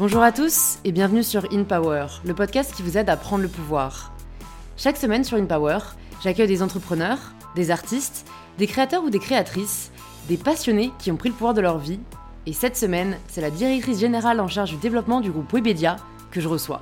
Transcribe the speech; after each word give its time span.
Bonjour 0.00 0.22
à 0.22 0.32
tous 0.32 0.78
et 0.86 0.92
bienvenue 0.92 1.22
sur 1.22 1.44
In 1.52 1.64
Power, 1.64 2.06
le 2.24 2.32
podcast 2.32 2.72
qui 2.74 2.80
vous 2.80 2.96
aide 2.96 3.10
à 3.10 3.18
prendre 3.18 3.42
le 3.42 3.50
pouvoir. 3.50 4.14
Chaque 4.78 4.96
semaine 4.96 5.24
sur 5.24 5.36
In 5.36 5.44
Power, 5.44 5.76
j'accueille 6.24 6.48
des 6.48 6.62
entrepreneurs, 6.62 7.18
des 7.54 7.70
artistes, 7.70 8.26
des 8.56 8.66
créateurs 8.66 9.04
ou 9.04 9.10
des 9.10 9.18
créatrices, 9.18 9.90
des 10.26 10.38
passionnés 10.38 10.90
qui 10.98 11.12
ont 11.12 11.18
pris 11.18 11.28
le 11.28 11.34
pouvoir 11.34 11.52
de 11.52 11.60
leur 11.60 11.76
vie. 11.76 12.00
Et 12.46 12.54
cette 12.54 12.78
semaine, 12.78 13.18
c'est 13.28 13.42
la 13.42 13.50
directrice 13.50 14.00
générale 14.00 14.40
en 14.40 14.48
charge 14.48 14.70
du 14.70 14.78
développement 14.78 15.20
du 15.20 15.30
groupe 15.30 15.52
Webedia 15.52 15.96
que 16.30 16.40
je 16.40 16.48
reçois. 16.48 16.80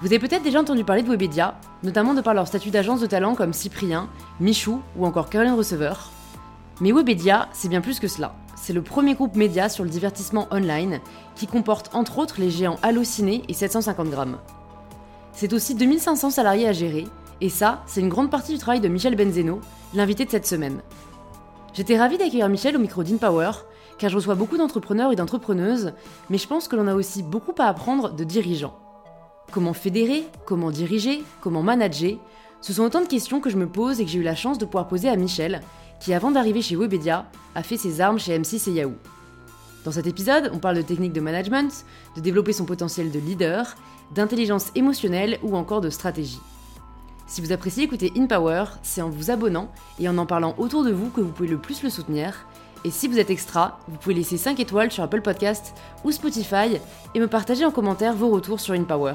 Vous 0.00 0.06
avez 0.06 0.20
peut-être 0.20 0.44
déjà 0.44 0.60
entendu 0.60 0.84
parler 0.84 1.02
de 1.02 1.10
Webedia, 1.10 1.58
notamment 1.82 2.14
de 2.14 2.20
par 2.20 2.34
leur 2.34 2.46
statut 2.46 2.70
d'agence 2.70 3.00
de 3.00 3.06
talent 3.06 3.34
comme 3.34 3.52
Cyprien, 3.52 4.08
Michou 4.38 4.80
ou 4.96 5.06
encore 5.06 5.28
Caroline 5.28 5.54
Receveur. 5.54 6.12
Mais 6.80 6.92
Webedia, 6.92 7.48
c'est 7.52 7.68
bien 7.68 7.80
plus 7.80 7.98
que 7.98 8.06
cela. 8.06 8.36
C'est 8.62 8.72
le 8.72 8.82
premier 8.82 9.14
groupe 9.14 9.34
média 9.34 9.68
sur 9.68 9.82
le 9.82 9.90
divertissement 9.90 10.46
online 10.52 11.00
qui 11.34 11.48
comporte 11.48 11.92
entre 11.96 12.18
autres 12.18 12.36
les 12.38 12.48
géants 12.48 12.78
Allociné 12.82 13.42
et 13.48 13.54
750 13.54 14.08
grammes. 14.08 14.38
C'est 15.32 15.52
aussi 15.52 15.74
2500 15.74 16.30
salariés 16.30 16.68
à 16.68 16.72
gérer, 16.72 17.08
et 17.40 17.48
ça, 17.48 17.82
c'est 17.86 18.00
une 18.00 18.08
grande 18.08 18.30
partie 18.30 18.52
du 18.52 18.58
travail 18.58 18.78
de 18.78 18.86
Michel 18.86 19.16
Benzeno, 19.16 19.60
l'invité 19.94 20.24
de 20.26 20.30
cette 20.30 20.46
semaine. 20.46 20.80
J'étais 21.72 21.98
ravie 21.98 22.18
d'accueillir 22.18 22.48
Michel 22.48 22.76
au 22.76 22.78
micro 22.78 23.02
d'InPower, 23.02 23.50
car 23.98 24.10
je 24.10 24.14
reçois 24.14 24.36
beaucoup 24.36 24.56
d'entrepreneurs 24.56 25.10
et 25.10 25.16
d'entrepreneuses, 25.16 25.92
mais 26.30 26.38
je 26.38 26.46
pense 26.46 26.68
que 26.68 26.76
l'on 26.76 26.86
a 26.86 26.94
aussi 26.94 27.24
beaucoup 27.24 27.54
à 27.58 27.64
apprendre 27.64 28.14
de 28.14 28.22
dirigeants. 28.22 28.78
Comment 29.50 29.72
fédérer, 29.72 30.24
comment 30.46 30.70
diriger, 30.70 31.24
comment 31.40 31.64
manager 31.64 32.12
Ce 32.62 32.72
sont 32.72 32.84
autant 32.84 33.00
de 33.00 33.08
questions 33.08 33.40
que 33.40 33.50
je 33.50 33.56
me 33.56 33.66
pose 33.66 34.00
et 34.00 34.04
que 34.04 34.10
j'ai 34.10 34.20
eu 34.20 34.22
la 34.22 34.36
chance 34.36 34.56
de 34.56 34.64
pouvoir 34.64 34.86
poser 34.86 35.08
à 35.08 35.16
Michel, 35.16 35.60
qui 35.98 36.14
avant 36.14 36.30
d'arriver 36.30 36.62
chez 36.62 36.76
Webedia, 36.76 37.26
a 37.56 37.62
fait 37.64 37.76
ses 37.76 38.00
armes 38.00 38.20
chez 38.20 38.38
M6 38.38 38.70
et 38.70 38.72
Yahoo. 38.74 38.94
Dans 39.84 39.90
cet 39.90 40.06
épisode, 40.06 40.48
on 40.54 40.58
parle 40.58 40.76
de 40.76 40.82
techniques 40.82 41.12
de 41.12 41.20
management, 41.20 41.84
de 42.14 42.20
développer 42.20 42.52
son 42.52 42.64
potentiel 42.64 43.10
de 43.10 43.18
leader, 43.18 43.74
d'intelligence 44.14 44.70
émotionnelle 44.76 45.40
ou 45.42 45.56
encore 45.56 45.80
de 45.80 45.90
stratégie. 45.90 46.38
Si 47.26 47.40
vous 47.40 47.50
appréciez 47.50 47.82
écouter 47.82 48.12
InPower, 48.16 48.64
c'est 48.84 49.02
en 49.02 49.10
vous 49.10 49.32
abonnant 49.32 49.72
et 49.98 50.08
en 50.08 50.16
en 50.16 50.26
parlant 50.26 50.54
autour 50.56 50.84
de 50.84 50.92
vous 50.92 51.10
que 51.10 51.20
vous 51.20 51.32
pouvez 51.32 51.48
le 51.48 51.58
plus 51.58 51.82
le 51.82 51.90
soutenir. 51.90 52.46
Et 52.84 52.92
si 52.92 53.08
vous 53.08 53.18
êtes 53.18 53.30
extra, 53.30 53.80
vous 53.88 53.96
pouvez 53.96 54.14
laisser 54.14 54.36
5 54.36 54.60
étoiles 54.60 54.92
sur 54.92 55.02
Apple 55.02 55.22
Podcast 55.22 55.74
ou 56.04 56.12
Spotify 56.12 56.78
et 57.14 57.20
me 57.20 57.26
partager 57.26 57.64
en 57.64 57.72
commentaire 57.72 58.14
vos 58.14 58.28
retours 58.28 58.60
sur 58.60 58.74
InPower 58.74 59.14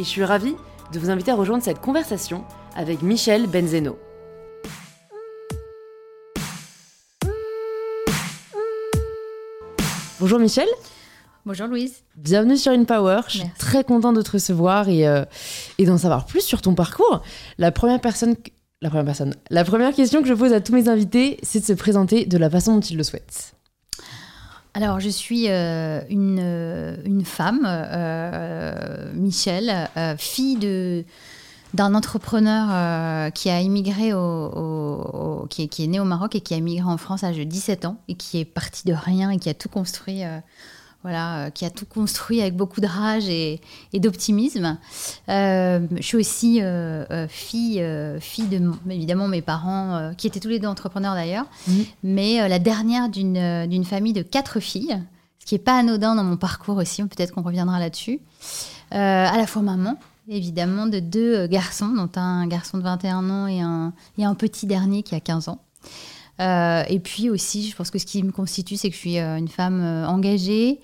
et 0.00 0.04
je 0.04 0.08
suis 0.08 0.24
ravie 0.24 0.56
de 0.92 0.98
vous 0.98 1.10
inviter 1.10 1.30
à 1.30 1.34
rejoindre 1.34 1.62
cette 1.62 1.80
conversation 1.80 2.44
avec 2.74 3.02
Michel 3.02 3.46
Benzeno. 3.46 3.98
Bonjour 10.18 10.38
Michel. 10.38 10.68
Bonjour 11.46 11.66
Louise. 11.66 12.02
Bienvenue 12.16 12.58
sur 12.58 12.72
InPower. 12.72 13.22
Je 13.28 13.38
suis 13.38 13.48
très 13.58 13.84
contente 13.84 14.16
de 14.16 14.22
te 14.22 14.32
recevoir 14.32 14.88
et, 14.90 15.08
euh, 15.08 15.24
et 15.78 15.86
d'en 15.86 15.96
savoir 15.96 16.26
plus 16.26 16.42
sur 16.42 16.60
ton 16.60 16.74
parcours. 16.74 17.22
La 17.56 17.72
première 17.72 18.00
personne, 18.00 18.36
la 18.82 18.90
première 18.90 19.06
personne, 19.06 19.34
la 19.48 19.64
première 19.64 19.94
question 19.94 20.20
que 20.20 20.28
je 20.28 20.34
pose 20.34 20.52
à 20.52 20.60
tous 20.60 20.74
mes 20.74 20.88
invités, 20.88 21.38
c'est 21.42 21.60
de 21.60 21.64
se 21.64 21.72
présenter 21.72 22.26
de 22.26 22.36
la 22.36 22.50
façon 22.50 22.74
dont 22.74 22.80
ils 22.80 22.98
le 22.98 23.02
souhaitent. 23.02 23.54
Alors, 24.74 25.00
je 25.00 25.08
suis 25.08 25.46
euh, 25.48 26.00
une, 26.08 26.38
euh, 26.40 26.96
une, 27.04 27.24
femme, 27.24 27.66
euh, 27.66 29.10
Michel, 29.14 29.88
fille 30.18 30.56
de 30.56 31.04
d'un 31.72 31.94
entrepreneur 31.94 33.30
qui 33.32 33.48
a 33.48 33.60
immigré 33.60 34.12
au, 34.12 35.46
qui, 35.50 35.62
est, 35.62 35.68
qui, 35.68 35.86
né 35.86 36.00
au 36.00 36.04
Maroc 36.04 36.34
et 36.34 36.40
qui 36.40 36.52
a 36.52 36.56
immigré 36.56 36.84
en 36.84 36.96
France 36.96 37.22
à 37.22 37.28
l'âge 37.28 37.38
de 37.38 37.44
17 37.44 37.84
ans 37.84 37.96
et 38.08 38.14
qui 38.14 38.40
est 38.40 38.44
parti 38.44 38.88
de 38.88 38.92
rien 38.92 39.30
et 39.30 39.38
qui 39.38 39.48
a 39.48 39.54
tout 39.54 39.68
construit 39.68 40.22
voilà, 41.02 41.46
euh, 41.46 41.50
qui 41.50 41.64
a 41.64 41.70
tout 41.70 41.86
construit 41.86 42.40
avec 42.40 42.56
beaucoup 42.56 42.80
de 42.80 42.86
rage 42.86 43.28
et, 43.28 43.60
d'optimisme. 43.94 44.78
Euh, 45.28 45.80
je 45.96 46.02
suis 46.02 46.16
aussi 46.16 46.62
euh, 46.62 47.26
fille, 47.28 47.84
fille 48.20 48.46
de, 48.46 48.70
évidemment, 48.90 49.28
mes 49.28 49.42
parents, 49.42 50.12
qui 50.16 50.26
étaient 50.26 50.40
tous 50.40 50.48
les 50.48 50.58
deux 50.58 50.68
entrepreneurs 50.68 51.14
d'ailleurs, 51.14 51.46
mhm. 51.68 51.84
mais 52.02 52.48
la 52.48 52.58
dernière 52.58 53.08
d'une 53.08 53.84
famille 53.84 54.12
de 54.12 54.22
quatre 54.22 54.60
filles, 54.60 55.02
ce 55.38 55.46
qui 55.46 55.54
n'est 55.54 55.60
pas 55.60 55.78
anodin 55.78 56.14
dans 56.14 56.24
mon 56.24 56.36
parcours 56.36 56.76
aussi, 56.76 57.02
peut-être 57.02 57.32
qu'on 57.32 57.42
reviendra 57.42 57.78
là-dessus. 57.78 58.20
à 58.90 59.36
la 59.36 59.46
fois 59.46 59.62
maman, 59.62 59.96
évidemment, 60.28 60.86
de 60.86 61.00
deux 61.00 61.46
garçons, 61.46 61.88
dont 61.88 62.10
un 62.16 62.46
garçon 62.46 62.78
de 62.78 62.82
21 62.82 63.30
ans 63.30 63.46
et 63.46 63.60
un, 63.60 63.92
et 64.18 64.24
un 64.24 64.34
petit 64.34 64.66
dernier 64.66 65.02
qui 65.02 65.14
a 65.14 65.20
15 65.20 65.48
ans. 65.48 65.58
Euh, 66.40 66.82
et 66.88 67.00
puis 67.00 67.28
aussi, 67.30 67.68
je 67.68 67.76
pense 67.76 67.90
que 67.90 67.98
ce 67.98 68.06
qui 68.06 68.22
me 68.22 68.32
constitue, 68.32 68.76
c'est 68.76 68.88
que 68.88 68.94
je 68.94 69.00
suis 69.00 69.18
euh, 69.18 69.36
une 69.36 69.48
femme 69.48 69.80
euh, 69.82 70.06
engagée, 70.06 70.80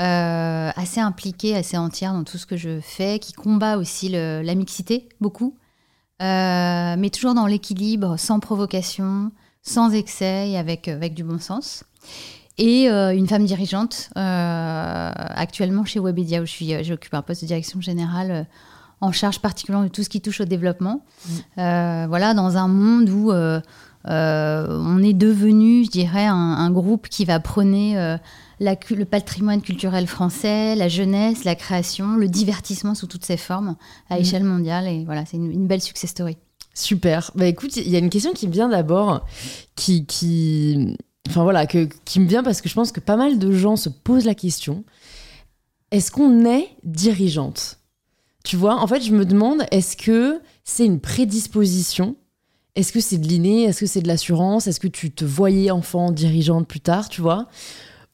assez 0.00 1.00
impliquée, 1.00 1.56
assez 1.56 1.76
entière 1.76 2.12
dans 2.12 2.22
tout 2.22 2.38
ce 2.38 2.46
que 2.46 2.56
je 2.56 2.78
fais, 2.80 3.18
qui 3.18 3.32
combat 3.32 3.78
aussi 3.78 4.08
la 4.10 4.54
mixité 4.54 5.08
beaucoup, 5.20 5.56
mais 6.20 7.10
toujours 7.12 7.34
dans 7.34 7.48
l'équilibre, 7.48 8.16
sans 8.16 8.38
provocation, 8.38 9.32
sans 9.62 9.90
excès 9.90 10.50
et 10.50 10.56
avec, 10.56 10.86
avec 10.86 11.14
du 11.14 11.24
bon 11.24 11.40
sens. 11.40 11.82
Et 12.58 12.86
une 12.88 13.26
femme 13.26 13.44
dirigeante, 13.44 14.10
actuellement 14.14 15.84
chez 15.84 15.98
Webedia, 15.98 16.42
où 16.42 16.46
j'occupe 16.46 17.14
un 17.14 17.22
poste 17.22 17.42
de 17.42 17.48
direction 17.48 17.80
générale 17.80 18.46
en 19.00 19.10
charge 19.10 19.40
particulièrement 19.40 19.86
de 19.86 19.90
tout 19.90 20.04
ce 20.04 20.08
qui 20.08 20.20
touche 20.20 20.40
au 20.40 20.44
développement. 20.44 21.04
Mmh. 21.26 22.06
voilà, 22.06 22.34
dans 22.34 22.56
un 22.56 22.68
monde 22.68 23.10
où 23.10 23.32
on 24.08 25.02
est 25.02 25.14
devenu, 25.14 25.84
je 25.84 25.90
dirais, 25.90 26.26
un, 26.26 26.70
groupe 26.70 27.08
qui 27.08 27.24
va 27.24 27.40
prôner 27.40 27.98
euh, 27.98 28.16
le 28.60 29.04
patrimoine 29.04 29.60
culturel 29.60 30.06
français, 30.06 30.74
la 30.74 30.88
jeunesse, 30.88 31.44
la 31.44 31.54
création, 31.54 32.16
le 32.16 32.28
divertissement 32.28 32.94
sous 32.94 33.06
toutes 33.06 33.24
ses 33.24 33.36
formes 33.36 33.76
à 34.10 34.16
mhm. 34.16 34.20
échelle 34.20 34.44
mondiale. 34.44 34.86
Et 34.86 35.04
voilà, 35.04 35.24
c'est 35.26 35.36
une, 35.36 35.66
belle 35.66 35.82
success 35.82 36.10
story. 36.10 36.36
Super. 36.74 37.32
Bah 37.34 37.46
écoute, 37.46 37.76
il 37.76 37.88
y 37.88 37.96
a 37.96 37.98
une 37.98 38.10
question 38.10 38.32
qui 38.32 38.46
me 38.46 38.52
vient 38.52 38.68
d'abord, 38.68 39.26
qui, 39.74 40.06
qui, 40.06 40.96
enfin 41.28 41.42
voilà, 41.42 41.66
que, 41.66 41.88
qui 42.04 42.20
me 42.20 42.26
vient 42.26 42.42
parce 42.42 42.60
que 42.60 42.68
je 42.68 42.74
pense 42.74 42.92
que 42.92 43.00
pas 43.00 43.16
mal 43.16 43.38
de 43.38 43.52
gens 43.52 43.76
se 43.76 43.88
posent 43.88 44.26
la 44.26 44.34
question 44.34 44.84
est-ce 45.90 46.10
qu'on 46.10 46.44
est 46.44 46.68
dirigeante? 46.84 47.78
Tu 48.44 48.56
vois, 48.56 48.76
en 48.76 48.86
fait, 48.86 49.00
je 49.00 49.12
me 49.12 49.24
demande 49.24 49.64
est-ce 49.70 49.96
que 49.96 50.40
c'est 50.64 50.84
une 50.84 51.00
prédisposition 51.00 52.16
est-ce 52.78 52.92
que 52.92 53.00
c'est 53.00 53.18
de 53.18 53.26
l'inné? 53.26 53.64
Est-ce 53.64 53.80
que 53.80 53.86
c'est 53.86 54.02
de 54.02 54.06
l'assurance? 54.06 54.68
Est-ce 54.68 54.78
que 54.78 54.86
tu 54.86 55.10
te 55.10 55.24
voyais 55.24 55.72
enfant 55.72 56.12
dirigeante 56.12 56.68
plus 56.68 56.78
tard, 56.78 57.08
tu 57.08 57.20
vois? 57.20 57.48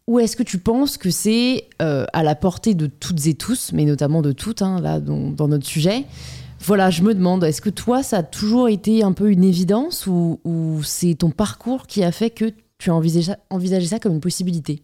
Ou 0.07 0.21
est-ce 0.21 0.37
que 0.37 0.43
tu 0.43 0.57
penses 0.57 0.97
que 0.97 1.11
c'est 1.11 1.69
euh, 1.83 2.07
à 2.15 2.23
la 2.23 2.35
portée 2.35 2.73
de 2.73 2.87
toutes 2.87 3.27
et 3.27 3.35
tous, 3.35 3.73
mais 3.75 3.85
notamment 3.85 4.23
de 4.23 4.33
toutes, 4.33 4.63
hein, 4.63 4.81
là, 4.81 5.01
dans, 5.01 5.49
notre 5.49 5.67
sujet 5.67 6.07
Voilà, 6.61 6.89
je 6.89 7.03
me 7.03 7.13
demande, 7.13 7.45
est-ce 7.45 7.61
que 7.61 7.69
toi, 7.69 8.03
ça 8.03 8.19
a 8.19 8.23
toujours 8.23 8.71
été 8.71 9.03
un 9.03 9.13
peu 9.13 9.31
une 9.31 9.45
évidence 9.45 10.07
ou, 10.07 10.81
c'est 10.83 11.17
ton 11.17 11.31
parcours 11.31 11.87
qui 11.87 12.03
a 12.03 12.11
fait 12.11 12.31
que 12.31 12.51
tu 12.79 12.91
as 12.91 12.95
envisagé 12.95 13.87
ça, 13.87 13.99
comme 13.99 14.15
une 14.15 14.21
possibilité? 14.21 14.83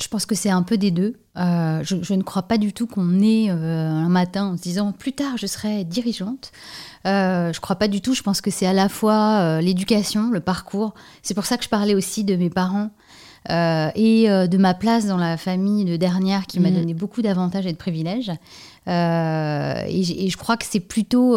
Je 0.00 0.08
pense 0.08 0.26
que 0.26 0.34
c'est 0.34 0.50
un 0.50 0.62
peu 0.62 0.76
des 0.76 0.90
deux. 0.90 1.14
Euh, 1.38 1.82
je, 1.82 2.14
ne 2.14 2.22
crois 2.22 2.42
pas 2.42 2.58
du 2.58 2.72
tout 2.72 2.86
qu'on 2.86 3.20
est 3.20 3.50
euh, 3.50 3.88
un 3.88 4.08
matin 4.08 4.48
en 4.48 4.56
se 4.56 4.62
disant 4.62 4.92
plus 4.92 5.12
tard 5.12 5.36
je 5.38 5.46
serai 5.46 5.84
dirigeante. 5.84 6.52
Euh, 7.06 7.52
je 7.52 7.60
crois 7.60 7.76
pas 7.76 7.88
du 7.88 8.00
tout. 8.00 8.14
Je 8.14 8.22
pense 8.22 8.40
que 8.40 8.50
c'est 8.50 8.66
à 8.66 8.72
la 8.72 8.88
fois 8.88 9.38
euh, 9.40 9.60
l'éducation, 9.60 10.30
le 10.30 10.40
parcours. 10.40 10.94
C'est 11.22 11.34
pour 11.34 11.46
ça 11.46 11.56
que 11.56 11.64
je 11.64 11.68
parlais 11.68 11.94
aussi 11.94 12.24
de 12.24 12.36
mes 12.36 12.50
parents 12.50 12.90
euh, 13.50 13.90
et 13.94 14.28
de 14.28 14.58
ma 14.58 14.74
place 14.74 15.06
dans 15.06 15.16
la 15.16 15.36
famille 15.36 15.84
de 15.84 15.96
dernière 15.96 16.46
qui 16.46 16.58
m'a 16.58 16.70
mm. 16.70 16.74
donné 16.74 16.94
beaucoup 16.94 17.22
d'avantages 17.22 17.66
et 17.66 17.72
de 17.72 17.78
privilèges. 17.78 18.32
Et, 18.88 20.26
et, 20.26 20.30
je 20.30 20.36
crois 20.36 20.56
que 20.56 20.64
c'est 20.64 20.80
plutôt 20.80 21.36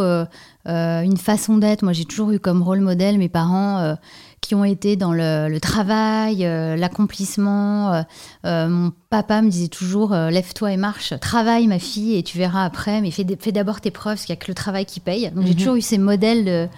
une 0.66 1.18
façon 1.18 1.58
d'être. 1.58 1.84
Moi, 1.84 1.94
j'ai 1.94 2.06
toujours 2.06 2.31
eu 2.31 2.40
comme 2.40 2.63
rôle 2.63 2.79
modèle 2.79 3.18
mes 3.18 3.29
parents 3.29 3.96
qui 4.41 4.55
ont 4.55 4.63
été 4.63 4.96
dans 4.96 5.14
le, 5.14 5.58
travail, 5.59 6.46
euh, 6.46 6.75
l'accomplissement. 6.75 7.93
Euh, 7.93 8.02
euh, 8.46 8.67
mon 8.67 8.91
papa 9.09 9.41
me 9.41 9.49
disait 9.49 9.67
toujours 9.67 10.14
lève-toi 10.14 10.72
et 10.72 10.78
marche, 10.78 11.14
travaille 11.19 11.67
ma 11.67 11.79
fille 11.79 12.17
et 12.17 12.23
tu 12.23 12.37
verras 12.37 12.64
après, 12.64 13.02
mais 13.02 13.11
fais, 13.11 13.23
d'abord 13.23 13.81
tes 13.81 13.91
preuves, 13.91 14.16
parce 14.16 14.25
qu'il 14.25 14.34
n'y 14.34 14.40
a 14.40 14.43
que 14.43 14.52
le 14.52 14.55
travail 14.55 14.85
qui 14.85 14.99
paye. 14.99 15.31
Donc 15.31 15.46
j'ai 15.46 15.53
mhm. 15.53 15.58
toujours 15.58 15.75
eu 15.75 15.81
ces 15.81 15.97
modèles 15.97 16.69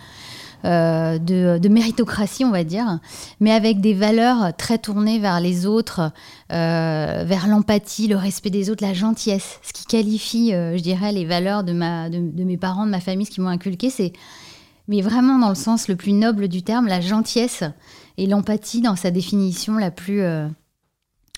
de, 0.63 1.57
de, 1.57 1.69
méritocratie, 1.69 2.45
on 2.45 2.51
va 2.51 2.63
dire, 2.63 2.99
mais 3.39 3.51
avec 3.51 3.81
des 3.81 3.93
valeurs 3.93 4.55
très 4.55 4.77
tournées 4.77 5.19
vers 5.19 5.39
les 5.39 5.65
autres, 5.65 6.11
vers 6.49 7.47
l'empathie, 7.47 8.07
le 8.07 8.15
respect 8.15 8.49
des 8.49 8.69
autres, 8.69 8.83
la 8.85 8.93
gentillesse. 8.93 9.59
Ce 9.61 9.73
qui 9.73 9.85
qualifie, 9.85 10.51
je 10.51 10.81
dirais, 10.81 11.11
les 11.11 11.25
valeurs 11.25 11.63
de, 11.63 11.73
ma, 11.73 12.09
de, 12.09 12.19
de 12.19 12.43
mes 12.43 12.57
parents, 12.57 12.85
de 12.85 12.91
ma 12.91 13.01
famille, 13.01 13.25
ce 13.25 13.31
qui 13.31 13.41
m'ont 13.41 13.49
inculqué, 13.49 13.89
c'est 13.89 14.13
mais 14.91 15.01
vraiment 15.01 15.39
dans 15.39 15.47
le 15.47 15.55
sens 15.55 15.87
le 15.87 15.95
plus 15.95 16.11
noble 16.11 16.49
du 16.49 16.63
terme, 16.63 16.87
la 16.87 16.99
gentillesse 16.99 17.63
et 18.17 18.27
l'empathie 18.27 18.81
dans 18.81 18.97
sa 18.97 19.09
définition 19.09 19.77
la 19.77 19.89
plus, 19.89 20.21
euh, 20.21 20.49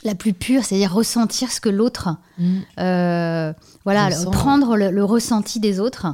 la 0.03 0.15
plus 0.15 0.33
pure, 0.33 0.65
c'est-à-dire 0.65 0.91
ressentir 0.91 1.51
ce 1.51 1.61
que 1.61 1.69
l'autre, 1.69 2.17
mm. 2.39 2.57
euh, 2.79 3.53
voilà, 3.83 4.09
prendre 4.31 4.75
le, 4.75 5.03
ressenti 5.03 5.59
des 5.59 5.79
autres 5.79 6.07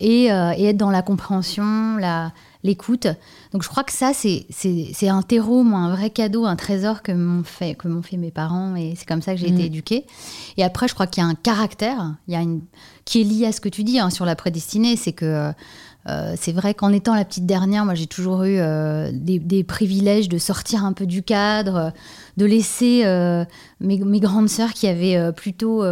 et, 0.00 0.24
et, 0.24 0.64
être 0.64 0.78
dans 0.78 0.90
la 0.90 1.02
compréhension, 1.02 1.98
la, 1.98 2.32
l'écoute. 2.64 3.06
Donc 3.52 3.62
je 3.62 3.68
crois 3.68 3.84
que 3.84 3.92
ça, 3.92 4.12
c'est, 4.14 4.46
c'est, 4.50 5.08
un 5.08 5.22
terreau, 5.22 5.62
moi, 5.62 5.80
un 5.80 5.94
vrai 5.94 6.10
cadeau, 6.10 6.44
un 6.46 6.56
trésor 6.56 7.02
que 7.02 7.12
m'ont 7.12 7.44
fait, 7.44 7.74
que 7.74 7.88
m'ont 7.88 8.02
fait 8.02 8.16
mes 8.16 8.30
parents, 8.30 8.74
et 8.76 8.94
c'est 8.96 9.06
comme 9.06 9.22
ça 9.22 9.34
que 9.34 9.40
j'ai 9.40 9.48
été 9.48 9.62
mmh. 9.62 9.66
éduquée. 9.66 10.06
Et 10.56 10.64
après, 10.64 10.88
je 10.88 10.94
crois 10.94 11.06
qu'il 11.06 11.22
y 11.22 11.26
a 11.26 11.28
un 11.28 11.34
caractère, 11.34 12.14
il 12.26 12.34
y 12.34 12.36
a 12.36 12.40
une, 12.40 12.62
qui 13.04 13.20
est 13.20 13.24
lié 13.24 13.46
à 13.46 13.52
ce 13.52 13.60
que 13.60 13.68
tu 13.68 13.84
dis 13.84 13.98
hein, 13.98 14.10
sur 14.10 14.24
la 14.24 14.36
prédestinée, 14.36 14.96
c'est 14.96 15.12
que 15.12 15.52
euh, 16.08 16.34
c'est 16.40 16.52
vrai 16.52 16.74
qu'en 16.74 16.92
étant 16.92 17.14
la 17.14 17.24
petite 17.24 17.46
dernière, 17.46 17.84
moi 17.84 17.94
j'ai 17.94 18.06
toujours 18.06 18.44
eu 18.44 18.58
euh, 18.58 19.10
des, 19.12 19.64
privilèges 19.64 20.28
de 20.28 20.38
sortir 20.38 20.84
un 20.84 20.92
peu 20.92 21.06
du 21.06 21.22
cadre, 21.22 21.92
de 22.36 22.46
laisser 22.46 23.02
euh, 23.04 23.44
mes, 23.80 23.98
grandes 23.98 24.48
sœurs 24.48 24.72
qui 24.72 24.86
avaient 24.86 25.32
plutôt 25.32 25.84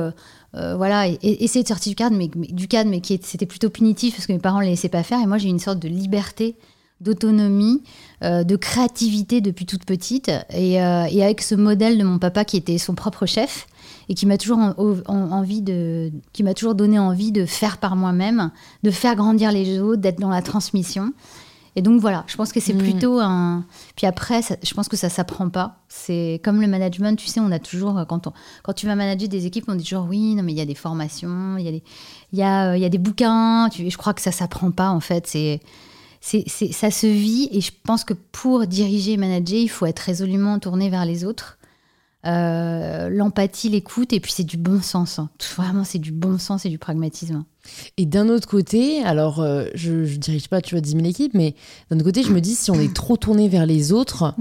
voilà, 0.54 1.06
essayé 1.22 1.62
de 1.62 1.68
sortir 1.68 1.90
du 1.90 1.96
cadre, 1.96 2.16
mais, 2.16 2.28
du 2.28 2.66
cadre, 2.66 2.90
mais 2.90 3.00
qui 3.00 3.20
c'était 3.22 3.46
plutôt 3.46 3.68
punitif 3.68 4.14
parce 4.14 4.26
que 4.26 4.32
mes 4.32 4.38
parents 4.38 4.60
ne 4.60 4.64
les 4.64 4.70
laissaient 4.70 4.88
pas 4.88 5.02
faire. 5.02 5.20
Et 5.20 5.26
moi 5.26 5.36
j'ai 5.36 5.48
eu 5.48 5.50
une 5.50 5.58
sorte 5.58 5.78
de 5.78 5.88
liberté, 5.88 6.56
d'autonomie, 7.02 7.82
de 8.22 8.56
créativité 8.56 9.42
depuis 9.42 9.66
toute 9.66 9.84
petite. 9.84 10.30
Et, 10.50 10.74
et, 10.74 11.22
avec 11.22 11.42
ce 11.42 11.54
modèle 11.54 11.98
de 11.98 12.04
mon 12.04 12.18
papa 12.18 12.46
qui 12.46 12.56
était 12.56 12.78
son 12.78 12.94
propre 12.94 13.26
chef, 13.26 13.66
et 14.08 14.14
qui 14.14 14.26
m'a 14.26 14.38
toujours 14.38 14.58
envie 15.08 15.62
de, 15.62 16.12
qui 16.32 16.42
m'a 16.42 16.54
toujours 16.54 16.74
donné 16.74 16.98
envie 16.98 17.32
de 17.32 17.44
faire 17.44 17.78
par 17.78 17.96
moi-même, 17.96 18.50
de 18.82 18.90
faire 18.90 19.16
grandir 19.16 19.52
les 19.52 19.80
autres, 19.80 20.00
d'être 20.00 20.20
dans 20.20 20.30
la 20.30 20.42
transmission. 20.42 21.12
Et 21.78 21.82
donc 21.82 22.00
voilà, 22.00 22.24
je 22.26 22.36
pense 22.36 22.52
que 22.52 22.60
c'est 22.60 22.72
mm. 22.72 22.78
plutôt 22.78 23.20
un. 23.20 23.66
Puis 23.96 24.06
après, 24.06 24.40
je 24.62 24.74
pense 24.74 24.88
que 24.88 24.96
ça 24.96 25.10
s'apprend 25.10 25.50
pas. 25.50 25.76
C'est 25.88 26.40
comme 26.42 26.62
le 26.62 26.66
management, 26.66 27.18
tu 27.18 27.26
sais, 27.26 27.38
on 27.38 27.50
a 27.52 27.58
toujours 27.58 28.02
quand 28.08 28.26
on, 28.26 28.32
quand 28.62 28.72
tu 28.72 28.86
vas 28.86 28.94
manager 28.94 29.28
des 29.28 29.44
équipes, 29.44 29.64
on 29.68 29.74
dit 29.74 29.84
toujours 29.84 30.06
oui, 30.08 30.34
non 30.34 30.42
mais 30.42 30.52
il 30.52 30.58
y 30.58 30.62
a 30.62 30.66
des 30.66 30.74
formations, 30.74 31.58
il 31.58 31.64
y 31.64 31.68
a 31.68 31.72
des, 31.72 31.82
il 32.32 32.38
y 32.38 32.42
a, 32.42 32.76
il 32.76 32.80
y 32.80 32.86
a 32.86 32.88
des 32.88 32.98
bouquins. 32.98 33.68
Tu, 33.70 33.90
je 33.90 33.98
crois 33.98 34.14
que 34.14 34.22
ça 34.22 34.32
s'apprend 34.32 34.70
pas 34.70 34.88
en 34.88 35.00
fait. 35.00 35.26
C'est 35.26 35.60
c'est, 36.20 36.48
ça 36.72 36.90
se 36.90 37.06
vit 37.06 37.48
et 37.52 37.60
je 37.60 37.70
pense 37.84 38.02
que 38.02 38.14
pour 38.14 38.66
diriger 38.66 39.12
et 39.12 39.16
manager, 39.16 39.58
il 39.58 39.68
faut 39.68 39.86
être 39.86 40.00
résolument 40.00 40.58
tourné 40.58 40.90
vers 40.90 41.04
les 41.04 41.24
autres 41.24 41.56
euh, 42.26 43.08
l'empathie, 43.08 43.68
l'écoute, 43.68 44.12
et 44.12 44.20
puis 44.20 44.32
c'est 44.32 44.44
du 44.44 44.56
bon 44.56 44.82
sens. 44.82 45.18
Hein. 45.18 45.30
Vraiment, 45.56 45.84
c'est 45.84 45.98
du 45.98 46.12
bon 46.12 46.38
sens 46.38 46.66
et 46.66 46.68
du 46.68 46.78
pragmatisme. 46.78 47.44
Et 47.96 48.06
d'un 48.06 48.28
autre 48.28 48.48
côté, 48.48 49.02
alors 49.02 49.40
euh, 49.40 49.66
je, 49.74 49.92
ne 49.92 50.16
dirige 50.16 50.48
pas, 50.48 50.60
tu 50.60 50.74
vois, 50.74 50.80
10 50.80 50.92
000 50.92 51.04
équipes, 51.04 51.34
mais 51.34 51.54
d'un 51.90 51.96
autre 51.96 52.04
côté, 52.04 52.22
je 52.22 52.32
me 52.32 52.40
dis, 52.40 52.54
si 52.54 52.70
on 52.70 52.80
est 52.80 52.94
trop 52.94 53.16
tourné 53.16 53.48
vers 53.48 53.66
les 53.66 53.92
autres, 53.92 54.34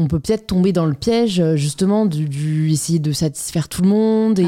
on 0.00 0.06
peut 0.06 0.18
peut-être 0.18 0.46
tomber 0.46 0.72
dans 0.72 0.86
le 0.86 0.94
piège 0.94 1.40
euh, 1.40 1.56
justement 1.56 2.06
du, 2.06 2.70
essayer 2.70 2.98
de 2.98 3.12
satisfaire 3.12 3.68
tout 3.68 3.82
le 3.82 3.88
monde 3.88 4.40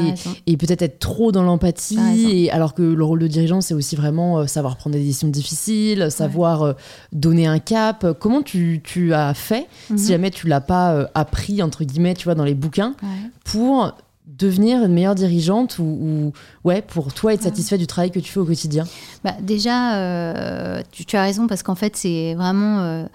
et, 0.47 0.57
peut-être 0.57 0.81
être 0.81 0.99
trop 0.99 1.31
dans 1.31 1.43
l'empathie 1.43 1.99
et 2.29 2.51
alors 2.51 2.73
que 2.73 2.81
le 2.81 3.03
rôle 3.03 3.19
de 3.19 3.27
dirigeant 3.27 3.61
c'est 3.61 3.73
aussi 3.73 3.95
vraiment 3.95 4.39
euh, 4.39 4.47
savoir 4.47 4.77
prendre 4.77 4.95
des 4.95 5.03
décisions 5.03 5.27
difficiles 5.27 6.09
savoir 6.09 6.63
euh, 6.63 6.73
donner 7.11 7.47
un 7.47 7.59
cap. 7.59 8.05
Comment 8.19 8.41
tu, 8.41 8.81
as 9.13 9.33
fait 9.33 9.67
si 9.87 9.93
mhm. 9.93 10.07
jamais 10.07 10.31
tu 10.31 10.47
l'as 10.47 10.61
pas 10.61 11.09
appris 11.13 11.61
entre 11.61 11.83
guillemets 11.83 12.13
tu 12.13 12.25
vois 12.25 12.35
dans 12.35 12.45
les 12.45 12.55
bouquins 12.55 12.95
pour 13.43 13.95
devenir 14.25 14.83
une 14.83 14.93
meilleure 14.93 15.15
dirigeante 15.15 15.77
ou, 15.79 16.31
ouais 16.63 16.81
pour 16.81 17.13
toi 17.13 17.33
être 17.33 17.43
satisfait 17.43 17.77
du 17.77 17.87
travail 17.87 18.11
que 18.11 18.19
tu 18.19 18.31
fais 18.31 18.39
au 18.39 18.45
quotidien? 18.45 18.85
Bah, 19.23 19.35
déjà 19.41 20.83
tu, 20.91 21.05
tu, 21.05 21.15
as 21.17 21.23
raison 21.23 21.47
parce 21.47 21.63
qu'en 21.63 21.75
fait 21.75 21.95
c'est 21.95 22.33
vraiment 22.35 22.79
euh, 22.79 23.05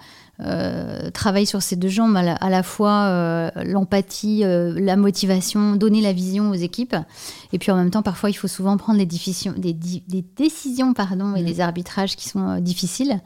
travailler 1.13 1.45
sur 1.45 1.61
ces 1.61 1.75
deux 1.75 1.89
jambes, 1.89 2.15
à 2.15 2.49
la, 2.49 2.63
fois 2.63 3.07
euh, 3.07 3.51
l'empathie, 3.65 4.43
euh, 4.43 4.79
la 4.79 4.95
motivation, 4.95 5.75
donner 5.75 6.01
la 6.01 6.13
vision 6.13 6.49
aux 6.51 6.55
équipes. 6.55 6.95
Et 7.51 7.59
puis 7.59 7.71
en 7.71 7.75
même 7.75 7.91
temps, 7.91 8.01
parfois, 8.01 8.29
il 8.29 8.35
faut 8.35 8.47
souvent 8.47 8.77
prendre 8.77 8.99
des, 8.99 9.05
des, 9.05 9.73
des 10.07 10.25
décisions 10.37 10.93
pardon, 10.93 11.35
et 11.35 11.41
mmh. 11.41 11.45
des 11.45 11.61
arbitrages 11.61 12.15
qui 12.15 12.29
sont 12.29 12.59
difficiles. 12.59 13.19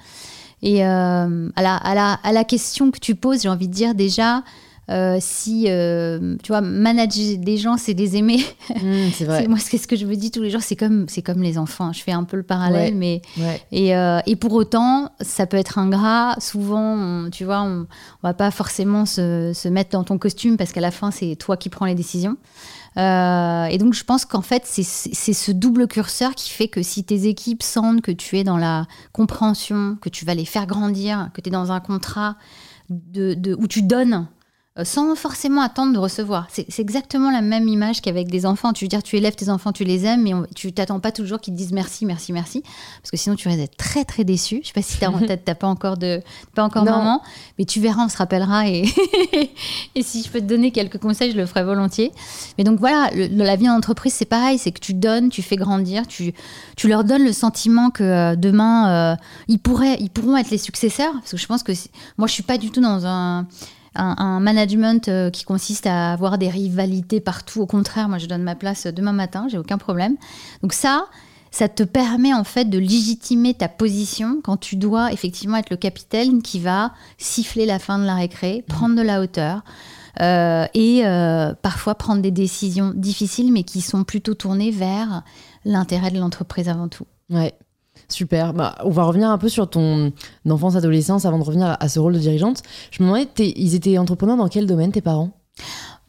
Et 0.62 0.84
à 0.84 1.28
la, 1.58 1.76
à, 1.76 1.94
la, 1.94 2.14
à, 2.24 2.32
la, 2.32 2.44
question 2.46 2.90
que 2.90 3.00
tu 3.00 3.16
poses, 3.16 3.42
j'ai 3.42 3.50
envie 3.50 3.68
de 3.68 3.74
dire 3.74 3.96
déjà, 3.96 4.44
euh, 4.94 5.18
si, 5.20 5.66
euh, 5.68 6.36
tu 6.44 6.52
vois, 6.52 6.62
manager 6.62 7.38
des 7.38 7.58
gens, 7.58 7.78
c'est 7.78 7.94
les 7.94 8.16
aimer. 8.16 8.40
Mmh, 8.74 9.12
c'est 9.14 9.26
vrai. 9.26 9.48
moi, 9.48 9.60
c'est 9.60 9.78
ce 9.78 9.88
que 9.88 9.96
je 9.96 10.06
me 10.06 10.16
dis 10.16 10.32
tous 10.32 10.42
les 10.42 10.50
jours, 10.50 10.62
c'est 10.62 10.76
comme, 10.76 11.06
c'est 11.08 11.22
comme 11.22 11.42
les 11.42 11.58
enfants. 11.58 11.94
Je 11.94 12.02
fais 12.02 12.12
un 12.12 12.24
peu 12.24 12.38
le 12.38 12.44
parallèle, 12.44 12.96
mais. 12.96 13.22
Et, 13.72 13.96
euh, 13.96 14.20
et, 14.26 14.36
pour 14.36 14.54
autant, 14.54 15.12
ça 15.22 15.46
peut 15.46 15.58
être 15.58 15.78
ingrat. 15.78 16.36
Souvent, 16.40 17.30
tu 17.30 17.46
vois, 17.46 17.62
on, 17.62 17.82
on 18.24 18.28
va 18.28 18.34
pas 18.34 18.52
forcément 18.52 19.06
se, 19.06 19.52
se, 19.54 19.68
mettre 19.68 19.92
dans 19.92 20.04
ton 20.04 20.18
costume 20.18 20.58
parce 20.58 20.72
qu'à 20.72 20.82
la 20.82 20.92
fin, 20.92 21.12
c'est 21.12 21.36
toi 21.36 21.56
qui 21.56 21.70
prends 21.70 21.86
les 21.86 21.96
décisions. 21.96 22.38
et 22.98 23.78
donc, 23.80 23.94
je 23.94 24.04
pense 24.04 24.26
qu'en 24.26 24.42
fait, 24.42 24.64
c'est 24.66 24.84
ce 25.34 25.52
double 25.52 25.88
curseur 25.88 26.36
qui 26.36 26.50
fait 26.50 26.68
que 26.68 26.82
si 26.82 27.04
tes 27.04 27.28
équipes 27.28 27.64
sentent 27.64 28.02
que 28.02 28.12
tu 28.12 28.38
es 28.38 28.44
dans 28.44 28.58
la 28.58 28.86
compréhension, 29.12 29.98
que 30.02 30.10
tu 30.10 30.26
vas 30.26 30.36
les 30.36 30.46
faire 30.46 30.66
grandir, 30.66 31.30
que 31.34 31.42
tu 31.42 31.50
es 31.50 31.52
dans 31.52 31.72
un 31.72 31.80
contrat 31.80 32.38
de, 32.90 33.34
de, 33.34 33.56
où 33.58 33.68
tu 33.68 33.84
donnes 33.84 34.28
sans 34.82 35.14
forcément 35.16 35.62
attendre 35.62 35.94
de 35.94 36.00
recevoir. 36.00 36.48
C'est 36.50 36.80
exactement 36.80 37.30
la 37.30 37.42
même 37.42 37.68
image 37.68 38.02
qu'avec 38.02 38.28
des 38.28 38.48
enfants. 38.48 38.74
Tu 38.74 38.86
veux 38.86 38.90
dire, 38.90 39.04
tu 39.04 39.16
élèves 39.18 39.36
tes 39.36 39.50
enfants, 39.50 39.72
tu 39.72 39.84
les 39.84 40.06
aimes, 40.06 40.24
mais 40.24 40.32
tu 40.56 40.74
t'attends 40.74 41.00
pas 41.00 41.12
toujours 41.12 41.40
qu'ils 41.40 41.54
te 41.54 41.60
disent 41.60 41.74
merci, 41.74 42.08
merci, 42.08 42.34
merci, 42.34 42.64
parce 43.00 43.12
que 43.12 43.18
sinon 43.18 43.36
tu 43.36 43.48
risques 43.48 43.60
d'être 43.60 43.78
très 43.78 44.04
très 44.04 44.24
déçu. 44.24 44.62
Je 44.64 44.68
sais 44.68 44.74
pas 44.74 44.82
si 44.82 44.98
tu 44.98 45.06
n'as 45.06 45.56
pas 45.56 45.68
encore 45.68 45.98
de 45.98 46.22
pas 46.56 46.64
encore 46.64 46.86
maman, 46.86 47.22
mais 47.60 47.66
tu 47.66 47.80
verras, 47.82 48.06
on 48.06 48.10
se 48.10 48.18
rappellera 48.18 48.68
et 48.68 48.86
et 49.96 50.02
si 50.02 50.24
je 50.24 50.30
peux 50.30 50.40
te 50.40 50.46
donner 50.46 50.72
quelques 50.72 50.98
conseils, 50.98 51.32
je 51.32 51.38
le 51.38 51.46
ferai 51.46 51.64
volontiers. 51.64 52.12
Mais 52.58 52.64
donc 52.64 52.80
voilà, 52.80 53.12
la 53.14 53.56
vie 53.56 53.70
en 53.70 53.76
entreprise 53.76 54.14
c'est 54.14 54.26
pareil, 54.26 54.58
c'est 54.58 54.72
que 54.72 54.80
tu 54.80 54.96
donnes, 54.96 55.30
tu 55.30 55.44
fais 55.44 55.56
grandir, 55.56 56.08
tu 56.08 56.34
tu 56.76 56.88
leur 56.88 57.04
donnes 57.04 57.24
le 57.24 57.34
sentiment 57.34 57.92
que 57.92 58.04
euh, 58.04 58.36
demain 58.36 59.14
euh, 59.14 59.16
ils 59.48 59.60
pourraient 59.60 59.98
ils 60.00 60.10
pourront 60.10 60.36
être 60.36 60.50
les 60.50 60.58
successeurs, 60.58 61.14
parce 61.14 61.32
que 61.32 61.38
je 61.38 61.46
pense 61.46 61.62
que 61.62 61.74
moi 62.18 62.28
je 62.28 62.34
suis 62.34 62.42
pas 62.42 62.58
du 62.58 62.72
tout 62.72 62.82
dans 62.82 63.06
un 63.06 63.46
un, 63.96 64.40
management 64.40 65.08
euh, 65.08 65.30
qui 65.30 65.44
consiste 65.44 65.86
à 65.86 66.12
avoir 66.14 66.38
des 66.38 66.50
rivalités 66.50 67.20
partout. 67.20 67.62
Au 67.62 67.68
contraire, 67.68 68.10
moi, 68.10 68.18
je 68.18 68.28
donne 68.28 68.44
ma 68.44 68.56
place 68.56 68.88
demain 68.88 69.14
matin, 69.14 69.48
j'ai 69.50 69.58
aucun 69.58 69.78
problème. 69.78 70.16
Donc 70.62 70.74
ça, 70.74 71.06
ça 71.52 71.70
te 71.70 71.84
permet 71.84 72.34
en 72.34 72.44
fait 72.44 72.66
de 72.66 72.80
légitimer 72.80 73.54
ta 73.54 73.68
position 73.68 74.40
quand 74.44 74.58
tu 74.58 74.76
dois 74.76 75.12
effectivement 75.14 75.58
être 75.58 75.70
le 75.70 75.78
capitaine 75.78 76.42
qui 76.42 76.60
va 76.60 76.94
siffler 77.18 77.66
la 77.66 77.78
fin 77.78 78.00
de 78.00 78.06
la 78.06 78.16
récré, 78.16 78.64
prendre 78.68 78.96
de 78.96 79.02
la 79.02 79.22
hauteur. 79.22 79.62
Euh, 80.22 80.68
et 80.76 81.06
euh, 81.06 81.54
parfois 81.60 81.96
prendre 81.96 82.22
des 82.22 82.32
décisions 82.32 82.92
difficiles, 82.96 83.52
mais 83.52 83.64
qui 83.64 83.82
sont 83.82 84.04
plutôt 84.04 84.36
tournées 84.36 84.70
vers 84.70 85.24
l'intérêt 85.66 86.12
de 86.12 86.20
l'entreprise 86.20 86.70
avant 86.70 86.88
tout. 86.88 87.08
Ouais, 87.30 87.54
Super. 88.14 88.54
Bah, 88.54 88.76
on 88.84 88.92
va 88.92 89.04
revenir 89.04 89.30
un 89.30 89.40
peu 89.40 89.50
sur 89.50 89.68
ton 89.68 90.14
enfance-adolescence 90.48 91.26
avant 91.26 91.40
de 91.40 91.44
revenir 91.44 91.76
à 91.80 91.90
ce 91.90 92.00
rôle 92.00 92.14
de 92.14 92.20
dirigeante. 92.20 92.62
Je 92.92 93.02
me 93.02 93.08
demandais, 93.08 93.28
ils 93.40 93.74
étaient 93.74 93.98
entrepreneurs 93.98 94.38
dans 94.38 94.48
quel 94.48 94.68
domaine, 94.68 94.92
tes 94.92 95.02
parents? 95.02 95.32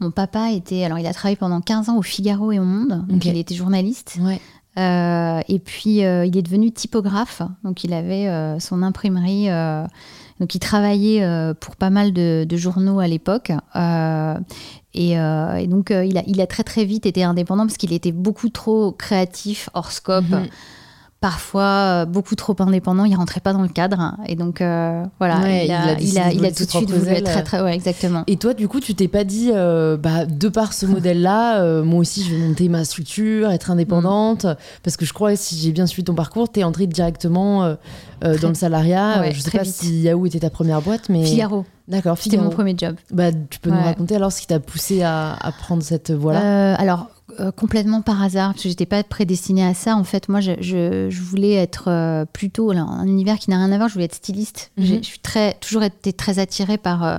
Mon 0.00 0.10
papa 0.10 0.50
était. 0.50 0.84
Alors, 0.84 0.98
il 0.98 1.06
a 1.06 1.14
travaillé 1.14 1.36
pendant 1.36 1.62
15 1.62 1.88
ans 1.88 1.96
au 1.96 2.02
Figaro 2.02 2.52
et 2.52 2.58
au 2.58 2.64
Monde. 2.64 3.06
Donc, 3.08 3.24
il 3.24 3.38
était 3.38 3.54
journaliste. 3.54 4.18
Ouais. 4.20 4.38
Euh, 4.76 5.40
et 5.48 5.58
puis, 5.60 6.04
euh, 6.04 6.26
il 6.26 6.36
est 6.36 6.42
devenu 6.42 6.72
typographe. 6.72 7.40
Donc, 7.62 7.84
il 7.84 7.94
avait 7.94 8.28
euh, 8.28 8.58
son 8.58 8.82
imprimerie. 8.82 9.48
donc, 10.40 10.54
il 10.54 10.58
travaillait 10.58 11.26
pour 11.58 11.76
pas 11.76 11.90
mal 11.90 12.12
de, 12.12 12.46
journaux 12.56 13.00
à 13.00 13.08
l'époque. 13.08 13.50
Et, 14.92 15.16
donc, 15.16 15.90
il, 15.90 16.18
a, 16.18 16.22
il 16.26 16.40
a 16.42 16.46
très, 16.46 16.64
très 16.64 16.84
vite 16.84 17.06
été 17.06 17.24
indépendant 17.24 17.64
parce 17.64 17.78
qu'il 17.78 17.94
était 17.94 18.12
beaucoup 18.12 18.50
trop 18.50 18.92
créatif, 18.92 19.70
hors 19.72 19.90
scope. 19.90 20.28
Mhm 20.28 20.48
parfois 21.24 21.62
euh, 21.62 22.04
beaucoup 22.04 22.34
trop 22.34 22.54
indépendant, 22.58 23.06
il 23.06 23.14
rentrait 23.16 23.40
pas 23.40 23.54
dans 23.54 23.62
le 23.62 23.68
cadre. 23.68 24.14
Et 24.26 24.36
donc, 24.36 24.60
euh, 24.60 25.02
voilà, 25.18 25.64
il, 25.64 25.72
a, 25.72 25.98
il, 25.98 26.44
a, 26.44 26.52
tout 26.52 26.66
de 26.66 26.70
suite 26.70 26.90
voulu 26.90 27.12
être 27.12 27.24
très, 27.24 27.42
très. 27.42 27.62
Ouais, 27.62 27.74
exactement. 27.74 28.24
Et 28.26 28.36
toi, 28.36 28.52
du 28.52 28.68
coup, 28.68 28.78
tu 28.78 28.94
t'es 28.94 29.08
pas 29.08 29.24
dit, 29.24 29.50
euh, 29.50 29.96
bah, 29.96 30.26
de 30.26 30.48
par 30.50 30.74
ce 30.74 30.84
modèle-là, 30.94 31.80
moi 31.82 32.00
aussi, 32.00 32.24
je 32.24 32.34
vais 32.34 32.46
monter 32.46 32.68
ma 32.68 32.84
structure, 32.84 33.50
être 33.50 33.70
indépendante 33.70 34.44
Parce 34.82 34.98
que 34.98 35.06
je 35.06 35.14
crois, 35.14 35.34
si 35.34 35.56
j'ai 35.56 35.72
bien 35.72 35.86
suivi 35.86 36.04
ton 36.04 36.14
parcours, 36.14 36.52
tu 36.52 36.60
es 36.60 36.62
entrée 36.62 36.86
directement 36.86 37.74
dans 38.20 38.48
le 38.48 38.54
salariat. 38.54 39.32
je 39.32 39.40
sais 39.40 39.50
pas 39.50 39.64
si 39.64 40.02
Yahoo 40.02 40.26
était 40.26 40.40
ta 40.40 40.50
première 40.50 40.82
boîte, 40.82 41.08
mais. 41.08 41.24
Figaro. 41.24 41.64
D'accord, 41.88 42.18
C'était 42.18 42.36
mon 42.36 42.50
premier 42.50 42.74
job. 42.76 42.96
Bah, 43.10 43.30
tu 43.32 43.60
peux 43.60 43.70
nous 43.70 43.82
raconter 43.82 44.16
alors 44.16 44.30
ce 44.30 44.42
qui 44.42 44.46
t'a 44.46 44.60
poussé 44.60 45.02
à, 45.02 45.34
à, 45.34 45.52
prendre 45.52 45.82
cette 45.82 46.10
voie-là? 46.10 46.74
Alors, 46.74 47.08
euh, 47.40 47.50
complètement 47.52 48.02
par 48.02 48.22
hasard, 48.22 48.52
parce 48.52 48.62
que 48.62 48.68
j'étais 48.68 48.86
pas 48.86 49.02
prédestinée 49.02 49.64
à 49.64 49.74
ça. 49.74 49.96
En 49.96 50.04
fait, 50.04 50.28
moi, 50.28 50.40
je, 50.40 50.52
je, 50.60 51.22
voulais 51.22 51.54
être 51.54 51.88
euh, 51.88 52.24
plutôt 52.24 52.70
un 52.72 53.06
univers 53.06 53.38
qui 53.38 53.50
n'a 53.50 53.56
rien 53.56 53.72
à 53.72 53.76
voir. 53.76 53.88
Je 53.88 53.94
voulais 53.94 54.06
être 54.06 54.14
styliste. 54.14 54.70
Mhm. 54.76 54.86
Je 54.86 55.02
suis 55.02 55.18
très, 55.18 55.54
toujours 55.54 55.82
été 55.82 56.12
très 56.12 56.38
attirée 56.38 56.78
par, 56.78 57.04
euh, 57.04 57.18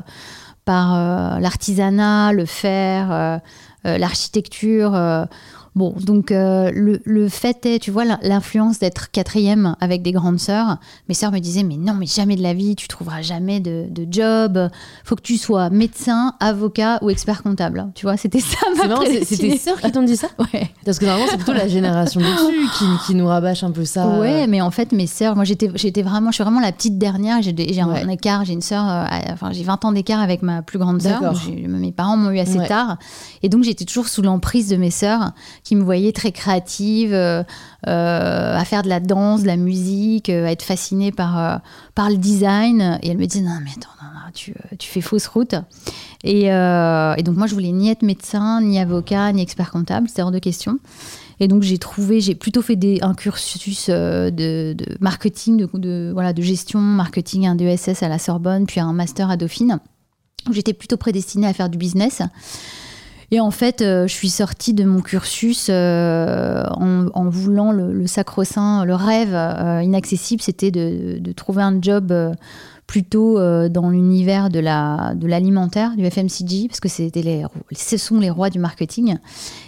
par 0.66 1.40
l'artisanat, 1.40 2.32
le 2.34 2.46
fer, 2.46 3.42
l'architecture 3.84 5.28
Bon, 5.76 5.94
donc 6.00 6.32
euh, 6.32 6.72
le, 6.74 7.02
le, 7.04 7.28
fait 7.28 7.66
est, 7.66 7.80
tu 7.80 7.92
vois, 7.92 8.06
l'influence 8.06 8.80
d'être 8.80 9.12
quatrième 9.12 9.76
avec 9.82 10.04
des 10.04 10.14
grandes 10.14 10.40
sœurs. 10.40 10.78
Mes 11.10 11.14
sœurs 11.14 11.34
me 11.34 11.40
disaient, 11.40 11.64
mais 11.64 11.76
non, 11.76 11.96
mais 11.96 12.06
jamais 12.06 12.38
de 12.38 12.42
la 12.42 12.54
vie, 12.54 12.78
tu 12.78 12.88
trouveras 12.88 13.22
jamais 13.22 13.60
de, 13.60 13.86
de 13.90 14.08
job. 14.10 14.70
Faut 15.04 15.18
que 15.18 15.22
tu 15.22 15.38
sois 15.38 15.70
médecin, 15.70 16.34
avocat 16.40 17.00
ou 17.02 17.10
expert 17.10 17.44
comptable. 17.44 17.92
Tu 17.94 18.06
vois, 18.06 18.16
c'était 18.16 18.40
ça 18.40 18.56
ma 18.88 19.06
C'est 19.26 19.36
tes 19.36 19.58
sœurs 19.58 19.82
qui 19.82 19.92
t'ont 19.92 20.04
dit 20.04 20.16
ça? 20.16 20.30
Ouais. 20.54 20.70
Parce 20.86 20.98
que 20.98 21.04
normalement, 21.04 21.28
c'est 21.30 21.38
plutôt 21.38 21.52
la 21.52 21.68
génération 21.68 22.22
dessus 22.22 22.70
qui, 22.78 22.86
qui, 23.06 23.16
nous 23.16 23.28
rabâche 23.28 23.64
un 23.64 23.72
peu 23.72 23.84
ça. 23.84 24.08
Ouais, 24.20 24.48
mais 24.48 24.62
en 24.62 24.72
fait, 24.72 24.94
mes 24.94 25.08
sœurs, 25.08 25.36
moi 25.36 25.44
j'étais, 25.44 25.70
j'étais 25.76 26.04
vraiment, 26.04 26.32
je 26.32 26.36
suis 26.36 26.44
vraiment 26.46 26.62
la 26.62 26.72
petite 26.72 26.98
dernière. 26.98 27.42
J'ai, 27.42 27.82
un 27.82 28.08
écart, 28.08 28.46
j'ai 28.46 28.54
une 28.54 28.62
sœur, 28.62 28.88
euh, 28.88 29.06
enfin 29.34 29.52
j'ai 29.52 29.64
20 29.64 29.84
ans 29.84 29.92
d'écart 29.92 30.22
avec 30.22 30.42
ma 30.42 30.62
plus 30.62 30.80
grande 30.80 31.02
sœur. 31.02 31.34
Mes 31.68 31.92
parents 31.92 32.16
m'ont 32.16 32.32
eu 32.32 32.40
assez 32.40 32.66
tard. 32.66 32.98
Et 33.44 33.50
donc 33.50 33.64
j'étais 33.64 33.84
toujours 33.84 34.08
sous 34.08 34.22
l'emprise 34.22 34.70
de 34.70 34.78
mes 34.78 34.92
sœurs 34.92 35.34
qui 35.66 35.76
me 35.76 35.84
voyait 35.84 36.14
très 36.14 36.32
créative, 36.32 37.12
euh, 37.14 37.44
euh, 37.88 38.58
à 38.58 38.64
faire 38.66 38.84
de 38.84 38.88
la 38.88 39.00
danse, 39.00 39.42
de 39.42 39.48
la 39.48 39.58
musique, 39.58 40.30
euh, 40.30 40.46
à 40.46 40.52
être 40.52 40.62
fascinée 40.62 41.12
par, 41.12 41.60
par 41.96 42.10
le 42.10 42.18
design. 42.18 43.00
Et 43.02 43.10
elle 43.10 43.18
me 43.18 43.26
dit 43.26 43.42
non 43.42 43.58
mais 43.64 43.72
attends, 43.72 43.90
tu, 44.34 44.54
tu, 44.78 44.88
fais 44.88 45.02
fausse 45.02 45.26
route. 45.26 45.56
Et, 46.24 46.46
et, 46.46 47.24
donc 47.24 47.36
moi 47.36 47.48
je 47.48 47.54
voulais 47.56 47.72
ni 47.72 47.90
être 47.90 48.04
médecin, 48.04 48.62
ni 48.62 48.80
avocat, 48.80 49.34
ni 49.34 49.42
expert 49.42 49.72
comptable, 49.72 50.08
c'était 50.08 50.22
hors 50.22 50.32
de 50.32 50.40
question. 50.40 50.78
Et 51.40 51.48
donc 51.48 51.64
j'ai 51.64 51.80
trouvé, 51.80 52.22
j'ai 52.22 52.36
plutôt 52.36 52.62
fait 52.62 52.76
des, 52.76 53.00
un 53.02 53.16
cursus 53.16 53.90
de, 53.90 54.76
marketing, 55.02 55.68
de, 55.74 56.12
voilà, 56.14 56.32
de 56.32 56.44
gestion, 56.44 56.80
marketing, 56.80 57.48
un 57.48 57.56
DESS 57.56 58.04
à 58.04 58.08
la 58.08 58.20
Sorbonne, 58.20 58.68
puis 58.68 58.80
un 58.80 58.94
master 58.94 59.32
à 59.32 59.36
Dauphine. 59.36 59.80
J'étais 60.52 60.74
plutôt 60.74 60.98
prédestinée 60.98 61.48
à 61.48 61.54
faire 61.54 61.70
du 61.70 61.80
business. 61.80 62.22
Et 63.32 63.40
en 63.40 63.52
fait, 63.52 63.82
euh, 63.82 64.08
je 64.08 64.14
suis 64.14 64.30
sortie 64.30 64.74
de 64.74 64.84
mon 64.84 65.02
cursus 65.02 65.68
euh, 65.70 66.64
en, 66.74 67.30
voulant 67.30 67.72
le, 67.72 68.06
sacro-saint, 68.08 68.86
le 68.86 68.96
rêve 68.96 69.34
euh, 69.34 69.82
inaccessible, 69.84 70.42
c'était 70.42 70.72
de, 70.72 71.32
trouver 71.34 71.64
un 71.64 71.82
job 71.82 72.14
plutôt 72.88 73.40
dans 73.70 73.90
l'univers 73.90 74.50
de 74.50 74.60
l'alimentaire, 74.60 75.90
la, 75.90 75.96
de 75.96 76.02
du 76.02 76.08
FMCG, 76.08 76.68
parce 76.68 76.80
que 76.80 76.88
les, 77.20 77.44
ce 77.76 77.98
sont 77.98 78.20
les 78.20 78.30
rois 78.30 78.50
du 78.50 78.60
marketing, 78.60 79.18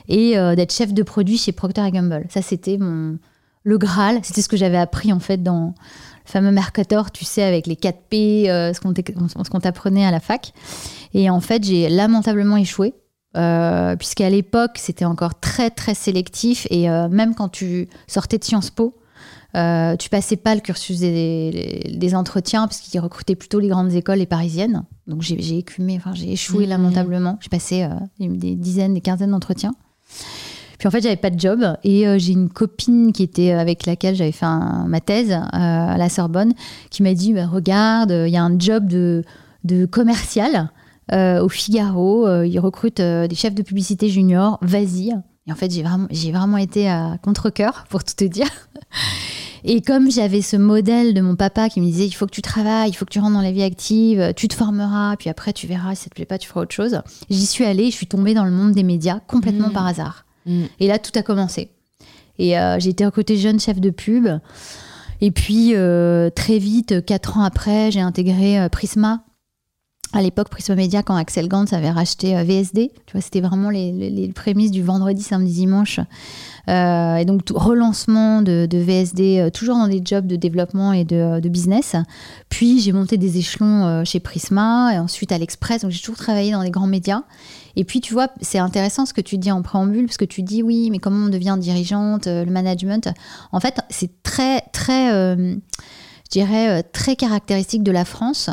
et 0.07 0.35
d'être 0.55 0.71
chef 0.71 0.93
de 0.93 1.03
produit 1.03 1.37
chez 1.37 1.51
Procter 1.51 1.89
Gamble. 1.91 2.25
Ça, 2.29 2.41
c'était 2.41 2.77
le 2.77 3.77
Graal. 3.77 4.19
C'était 4.21 4.41
ce 4.41 4.47
que 4.47 4.55
j'avais 4.55 4.77
appris 4.77 5.11
en 5.11 5.19
fait 5.19 5.41
dans 5.41 5.65
le 5.65 6.31
fameux 6.31 6.51
Mercator, 6.51 7.11
tu 7.11 7.25
sais, 7.25 7.43
avec 7.43 7.65
les 7.65 7.75
4 7.75 7.97
P, 8.07 8.43
ce 8.45 9.49
qu'on 9.49 9.59
t'apprenait 9.59 10.05
à 10.05 10.11
la 10.11 10.19
fac. 10.19 10.53
Et 11.15 11.29
en 11.29 11.41
fait, 11.41 11.63
j'ai 11.63 11.89
lamentablement 11.89 12.55
échoué. 12.57 12.93
Euh, 13.37 13.95
puisqu'à 13.95 14.29
l'époque, 14.29 14.77
c'était 14.77 15.05
encore 15.05 15.39
très, 15.39 15.69
très 15.69 15.93
sélectif. 15.93 16.67
Et 16.71 16.89
euh, 16.89 17.07
même 17.07 17.35
quand 17.35 17.49
tu 17.49 17.87
sortais 18.07 18.37
de 18.37 18.43
Sciences 18.43 18.71
Po, 18.71 18.95
euh, 19.55 19.95
tu 19.95 20.09
passais 20.09 20.37
pas 20.37 20.55
le 20.55 20.61
cursus 20.61 20.99
des, 20.99 22.11
entretiens, 22.15 22.67
parce 22.67 22.79
qu'ils 22.79 22.99
recrutaient 22.99 23.35
plutôt 23.35 23.59
les 23.59 23.67
grandes 23.67 23.93
écoles, 23.93 24.19
les 24.19 24.25
parisiennes. 24.25 24.83
Donc 25.07 25.21
j'ai 25.21 25.57
écumé, 25.57 25.95
enfin 25.97 26.13
j'ai 26.13 26.31
échoué 26.31 26.65
mmh. 26.65 26.69
lamentablement. 26.69 27.37
J'ai 27.41 27.49
passé 27.49 27.87
des 28.19 28.55
dizaines, 28.55 28.93
des 28.93 29.01
quinzaines 29.01 29.31
d'entretiens. 29.31 29.73
Puis 30.79 30.87
en 30.87 30.91
fait, 30.91 31.01
j'avais 31.01 31.15
pas 31.15 31.31
de 31.31 31.39
job 31.39 31.63
et 31.83 32.05
j'ai 32.19 32.33
une 32.33 32.49
copine 32.49 33.11
qui 33.11 33.23
était 33.23 33.51
avec 33.51 33.85
laquelle 33.85 34.15
j'avais 34.15 34.31
fait 34.31 34.45
ma 34.45 34.99
thèse 34.99 35.31
à 35.31 35.97
la 35.97 36.09
Sorbonne 36.09 36.53
qui 36.91 37.01
m'a 37.03 37.13
dit 37.13 37.33
bah, 37.33 37.47
Regarde, 37.47 38.11
il 38.11 38.31
y 38.31 38.37
a 38.37 38.43
un 38.43 38.59
job 38.59 38.85
de, 38.85 39.23
de 39.63 39.85
commercial 39.85 40.69
euh, 41.13 41.41
au 41.41 41.49
Figaro. 41.49 42.27
Euh, 42.27 42.45
ils 42.45 42.59
recrutent 42.59 42.99
euh, 42.99 43.27
des 43.27 43.35
chefs 43.35 43.55
de 43.55 43.63
publicité 43.63 44.09
juniors. 44.09 44.57
Vas-y. 44.61 45.13
Et 45.47 45.51
en 45.51 45.55
fait, 45.55 45.71
j'ai 45.71 45.83
vraiment, 45.83 46.07
j'ai 46.11 46.31
vraiment 46.31 46.57
été 46.57 46.89
à 46.89 47.17
contre-coeur, 47.21 47.85
pour 47.89 48.03
tout 48.03 48.15
te 48.15 48.25
dire. 48.25 48.49
Et 49.63 49.81
comme 49.81 50.11
j'avais 50.11 50.41
ce 50.41 50.55
modèle 50.55 51.13
de 51.13 51.21
mon 51.21 51.35
papa 51.35 51.67
qui 51.67 51.81
me 51.81 51.85
disait 51.85 52.05
il 52.05 52.11
faut 52.11 52.25
que 52.25 52.31
tu 52.31 52.41
travailles, 52.41 52.89
il 52.89 52.93
faut 52.93 53.05
que 53.05 53.11
tu 53.11 53.19
rentres 53.19 53.33
dans 53.33 53.41
la 53.41 53.51
vie 53.51 53.63
active, 53.63 54.33
tu 54.35 54.47
te 54.47 54.53
formeras, 54.53 55.15
puis 55.17 55.29
après 55.29 55.51
tu 55.51 55.67
verras, 55.67 55.95
si 55.95 56.03
ça 56.03 56.09
te 56.09 56.15
plaît 56.15 56.25
pas, 56.25 56.37
tu 56.37 56.47
feras 56.47 56.61
autre 56.61 56.75
chose. 56.75 57.01
J'y 57.29 57.45
suis 57.45 57.65
allée, 57.65 57.89
je 57.89 57.95
suis 57.95 58.05
tombée 58.05 58.33
dans 58.33 58.45
le 58.45 58.51
monde 58.51 58.73
des 58.73 58.83
médias 58.83 59.19
complètement 59.19 59.69
mmh. 59.69 59.73
par 59.73 59.87
hasard. 59.87 60.25
Mmh. 60.45 60.63
Et 60.79 60.87
là, 60.87 60.99
tout 60.99 61.11
a 61.15 61.23
commencé. 61.23 61.71
Et 62.39 62.53
j'ai 62.77 62.89
été 62.89 63.03
recrutée 63.03 63.35
jeune 63.35 63.59
chef 63.59 63.79
de 63.81 63.89
pub. 63.89 64.27
Et 65.21 65.31
puis, 65.31 65.73
très 66.35 66.59
vite, 66.59 67.03
quatre 67.03 67.37
ans 67.37 67.43
après, 67.43 67.89
j'ai 67.91 67.99
intégré 67.99 68.69
Prisma, 68.69 69.23
à 70.13 70.21
l'époque 70.21 70.49
Prisma 70.49 70.75
Media 70.75 71.03
quand 71.03 71.15
Axel 71.15 71.47
Gantz 71.47 71.73
avait 71.73 71.89
racheté 71.89 72.37
euh, 72.37 72.43
VSD. 72.43 72.91
Tu 73.05 73.11
vois, 73.11 73.21
c'était 73.21 73.41
vraiment 73.41 73.69
les, 73.69 74.31
prémices 74.33 74.71
du 74.71 74.81
vendredi, 74.81 75.21
samedi, 75.21 75.53
dimanche. 75.53 75.99
Euh, 76.69 77.15
et 77.15 77.25
donc 77.25 77.41
relancement 77.53 78.41
de, 78.41 78.67
VSD, 78.71 79.39
euh, 79.39 79.49
toujours 79.49 79.75
dans 79.75 79.87
des 79.87 80.01
jobs 80.03 80.25
de 80.25 80.35
développement 80.35 80.93
et 80.93 81.03
de, 81.03 81.47
business. 81.47 81.95
Puis 82.49 82.79
j'ai 82.79 82.91
monté 82.91 83.17
des 83.17 83.37
échelons 83.37 84.03
chez 84.03 84.19
Prisma 84.19 84.93
et 84.93 84.99
ensuite 84.99 85.31
à 85.31 85.37
l'Express. 85.37 85.81
Donc 85.81 85.91
j'ai 85.91 85.99
toujours 85.99 86.17
travaillé 86.17 86.51
dans 86.51 86.61
les 86.61 86.71
grands 86.71 86.87
médias. 86.87 87.23
Et 87.75 87.83
puis 87.83 88.01
tu 88.01 88.13
vois, 88.13 88.27
c'est 88.41 88.57
intéressant 88.57 89.05
ce 89.05 89.13
que 89.13 89.21
tu 89.21 89.37
dis 89.37 89.51
en 89.51 89.61
préambule 89.61 90.05
parce 90.05 90.17
que 90.17 90.25
tu 90.25 90.41
dis 90.41 90.63
oui, 90.63 90.89
mais 90.91 90.99
comment 90.99 91.25
on 91.25 91.29
devient 91.29 91.55
dirigeante, 91.59 92.27
le 92.27 92.49
management? 92.51 93.09
En 93.51 93.59
fait, 93.59 93.79
c'est 93.89 94.23
très 94.23 94.61
très, 94.73 95.09
je 95.37 95.59
dirais 96.31 96.83
très 96.83 97.15
caractéristique 97.15 97.83
de 97.83 97.91
la 97.91 98.03
France. 98.03 98.49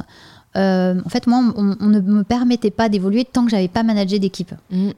Euh, 0.57 1.01
en 1.05 1.09
fait, 1.09 1.27
moi, 1.27 1.43
on, 1.57 1.89
ne 1.89 2.01
me 2.01 2.23
permettait 2.23 2.71
pas 2.71 2.89
d'évoluer 2.89 3.25
tant 3.25 3.45
que 3.45 3.51
j'avais 3.51 3.69
pas 3.69 3.83
managé 3.83 4.19
d'équipe. 4.19 4.53
Mm. 4.71 4.91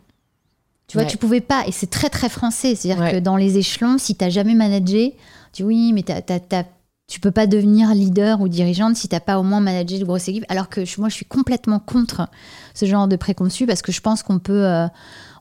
Tu 0.89 0.99
vois, 0.99 1.07
tu 1.07 1.17
pouvais 1.17 1.41
pas, 1.41 1.65
et 1.67 1.73
c'est 1.73 1.91
très 1.91 2.09
très 2.09 2.29
français. 2.29 2.75
C'est-à-dire 2.77 3.11
que 3.11 3.19
dans 3.19 3.37
les 3.37 3.59
échelons, 3.59 3.99
si 3.99 4.15
tu 4.15 4.23
n'as 4.25 4.31
jamais 4.31 4.55
managé, 4.55 5.17
tu 5.53 5.63
dis 5.63 5.67
oui, 5.67 5.93
mais 5.93 6.05
tu 7.09 7.19
peux 7.21 7.33
pas 7.33 7.49
devenir 7.49 7.93
leader 7.93 8.41
ou 8.41 8.49
dirigeante 8.49 8.95
si 8.95 9.09
tu 9.09 9.15
n'as 9.15 9.21
pas 9.21 9.41
au 9.41 9.43
moins 9.43 9.61
managé 9.61 9.99
de 9.99 10.05
grosses 10.05 10.29
équipes. 10.29 10.45
Alors 10.49 10.69
que 10.69 10.83
moi, 11.01 11.09
je 11.09 11.15
suis 11.15 11.25
complètement 11.25 11.81
contre 11.81 12.29
ce 12.75 12.87
genre 12.87 13.09
de 13.09 13.17
préconçu 13.17 13.67
parce 13.67 13.83
que 13.83 13.91
je 13.91 14.01
pense 14.01 14.23
qu'on 14.23 14.39
peut, 14.39 14.65
euh, 14.65 14.87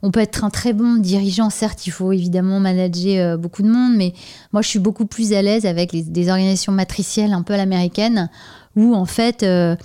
on 0.02 0.10
peut 0.10 0.20
être 0.20 0.44
un 0.44 0.50
très 0.50 0.74
bon 0.74 0.96
dirigeant. 0.96 1.52
Certes, 1.52 1.86
il 1.86 1.92
faut 1.92 2.12
évidemment 2.12 2.60
manager 2.60 3.34
euh, 3.34 3.38
beaucoup 3.38 3.62
de 3.62 3.70
monde, 3.70 3.94
mais 3.96 4.14
moi, 4.52 4.64
je 4.64 4.68
suis 4.68 4.80
beaucoup 4.80 5.06
plus 5.06 5.32
à 5.34 5.44
l'aise 5.44 5.68
avec 5.68 5.92
des 5.94 6.30
organisations 6.30 6.72
matricielles 6.72 7.34
un 7.34 7.44
peu 7.44 7.54
à 7.54 7.58
l'américaine 7.58 8.32
où 8.76 8.96
en 8.96 9.06
fait, 9.06 9.44
euh, 9.44 9.76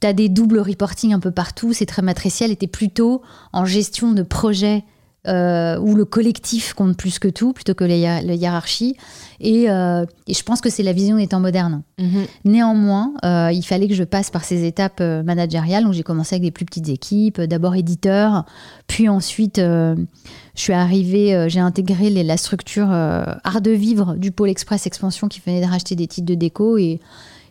tu 0.00 0.06
as 0.06 0.12
des 0.12 0.28
doubles 0.28 0.58
reporting 0.58 1.12
un 1.12 1.20
peu 1.20 1.30
partout, 1.30 1.72
c'est 1.72 1.86
très 1.86 2.02
matriciel, 2.02 2.50
et 2.50 2.56
tu 2.56 2.66
es 2.66 2.68
plutôt 2.68 3.22
en 3.52 3.64
gestion 3.64 4.12
de 4.12 4.22
projet 4.22 4.84
euh, 5.26 5.78
où 5.78 5.94
le 5.94 6.04
collectif 6.04 6.74
compte 6.74 6.98
plus 6.98 7.18
que 7.18 7.28
tout, 7.28 7.54
plutôt 7.54 7.72
que 7.72 7.84
la 7.84 8.34
hiérarchie. 8.34 8.94
Euh, 9.42 10.04
et, 10.26 10.34
je 10.34 10.42
pense 10.42 10.60
que 10.60 10.68
c'est 10.68 10.82
la 10.82 10.92
vision 10.92 11.16
des 11.16 11.26
temps 11.26 11.40
modernes. 11.40 11.82
Mhm. 11.98 12.26
Néanmoins, 12.44 13.14
il 13.50 13.62
fallait 13.62 13.88
que 13.88 13.94
je 13.94 14.04
passe 14.04 14.30
par 14.30 14.44
ces 14.44 14.66
étapes 14.66 15.00
managériales. 15.00 15.84
Donc 15.84 15.94
j'ai 15.94 16.02
commencé 16.02 16.34
avec 16.34 16.42
des 16.42 16.50
plus 16.50 16.66
petites 16.66 16.90
équipes, 16.90 17.40
d'abord 17.40 17.74
éditeur, 17.74 18.44
puis 18.86 19.08
ensuite 19.08 19.56
je 19.56 19.96
suis 20.54 20.74
arrivée, 20.74 21.46
j'ai 21.48 21.60
intégré 21.60 22.10
la 22.10 22.36
structure 22.36 22.90
Art 22.90 23.62
de 23.62 23.70
Vivre 23.70 24.16
du 24.16 24.30
pôle 24.30 24.50
Express 24.50 24.86
Expansion 24.86 25.28
qui 25.28 25.40
venait 25.40 25.62
de 25.62 25.66
racheter 25.66 25.96
des 25.96 26.06
titres 26.06 26.26
de 26.26 26.34
déco. 26.34 26.76
Et 26.76 27.00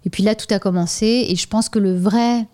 et 0.06 0.10
puis 0.10 0.24
là, 0.24 0.36
tout 0.36 0.52
a 0.54 0.60
commencé. 0.60 1.26
Et 1.30 1.36
je 1.36 1.48
pense 1.48 1.70
que 1.70 1.80
le 1.80 1.96
vrai, 1.96 2.48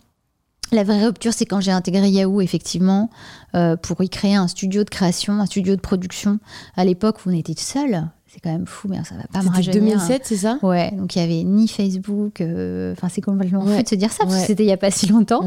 la 0.71 0.83
vraie 0.83 1.03
rupture, 1.05 1.33
c'est 1.33 1.45
quand 1.45 1.61
j'ai 1.61 1.71
intégré 1.71 2.09
Yahoo, 2.09 2.41
effectivement, 2.41 3.09
euh, 3.55 3.75
pour 3.75 4.01
y 4.03 4.09
créer 4.09 4.35
un 4.35 4.47
studio 4.47 4.83
de 4.83 4.89
création, 4.89 5.33
un 5.33 5.45
studio 5.45 5.75
de 5.75 5.81
production. 5.81 6.39
À 6.75 6.85
l'époque 6.85 7.25
où 7.25 7.29
on 7.29 7.33
était 7.33 7.55
seul, 7.57 8.07
c'est 8.27 8.39
quand 8.39 8.51
même 8.51 8.67
fou, 8.67 8.87
mais 8.87 8.97
ça 9.03 9.15
va 9.15 9.23
pas 9.33 9.41
me 9.41 9.49
rajeunir. 9.49 9.97
2007, 9.97 10.21
c'est 10.23 10.35
ça? 10.37 10.59
Ouais, 10.61 10.91
donc 10.91 11.15
il 11.15 11.19
y 11.19 11.21
avait 11.23 11.43
ni 11.43 11.67
Facebook, 11.67 12.41
euh, 12.41 12.91
enfin 12.91 13.09
c'est 13.09 13.21
complètement 13.21 13.65
fou 13.65 13.81
de 13.81 13.87
se 13.87 13.95
dire 13.95 14.11
ça, 14.11 14.25
parce 14.25 14.41
que 14.41 14.45
c'était 14.45 14.63
il 14.63 14.69
y 14.69 14.71
a 14.71 14.77
pas 14.77 14.91
si 14.91 15.07
longtemps. 15.07 15.41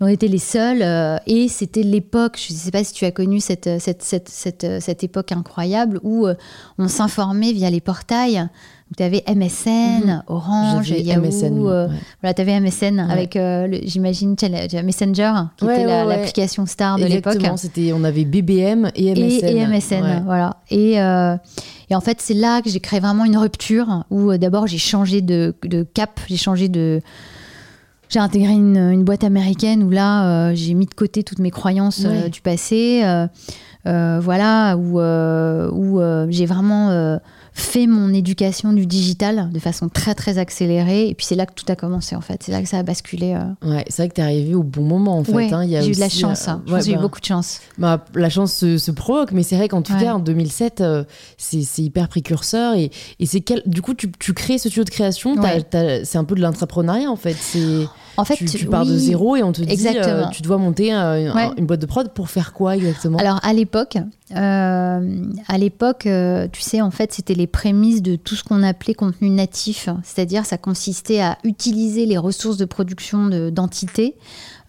On 0.00 0.06
était 0.06 0.28
les 0.28 0.38
seuls, 0.38 0.80
euh, 0.80 1.18
et 1.26 1.48
c'était 1.48 1.82
l'époque, 1.82 2.38
je 2.42 2.54
ne 2.54 2.58
sais 2.58 2.70
pas 2.70 2.82
si 2.84 2.94
tu 2.94 3.04
as 3.04 3.10
connu 3.10 3.40
cette, 3.40 3.78
cette, 3.78 4.02
cette, 4.02 4.30
cette, 4.30 4.66
cette 4.80 5.04
époque 5.04 5.32
incroyable 5.32 6.00
où 6.02 6.26
on 6.78 6.88
s'informait 6.88 7.52
via 7.52 7.68
les 7.68 7.82
portails 7.82 8.48
tu 8.96 9.02
avais 9.02 9.22
MSN, 9.26 10.06
mhm. 10.06 10.22
Orange, 10.26 10.90
Yahoo. 10.90 11.22
MSN, 11.22 11.66
euh, 11.66 11.88
voilà, 12.20 12.34
tu 12.34 12.42
avais 12.42 12.60
MSN 12.60 12.98
avec, 12.98 13.36
euh, 13.36 13.68
j'imagine, 13.84 14.36
Messenger, 14.84 15.32
qui 15.56 15.64
était 15.64 15.86
l'application 15.86 16.66
star 16.66 16.98
de 16.98 17.04
l'époque. 17.04 17.36
Exactement, 17.36 17.96
on 17.96 18.04
avait 18.04 18.24
BBM 18.24 18.90
et 18.94 19.12
MSN. 19.14 19.46
Et, 19.46 19.66
MSN, 19.66 20.22
voilà. 20.24 20.56
Et, 20.70 21.00
euh, 21.00 21.36
et, 21.90 21.94
en 21.94 22.00
fait, 22.00 22.20
c'est 22.20 22.34
là 22.34 22.62
que 22.62 22.70
j'ai 22.70 22.80
créé 22.80 23.00
vraiment 23.00 23.24
une 23.24 23.36
rupture 23.36 24.04
où 24.10 24.36
d'abord 24.36 24.66
j'ai 24.66 24.78
changé 24.78 25.20
de, 25.20 25.54
de 25.64 25.82
cap, 25.82 26.20
j'ai 26.26 26.36
changé 26.36 26.68
de. 26.68 27.00
J'ai 28.08 28.18
intégré 28.18 28.52
une, 28.52 28.76
une, 28.76 29.04
boîte 29.04 29.24
américaine 29.24 29.82
où 29.82 29.88
là, 29.88 30.52
j'ai 30.54 30.74
mis 30.74 30.84
de 30.84 30.92
côté 30.92 31.24
toutes 31.24 31.38
mes 31.38 31.50
croyances 31.50 32.04
du 32.30 32.42
passé. 32.42 33.02
voilà, 33.86 34.76
où, 34.76 35.00
où 35.00 36.00
j'ai 36.28 36.44
vraiment 36.46 37.18
fait 37.54 37.86
mon 37.86 38.14
éducation 38.14 38.72
du 38.72 38.86
digital 38.86 39.50
de 39.52 39.58
façon 39.58 39.88
très 39.88 40.14
très 40.14 40.38
accélérée. 40.38 41.08
Et 41.08 41.14
puis 41.14 41.26
c'est 41.26 41.34
là 41.34 41.46
que 41.46 41.52
tout 41.52 41.64
a 41.68 41.76
commencé 41.76 42.16
en 42.16 42.20
fait. 42.20 42.42
C'est 42.42 42.52
là 42.52 42.62
que 42.62 42.68
ça 42.68 42.78
a 42.78 42.82
basculé. 42.82 43.34
Euh. 43.34 43.68
Ouais, 43.68 43.84
c'est 43.88 44.02
vrai 44.02 44.08
que 44.08 44.14
tu 44.14 44.20
es 44.20 44.24
arrivé 44.24 44.54
au 44.54 44.62
bon 44.62 44.82
moment 44.82 45.18
en 45.18 45.24
fait. 45.24 45.52
Hein. 45.52 45.66
j'ai 45.68 45.88
eu 45.88 45.94
de 45.94 46.00
la 46.00 46.08
chance. 46.08 46.48
Hein. 46.48 46.62
j'ai 46.66 46.92
eu 46.92 46.94
bah, 46.94 47.02
beaucoup 47.02 47.20
de 47.20 47.26
chance. 47.26 47.60
Bah, 47.78 48.04
la 48.14 48.30
chance 48.30 48.54
se, 48.54 48.90
provoque, 48.90 49.32
mais 49.32 49.42
c'est 49.42 49.56
vrai 49.56 49.68
qu'en 49.68 49.82
tout 49.82 49.94
cas 49.94 50.14
en 50.14 50.18
2007, 50.18 50.80
euh, 50.80 51.04
c'est 51.36 51.82
hyper 51.82 52.08
précurseur. 52.08 52.74
Et, 52.74 52.90
et 53.18 53.26
c'est 53.26 53.40
quel... 53.40 53.62
du 53.66 53.82
coup, 53.82 53.94
tu, 53.94 54.10
tu, 54.18 54.32
crées 54.32 54.58
ce 54.58 54.68
studio 54.68 54.84
de 54.84 54.90
création. 54.90 55.36
C'est 55.72 56.18
un 56.18 56.24
peu 56.24 56.34
de 56.34 56.40
l'entrepreneuriat 56.40 57.10
en 57.10 57.16
fait. 57.16 57.36
C'est 57.38 57.86
en 58.16 58.24
fait, 58.24 58.36
tu, 58.36 58.66
pars 58.66 58.84
de 58.84 58.96
zéro 58.96 59.36
et 59.36 59.42
on 59.42 59.52
te 59.52 59.62
dit 59.62 59.88
euh, 59.88 60.24
tu 60.32 60.42
dois 60.42 60.58
monter 60.58 60.92
une 60.92 61.66
boîte 61.66 61.80
de 61.80 61.86
prod 61.86 62.08
pour 62.12 62.30
faire 62.30 62.52
quoi 62.52 62.76
exactement? 62.76 63.18
Alors 63.18 63.40
à 63.42 63.52
l'époque, 63.52 63.96
euh, 64.34 65.24
à 65.48 65.58
l'époque, 65.58 66.06
euh, 66.06 66.48
tu 66.50 66.60
sais, 66.60 66.80
en 66.80 66.90
fait, 66.90 67.12
c'était 67.12 67.34
les 67.34 67.46
prémices 67.46 68.02
de 68.02 68.16
tout 68.16 68.34
ce 68.34 68.44
qu'on 68.44 68.62
appelait 68.62 68.94
contenu 68.94 69.30
natif, 69.30 69.88
c'est-à-dire 70.02 70.46
ça 70.46 70.58
consistait 70.58 71.20
à 71.20 71.38
utiliser 71.44 72.06
les 72.06 72.18
ressources 72.18 72.56
de 72.56 72.64
production 72.64 73.28
d'entités 73.50 74.16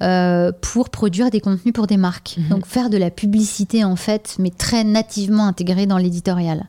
euh, 0.04 0.52
pour 0.62 0.90
produire 0.90 1.32
des 1.32 1.40
contenus 1.40 1.74
pour 1.74 1.88
des 1.88 1.98
marques. 1.98 2.36
Mhm. 2.38 2.50
Donc 2.50 2.66
faire 2.66 2.90
de 2.90 2.98
la 2.98 3.10
publicité 3.10 3.84
en 3.84 3.96
fait, 3.96 4.36
mais 4.38 4.52
très 4.52 4.84
nativement 4.84 5.48
intégrée 5.48 5.88
dans 5.88 5.98
l'éditorial. 5.98 6.66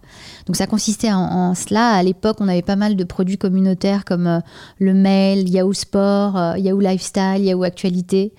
Donc 0.46 0.56
ça 0.56 0.66
consistait 0.66 1.12
en, 1.12 1.54
cela. 1.54 1.90
À 1.90 2.02
l'époque, 2.02 2.36
on 2.40 2.48
avait 2.48 2.62
pas 2.62 2.76
mal 2.76 2.96
de 2.96 3.04
produits 3.04 3.38
communautaires 3.38 4.04
comme 4.04 4.40
le 4.78 4.94
mail, 4.94 5.48
Yahoo 5.48 5.72
Sport, 5.72 6.56
Yahoo 6.56 6.80
Lifestyle, 6.80 7.44
Yahoo 7.44 7.64
Actualité. 7.64 8.32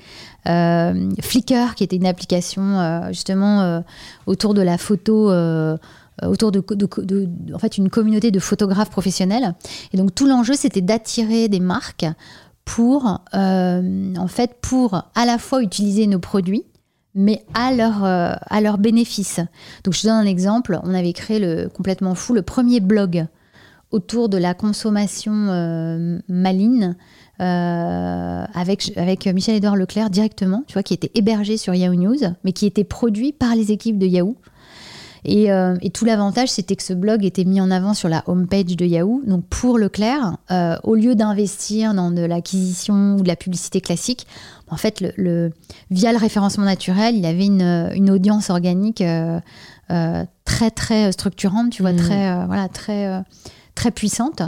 Euh, 0.47 1.09
Flickr, 1.21 1.73
qui 1.75 1.83
était 1.83 1.95
une 1.95 2.05
application 2.05 2.79
euh, 2.79 3.07
justement 3.07 3.61
euh, 3.61 3.79
autour 4.27 4.53
de 4.53 4.61
la 4.61 4.77
photo 4.77 5.31
autour 6.23 6.53
de, 6.53 6.63
en 7.53 7.59
fait, 7.59 7.77
une 7.77 7.89
communauté 7.89 8.31
de 8.31 8.39
photographes 8.39 8.89
professionnels. 8.89 9.53
Et 9.91 9.97
donc 9.97 10.15
tout 10.15 10.27
l'enjeu, 10.27 10.53
c'était 10.55 10.81
d'attirer 10.81 11.49
des 11.49 11.59
marques 11.59 12.05
pour, 12.65 13.05
en 13.33 14.27
fait, 14.27 14.57
pour 14.61 14.95
à 15.15 15.25
la 15.25 15.37
fois 15.37 15.61
utiliser 15.61 16.07
nos 16.07 16.19
produits, 16.19 16.65
mais 17.13 17.43
à 17.53 17.73
leur, 17.73 18.03
à 18.03 18.61
leur 18.61 18.77
bénéfice. 18.77 19.39
Donc 19.83 19.93
je 19.93 20.01
te 20.01 20.07
donne 20.07 20.17
un 20.17 20.25
exemple. 20.25 20.79
On 20.83 20.93
avait 20.93 21.13
créé 21.13 21.39
le, 21.39 21.69
complètement 21.69 22.15
fou 22.15 22.33
le 22.33 22.41
premier 22.41 22.79
blog 22.81 23.27
autour 23.91 24.27
de 24.27 24.37
la 24.37 24.53
consommation 24.53 25.31
euh, 27.39 28.45
avec, 28.53 28.93
avec 28.97 29.25
Michel-Édouard 29.27 29.75
Leclerc 29.75 30.09
directement, 30.09 30.63
tu 30.67 30.73
vois, 30.73 30.83
qui 30.83 30.93
était 30.93 31.11
hébergé 31.15 31.57
sur 31.57 31.73
Yahoo 31.73 31.95
News, 31.95 32.19
mais 32.43 32.53
qui 32.53 32.65
était 32.65 32.83
produit 32.83 33.33
par 33.33 33.55
les 33.55 33.71
équipes 33.71 33.97
de 33.97 34.05
Yahoo. 34.05 34.35
Et, 35.25 35.51
euh, 35.51 35.75
et 35.81 35.89
tout 35.89 36.05
l'avantage, 36.05 36.49
c'était 36.49 36.75
que 36.75 36.83
ce 36.83 36.93
blog 36.93 37.25
était 37.25 37.43
mis 37.43 37.59
en 37.59 37.71
avant 37.71 37.93
sur 37.93 38.09
la 38.09 38.23
homepage 38.27 38.75
de 38.77 38.85
Yahoo. 38.85 39.21
Donc 39.25 39.45
pour 39.45 39.77
Leclerc, 39.77 40.37
euh, 40.51 40.77
au 40.83 40.95
lieu 40.95 41.15
d'investir 41.15 41.93
dans 41.93 42.11
de 42.11 42.21
l'acquisition 42.21 43.15
ou 43.15 43.21
de 43.21 43.27
la 43.27 43.35
publicité 43.35 43.81
classique, 43.81 44.27
en 44.69 44.77
fait, 44.77 45.03
le, 45.17 45.51
via 45.91 46.11
le 46.11 46.17
référencement 46.17 46.65
naturel, 46.65 47.15
il 47.15 47.25
avait 47.25 47.45
une, 47.45 47.91
une 47.93 48.09
audience 48.09 48.49
organique 48.49 49.03
très 49.87 50.71
très 50.71 51.11
structurante, 51.11 51.69
tu 51.69 51.83
vois, 51.83 51.93
mmh. 51.93 51.97
très 51.97 52.45
voilà, 52.47 52.67
très 52.67 53.23
très 53.75 53.91
puissante. 53.91 54.41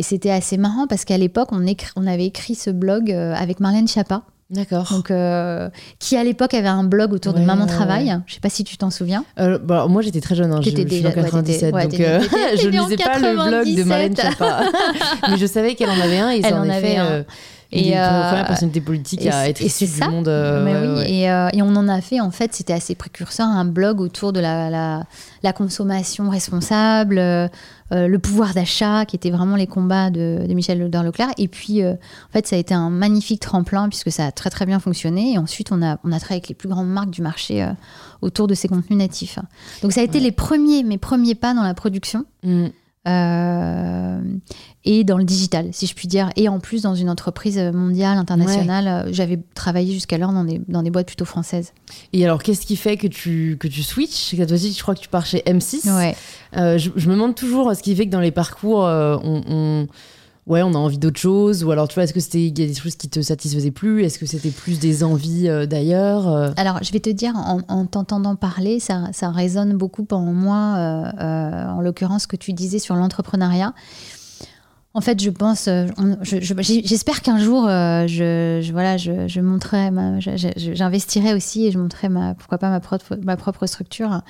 Et 0.00 0.02
c'était 0.02 0.30
assez 0.30 0.56
marrant 0.56 0.86
parce 0.86 1.04
qu'à 1.04 1.18
l'époque, 1.18 1.50
on, 1.52 1.62
on, 1.96 2.06
avait 2.06 2.24
écrit 2.24 2.54
ce 2.54 2.70
blog 2.70 3.10
euh, 3.10 3.34
avec 3.34 3.60
Marlène 3.60 3.86
Schiappa. 3.86 4.22
D'accord. 4.50 4.88
Donc, 4.90 5.10
euh, 5.12 5.70
qui 6.00 6.16
à 6.16 6.24
l'époque 6.24 6.54
avait 6.54 6.68
un 6.68 6.82
blog 6.82 7.12
autour 7.12 7.32
de 7.32 7.40
Maman 7.40 7.66
Travail. 7.66 8.18
Je 8.26 8.34
sais 8.34 8.40
pas 8.40 8.50
si 8.50 8.64
tu 8.64 8.76
t'en 8.76 8.90
souviens. 8.90 9.24
Euh, 9.38 9.58
bah, 9.58 9.86
moi, 9.88 10.02
j'étais 10.02 10.20
très 10.20 10.34
jeune. 10.34 10.52
Hein, 10.52 10.60
je, 10.60 10.70
suis 10.70 11.06
en 11.06 11.12
97, 11.12 11.72
donc 11.72 11.92
je 11.92 12.66
ne 12.68 12.82
lisais 12.82 12.96
pas 12.96 13.18
le 13.18 13.48
blog 13.48 13.74
de 13.74 13.82
Marlène 13.84 14.16
Schiappa. 14.16 14.64
Mais 15.30 15.36
je 15.36 15.46
savais 15.46 15.76
qu'elle 15.76 15.90
en 15.90 16.00
avait 16.00 16.18
un. 16.18 16.30
Et 16.30 16.40
Elle 16.44 16.54
en, 16.54 16.68
avait 16.68 16.96
un. 16.96 17.24
Et 17.72 17.90
la 17.90 18.28
première 18.28 18.46
personnalité 18.46 18.80
politique 18.80 19.26
à 19.26 19.48
être 19.48 19.62
issue 19.62 19.86
du 19.86 20.00
monde. 20.00 20.28
oui. 20.28 21.02
et, 21.06 21.24
et, 21.24 21.62
on 21.62 21.76
en 21.76 21.88
a 21.88 22.00
fait, 22.00 22.20
en 22.20 22.30
fait, 22.30 22.54
c'était 22.54 22.72
assez 22.72 22.94
précurseur, 22.94 23.46
un 23.46 23.64
blog 23.64 24.00
autour 24.00 24.32
de 24.32 24.40
la, 24.40 24.70
la, 24.70 25.04
la 25.42 25.52
consommation 25.52 26.28
responsable, 26.30 27.18
euh, 27.92 28.06
le 28.06 28.20
pouvoir 28.20 28.54
d'achat, 28.54 29.04
qui 29.04 29.16
était 29.16 29.30
vraiment 29.30 29.56
les 29.56 29.66
combats 29.66 30.10
de, 30.10 30.46
Michel 30.48 30.78
Leclerc. 30.78 31.30
Et 31.38 31.48
puis, 31.48 31.82
euh, 31.82 31.94
en 31.94 32.32
fait, 32.32 32.46
ça 32.46 32.54
a 32.54 32.58
été 32.58 32.72
un 32.72 32.88
magnifique 32.88 33.40
tremplin 33.40 33.88
puisque 33.88 34.12
ça 34.12 34.26
a 34.26 34.32
très 34.32 34.48
très 34.48 34.64
bien 34.64 34.78
fonctionné. 34.78 35.32
Et 35.32 35.38
ensuite, 35.38 35.72
on 35.72 35.82
a, 35.82 35.98
on 36.04 36.12
a 36.12 36.20
travaillé 36.20 36.36
avec 36.36 36.48
les 36.48 36.54
plus 36.54 36.68
grandes 36.68 36.88
marques 36.88 37.10
du 37.10 37.20
marché 37.20 37.64
euh, 37.64 37.72
autour 38.22 38.46
de 38.46 38.54
ces 38.54 38.68
contenus 38.68 38.96
natifs. 38.96 39.40
Donc, 39.82 39.92
ça 39.92 40.02
a 40.02 40.04
été 40.04 40.20
les 40.20 40.30
premiers, 40.30 40.84
mes 40.84 40.98
premiers 40.98 41.34
pas 41.34 41.52
dans 41.52 41.64
la 41.64 41.74
production. 41.74 42.26
Mm. 42.44 42.66
Euh, 43.08 44.20
et 44.84 45.04
dans 45.04 45.16
le 45.16 45.24
digital, 45.24 45.68
si 45.72 45.86
je 45.86 45.94
puis 45.94 46.08
dire. 46.08 46.30
Et 46.36 46.48
en 46.48 46.60
plus, 46.60 46.82
dans 46.82 46.94
une 46.94 47.08
entreprise 47.08 47.58
mondiale, 47.58 48.18
internationale, 48.18 48.88
euh, 48.88 49.12
j'avais 49.12 49.38
travaillé 49.54 49.92
jusqu'alors 49.92 50.32
dans 50.32 50.44
des, 50.44 50.60
dans 50.68 50.82
des 50.82 50.90
boîtes 50.90 51.06
plutôt 51.06 51.24
françaises. 51.24 51.72
Et 52.12 52.24
alors, 52.24 52.42
qu'est-ce 52.42 52.66
qui 52.66 52.76
fait 52.76 52.96
que 52.96 53.06
tu, 53.06 53.56
que 53.58 53.68
tu 53.68 53.82
switches? 53.82 54.34
Cette 54.36 54.48
fois-ci, 54.48 54.72
je 54.72 54.82
crois 54.82 54.94
que 54.94 55.00
tu 55.00 55.08
pars 55.08 55.26
chez 55.26 55.42
M6. 55.46 55.90
Ouais. 55.94 56.14
Euh, 56.56 56.78
je, 56.78 56.90
me 56.90 57.14
demande 57.14 57.34
toujours 57.34 57.74
ce 57.74 57.82
qui 57.82 57.94
fait 57.96 58.06
que 58.06 58.10
dans 58.10 58.20
les 58.20 58.32
parcours, 58.32 58.80
on 58.80 59.86
ouais, 60.50 60.62
on 60.62 60.74
a 60.74 60.78
envie 60.78 60.98
d'autre 60.98 61.18
chose 61.18 61.64
Ou 61.64 61.70
alors, 61.70 61.88
tu 61.88 61.94
vois, 61.94 62.04
est-ce 62.04 62.12
que 62.12 62.20
c'était 62.20 62.42
y 62.42 62.62
a 62.62 62.66
des 62.66 62.74
choses 62.74 62.96
qui 62.96 63.08
te 63.08 63.22
satisfaisaient 63.22 63.70
plus 63.70 64.02
Est-ce 64.04 64.18
que 64.18 64.26
c'était 64.26 64.50
plus 64.50 64.78
des 64.78 65.02
envies 65.02 65.48
euh, 65.48 65.64
d'ailleurs 65.64 66.28
euh? 66.28 66.50
Alors, 66.56 66.82
je 66.82 66.92
vais 66.92 67.00
te 67.00 67.08
dire, 67.08 67.34
en, 67.36 67.86
t'entendant 67.86 68.36
parler, 68.36 68.80
ça, 68.80 69.04
ça, 69.12 69.30
résonne 69.30 69.74
beaucoup 69.74 70.06
en 70.10 70.32
moi, 70.32 70.76
euh, 70.76 71.66
en 71.68 71.80
l'occurrence, 71.80 72.22
ce 72.22 72.28
que 72.28 72.36
tu 72.36 72.52
disais 72.52 72.80
sur 72.80 72.96
l'entrepreneuriat. 72.96 73.72
En 74.92 75.00
fait, 75.00 75.22
je 75.22 75.30
pense, 75.30 75.68
j'espère 76.22 77.22
qu'un 77.22 77.38
jour, 77.38 77.66
je, 77.68 78.72
voilà, 78.72 78.96
je, 78.96 79.40
montrerai, 79.40 79.90
j'investirai 80.56 81.32
aussi 81.32 81.66
et 81.66 81.70
je 81.70 81.78
montrerai 81.78 82.08
ma, 82.08 82.34
pourquoi 82.34 82.58
pas 82.58 82.70
ma 82.70 83.36
propre 83.36 83.66
structure. 83.66 84.22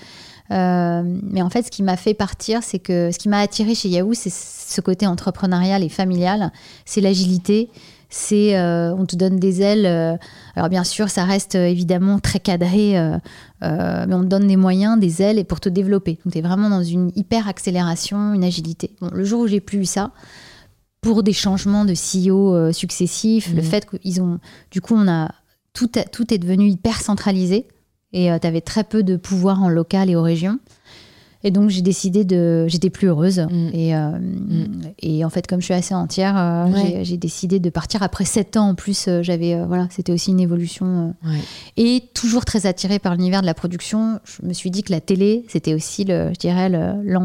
Euh, 0.52 1.02
mais 1.04 1.42
en 1.42 1.50
fait, 1.50 1.62
ce 1.62 1.70
qui 1.70 1.82
m'a 1.82 1.96
fait 1.96 2.14
partir, 2.14 2.62
c'est 2.62 2.78
que 2.78 3.10
ce 3.12 3.18
qui 3.18 3.28
m'a 3.28 3.40
attiré 3.40 3.74
chez 3.74 3.88
Yahoo, 3.88 4.14
c'est 4.14 4.32
ce 4.32 4.80
côté 4.80 5.06
entrepreneurial 5.06 5.82
et 5.82 5.88
familial, 5.88 6.52
c'est 6.84 7.00
l'agilité. 7.00 7.70
C'est 8.12 8.58
euh, 8.58 8.92
on 8.96 9.06
te 9.06 9.14
donne 9.14 9.38
des 9.38 9.62
ailes. 9.62 9.86
Euh, 9.86 10.16
alors 10.56 10.68
bien 10.68 10.82
sûr, 10.82 11.08
ça 11.08 11.24
reste 11.24 11.54
évidemment 11.54 12.18
très 12.18 12.40
cadré, 12.40 12.94
mais 13.62 14.14
on 14.14 14.22
te 14.22 14.26
donne 14.26 14.48
des 14.48 14.56
moyens, 14.56 14.98
des 14.98 15.22
ailes 15.22 15.38
et 15.38 15.44
pour 15.44 15.60
te 15.60 15.68
développer. 15.68 16.18
Donc 16.24 16.32
tu 16.32 16.38
es 16.38 16.42
vraiment 16.42 16.68
dans 16.68 16.82
une 16.82 17.12
hyper 17.14 17.48
accélération, 17.48 18.34
une 18.34 18.42
agilité. 18.42 18.96
Bon, 19.00 19.10
le 19.12 19.24
jour 19.24 19.42
où 19.42 19.46
j'ai 19.46 19.60
plus 19.60 19.78
eu 19.78 19.84
ça, 19.84 20.10
pour 21.00 21.22
des 21.22 21.32
changements 21.32 21.84
de 21.84 21.94
CEO 21.94 22.72
successifs, 22.72 23.54
le 23.54 23.62
mmh. 23.62 23.64
fait 23.64 23.86
qu'ils 23.88 24.20
ont, 24.20 24.40
du 24.72 24.80
coup, 24.80 24.94
on 24.96 25.08
a 25.08 25.30
tout, 25.72 25.90
tout 26.10 26.34
est 26.34 26.38
devenu 26.38 26.68
hyper 26.68 27.00
centralisé. 27.00 27.66
Et 28.12 28.30
euh, 28.30 28.38
tu 28.38 28.46
avais 28.46 28.60
très 28.60 28.84
peu 28.84 29.02
de 29.02 29.16
pouvoir 29.16 29.62
en 29.62 29.68
local 29.68 30.10
et 30.10 30.16
aux 30.16 30.22
régions. 30.22 30.58
Et 31.42 31.50
donc 31.50 31.70
j'ai 31.70 31.80
décidé 31.80 32.24
de, 32.24 32.66
j'étais 32.68 32.90
plus 32.90 33.08
heureuse. 33.08 33.38
Mm. 33.38 33.68
Et, 33.72 33.96
euh, 33.96 34.10
mm. 34.18 34.82
et 34.98 35.24
en 35.24 35.30
fait, 35.30 35.46
comme 35.46 35.60
je 35.60 35.66
suis 35.66 35.74
assez 35.74 35.94
entière, 35.94 36.36
euh, 36.36 37.00
j'ai 37.02 37.16
décidé 37.16 37.60
de 37.60 37.70
partir. 37.70 38.02
Après 38.02 38.26
sept 38.26 38.58
ans 38.58 38.70
en 38.70 38.74
plus, 38.74 39.08
j'avais, 39.22 39.64
voilà, 39.64 39.86
c'était 39.90 40.12
aussi 40.12 40.32
une 40.32 40.40
évolution. 40.40 41.14
Et 41.78 42.04
toujours 42.12 42.44
très 42.44 42.66
attirée 42.66 42.98
par 42.98 43.14
l'univers 43.14 43.40
de 43.40 43.46
la 43.46 43.54
production, 43.54 44.20
je 44.24 44.46
me 44.46 44.52
suis 44.52 44.70
dit 44.70 44.82
que 44.82 44.92
la 44.92 45.00
télé, 45.00 45.46
c'était 45.48 45.72
aussi, 45.72 46.04
le, 46.04 46.30
je 46.34 46.38
dirais, 46.38 46.68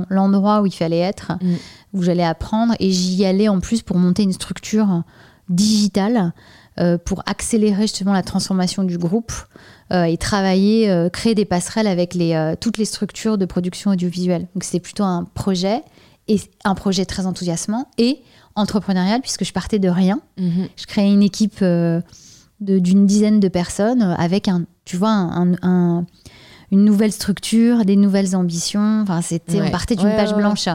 l'endroit 0.10 0.62
où 0.62 0.66
il 0.66 0.74
fallait 0.74 1.00
être, 1.00 1.34
mm. 1.42 1.56
où 1.94 2.04
j'allais 2.04 2.24
apprendre. 2.24 2.74
Et 2.80 2.92
j'y 2.92 3.26
allais 3.26 3.50
en 3.50 3.60
plus 3.60 3.82
pour 3.82 3.98
monter 3.98 4.24
une 4.24 4.34
structure 4.34 5.04
digitale 5.50 6.32
pour 7.06 7.24
accélérer 7.26 7.84
justement 7.84 8.12
la 8.12 8.24
transformation 8.24 8.84
du 8.84 8.98
groupe. 8.98 9.32
Euh, 9.94 10.06
et 10.06 10.18
travailler, 10.18 10.90
euh, 10.90 11.10
créer 11.10 11.36
des 11.36 11.46
passerelles 11.46 11.86
avec 11.86 12.16
les, 12.16 12.34
euh, 12.34 12.56
toutes 12.60 12.80
les 12.80 12.86
structures 12.86 13.38
de 13.38 13.46
production 13.46 13.92
audiovisuelle. 13.92 14.48
Donc 14.56 14.64
c'était 14.64 14.80
plutôt 14.80 15.04
un 15.04 15.28
projet, 15.36 15.84
et 16.28 16.42
un 16.64 16.74
projet 16.74 17.06
très 17.06 17.28
enthousiasmant 17.28 17.88
et 18.00 18.24
entrepreneurial, 18.56 19.22
puisque 19.22 19.46
je 19.46 19.54
partais 19.54 19.78
de 19.78 19.88
rien. 19.88 20.22
Mhm. 20.40 20.70
Je 20.76 20.88
créais 20.88 21.12
une 21.12 21.22
équipe 21.22 21.64
d'une 22.60 23.06
dizaine 23.06 23.40
de 23.40 23.48
personnes 23.48 24.02
avec, 24.18 24.48
un, 24.48 24.64
tu 24.86 24.98
vois, 24.98 25.12
un, 25.12 26.06
une 26.72 26.84
nouvelle 26.84 27.12
structure, 27.12 27.86
des 27.86 27.96
nouvelles 27.96 28.36
ambitions. 28.36 29.02
Enfin, 29.04 29.22
c'était, 29.22 29.62
on 29.62 29.70
partait 29.70 29.96
d'une 29.96 30.16
page 30.16 30.34
blanche. 30.34 30.68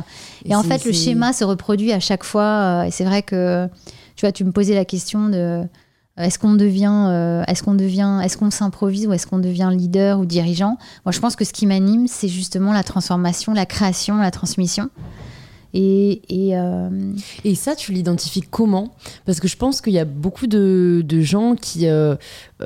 Et, 0.44 0.54
en 0.54 0.62
fait, 0.62 0.84
le 0.84 0.92
schéma 0.92 1.32
se 1.32 1.42
reproduit 1.42 1.92
à 1.92 1.98
chaque 1.98 2.22
fois. 2.22 2.84
et 2.86 2.92
c'est 2.92 3.04
vrai 3.04 3.24
que, 3.24 3.66
tu 4.14 4.24
vois, 4.24 4.30
tu 4.30 4.44
me 4.44 4.52
posais 4.52 4.76
la 4.76 4.84
question 4.84 5.28
de 5.30 5.36
euh, 5.36 5.64
est-ce 6.22 6.38
qu'on 6.38 6.54
devient, 6.54 7.06
euh, 7.08 7.42
est-ce 7.46 7.62
qu'on 7.62 7.74
devient, 7.74 8.20
est-ce 8.22 8.36
qu'on 8.36 8.50
s'improvise 8.50 9.06
ou 9.06 9.12
est-ce 9.12 9.26
qu'on 9.26 9.38
devient 9.38 9.70
leader 9.72 10.18
ou 10.20 10.26
dirigeant? 10.26 10.76
Moi, 11.04 11.12
je 11.12 11.20
pense 11.20 11.36
que 11.36 11.44
ce 11.44 11.52
qui 11.52 11.66
m'anime, 11.66 12.06
c'est 12.06 12.28
justement 12.28 12.72
la 12.72 12.82
transformation, 12.82 13.52
la 13.54 13.66
création, 13.66 14.16
la 14.18 14.30
transmission. 14.30 14.90
Et, 15.72 16.22
et, 16.28 16.58
euh, 16.58 17.12
et 17.44 17.54
ça, 17.54 17.76
tu 17.76 17.92
l'identifies 17.92 18.42
comment? 18.42 18.94
Parce 19.24 19.38
que 19.38 19.46
je 19.46 19.56
pense 19.56 19.80
qu'il 19.80 19.92
y 19.92 20.00
a 20.00 20.04
beaucoup 20.04 20.48
de, 20.48 21.02
de 21.04 21.20
gens 21.20 21.54
qui 21.54 21.86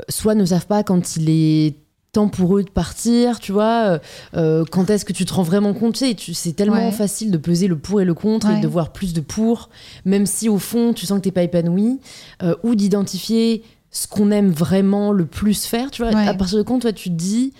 soit 0.08 0.34
ne 0.34 0.44
savent 0.44 0.66
pas 0.66 0.82
quand 0.82 1.16
il 1.16 1.28
est 1.28 1.83
temps 2.14 2.28
pour 2.28 2.56
eux 2.56 2.62
de 2.64 2.70
partir, 2.70 3.38
tu 3.40 3.52
vois, 3.52 4.00
euh, 4.36 4.64
quand 4.70 4.88
est-ce 4.88 5.04
que 5.04 5.12
tu 5.12 5.24
te 5.26 5.34
rends 5.34 5.42
vraiment 5.42 5.74
compte, 5.74 5.94
tu 5.94 6.06
sais, 6.06 6.14
tu- 6.14 6.32
c'est 6.34 6.52
tellement 6.54 6.86
Ouais. 6.86 6.92
facile 6.92 7.30
de 7.30 7.36
peser 7.36 7.66
le 7.68 7.76
pour 7.76 8.00
et 8.00 8.04
le 8.06 8.14
contre 8.14 8.48
et 8.50 8.60
de 8.60 8.66
voir 8.68 8.92
plus 8.92 9.12
de 9.12 9.20
pour, 9.20 9.68
même 10.06 10.24
si 10.26 10.48
au 10.48 10.58
fond 10.58 10.92
tu 10.94 11.04
sens 11.06 11.18
que 11.18 11.24
t'es 11.24 11.30
pas 11.32 11.42
épanoui, 11.42 12.00
euh, 12.42 12.54
ou 12.62 12.74
d'identifier 12.74 13.62
ce 13.90 14.06
qu'on 14.08 14.30
aime 14.30 14.50
vraiment 14.50 15.12
le 15.12 15.26
plus 15.26 15.66
faire, 15.66 15.90
tu 15.90 16.02
vois, 16.02 16.12
Ouais. 16.12 16.26
à 16.26 16.34
partir 16.34 16.58
de 16.58 16.62
quand 16.62 16.78
toi 16.80 16.92
tu 16.92 17.10
te 17.10 17.14
dis, 17.14 17.52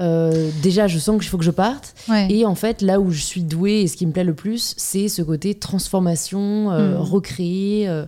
euh, 0.00 0.50
déjà 0.62 0.86
je 0.88 0.98
sens 0.98 1.18
qu'il 1.20 1.28
faut 1.28 1.38
que 1.38 1.44
je 1.44 1.50
parte, 1.50 1.94
et 2.28 2.44
en 2.44 2.54
fait 2.54 2.82
là 2.82 3.00
où 3.00 3.10
je 3.10 3.20
suis 3.20 3.42
douée 3.42 3.82
et 3.82 3.86
ce 3.88 3.96
qui 3.96 4.04
me 4.06 4.12
plaît 4.12 4.24
le 4.24 4.34
plus, 4.34 4.74
c'est 4.76 5.08
ce 5.08 5.22
côté 5.22 5.54
transformation, 5.54 6.70
euh, 6.72 6.96
Mm. 6.98 7.00
recréer, 7.00 7.88
euh, 7.88 8.04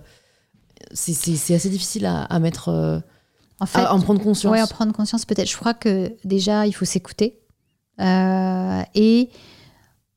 c'est- 0.92 1.12
c'est 1.12 1.36
c'est 1.36 1.54
assez 1.54 1.68
difficile 1.70 2.06
à, 2.06 2.22
à 2.22 2.38
mettre, 2.38 2.68
euh, 2.68 2.98
En 3.60 3.66
fait, 3.66 3.80
à 3.80 3.92
en 3.94 4.00
prendre 4.00 4.20
conscience. 4.22 4.52
Ouais, 4.52 4.62
en 4.62 4.66
prendre 4.66 4.92
conscience 4.92 5.24
peut-être. 5.24 5.50
Je 5.50 5.56
crois 5.56 5.74
que 5.74 6.12
déjà, 6.24 6.66
il 6.66 6.72
faut 6.72 6.84
s'écouter. 6.84 7.40
Euh, 8.00 8.82
et 8.94 9.30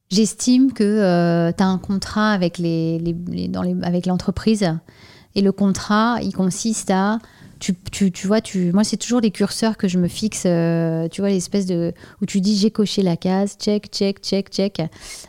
j'estime 0.10 0.74
que 0.74 1.52
tu 1.58 1.64
as 1.64 1.68
un 1.68 1.78
contrat 1.78 2.32
avec 2.32 2.58
les, 2.58 3.00
les- 3.00 3.16
les- 3.28 4.02
l'entreprise. 4.06 4.68
Et 5.34 5.42
le 5.42 5.52
contrat, 5.52 6.18
il 6.22 6.34
consiste 6.34 6.92
à. 6.92 7.18
Tu, 7.62 7.76
tu, 7.92 8.12
tu 8.12 8.26
vois, 8.26 8.42
tu, 8.42 8.74
moi, 8.74 8.84
c'est 8.84 8.98
toujours 8.98 9.22
les 9.22 9.30
curseurs 9.30 9.78
que 9.78 9.88
je 9.88 10.00
me 10.00 10.08
fixe. 10.08 10.44
euh, 10.48 11.08
tu 11.10 11.22
vois, 11.22 11.30
l'espèce 11.30 11.68
de. 11.68 11.94
où 12.20 12.26
tu 12.26 12.42
dis 12.42 12.58
j'ai 12.58 12.72
coché 12.72 13.04
la 13.04 13.16
case, 13.18 13.56
check, 13.60 13.88
check, 13.92 14.20
check, 14.22 14.50
check. 14.50 14.80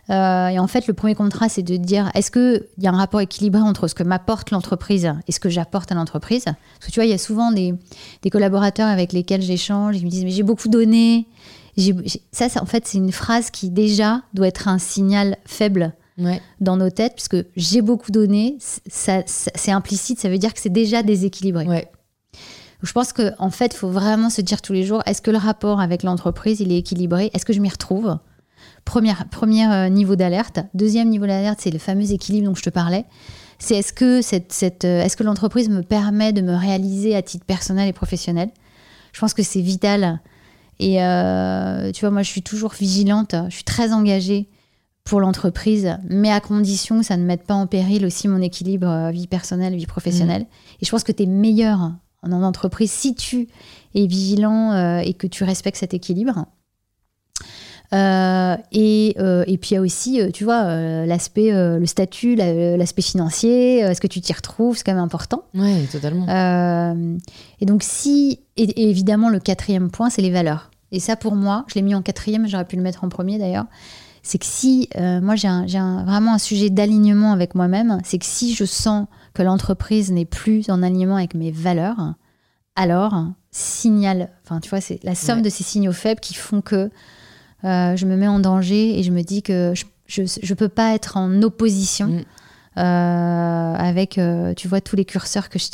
Euh, 0.09 0.49
et 0.49 0.59
en 0.59 0.67
fait, 0.67 0.87
le 0.87 0.95
premier 0.95 1.15
contrat, 1.15 1.51
c'est 1.51 1.63
de 1.63 1.77
dire 1.77 2.11
est-ce 2.15 2.31
qu'il 2.31 2.65
y 2.79 2.87
a 2.87 2.91
un 2.91 2.97
rapport 2.97 3.21
équilibré 3.21 3.61
entre 3.61 3.87
ce 3.87 3.95
que 3.95 4.03
m'apporte 4.03 4.51
l'entreprise 4.51 5.13
et 5.29 5.33
ce 5.33 5.41
que 5.41 5.51
j'apporte 5.51 5.93
à 5.93 5.95
l'entreprise? 5.95 6.45
Parce 6.45 6.87
que 6.87 6.91
tu 6.91 6.95
vois, 7.01 7.05
il 7.05 7.11
y 7.11 7.15
a 7.15 7.19
souvent 7.19 7.53
des, 7.53 7.75
des 8.23 8.31
collaborateurs 8.31 8.89
avec 8.89 9.13
lesquels 9.13 9.43
j'échange, 9.43 9.99
ils 9.99 10.05
me 10.07 10.11
disent 10.11 10.25
mais 10.25 10.31
j'ai 10.31 10.43
beaucoup 10.43 10.69
donné. 10.69 11.27
Ça, 12.33 12.49
ça, 12.49 12.63
en 12.63 12.67
fait, 12.67 12.87
c'est 12.87 12.99
une 12.99 13.13
phrase 13.13 13.51
qui 13.51 13.69
déjà 13.71 14.23
doit 14.35 14.49
être 14.49 14.69
un 14.69 14.79
signal 14.79 15.37
faible 15.45 15.93
Ouais. 16.19 16.41
dans 16.61 16.77
nos 16.77 16.91
têtes, 16.91 17.15
puisque 17.15 17.39
j'ai 17.57 17.81
beaucoup 17.81 18.11
donné, 18.11 18.57
ça, 18.61 19.23
ça- 19.27 19.51
c'est 19.55 19.71
implicite, 19.71 20.19
ça 20.21 20.29
veut 20.29 20.37
dire 20.37 20.53
que 20.53 20.61
c'est 20.61 20.69
déjà 20.73 21.03
déséquilibré. 21.03 21.67
Ouais. 21.67 21.89
Je 22.83 22.93
pense 22.93 23.13
qu'en 23.13 23.31
en 23.39 23.51
fait, 23.51 23.75
il 23.75 23.77
faut 23.77 23.91
vraiment 23.91 24.29
se 24.29 24.41
dire 24.41 24.61
tous 24.61 24.73
les 24.73 24.85
jours, 24.85 25.03
est-ce 25.07 25.23
que 25.23 25.31
le 25.31 25.39
rapport 25.39 25.81
avec 25.81 26.03
l'entreprise, 26.03 26.61
il 26.61 26.73
est 26.73 26.79
équilibré? 26.79 27.31
Est-ce 27.33 27.45
que 27.45 27.53
je 27.53 27.61
m'y 27.61 27.69
retrouve? 27.69 28.19
Premier, 28.85 29.13
premier 29.31 29.67
euh, 29.67 29.89
niveau 29.89 30.17
d'alerte. 30.17 30.61
Deuxième 30.75 31.09
niveau 31.09 31.27
d'alerte, 31.27 31.61
c'est 31.63 31.71
le 31.71 31.79
fameux 31.79 32.11
équilibre 32.11 32.49
dont 32.49 32.55
je 32.55 32.63
te 32.63 32.71
parlais. 32.71 33.05
C'est 33.59 33.77
est-ce 33.77 33.93
que, 33.93 34.21
cette, 34.23 34.53
cette, 34.53 34.85
euh, 34.85 35.03
est-ce 35.03 35.17
que 35.17 35.23
l'entreprise 35.23 35.69
me 35.69 35.83
permet 35.83 36.33
de 36.33 36.41
me 36.41 36.55
réaliser 36.55 37.15
à 37.15 37.23
titre 37.23 37.45
personnel 37.45 37.89
et 37.89 37.93
professionnel? 37.93 38.51
Je 39.13 39.21
pense 39.21 39.35
que 39.35 39.45
c'est 39.45 39.61
vital. 39.61 40.21
Et 40.81 41.03
euh, 41.03 41.93
tu 41.93 42.01
vois, 42.01 42.11
moi, 42.11 42.23
je 42.23 42.29
suis 42.29 42.43
toujours 42.43 42.73
vigilante, 42.73 43.37
je 43.49 43.55
suis 43.55 43.65
très 43.65 43.93
engagée 43.93 44.49
pour 45.05 45.21
l'entreprise, 45.21 45.97
mais 46.09 46.31
à 46.33 46.41
condition 46.41 47.01
que 47.01 47.07
ça 47.07 47.17
ne 47.17 47.25
mette 47.25 47.45
pas 47.45 47.55
en 47.55 47.67
péril 47.69 48.05
aussi 48.07 48.27
mon 48.27 48.41
équilibre 48.41 49.11
vie 49.11 49.27
personnelle, 49.27 49.77
vie 49.77 49.87
professionnelle. 49.87 50.47
Et 50.81 50.85
je 50.85 50.91
pense 50.91 51.05
que 51.05 51.13
tu 51.13 51.25
es 51.25 51.27
meilleur 51.27 51.93
en 52.23 52.33
en 52.33 52.43
entreprise 52.43 52.91
si 52.91 53.15
tu 53.15 53.49
es 53.95 54.07
vigilant 54.07 54.73
euh, 54.73 54.99
et 54.99 55.15
que 55.15 55.27
tu 55.27 55.45
respectes 55.45 55.79
cet 55.79 55.95
équilibre. 55.95 56.47
Euh, 57.93 58.57
et, 58.73 59.15
euh, 59.19 59.45
et 59.47 59.59
puis 59.59 59.71
il 59.73 59.75
y 59.75 59.77
a 59.77 59.81
aussi, 59.83 60.19
tu 60.33 60.45
vois, 60.45 60.63
euh, 60.63 61.05
l'aspect, 61.05 61.51
le 61.53 61.85
statut, 61.85 62.35
la- 62.37 62.77
l'aspect 62.79 63.03
financier, 63.03 63.81
est-ce 63.81 64.01
que 64.01 64.07
tu 64.07 64.23
t'y 64.23 64.33
retrouves, 64.33 64.79
c'est 64.79 64.85
quand 64.85 64.95
même 64.95 65.03
important. 65.05 65.43
Ouais, 65.55 65.85
totalement. 65.93 66.25
Et 67.61 67.67
donc 67.67 67.83
si, 67.83 68.41
et, 68.57 68.63
et 68.63 68.89
évidemment 68.89 69.29
le 69.29 69.41
quatrième 69.41 69.91
point, 69.91 70.09
c'est 70.09 70.23
les 70.23 70.31
valeurs. 70.31 70.71
Et 70.91 71.01
ça 71.01 71.17
pour 71.17 71.35
moi, 71.37 71.65
je 71.69 71.75
l'ai 71.75 71.83
mis 71.83 71.95
en 71.95 72.01
quatrième, 72.03 72.47
j'aurais 72.49 72.65
pu 72.67 72.77
le 72.77 72.83
mettre 72.83 73.05
en 73.05 73.11
premier 73.11 73.39
d'ailleurs, 73.39 73.67
c'est 74.23 74.39
que 74.39 74.47
si, 74.47 74.89
moi 74.97 75.37
j'ai 75.37 75.49
un- 75.49 75.67
j'ai 75.67 75.79
un- 75.79 76.05
vraiment 76.05 76.33
un 76.33 76.39
sujet 76.39 76.71
d'alignement 76.71 77.33
avec 77.33 77.55
moi-même, 77.55 77.99
c'est 78.05 78.19
que 78.19 78.27
si 78.27 78.55
je 78.55 78.65
sens 78.65 79.07
que 79.35 79.43
l'entreprise 79.43 80.11
n'est 80.13 80.25
plus 80.27 80.69
en 80.71 80.83
alignement 80.83 81.17
avec 81.17 81.35
mes 81.35 81.51
valeurs, 81.51 82.15
alors 82.77 83.15
signal, 83.51 84.31
enfin 84.45 84.61
tu 84.61 84.71
vois, 84.71 84.81
c'est 84.81 85.03
la 85.05 85.15
somme 85.15 85.39
Ouais. 85.39 85.43
de 85.43 85.51
ces 85.51 85.63
signaux 85.65 85.93
faibles 85.93 86.21
qui 86.21 86.35
font 86.35 86.61
que 86.61 86.91
euh, 87.65 87.97
je 87.97 88.07
me 88.07 88.17
mets 88.17 88.29
en 88.29 88.41
danger 88.41 88.99
et 88.99 89.03
je 89.03 89.11
me 89.11 89.23
dis 89.23 89.43
que 89.43 89.73
je 90.07 90.23
ne 90.23 90.55
peux 90.55 90.69
pas 90.69 90.95
être 90.95 91.17
en 91.17 91.43
opposition 91.43 92.07
Mm. 92.09 92.23
euh, 92.79 93.75
avec, 93.75 94.19
euh, 94.19 94.55
tu 94.55 94.69
vois, 94.69 94.81
tous 94.81 94.97
les 94.97 95.05
curseurs 95.05 95.49
que 95.51 95.59
je 95.59 95.69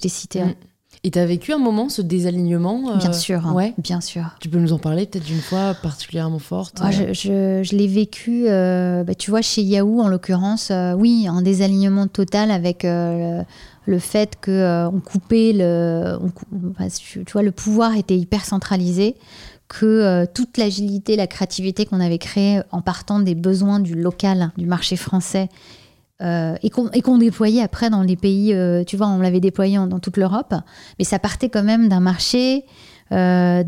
t'ai 0.00 0.08
cités. 0.08 0.44
Mm. 0.44 0.54
Et 1.04 1.10
t'as 1.12 1.24
vécu 1.26 1.52
un 1.52 1.58
moment 1.58 1.88
ce 1.88 2.02
désalignement 2.02 2.90
euh, 2.90 2.96
Bien 2.96 3.12
sûr, 3.12 3.46
hein, 3.46 3.52
Ouais. 3.54 3.72
bien 3.78 4.00
sûr. 4.00 4.24
Tu 4.40 4.48
peux 4.48 4.58
nous 4.58 4.72
en 4.72 4.78
parler 4.78 5.06
peut-être 5.06 5.24
d'une 5.24 5.40
fois 5.40 5.74
particulièrement 5.74 6.38
forte 6.40 6.80
euh, 6.80 6.90
je 6.90 7.12
je, 7.12 7.62
je 7.62 7.76
l'ai 7.76 7.86
vécu, 7.86 8.46
euh, 8.48 9.04
bah, 9.04 9.14
tu 9.14 9.30
vois, 9.30 9.40
chez 9.42 9.62
Yahoo 9.62 10.00
en 10.00 10.08
l'occurrence, 10.08 10.72
oui, 10.96 11.26
un 11.28 11.42
désalignement 11.42 12.06
total 12.08 12.50
avec 12.50 12.82
le, 12.82 13.42
le 13.86 13.98
fait 13.98 14.34
que 14.40 14.86
on 14.92 15.00
coupait 15.00 15.52
le, 15.54 16.16
on 16.20 16.30
enfin, 16.72 16.88
tu 16.88 17.24
tu 17.24 17.32
vois, 17.32 17.42
le 17.42 17.52
pouvoir 17.52 17.96
était 17.96 18.16
hyper 18.16 18.44
centralisé, 18.44 19.14
que 19.68 19.86
euh, 19.86 20.24
toute 20.32 20.56
l'agilité, 20.56 21.14
la 21.16 21.26
créativité 21.26 21.84
qu'on 21.86 22.00
avait 22.00 22.18
créée 22.18 22.60
en 22.72 22.80
partant 22.80 23.20
des 23.20 23.34
besoins 23.34 23.80
du 23.80 23.94
local, 23.94 24.50
du 24.56 24.66
marché 24.66 24.96
français. 24.96 25.48
Euh, 26.20 26.54
et 26.62 26.70
qu'on 26.70 27.18
déployait 27.18 27.62
après 27.62 27.90
dans 27.90 28.02
les 28.02 28.16
pays, 28.16 28.52
euh, 28.52 28.82
tu 28.84 28.96
vois, 28.96 29.06
on 29.08 29.18
l'avait 29.18 29.40
déployé 29.40 29.78
en- 29.78 29.86
dans 29.86 30.00
toute 30.00 30.16
l'Europe, 30.16 30.54
mais 30.98 31.04
ça 31.04 31.18
partait 31.18 31.48
quand 31.48 31.62
même 31.62 31.88
d'un 31.88 32.00
marché, 32.00 32.64
euh, 33.12 33.62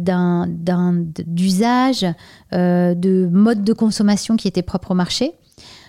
d'usage, 1.27 2.07
euh, 2.53 2.95
de 2.95 3.29
mode 3.31 3.65
de 3.65 3.73
consommation 3.73 4.37
qui 4.37 4.49
était 4.49 4.63
propre 4.63 4.91
au 4.93 4.95
marché. 4.95 5.33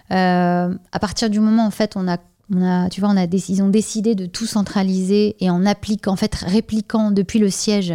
À 0.09 0.99
partir 0.99 1.29
du 1.29 1.39
moment, 1.39 1.65
en 1.65 1.71
fait, 1.71 1.93
on 1.95 2.07
a, 2.07 2.17
on 2.53 2.61
a, 2.63 2.89
tu 2.89 2.99
vois, 3.01 3.09
on 3.09 3.17
a 3.17 3.23
ils 3.25 3.63
ont 3.63 3.69
décidé 3.69 4.13
de 4.13 4.25
tout 4.25 4.45
centraliser 4.45 5.35
et 5.39 5.49
en 5.49 5.65
appliquant, 5.65 6.11
en 6.11 6.15
fait, 6.17 6.35
répliquant 6.35 7.11
depuis 7.11 7.39
le 7.39 7.49
siège, 7.49 7.93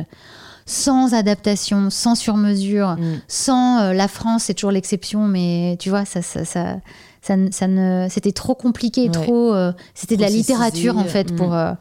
sans 0.64 1.12
adaptation, 1.14 1.90
sans 1.90 2.14
surmesure, 2.14 2.96
Mm. 2.96 3.20
sans 3.29 3.79
euh, 3.81 3.92
la 3.92 4.09
France, 4.09 4.44
c'est 4.44 4.55
toujours 4.55 4.72
l'exception, 4.72 5.29
mais 5.29 5.76
tu 5.79 5.90
vois, 5.90 6.05
ça, 6.05 6.22
ça, 6.22 6.44
ça, 6.44 6.79
ça, 7.26 7.36
ne- 7.36 7.50
ça 7.50 7.66
ne, 7.66 8.06
c'était 8.08 8.32
trop 8.32 8.54
compliqué, 8.54 9.02
Ouais. 9.04 9.10
trop, 9.10 9.52
euh, 9.52 9.72
c'était 9.94 10.16
de 10.16 10.22
la 10.22 10.28
littérature 10.28 10.96
en 10.96 11.04
fait 11.04 11.34
pour 11.34 11.54
euh, 11.54 11.72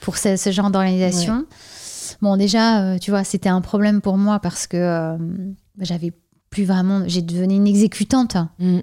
pour 0.00 0.16
ce, 0.16 0.36
ce 0.36 0.50
genre 0.50 0.70
d'organisation. 0.70 1.44
Bon, 2.22 2.36
déjà, 2.36 2.80
euh, 2.82 2.98
tu 2.98 3.10
vois, 3.12 3.22
c'était 3.22 3.48
un 3.48 3.60
problème 3.60 4.00
pour 4.00 4.16
moi 4.16 4.40
parce 4.40 4.66
que 4.66 5.16
j'avais 5.78 6.12
plus 6.50 6.64
vraiment, 6.64 7.02
j'ai 7.06 7.22
devenu 7.22 7.54
une 7.56 7.66
exécutante 7.66 8.36
Mm. 8.58 8.78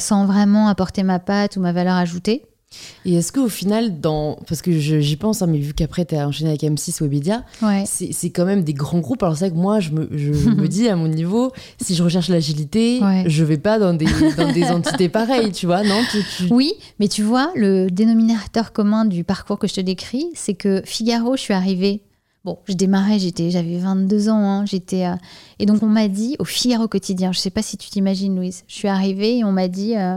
sans 0.00 0.26
vraiment 0.26 0.68
apporter 0.68 1.02
ma 1.04 1.18
patte 1.18 1.56
ou 1.56 1.60
ma 1.60 1.72
valeur 1.72 1.94
ajoutée. 1.94 2.44
Et 3.04 3.14
est-ce 3.14 3.32
qu'au 3.32 3.48
final, 3.48 4.00
dans... 4.00 4.38
parce 4.46 4.62
que 4.62 4.70
j'y 4.72 5.16
pense, 5.16 5.42
hein, 5.42 5.46
mais 5.48 5.58
vu 5.58 5.74
qu'après 5.74 6.04
tu 6.04 6.14
as 6.14 6.28
enchaîné 6.28 6.50
avec 6.50 6.62
M6 6.62 7.00
ou 7.00 7.04
Webedia, 7.04 7.44
Ouais. 7.62 7.84
c'est 7.86 8.12
c'est 8.12 8.30
quand 8.30 8.44
même 8.44 8.62
des 8.62 8.74
grands 8.74 9.00
groupes. 9.00 9.22
Alors 9.22 9.36
c'est 9.36 9.46
vrai 9.48 9.56
que 9.56 9.60
moi, 9.60 9.80
je 9.80 9.90
me, 9.90 10.08
je 10.16 10.30
me 10.50 10.68
dis 10.68 10.88
à 10.88 10.96
mon 10.96 11.08
niveau, 11.08 11.50
si 11.80 11.94
je 11.94 12.02
recherche 12.02 12.28
l'agilité, 12.28 13.00
Ouais. 13.02 13.24
je 13.26 13.42
vais 13.44 13.58
pas 13.58 13.78
dans 13.78 13.94
des, 13.94 14.06
dans 14.36 14.52
des 14.52 14.64
entités 14.66 15.08
pareilles, 15.08 15.50
tu 15.52 15.66
vois, 15.66 15.82
non 15.82 16.00
tu, 16.10 16.18
tu- 16.36 16.52
Oui, 16.52 16.72
mais 17.00 17.08
tu 17.08 17.22
vois, 17.22 17.50
le 17.56 17.88
dénominateur 17.90 18.72
commun 18.72 19.04
du 19.04 19.24
parcours 19.24 19.58
que 19.58 19.66
je 19.66 19.74
te 19.74 19.80
décris, 19.80 20.26
c'est 20.34 20.54
que 20.54 20.82
Figaro, 20.84 21.36
je 21.36 21.40
suis 21.42 21.54
arrivée. 21.54 22.02
Bon, 22.44 22.58
je 22.68 22.72
démarrais, 22.74 23.18
j'étais, 23.18 23.50
j'avais 23.50 23.76
22 23.78 24.28
ans, 24.30 24.38
hein, 24.38 24.64
j'étais, 24.64 25.04
euh, 25.06 25.14
et 25.58 25.66
donc 25.66 25.82
on 25.82 25.86
m'a 25.88 26.08
dit 26.08 26.36
au 26.38 26.44
Figaro 26.44 26.88
quotidien. 26.88 27.32
Je 27.32 27.38
sais 27.38 27.50
pas 27.50 27.60
si 27.62 27.76
tu 27.76 27.90
t'imagines, 27.90 28.34
Louise. 28.36 28.62
Je 28.66 28.74
suis 28.76 28.88
arrivée 28.88 29.38
et 29.38 29.44
on 29.44 29.52
m'a 29.52 29.68
dit, 29.68 29.94
euh, 29.96 30.16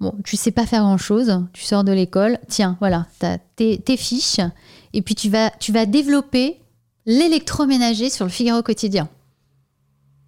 bon, 0.00 0.14
tu 0.24 0.36
sais 0.36 0.50
pas 0.50 0.66
faire 0.66 0.82
grand 0.82 0.98
chose, 0.98 1.42
tu 1.52 1.64
sors 1.64 1.84
de 1.84 1.92
l'école, 1.92 2.38
tiens, 2.48 2.76
voilà, 2.80 3.06
t'as 3.18 3.38
tes, 3.56 3.78
tes 3.78 3.96
fiches, 3.96 4.40
et 4.92 5.02
puis 5.02 5.14
tu 5.14 5.30
tu 5.60 5.72
vas 5.72 5.86
développer 5.86 6.60
l'électroménager 7.06 8.10
sur 8.10 8.24
le 8.24 8.30
Figaro 8.30 8.62
quotidien. 8.62 9.08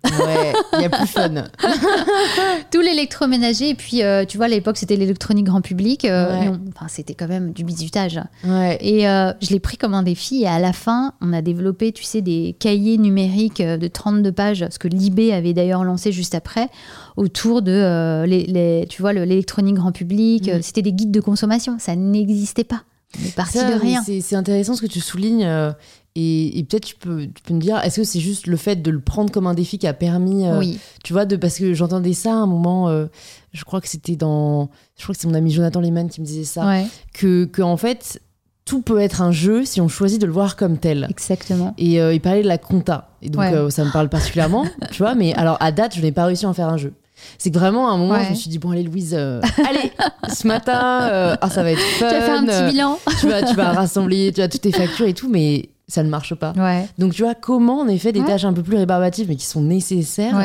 Ouais, 0.05 0.53
il 0.75 0.83
y 0.83 0.85
a 0.85 0.89
plus 0.91 1.07
fun. 1.07 1.31
Tout 2.71 2.81
l'électroménager, 2.81 3.71
et 3.71 3.75
puis 3.75 4.03
euh, 4.03 4.25
tu 4.25 4.37
vois, 4.37 4.47
à 4.47 4.49
l'époque 4.49 4.77
c'était 4.77 4.97
l'électronique 4.97 5.47
grand 5.47 5.61
public, 5.61 6.05
euh, 6.05 6.27
Ouais. 6.41 6.51
enfin, 6.75 6.87
c'était 6.89 7.15
quand 7.15 7.29
même 7.29 7.53
du 7.53 7.65
bizutage. 7.65 8.21
Ouais. 8.45 8.79
Et 8.81 9.09
euh, 9.09 9.33
je 9.43 9.51
l'ai 9.51 9.61
pris 9.61 9.77
comme 9.77 9.95
un 9.95 10.03
défi. 10.03 10.43
Et 10.43 10.47
à 10.47 10.59
la 10.59 10.73
fin, 10.73 11.13
on 11.21 11.33
a 11.33 11.43
développé, 11.43 11.93
tu 11.93 12.05
sais, 12.05 12.23
des 12.23 12.55
cahiers 12.59 12.99
numériques 12.99 13.63
de 13.63 13.87
32 13.89 14.33
pages, 14.33 14.65
ce 14.71 14.79
que 14.79 14.89
l'IB 14.89 15.33
avait 15.33 15.53
d'ailleurs 15.55 15.83
lancé 15.85 16.13
juste 16.13 16.35
après, 16.35 16.69
autour 17.17 17.63
de, 17.63 18.25
les, 18.27 18.45
les- 18.45 18.87
tu 18.89 19.03
vois, 19.03 19.13
le- 19.13 19.25
l'électronique 19.25 19.75
grand 19.77 19.93
public. 19.93 20.49
Mm. 20.53 20.63
C'était 20.63 20.83
des 20.83 20.93
guides 20.93 21.11
de 21.13 21.21
consommation. 21.21 21.77
Ça 21.79 21.97
n'existait 21.97 22.65
pas. 22.65 22.83
On 23.21 23.25
est 23.27 23.35
parti 23.35 23.59
Ça, 23.59 23.65
de 23.71 23.75
mais 23.75 23.81
rien. 23.81 24.03
C'est 24.21 24.37
intéressant 24.37 24.75
ce 24.75 24.83
que 24.83 24.87
tu 24.87 25.01
soulignes. 25.01 25.45
euh, 25.45 25.73
et 26.19 26.59
et 26.59 26.65
peut-être 26.65 26.85
tu 26.87 26.97
peux, 26.97 27.27
tu 27.27 27.43
peux 27.43 27.55
me 27.55 27.61
dire, 27.61 27.79
est-ce 27.85 27.97
que 28.01 28.05
c'est 28.05 28.21
juste 28.21 28.47
le 28.47 28.57
fait 28.57 28.77
de 28.77 28.91
le 28.91 29.01
prendre 29.01 29.31
comme 29.31 29.47
un 29.47 29.55
défi 29.55 29.79
qui 29.79 29.87
a 29.87 29.93
permis, 29.93 30.47
euh, 30.47 30.59
Oui, 30.59 30.79
tu 31.05 31.13
vois, 31.13 31.25
de, 31.27 31.37
parce 31.37 31.59
que 31.59 31.75
j'entendais 31.75 32.15
ça 32.15 32.33
à 32.33 32.37
un 32.37 32.47
moment, 32.47 32.89
euh, 32.89 33.07
je 33.53 33.65
crois 33.65 33.81
que 33.83 33.89
c'était 33.89 34.17
dans, 34.17 34.71
je 34.97 35.03
crois 35.03 35.15
que 35.15 35.21
c'est 35.21 35.29
mon 35.29 35.35
ami 35.35 35.51
Jonathan 35.51 35.81
Lehmann 35.81 36.09
qui 36.09 36.21
me 36.23 36.27
disait 36.27 36.45
ça, 36.45 36.67
ouais. 36.67 36.87
que, 37.13 37.45
que 37.45 37.61
en 37.61 37.77
fait, 37.77 38.21
tout 38.65 38.81
peut 38.81 38.99
être 38.99 39.21
un 39.23 39.31
jeu 39.31 39.65
si 39.67 39.81
on 39.83 39.89
choisit 39.89 40.19
de 40.21 40.27
le 40.27 40.33
voir 40.33 40.57
comme 40.57 40.79
tel. 40.79 41.07
Exactement. 41.11 41.75
Et 41.79 42.01
euh, 42.01 42.15
il 42.15 42.21
parlait 42.21 42.43
de 42.43 42.49
la 42.49 42.59
compta. 42.59 43.11
Et 43.23 43.29
donc, 43.29 43.41
Ouais. 43.43 43.53
euh, 43.55 43.69
ça 43.71 43.85
me 43.85 43.93
parle 43.93 44.09
particulièrement, 44.09 44.65
tu 44.91 45.03
vois. 45.03 45.15
Mais 45.15 45.35
alors, 45.35 45.57
à 45.61 45.71
date, 45.71 45.95
je 45.95 46.01
n'ai 46.03 46.13
pas 46.13 46.25
réussi 46.25 46.47
à 46.47 46.49
en 46.49 46.55
faire 46.55 46.69
un 46.69 46.77
jeu. 46.79 46.95
C'est 47.39 47.51
que 47.51 47.59
vraiment, 47.59 47.89
à 47.89 47.93
un 47.93 47.97
moment, 47.97 48.15
Ouais. 48.15 48.25
je 48.25 48.31
me 48.31 48.35
suis 48.35 48.51
dit, 48.51 48.59
bon, 48.59 48.71
allez, 48.73 48.83
Louise, 48.83 49.15
euh, 49.19 49.41
allez, 49.69 49.93
ce 50.33 50.47
matin, 50.47 51.03
euh, 51.11 51.37
ah, 51.41 51.51
ça 51.51 51.63
va 51.63 51.73
être 51.73 51.81
fun. 51.81 52.09
Tu 52.09 52.15
vas 52.15 52.21
faire 52.21 52.39
un 52.41 52.45
petit 52.47 52.73
bilan. 52.73 52.99
tu, 53.21 53.29
vas, 53.29 53.43
tu 53.43 53.55
vas 53.55 53.73
rassembler 53.73 54.33
tu 54.35 54.41
as 54.43 54.49
toutes 54.49 54.61
tes 54.63 54.73
factures 54.73 55.07
et 55.07 55.15
tout, 55.15 55.29
mais 55.29 55.71
ça 55.89 56.03
ne 56.03 56.09
marche 56.11 56.35
pas. 56.35 56.53
Ouais. 56.57 56.87
Donc, 56.99 57.15
tu 57.15 57.23
vois, 57.23 57.35
comment, 57.35 57.81
en 57.81 57.89
effet, 57.89 58.13
des 58.13 58.21
Ouais. 58.21 58.27
tâches 58.27 58.45
un 58.45 58.53
peu 58.53 58.63
plus 58.63 58.77
rébarbatives, 58.77 59.27
mais 59.29 59.37
qui 59.37 59.47
sont 59.47 59.63
nécessaires, 59.63 60.39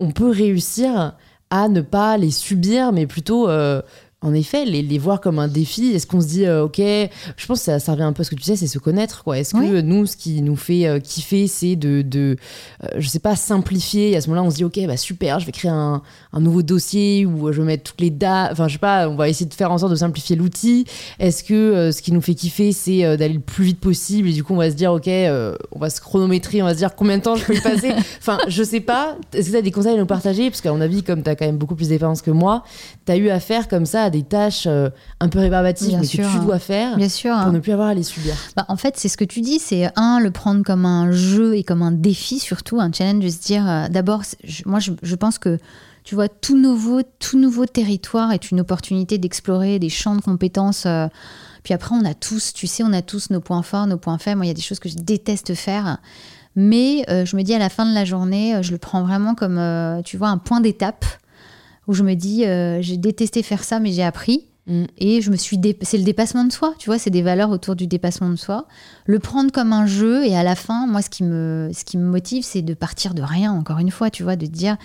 on 0.00 0.10
peut 0.12 0.30
réussir 0.30 1.14
à 1.50 1.68
ne 1.68 1.80
pas 1.80 2.16
les 2.18 2.30
subir, 2.30 2.92
mais 2.92 3.06
plutôt, 3.06 3.48
euh, 3.48 3.80
en 4.20 4.34
effet, 4.34 4.64
les, 4.64 4.82
les 4.82 4.98
voir 4.98 5.20
comme 5.20 5.38
un 5.38 5.46
défi. 5.46 5.92
Est-ce 5.92 6.06
qu'on 6.06 6.20
se 6.20 6.26
dit, 6.26 6.44
euh, 6.44 6.64
ok, 6.64 6.78
je 6.78 7.46
pense 7.46 7.60
que 7.60 7.64
ça, 7.66 7.78
ça 7.78 7.92
revient 7.92 8.02
un 8.02 8.12
peu 8.12 8.22
à 8.22 8.24
ce 8.24 8.30
que 8.30 8.34
tu 8.34 8.42
sais, 8.42 8.56
c'est 8.56 8.66
se 8.66 8.80
connaître, 8.80 9.22
quoi. 9.22 9.38
Est-ce 9.38 9.52
que 9.54 9.58
Oui. 9.58 9.82
nous, 9.84 10.06
ce 10.06 10.16
qui 10.16 10.42
nous 10.42 10.56
fait 10.56 10.88
euh, 10.88 10.98
kiffer, 10.98 11.46
c'est 11.46 11.76
de, 11.76 12.02
de 12.02 12.36
euh, 12.82 12.88
je 12.98 13.08
sais 13.08 13.20
pas, 13.20 13.36
simplifier. 13.36 14.10
Et 14.10 14.16
à 14.16 14.20
ce 14.20 14.28
moment-là, 14.30 14.44
on 14.44 14.50
se 14.50 14.56
dit, 14.56 14.64
ok, 14.64 14.80
bah 14.88 14.96
super, 14.96 15.38
je 15.38 15.46
vais 15.46 15.52
créer 15.52 15.70
un, 15.70 16.02
un 16.32 16.40
nouveau 16.40 16.62
dossier 16.62 17.26
où 17.26 17.52
je 17.52 17.60
vais 17.60 17.66
mettre 17.66 17.84
toutes 17.84 18.00
les 18.00 18.10
dates. 18.10 18.50
Enfin, 18.50 18.66
je 18.66 18.72
sais 18.72 18.78
pas, 18.80 19.08
on 19.08 19.14
va 19.14 19.28
essayer 19.28 19.46
de 19.46 19.54
faire 19.54 19.70
en 19.70 19.78
sorte 19.78 19.92
de 19.92 19.96
simplifier 19.96 20.34
l'outil. 20.34 20.84
Est-ce 21.20 21.44
que 21.44 21.54
euh, 21.54 21.92
ce 21.92 22.02
qui 22.02 22.10
nous 22.10 22.20
fait 22.20 22.34
kiffer, 22.34 22.72
c'est 22.72 23.16
d'aller 23.16 23.34
le 23.34 23.40
plus 23.40 23.66
vite 23.66 23.78
possible 23.80 24.28
et 24.28 24.32
du 24.32 24.42
coup, 24.42 24.52
on 24.54 24.58
va 24.58 24.68
se 24.70 24.74
dire, 24.74 24.92
ok, 24.92 25.06
on 25.06 25.78
va 25.78 25.90
se 25.90 26.00
chronométrer, 26.00 26.60
on 26.60 26.64
va 26.66 26.72
se 26.72 26.78
dire 26.78 26.96
combien 26.96 27.18
de 27.18 27.22
temps 27.22 27.36
je 27.36 27.44
peux 27.44 27.54
y 27.54 27.60
passer. 27.60 27.92
enfin, 28.18 28.38
je 28.48 28.64
sais 28.64 28.80
pas. 28.80 29.16
Est-ce 29.32 29.46
que 29.46 29.52
tu 29.52 29.56
as 29.58 29.62
des 29.62 29.70
conseils 29.70 29.94
à 29.94 29.98
nous 29.98 30.06
partager? 30.06 30.50
Parce 30.50 30.60
qu'à 30.60 30.72
mon 30.72 30.80
avis, 30.80 31.04
comme 31.04 31.22
tu 31.22 31.30
as 31.30 31.36
quand 31.36 31.46
même 31.46 31.56
beaucoup 31.58 31.76
plus 31.76 31.88
d'expérience 31.90 32.20
que 32.20 32.32
moi, 32.32 32.64
tu 33.06 33.12
as 33.12 33.16
eu 33.16 33.28
affaire 33.28 33.68
comme 33.68 33.86
ça 33.86 34.07
des 34.10 34.22
tâches 34.22 34.66
euh, 34.66 34.90
un 35.20 35.28
peu 35.28 35.38
rébarbatives, 35.38 35.98
mais 35.98 36.06
sûr, 36.06 36.24
que 36.24 36.30
tu 36.30 36.36
hein. 36.38 36.44
dois 36.44 36.58
faire 36.58 36.96
Bien 36.96 37.08
sûr. 37.08 37.30
pour 37.32 37.40
hein. 37.40 37.52
ne 37.52 37.58
plus 37.58 37.72
avoir 37.72 37.88
à 37.88 37.94
les 37.94 38.02
subir. 38.02 38.34
Bah, 38.56 38.64
en 38.68 38.76
fait, 38.76 38.96
c'est 38.96 39.08
ce 39.08 39.16
que 39.16 39.24
tu 39.24 39.40
dis, 39.40 39.58
c'est 39.58 39.90
un, 39.96 40.20
le 40.20 40.30
prendre 40.30 40.62
comme 40.64 40.86
un 40.86 41.12
jeu 41.12 41.56
et 41.56 41.64
comme 41.64 41.82
un 41.82 41.92
défi 41.92 42.38
surtout, 42.38 42.80
un 42.80 42.92
challenge, 42.92 43.24
de 43.24 43.28
se 43.28 43.40
dire, 43.40 43.68
euh, 43.68 43.88
d'abord, 43.88 44.22
moi 44.66 44.78
je, 44.80 44.92
je 45.02 45.14
pense 45.14 45.38
que, 45.38 45.58
tu 46.04 46.14
vois, 46.14 46.28
tout 46.28 46.56
nouveau, 46.56 47.02
tout 47.18 47.38
nouveau 47.38 47.66
territoire 47.66 48.32
est 48.32 48.50
une 48.50 48.60
opportunité 48.60 49.18
d'explorer 49.18 49.78
des 49.78 49.90
champs 49.90 50.16
de 50.16 50.22
compétences. 50.22 50.86
euh, 50.86 51.06
puis 51.62 51.74
après, 51.74 51.94
on 51.94 52.04
a 52.04 52.14
tous, 52.14 52.52
tu 52.54 52.66
sais, 52.66 52.82
on 52.82 52.92
a 52.92 53.02
tous 53.02 53.30
nos 53.30 53.40
points 53.40 53.62
forts, 53.62 53.86
nos 53.86 53.98
points 53.98 54.16
faibles. 54.18 54.38
Moi, 54.38 54.46
il 54.46 54.48
y 54.48 54.52
a 54.52 54.54
des 54.54 54.62
choses 54.62 54.78
que 54.78 54.88
je 54.88 54.96
déteste 54.96 55.54
faire. 55.54 55.98
Mais 56.56 57.04
euh, 57.08 57.24
je 57.24 57.36
me 57.36 57.42
dis 57.42 57.54
à 57.54 57.58
la 57.58 57.68
fin 57.68 57.84
de 57.84 57.94
la 57.94 58.04
journée, 58.04 58.60
je 58.62 58.72
le 58.72 58.78
prends 58.78 59.02
vraiment 59.02 59.34
comme, 59.34 59.58
euh, 59.58 60.02
tu 60.02 60.16
vois, 60.16 60.28
un 60.28 60.38
point 60.38 60.60
d'étape 60.60 61.04
où 61.88 61.94
je 61.94 62.04
me 62.04 62.14
dis, 62.14 62.44
euh, 62.44 62.80
j'ai 62.80 62.96
détesté 62.96 63.42
faire 63.42 63.64
ça, 63.64 63.80
mais 63.80 63.90
j'ai 63.90 64.04
appris. 64.04 64.44
Mm. 64.66 64.84
Et 64.98 65.22
je 65.22 65.30
me 65.30 65.36
suis 65.36 65.56
dé- 65.58 65.76
c'est 65.82 65.96
le 65.98 66.04
dépassement 66.04 66.44
de 66.44 66.52
soi, 66.52 66.74
tu 66.78 66.90
vois, 66.90 66.98
c'est 66.98 67.10
des 67.10 67.22
valeurs 67.22 67.50
autour 67.50 67.74
du 67.74 67.86
dépassement 67.86 68.28
de 68.28 68.36
soi. 68.36 68.66
Le 69.06 69.18
prendre 69.18 69.50
comme 69.50 69.72
un 69.72 69.86
jeu 69.86 70.24
et 70.26 70.36
à 70.36 70.42
la 70.42 70.54
fin, 70.54 70.86
moi, 70.86 71.00
ce 71.02 71.08
qui 71.10 71.24
me, 71.24 71.70
ce 71.72 71.84
qui 71.84 71.96
me 71.96 72.04
motive, 72.04 72.44
c'est 72.44 72.62
de 72.62 72.74
partir 72.74 73.14
de 73.14 73.22
rien, 73.22 73.52
encore 73.52 73.78
une 73.78 73.90
fois, 73.90 74.10
tu 74.10 74.22
vois, 74.22 74.36
de 74.36 74.46
dire, 74.46 74.76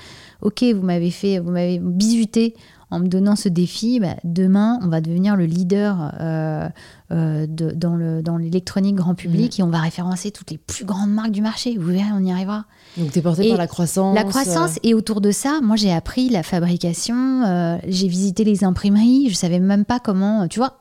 ok, 0.41 0.63
vous 0.63 0.81
m'avez 0.81 1.11
fait, 1.11 1.39
vous 1.39 1.51
m'avez 1.51 1.79
bisuté 1.79 2.55
en 2.93 2.99
me 2.99 3.07
donnant 3.07 3.35
ce 3.35 3.49
défi, 3.49 3.99
bah, 3.99 4.15
demain, 4.23 4.79
on 4.83 4.87
va 4.87 5.01
devenir 5.01 5.35
le 5.35 5.45
leader 5.45 6.11
euh, 6.19 6.69
euh, 7.11 7.45
de- 7.47 7.71
dans 7.71 7.95
le- 7.95 8.21
dans 8.21 8.37
l'électronique 8.37 8.95
grand 8.95 9.15
public 9.15 9.59
et 9.59 9.63
on 9.63 9.69
va 9.69 9.79
référencer 9.79 10.31
toutes 10.31 10.51
les 10.51 10.57
plus 10.57 10.85
grandes 10.85 11.11
marques 11.11 11.31
du 11.31 11.41
marché. 11.41 11.77
Vous 11.77 11.87
verrez, 11.87 12.11
on 12.13 12.23
y 12.23 12.31
arrivera. 12.31 12.65
Donc, 12.97 13.11
tu 13.11 13.19
es 13.19 13.21
porté 13.21 13.43
par 13.49 13.57
la 13.57 13.67
croissance. 13.67 14.15
La 14.15 14.23
croissance, 14.23 14.79
et 14.83 14.93
autour 14.93 15.19
de 15.21 15.31
ça, 15.31 15.59
moi 15.61 15.75
j'ai 15.75 15.91
appris 15.91 16.29
la 16.29 16.43
fabrication, 16.43 17.43
euh, 17.43 17.77
j'ai 17.87 18.07
visité 18.07 18.43
les 18.43 18.63
imprimeries, 18.63 19.29
je 19.29 19.35
savais 19.35 19.59
même 19.59 19.85
pas 19.85 19.99
comment, 19.99 20.47
tu 20.47 20.59
vois, 20.59 20.79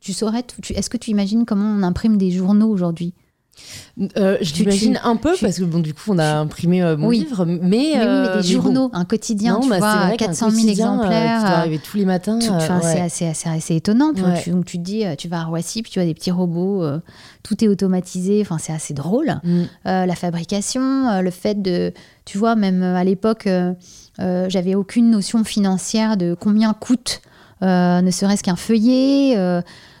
tu 0.00 0.12
saurais, 0.12 0.42
tu- 0.42 0.72
est-ce 0.72 0.90
que 0.90 0.96
tu 0.96 1.10
imagines 1.10 1.44
comment 1.44 1.64
on 1.66 1.82
imprime 1.82 2.16
des 2.16 2.30
journaux 2.32 2.68
aujourd'hui? 2.68 3.14
Euh, 4.16 4.38
je 4.40 4.52
tu- 4.54 4.96
un 5.04 5.16
peu 5.16 5.34
tu- 5.34 5.44
parce 5.44 5.58
que 5.58 5.64
bon, 5.64 5.78
du 5.80 5.92
coup, 5.92 6.02
on 6.08 6.18
a 6.18 6.36
imprimé 6.38 6.82
euh, 6.82 6.96
mon 6.96 7.08
Oui. 7.08 7.18
livre, 7.20 7.44
mais, 7.44 7.58
mais, 7.62 7.76
oui, 7.78 7.92
mais 7.94 8.00
euh, 8.00 8.22
des 8.24 8.48
mais 8.48 8.54
bon. 8.56 8.62
journaux, 8.62 8.90
un 8.94 9.04
quotidien, 9.04 9.54
Non, 9.54 9.60
tu 9.60 9.68
bah, 9.68 9.78
vois, 9.78 9.96
vrai 10.06 10.16
qu'un 10.16 10.26
400 10.28 10.50
000 10.50 10.62
quotidien, 10.64 10.88
euh, 10.88 10.94
exemplaires. 10.94 11.38
qui 11.38 11.44
doit 11.46 11.56
arriver 11.58 11.78
tous 11.78 11.96
les 11.98 12.04
matins. 12.06 12.38
c'est 12.40 13.00
assez, 13.00 13.26
assez, 13.26 13.48
assez 13.48 13.76
étonnant. 13.76 14.12
tu 14.14 14.20
vois. 14.22 14.30
Ouais. 14.30 14.42
Tu- 14.42 14.50
donc 14.50 14.64
tu 14.64 14.78
te 14.78 14.82
dis, 14.82 15.04
tu 15.18 15.28
vas 15.28 15.40
à 15.40 15.44
Roissy, 15.44 15.82
puis 15.82 15.92
tu 15.92 16.00
as 16.00 16.04
des 16.06 16.14
petits 16.14 16.30
robots, 16.30 16.82
tout 17.42 17.62
est 17.62 17.68
automatisé, 17.68 18.40
enfin 18.40 18.56
c'est 18.58 18.72
assez 18.72 18.94
drôle. 18.94 19.38
Mm. 19.44 19.62
La 19.84 20.14
fabrication, 20.14 21.20
le 21.20 21.30
fait 21.30 21.60
de, 21.60 21.92
tu 22.24 22.38
vois, 22.38 22.56
même 22.56 22.82
à 22.82 23.04
l'époque, 23.04 23.46
j'avais 24.18 24.74
aucune 24.74 25.10
notion 25.10 25.44
financière 25.44 26.16
de 26.16 26.34
combien 26.38 26.72
coûte, 26.72 27.20
ne 27.60 28.10
serait-ce 28.10 28.42
qu'un 28.42 28.56
feuillet. 28.56 29.36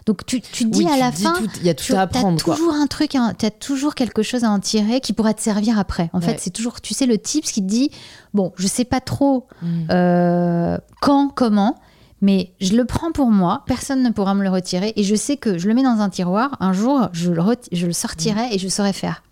Donc 0.06 0.26
tu, 0.26 0.40
tu 0.40 0.64
te 0.64 0.70
dis 0.70 0.80
Oui, 0.80 0.86
à 0.90 0.94
tu 0.94 1.00
la 1.00 1.10
dis 1.12 1.22
fin, 1.22 1.34
il 1.60 1.66
y 1.66 1.70
a 1.70 1.74
tout 1.74 1.84
tu 1.84 1.94
à 1.94 2.00
as 2.00 2.02
apprendre, 2.02 2.42
quoi. 2.42 2.56
toujours 2.56 2.74
un 2.74 2.86
truc, 2.86 3.10
tu 3.38 3.46
as 3.46 3.50
toujours 3.50 3.94
quelque 3.94 4.22
chose 4.22 4.44
à 4.44 4.50
en 4.50 4.58
tirer 4.60 5.00
qui 5.00 5.12
pourra 5.12 5.32
te 5.34 5.40
servir 5.42 5.78
après. 5.78 6.10
En 6.12 6.18
Ouais. 6.20 6.26
fait, 6.26 6.38
c'est 6.40 6.50
toujours, 6.50 6.80
tu 6.80 6.92
sais, 6.94 7.06
le 7.06 7.18
tips 7.18 7.52
qui 7.52 7.62
te 7.62 7.66
dit, 7.68 7.90
bon, 8.34 8.52
je 8.56 8.66
sais 8.66 8.84
pas 8.84 9.00
trop 9.00 9.46
Mm. 9.62 9.66
euh, 9.90 10.78
quand, 11.00 11.28
comment, 11.28 11.76
mais 12.20 12.52
je 12.60 12.74
le 12.74 12.84
prends 12.84 13.12
pour 13.12 13.30
moi, 13.30 13.62
personne 13.66 14.02
ne 14.02 14.10
pourra 14.10 14.34
me 14.34 14.42
le 14.42 14.50
retirer, 14.50 14.92
et 14.96 15.02
je 15.04 15.14
sais 15.14 15.36
que 15.36 15.58
je 15.58 15.68
le 15.68 15.74
mets 15.74 15.82
dans 15.82 16.00
un 16.00 16.08
tiroir, 16.10 16.56
un 16.60 16.72
jour, 16.72 17.08
je 17.12 17.30
le, 17.30 17.42
je 17.72 17.86
le 17.86 17.92
sortirai 17.92 18.54
et 18.54 18.58
je 18.58 18.68
saurai 18.68 18.92
faire. 18.92 19.22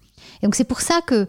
Et 0.43 0.47
donc 0.47 0.55
c'est 0.55 0.65
pour 0.65 0.81
ça 0.81 1.01
que, 1.07 1.27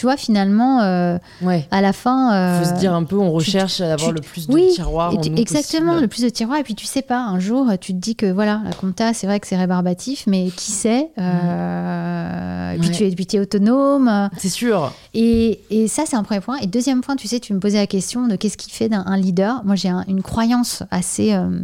tu 0.00 0.06
vois, 0.06 0.16
finalement, 0.16 0.80
euh, 0.80 1.18
Ouais. 1.42 1.68
à 1.70 1.82
la 1.82 1.92
fin... 1.92 2.32
euh, 2.32 2.62
faut 2.64 2.70
se 2.74 2.78
dire 2.80 2.94
un 2.94 3.04
peu, 3.04 3.16
on 3.18 3.30
recherche 3.32 3.82
à 3.82 3.92
avoir 3.92 4.08
tu- 4.08 4.14
le 4.14 4.20
plus 4.22 4.48
de 4.48 4.52
oui, 4.54 4.70
tiroirs. 4.74 5.14
en 5.14 5.20
exactement, 5.20 5.88
possible. 5.88 6.00
le 6.00 6.08
plus 6.08 6.22
de 6.22 6.28
tiroirs. 6.30 6.58
Et 6.58 6.62
puis 6.62 6.74
tu 6.74 6.86
sais 6.86 7.02
pas, 7.02 7.18
un 7.20 7.38
jour, 7.38 7.66
tu 7.78 7.92
te 7.92 7.98
dis 7.98 8.16
que 8.16 8.24
voilà, 8.32 8.62
la 8.64 8.72
compta, 8.72 9.12
c'est 9.12 9.26
vrai 9.26 9.40
que 9.40 9.46
c'est 9.46 9.58
rébarbatif, 9.58 10.26
mais 10.26 10.48
qui 10.56 10.72
sait 10.72 11.10
euh, 11.18 12.72
Et 12.72 12.78
puis 12.78 12.88
Ouais. 12.88 12.94
tu 12.94 13.04
es, 13.06 13.10
puis 13.10 13.26
tu 13.26 13.36
es 13.36 13.40
autonome. 13.40 14.30
C'est 14.38 14.48
sûr. 14.48 14.90
et, 15.12 15.60
et 15.68 15.86
ça, 15.86 16.04
c'est 16.06 16.16
un 16.16 16.22
premier 16.22 16.40
point. 16.40 16.56
Et 16.62 16.66
deuxième 16.66 17.02
point, 17.02 17.16
tu 17.16 17.28
sais, 17.28 17.38
tu 17.40 17.52
me 17.52 17.60
posais 17.60 17.76
la 17.78 17.86
question 17.86 18.26
de 18.26 18.36
qu'est-ce 18.36 18.56
qui 18.56 18.70
fait 18.70 18.88
d'un 18.88 19.04
un 19.06 19.18
leader. 19.18 19.62
Moi, 19.64 19.74
j'ai 19.76 19.90
un- 19.90 20.04
une 20.08 20.22
croyance 20.22 20.82
assez, 20.90 21.34
euh, 21.34 21.60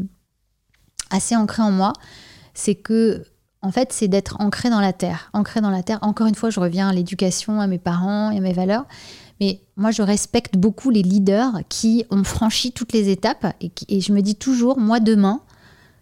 assez 1.11 1.37
ancrée 1.37 1.62
en 1.62 1.70
moi. 1.70 1.92
C'est 2.53 2.75
que, 2.75 3.25
en 3.62 3.73
fait, 3.73 3.92
c'est 3.92 4.09
d'être 4.09 4.37
ancré 4.40 4.71
dans 4.71 4.81
la 4.81 4.92
terre. 4.92 5.31
Ancré 5.33 5.61
dans 5.61 5.71
la 5.71 5.83
terre. 5.83 5.99
Encore 6.03 6.27
une 6.27 6.35
fois, 6.35 6.51
je 6.51 6.61
reviens 6.61 6.88
à 6.88 6.92
l'éducation, 6.92 7.61
à 7.61 7.66
mes 7.66 7.79
parents 7.79 8.31
et 8.31 8.38
à 8.38 8.40
mes 8.40 8.53
valeurs. 8.53 8.85
Mais 9.40 9.61
moi, 9.77 9.90
je 9.90 10.03
respecte 10.03 10.57
beaucoup 10.57 10.90
les 10.90 11.03
leaders 11.03 11.53
qui 11.69 12.05
ont 12.11 12.25
franchi 12.25 12.73
toutes 12.73 12.92
les 12.92 13.09
étapes. 13.11 13.47
Et, 13.61 13.69
qui- 13.71 13.87
et 13.88 14.01
je 14.01 14.12
me 14.12 14.21
dis 14.23 14.37
toujours, 14.37 14.79
moi, 14.79 15.01
demain, 15.01 15.40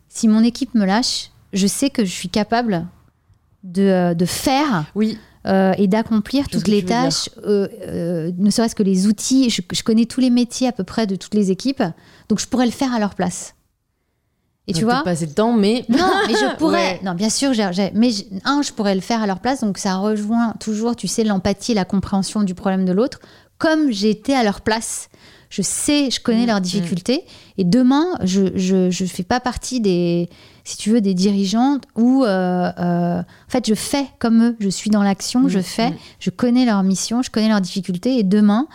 si 0.09 0.29
mon 0.29 0.43
équipe 0.43 0.75
me 0.75 0.85
lâche, 0.85 1.31
je 1.53 1.67
sais 1.67 1.91
que 1.91 2.05
je 2.05 2.11
suis 2.13 2.29
capable 2.29 2.87
de, 3.63 4.13
de 4.15 4.25
faire 4.27 4.85
Oui. 4.95 5.19
euh, 5.47 5.73
et 5.79 5.89
d'accomplir 5.89 6.49
toutes 6.49 6.69
les 6.69 6.85
tâches, 6.85 7.31
euh, 7.47 7.67
euh, 7.89 8.31
ne 8.37 8.51
serait-ce 8.51 8.75
que 8.75 8.83
les 8.83 9.07
outils. 9.07 9.49
Je, 9.51 9.63
je 9.73 9.83
connais 9.83 10.05
tous 10.05 10.21
les 10.21 10.31
métiers 10.31 10.69
à 10.69 10.73
peu 10.73 10.85
près 10.85 11.07
de 11.07 11.17
toutes 11.17 11.35
les 11.35 11.51
équipes, 11.51 11.83
donc 12.29 12.41
je 12.41 12.47
pourrais 12.47 12.67
le 12.67 12.73
faire 12.73 12.93
à 12.93 12.99
leur 12.99 13.15
place. 13.15 13.55
Et 14.67 14.73
tu 14.73 14.85
vois 14.85 14.95
peut-être 14.95 15.05
pas 15.05 15.11
assez 15.11 15.27
de 15.27 15.33
temps, 15.35 15.53
mais. 15.53 15.85
Non, 15.91 15.99
mais 16.27 16.33
je 16.35 16.57
pourrais. 16.59 16.93
Ouais. 16.95 17.01
Non, 17.05 17.13
bien 17.15 17.29
sûr, 17.29 17.53
j'ai- 17.53 17.91
mais 17.95 18.11
un, 18.45 18.63
je 18.63 18.73
pourrais 18.73 18.95
le 18.95 19.01
faire 19.03 19.23
à 19.23 19.27
leur 19.27 19.41
place, 19.41 19.61
donc 19.61 19.77
ça 19.79 19.97
rejoint 19.97 20.55
toujours, 20.59 20.97
tu 20.97 21.07
sais, 21.07 21.23
l'empathie 21.25 21.73
et 21.73 21.75
la 21.75 21.85
compréhension 21.85 22.43
du 22.43 22.55
problème 22.55 22.85
de 22.87 22.93
l'autre. 22.93 23.21
Comme 23.59 23.91
été 23.91 24.35
à 24.35 24.43
leur 24.43 24.63
place, 24.63 25.09
je 25.51 25.61
sais, 25.63 26.11
je 26.11 26.19
connais 26.21 26.45
Mm, 26.45 26.47
leurs 26.47 26.59
mm. 26.59 26.63
difficultés. 26.63 27.25
Et 27.59 27.65
demain, 27.65 28.07
je 28.23 28.57
je 28.57 28.91
je 28.91 29.05
fais 29.05 29.23
pas 29.23 29.39
partie 29.39 29.81
des, 29.81 30.29
si 30.65 30.77
tu 30.79 30.91
veux, 30.91 31.01
des 31.03 31.15
dirigeants 31.15 31.79
où, 31.95 32.25
euh, 32.25 32.27
euh, 32.79 33.19
en 33.21 33.51
fait, 33.51 33.67
je 33.69 33.75
fais 33.75 34.07
comme 34.19 34.43
eux. 34.43 34.57
Je 34.61 34.69
suis 34.71 34.89
dans 34.91 35.03
l'action, 35.03 35.41
Mm, 35.41 35.49
je 35.51 35.59
fais, 35.61 35.93
je 36.21 36.31
connais 36.31 36.65
leurs 36.65 36.83
missions, 36.83 37.21
je 37.23 37.31
connais 37.31 37.49
leurs 37.51 37.61
difficultés. 37.61 38.19
Et 38.19 38.23
demain, 38.23 38.67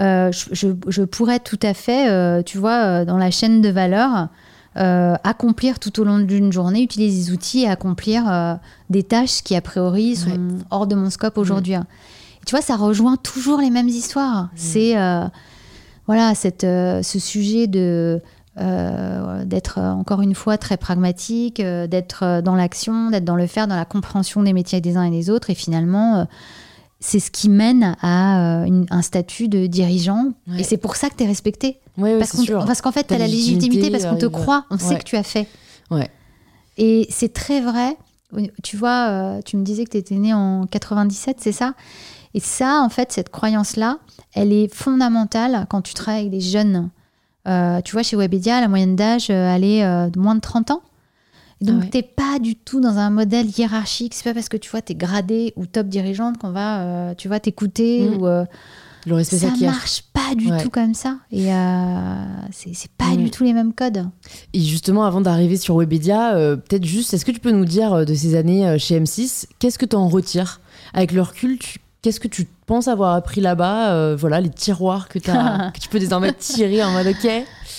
euh, 0.00 0.30
je, 0.32 0.46
je- 0.52 0.68
je 0.86 1.02
pourrais 1.02 1.40
tout 1.40 1.58
à 1.62 1.72
fait, 1.74 2.44
tu 2.44 2.58
vois, 2.58 3.04
dans 3.06 3.16
la 3.18 3.30
chaîne 3.30 3.62
de 3.62 3.68
valeur, 3.70 4.28
euh, 4.76 5.14
accomplir 5.24 5.78
tout 5.78 6.00
au 6.00 6.04
long 6.04 6.18
d'une 6.18 6.52
journée, 6.52 6.82
utiliser 6.82 7.26
des 7.26 7.32
outils 7.32 7.62
et 7.62 7.68
accomplir 7.68 8.24
euh, 8.30 8.54
des 8.90 9.02
tâches 9.02 9.42
qui, 9.42 9.54
a 9.56 9.60
priori, 9.60 10.16
sont 10.16 10.30
Ouais. 10.30 10.38
hors 10.70 10.86
de 10.86 10.94
mon 10.94 11.10
scope 11.10 11.38
aujourd'hui. 11.38 11.74
hein. 11.74 11.86
Tu 12.46 12.50
vois, 12.54 12.60
ça 12.62 12.76
rejoint 12.76 13.16
toujours 13.16 13.60
les 13.60 13.70
mêmes 13.70 13.88
histoires. 13.88 14.48
C'est, 14.54 14.98
euh, 14.98 15.24
voilà, 16.06 16.34
cette, 16.34 16.62
ce 16.62 17.18
sujet 17.18 17.66
de. 17.66 18.20
d'être 19.44 19.78
encore 19.80 20.20
une 20.22 20.34
fois 20.34 20.58
très 20.58 20.76
pragmatique, 20.76 21.60
d'être 21.60 22.40
dans 22.42 22.54
l'action, 22.54 23.10
d'être 23.10 23.24
dans 23.24 23.36
le 23.36 23.46
faire, 23.46 23.66
dans 23.66 23.76
la 23.76 23.84
compréhension 23.84 24.42
des 24.42 24.52
métiers 24.52 24.80
des 24.80 24.96
uns 24.96 25.04
et 25.04 25.10
des 25.10 25.30
autres. 25.30 25.50
Et 25.50 25.54
finalement, 25.54 26.26
c'est 27.06 27.20
ce 27.20 27.30
qui 27.30 27.50
mène 27.50 27.96
à 28.00 28.62
euh, 28.62 28.64
une- 28.64 28.86
un 28.90 29.02
statut 29.02 29.48
de 29.48 29.66
dirigeant. 29.66 30.32
Ouais. 30.48 30.60
Et 30.60 30.62
c'est 30.62 30.78
pour 30.78 30.96
ça 30.96 31.10
que 31.10 31.16
tu 31.16 31.24
es 31.24 31.26
respecté. 31.26 31.78
Ouais, 31.98 32.12
ouais, 32.14 32.18
Parce, 32.18 32.30
c'est 32.30 32.38
qu'on- 32.38 32.42
sûr. 32.44 32.64
parce 32.64 32.80
qu'en 32.80 32.92
fait, 32.92 33.06
tu 33.06 33.12
as 33.12 33.18
la 33.18 33.26
légitimité 33.28 33.90
parce 33.90 34.06
qu'on 34.06 34.16
te 34.16 34.24
croit, 34.26 34.64
on 34.70 34.78
sait 34.78 34.96
que 34.98 35.04
tu 35.04 35.16
as 35.16 35.22
fait. 35.22 35.46
Ouais. 35.90 36.08
Et 36.78 37.06
c'est 37.10 37.32
très 37.32 37.60
vrai. 37.60 37.96
Tu 38.62 38.76
vois, 38.78 39.08
euh, 39.10 39.40
tu 39.44 39.56
me 39.58 39.62
disais 39.64 39.84
que 39.84 39.90
tu 39.90 39.98
étais 39.98 40.14
né 40.16 40.32
en 40.32 40.66
97, 40.66 41.36
c'est 41.40 41.52
ça? 41.52 41.74
Et 42.32 42.40
ça, 42.40 42.80
en 42.82 42.88
fait, 42.88 43.12
cette 43.12 43.28
croyance-là, 43.28 43.98
elle 44.32 44.52
est 44.52 44.72
fondamentale 44.74 45.66
quand 45.68 45.82
tu 45.82 45.92
travailles 45.94 46.22
avec 46.22 46.32
des 46.32 46.40
jeunes. 46.40 46.88
Euh, 47.46 47.80
tu 47.82 47.92
vois, 47.92 48.02
chez 48.02 48.16
Webedia, 48.16 48.60
la 48.62 48.66
moyenne 48.68 48.96
d'âge, 48.96 49.28
elle 49.30 49.62
est 49.62 49.82
de 50.10 50.18
moins 50.18 50.34
de 50.34 50.40
30 50.40 50.70
ans. 50.70 50.80
Donc, 51.60 51.76
Ah 51.80 51.84
ouais. 51.84 51.90
t'es 51.90 52.02
pas 52.02 52.38
du 52.38 52.56
tout 52.56 52.80
dans 52.80 52.98
un 52.98 53.10
modèle 53.10 53.46
hiérarchique. 53.56 54.12
C'est 54.14 54.24
pas 54.24 54.34
parce 54.34 54.48
que 54.48 54.56
tu 54.56 54.70
vois, 54.70 54.82
t'es 54.82 54.94
gradé 54.94 55.52
ou 55.56 55.66
top 55.66 55.86
dirigeante 55.88 56.38
qu'on 56.38 56.50
va, 56.50 56.80
euh, 56.82 57.14
tu 57.16 57.28
vois, 57.28 57.40
t'écouter 57.40 58.08
Mm. 58.08 58.14
ou. 58.16 58.26
euh, 58.26 58.44
Le 59.06 59.14
respect 59.16 59.36
ça 59.36 59.50
s'acquiert. 59.50 59.70
marche 59.72 60.02
pas 60.14 60.34
du 60.34 60.50
Ouais. 60.50 60.62
tout 60.62 60.70
comme 60.70 60.94
ça. 60.94 61.18
Et 61.30 61.52
euh, 61.52 62.14
c'est 62.52 62.90
pas 62.96 63.10
Mm. 63.10 63.16
du 63.18 63.30
tout 63.30 63.44
les 63.44 63.52
mêmes 63.52 63.72
codes. 63.74 64.08
Et 64.54 64.60
justement, 64.60 65.04
avant 65.04 65.20
d'arriver 65.20 65.56
sur 65.58 65.76
Webedia, 65.76 66.34
euh, 66.36 66.56
peut-être 66.56 66.84
juste, 66.84 67.12
est-ce 67.14 67.24
que 67.26 67.32
tu 67.32 67.40
peux 67.40 67.50
nous 67.50 67.66
dire 67.66 68.04
de 68.06 68.14
ces 68.14 68.34
années 68.34 68.78
chez 68.78 68.98
M6, 68.98 69.46
qu'est-ce 69.58 69.78
que 69.78 69.86
tu 69.86 69.94
en 69.96 70.08
retires? 70.08 70.60
Avec 70.94 71.12
le 71.12 71.20
recul, 71.22 71.58
qu'est-ce 72.02 72.18
que 72.20 72.28
tu 72.28 72.46
penses 72.66 72.88
avoir 72.88 73.14
appris 73.14 73.40
là-bas? 73.42 74.14
Voilà, 74.16 74.40
les 74.40 74.48
tiroirs 74.50 75.08
que 75.08 75.18
tu 75.18 75.88
peux 75.90 75.98
désormais 75.98 76.32
tirer 76.32 76.82
en 76.82 76.90
mode 76.92 77.08
OK. 77.08 77.28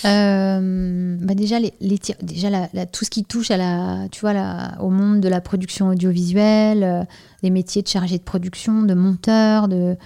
Euh, 0.04 1.16
bah 1.20 1.34
déjà, 1.34 1.58
les, 1.58 1.72
les 1.80 1.98
déjà 2.22 2.50
la- 2.50 2.68
la- 2.74 2.86
tout 2.86 3.04
ce 3.04 3.10
qui 3.10 3.24
touche 3.24 3.50
à 3.50 3.56
la, 3.56 4.08
tu 4.10 4.20
vois, 4.20 4.32
la- 4.32 4.76
au 4.80 4.90
monde 4.90 5.20
de 5.20 5.28
la 5.28 5.40
production 5.40 5.88
audiovisuelle, 5.88 6.82
euh, 6.84 7.04
les 7.42 7.50
métiers 7.50 7.82
de 7.82 7.88
chargé 7.88 8.18
de 8.18 8.22
production, 8.22 8.82
de 8.82 8.94
monteur, 8.94 9.68
de, 9.68 9.96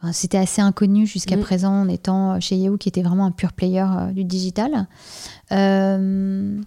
enfin, 0.00 0.12
c'était 0.12 0.38
assez 0.38 0.62
inconnu 0.62 1.06
jusqu'à 1.06 1.36
Mm. 1.36 1.40
présent 1.40 1.72
en 1.82 1.88
étant 1.88 2.40
chez 2.40 2.56
Yahoo 2.56 2.76
qui 2.78 2.88
était 2.88 3.02
vraiment 3.02 3.26
un 3.26 3.30
pur 3.30 3.52
player 3.52 3.84
euh, 3.88 4.12
du 4.12 4.24
digital. 4.24 4.86
Euh, 5.52 6.58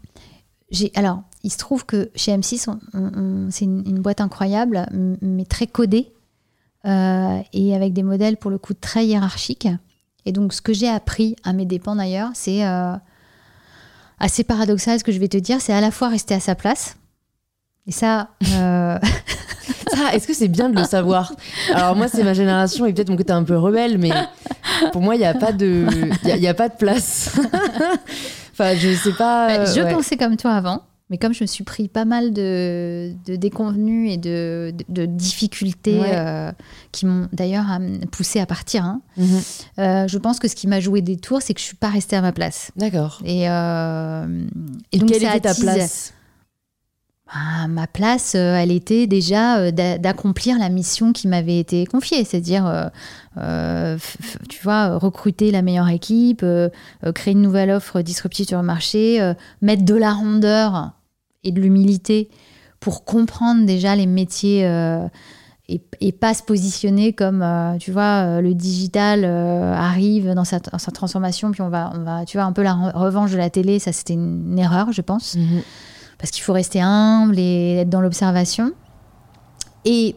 alors, 0.95 1.23
il 1.43 1.51
se 1.51 1.57
trouve 1.57 1.85
que 1.85 2.11
chez 2.15 2.31
M6, 2.31 2.67
on- 2.69 2.79
on- 2.93 3.11
on- 3.15 3.47
c'est 3.51 3.65
une, 3.65 3.83
une 3.87 3.99
boîte 3.99 4.21
incroyable, 4.21 4.85
mais 5.21 5.45
très 5.45 5.67
codée 5.67 6.11
euh, 6.85 7.39
et 7.51 7.75
avec 7.75 7.93
des 7.93 8.03
modèles 8.03 8.37
pour 8.37 8.51
le 8.51 8.57
coup 8.57 8.73
très 8.73 9.05
hiérarchiques. 9.05 9.67
Et 10.25 10.31
donc, 10.31 10.53
ce 10.53 10.61
que 10.61 10.73
j'ai 10.73 10.89
appris 10.89 11.35
à 11.43 11.53
mes 11.53 11.65
dépens 11.65 11.95
d'ailleurs, 11.95 12.29
c'est 12.33 12.65
euh, 12.65 12.93
assez 14.19 14.43
paradoxal 14.43 14.99
ce 14.99 15.03
que 15.03 15.11
je 15.11 15.19
vais 15.19 15.27
te 15.27 15.37
dire, 15.37 15.61
c'est 15.61 15.73
à 15.73 15.81
la 15.81 15.91
fois 15.91 16.09
rester 16.09 16.33
à 16.33 16.39
sa 16.39 16.55
place. 16.55 16.97
Et 17.87 17.91
ça, 17.91 18.29
euh, 18.55 18.99
Ça, 19.95 20.13
est-ce 20.13 20.27
que 20.27 20.33
c'est 20.33 20.47
bien 20.47 20.69
de 20.69 20.79
le 20.79 20.85
savoir? 20.85 21.33
Alors 21.73 21.95
moi, 21.95 22.07
c'est 22.07 22.23
ma 22.23 22.33
génération 22.33 22.85
et 22.85 22.93
peut-être 22.93 23.09
mon 23.09 23.17
côté 23.17 23.33
un 23.33 23.43
peu 23.43 23.57
rebelle, 23.57 23.97
mais 23.97 24.11
pour 24.91 25.01
moi, 25.01 25.15
il 25.15 25.19
n'y 25.19 25.25
a 25.25 25.33
pas 25.33 25.51
de, 25.51 25.87
il 26.23 26.29
y 26.29 26.31
a, 26.31 26.37
y 26.37 26.47
a 26.47 26.53
pas 26.53 26.69
de 26.69 26.75
place. 26.75 27.39
enfin, 28.51 28.75
je 28.75 28.93
sais 28.95 29.13
pas. 29.13 29.49
euh, 29.51 29.65
je 29.65 29.81
ouais. 29.81 29.93
pensais 29.93 30.17
comme 30.17 30.37
toi 30.37 30.51
avant, 30.51 30.83
mais 31.09 31.17
comme 31.17 31.33
je 31.33 31.43
me 31.43 31.47
suis 31.47 31.63
pris 31.63 31.87
pas 31.87 32.05
mal 32.05 32.33
de, 32.33 33.13
de 33.25 33.35
déconvenus 33.35 34.11
et 34.13 34.17
de, 34.17 34.73
de- 34.77 35.01
de 35.01 35.05
difficultés 35.05 35.99
Ouais. 35.99 36.11
euh, 36.13 36.51
qui 36.91 37.05
m'ont 37.05 37.27
d'ailleurs 37.33 37.69
am- 37.69 37.99
poussé 38.11 38.39
à 38.39 38.45
partir, 38.45 38.83
hein, 38.85 39.01
Mhm. 39.17 39.41
euh, 39.79 40.07
je 40.07 40.17
pense 40.17 40.39
que 40.39 40.47
ce 40.47 40.55
qui 40.55 40.67
m'a 40.67 40.79
joué 40.79 41.01
des 41.01 41.17
tours, 41.17 41.41
c'est 41.41 41.53
que 41.53 41.59
je 41.59 41.65
suis 41.65 41.75
pas 41.77 41.89
restée 41.89 42.15
à 42.15 42.21
ma 42.21 42.31
place. 42.31 42.71
D'accord. 42.75 43.21
Et, 43.25 43.49
euh, 43.49 44.45
et 44.91 44.97
Et 44.97 44.99
donc 44.99 45.09
quelle 45.09 45.21
ça 45.21 45.35
était 45.35 45.49
ta 45.49 45.55
place? 45.55 46.13
Ah, 47.31 47.67
ma 47.67 47.85
place, 47.85 48.33
euh, 48.35 48.55
elle 48.55 48.71
était 48.71 49.05
déjà 49.05 49.59
euh, 49.59 49.69
d'a- 49.71 49.99
d'accomplir 49.99 50.57
la 50.57 50.69
mission 50.69 51.13
qui 51.13 51.27
m'avait 51.27 51.59
été 51.59 51.85
confiée, 51.85 52.23
c'est-à-dire, 52.25 52.65
euh, 52.65 52.87
euh, 53.37 53.97
tu 54.49 54.63
vois, 54.63 54.97
recruter 54.97 55.51
la 55.51 55.61
meilleure 55.61 55.89
équipe, 55.89 56.41
euh, 56.41 56.69
euh, 57.05 57.11
créer 57.11 57.33
une 57.33 57.43
nouvelle 57.43 57.69
offre 57.69 58.01
disruptive 58.01 58.47
sur 58.47 58.57
le 58.57 58.63
marché, 58.65 59.21
euh, 59.21 59.35
mettre 59.61 59.85
de 59.85 59.93
la 59.93 60.11
rondeur 60.13 60.93
et 61.43 61.51
de 61.51 61.59
l'humilité 61.61 62.29
pour 62.79 63.03
comprendre 63.05 63.65
déjà 63.65 63.95
les 63.95 64.05
métiers 64.05 64.65
euh, 64.65 65.07
et, 65.67 65.81
et 66.01 66.11
pas 66.11 66.33
se 66.33 66.41
positionner 66.43 67.13
comme, 67.13 67.41
euh, 67.41 67.77
tu 67.77 67.91
vois, 67.91 68.23
euh, 68.25 68.41
le 68.41 68.53
digital 68.53 69.23
euh, 69.23 69.73
arrive 69.73 70.33
dans 70.33 70.43
sa, 70.45 70.59
dans 70.59 70.79
sa 70.79 70.91
transformation, 70.91 71.51
puis 71.51 71.61
on 71.61 71.69
va, 71.69 71.91
on 71.95 71.99
va, 72.03 72.25
tu 72.25 72.37
vois, 72.37 72.45
un 72.45 72.51
peu 72.53 72.63
la 72.63 72.73
re- 72.73 72.95
revanche 72.97 73.31
de 73.31 73.37
la 73.37 73.49
télé, 73.49 73.79
ça 73.79 73.91
c'était 73.91 74.13
une 74.13 74.57
erreur, 74.57 74.91
je 74.91 75.01
pense 75.01 75.35
Mhm. 75.35 75.61
parce 76.17 76.31
qu'il 76.31 76.41
faut 76.43 76.53
rester 76.53 76.81
humble 76.81 77.37
et 77.37 77.75
être 77.81 77.89
dans 77.89 78.01
l'observation. 78.01 78.71
Et 79.85 80.15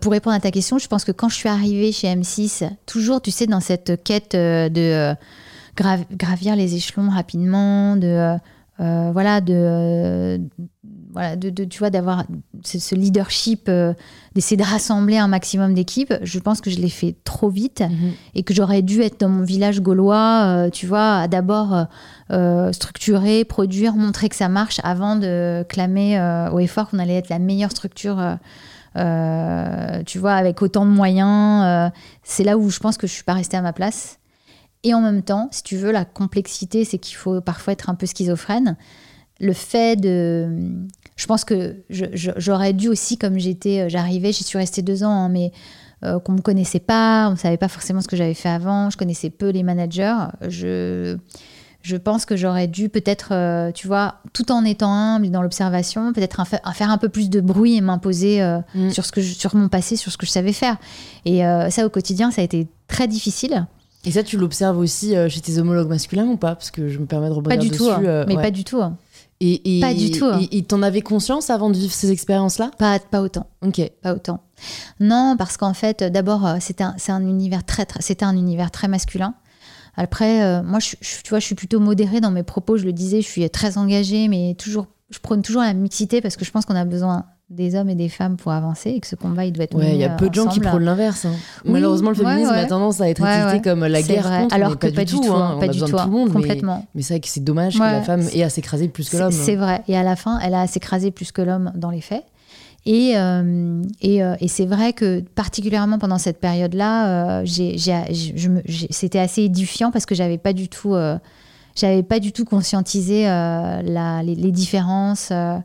pour 0.00 0.12
répondre 0.12 0.36
à 0.36 0.40
ta 0.40 0.52
question, 0.52 0.78
je 0.78 0.86
pense 0.86 1.04
que 1.04 1.10
quand 1.10 1.28
je 1.28 1.34
suis 1.34 1.48
arrivée 1.48 1.90
chez 1.90 2.06
M6, 2.14 2.70
toujours, 2.86 3.20
tu 3.20 3.32
sais, 3.32 3.46
dans 3.48 3.58
cette 3.60 4.04
quête 4.04 4.32
de 4.36 5.14
gra- 5.76 6.06
gravir 6.12 6.54
les 6.54 6.76
échelons 6.76 7.08
rapidement, 7.10 7.96
de 7.96 8.36
euh, 8.80 9.10
voilà, 9.12 9.40
de 9.40 9.54
euh, 9.56 10.38
voilà, 11.12 11.36
de, 11.36 11.48
de- 11.50 11.64
tu 11.64 11.78
vois, 11.78 11.90
d'avoir 11.90 12.24
ce, 12.64 12.78
ce 12.80 12.94
leadership, 12.96 13.66
euh, 13.68 13.94
d'essayer 14.34 14.56
de 14.56 14.64
rassembler 14.64 15.16
un 15.16 15.28
maximum 15.28 15.72
d'équipes. 15.74 16.12
Je 16.22 16.38
pense 16.40 16.60
que 16.60 16.70
je 16.70 16.78
l'ai 16.80 16.88
fait 16.88 17.14
trop 17.22 17.48
vite 17.50 17.82
Mhm. 17.88 18.12
et 18.34 18.42
que 18.42 18.52
j'aurais 18.52 18.82
dû 18.82 19.00
être 19.00 19.20
dans 19.20 19.28
mon 19.28 19.44
village 19.44 19.80
gaulois, 19.80 20.42
euh, 20.46 20.70
tu 20.70 20.86
vois, 20.86 21.18
à 21.20 21.28
d'abord 21.28 21.86
structurer, 22.72 23.44
produire, 23.44 23.94
montrer 23.94 24.28
que 24.28 24.34
ça 24.36 24.48
marche 24.48 24.80
avant 24.82 25.14
de 25.14 25.62
clamer 25.68 26.18
au 26.52 26.58
effort 26.58 26.88
qu'on 26.88 26.98
allait 26.98 27.14
être 27.18 27.28
la 27.28 27.38
meilleure 27.38 27.70
structure, 27.70 28.16
tu 30.06 30.18
vois, 30.18 30.32
avec 30.34 30.62
autant 30.62 30.84
de 30.86 30.90
moyens. 30.90 31.92
c'est 32.22 32.44
là 32.44 32.56
où 32.58 32.70
je 32.70 32.78
pense 32.80 32.96
que 32.96 33.06
je 33.06 33.12
suis 33.12 33.24
pas 33.24 33.34
restée 33.34 33.56
à 33.56 33.62
ma 33.62 33.72
place. 33.72 34.18
Et 34.84 34.94
en 34.94 35.00
même 35.00 35.22
temps, 35.22 35.48
si 35.50 35.62
tu 35.62 35.76
veux, 35.76 35.90
la 35.90 36.04
complexité, 36.04 36.84
c'est 36.84 36.98
qu'il 36.98 37.16
faut 37.16 37.40
parfois 37.40 37.72
être 37.72 37.90
un 37.90 37.94
peu 37.94 38.06
schizophrène. 38.06 38.76
Le 39.40 39.52
fait 39.52 39.96
de... 39.96 40.48
Je 41.16 41.26
pense 41.26 41.44
que 41.44 41.76
j'aurais 41.90 42.72
dû 42.72 42.88
aussi, 42.88 43.16
comme 43.18 43.38
j'étais, 43.38 43.80
euh, 43.80 43.88
j'arrivais, 43.88 44.32
j'y 44.32 44.44
suis 44.44 44.58
restée 44.58 44.82
deux 44.82 45.02
ans, 45.04 45.10
hein, 45.10 45.28
mais 45.28 45.52
euh, 46.04 46.18
qu'on 46.20 46.32
me 46.32 46.40
connaissait 46.40 46.80
pas, 46.80 47.28
on 47.28 47.32
ne 47.32 47.36
savait 47.36 47.56
pas 47.56 47.68
forcément 47.68 48.00
ce 48.00 48.08
que 48.08 48.16
j'avais 48.16 48.34
fait 48.34 48.48
avant, 48.48 48.90
je 48.90 48.96
connaissais 48.96 49.30
peu 49.30 49.48
les 49.50 49.62
managers. 49.62 50.16
Je, 50.48 51.16
je 51.82 51.96
pense 51.96 52.24
que 52.26 52.36
j'aurais 52.36 52.66
dû 52.66 52.88
peut-être, 52.88 53.28
euh, 53.32 53.70
tu 53.72 53.86
vois, 53.86 54.16
tout 54.32 54.50
en 54.52 54.64
étant 54.64 54.92
humble 54.92 55.30
dans 55.30 55.40
l'observation, 55.42 56.12
peut-être 56.12 56.42
faire 56.74 56.90
un 56.90 56.98
peu 56.98 57.08
plus 57.08 57.30
de 57.30 57.40
bruit 57.40 57.76
et 57.76 57.80
m'imposer 57.80 58.42
euh, 58.42 58.58
Mm. 58.74 58.90
sur, 58.90 59.04
ce 59.06 59.12
que 59.12 59.20
je- 59.20 59.34
sur 59.34 59.54
mon 59.54 59.68
passé, 59.68 59.96
sur 59.96 60.10
ce 60.12 60.18
que 60.18 60.26
je 60.26 60.30
savais 60.32 60.52
faire. 60.52 60.76
Et 61.24 61.46
euh, 61.46 61.70
ça, 61.70 61.86
au 61.86 61.90
quotidien, 61.90 62.30
ça 62.30 62.40
a 62.42 62.44
été 62.44 62.66
très 62.88 63.06
difficile. 63.08 63.66
Et 64.04 64.10
ça, 64.10 64.22
tu 64.22 64.36
l'observes 64.36 64.78
aussi 64.78 65.16
euh, 65.16 65.28
chez 65.28 65.40
tes 65.40 65.58
homologues 65.58 65.88
masculins 65.88 66.26
ou 66.26 66.36
pas? 66.36 66.54
Parce 66.54 66.70
que 66.70 66.88
je 66.88 66.98
me 66.98 67.06
permets 67.06 67.26
de 67.28 67.32
Pas 67.32 67.36
rebondir 67.36 67.58
du 67.60 67.68
dessus. 67.70 67.78
tout, 67.82 67.88
hein. 67.90 68.02
euh, 68.04 68.24
mais 68.28 68.36
ouais. 68.36 68.42
pas 68.42 68.50
du 68.50 68.64
tout. 68.64 68.80
hein. 68.80 68.96
Et, 69.40 69.78
et- 69.78 69.80
pas 69.80 69.94
du 69.94 70.10
tout, 70.10 70.24
hein. 70.26 70.40
Et 70.52 70.62
t'en 70.62 70.80
avais 70.82 71.00
conscience 71.00 71.50
avant 71.50 71.68
de 71.70 71.76
vivre 71.76 71.92
ces 71.92 72.10
expériences-là? 72.12 72.70
Pas, 72.78 72.98
pas 72.98 73.20
autant. 73.22 73.46
Ok. 73.62 73.80
pas 74.02 74.14
autant. 74.14 74.40
Non, 75.00 75.34
parce 75.38 75.56
qu'en 75.56 75.74
fait, 75.74 76.02
euh, 76.02 76.10
d'abord, 76.10 76.46
euh, 76.46 76.56
c'était 76.60 76.84
un, 76.84 76.94
un 77.08 77.20
univers 77.26 77.64
très, 77.64 77.84
très- 77.86 78.00
c'était 78.02 78.24
un 78.24 78.36
univers 78.36 78.70
très 78.70 78.88
masculin. 78.88 79.34
Après, 79.96 80.42
euh, 80.44 80.62
moi, 80.62 80.78
je, 80.80 80.96
je- 81.00 81.22
tu 81.22 81.30
vois, 81.30 81.40
je 81.40 81.46
suis 81.46 81.54
plutôt 81.54 81.80
modérée 81.80 82.20
dans 82.20 82.30
mes 82.30 82.42
propos. 82.42 82.76
Je 82.76 82.84
le 82.84 82.92
disais, 82.92 83.22
je 83.22 83.26
suis 83.28 83.48
très 83.50 83.76
engagée, 83.78 84.28
mais 84.28 84.54
toujours, 84.58 84.86
je 85.10 85.18
prône 85.18 85.42
toujours 85.42 85.62
la 85.62 85.72
mixité 85.74 86.20
parce 86.20 86.36
que 86.36 86.44
je 86.44 86.50
pense 86.50 86.64
qu'on 86.64 86.76
a 86.76 86.84
besoin 86.84 87.24
des 87.50 87.74
hommes 87.76 87.90
et 87.90 87.94
des 87.94 88.08
femmes 88.08 88.36
pour 88.36 88.52
avancer 88.52 88.90
et 88.90 89.00
que 89.00 89.06
ce 89.06 89.16
combat, 89.16 89.44
il 89.44 89.52
doit 89.52 89.64
être 89.64 89.76
Ouais, 89.76 89.92
il 89.92 89.98
y 89.98 90.04
a 90.04 90.08
peu 90.08 90.24
euh, 90.24 90.28
de 90.28 90.34
gens 90.34 90.46
qui 90.46 90.60
prônent 90.60 90.82
l'inverse. 90.84 91.26
hein. 91.26 91.32
Oui, 91.64 91.72
Malheureusement, 91.72 92.08
le 92.10 92.16
féminisme 92.16 92.50
ouais. 92.50 92.58
a 92.58 92.64
tendance 92.64 93.00
à 93.00 93.08
être 93.08 93.22
ouais. 93.22 93.60
comme 93.62 93.84
la 93.84 94.02
guerre 94.02 94.22
vrai. 94.22 94.42
contre, 94.42 94.54
Alors 94.54 94.70
mais 94.70 94.76
que 94.76 94.94
pas 94.94 95.04
du 95.04 95.12
tout, 95.14 95.22
hein. 95.32 95.50
hein, 95.50 95.52
On 95.56 95.58
pas 95.58 95.66
a 95.66 95.68
du 95.68 95.78
besoin 95.80 95.88
tout, 95.88 95.96
de 95.96 96.00
tout 96.02 96.06
le 96.08 96.12
monde, 96.12 96.28
mais, 96.28 96.34
complètement. 96.34 96.86
mais 96.94 97.02
c'est 97.02 97.14
vrai 97.14 97.20
que 97.20 97.28
c'est 97.28 97.44
dommage 97.44 97.74
que 97.74 97.80
la 97.80 98.02
femme 98.02 98.22
ait 98.32 98.42
à 98.42 98.48
s'écraser 98.48 98.88
plus 98.88 99.08
que 99.10 99.18
l'homme. 99.18 99.30
C'est 99.30 99.56
vrai. 99.56 99.82
Et 99.88 99.96
à 99.96 100.02
la 100.02 100.16
fin, 100.16 100.38
elle 100.40 100.54
a 100.54 100.62
à 100.62 100.66
s'écraser 100.66 101.10
plus 101.10 101.32
que 101.32 101.42
l'homme 101.42 101.70
dans 101.76 101.90
les 101.90 102.00
faits. 102.00 102.24
Et, 102.86 103.12
euh, 103.16 103.82
et, 104.02 104.22
euh, 104.22 104.34
et 104.40 104.48
c'est 104.48 104.66
vrai 104.66 104.92
que 104.92 105.20
particulièrement 105.20 105.98
pendant 105.98 106.18
cette 106.18 106.38
période-là, 106.40 107.40
euh, 107.42 107.46
c'était 108.90 109.18
assez 109.18 109.42
édifiant 109.42 109.90
parce 109.90 110.06
que 110.06 110.14
j'avais 110.14 110.38
pas 110.38 110.52
du 110.52 110.68
tout, 110.68 110.94
euh, 110.94 111.18
j'avais 111.76 112.02
pas 112.02 112.20
du 112.20 112.32
tout 112.32 112.44
conscientisé 112.44 113.28
euh, 113.28 113.80
la- 113.82 114.22
les, 114.22 114.34
les 114.34 114.52
différences, 114.52 115.28
euh, 115.30 115.56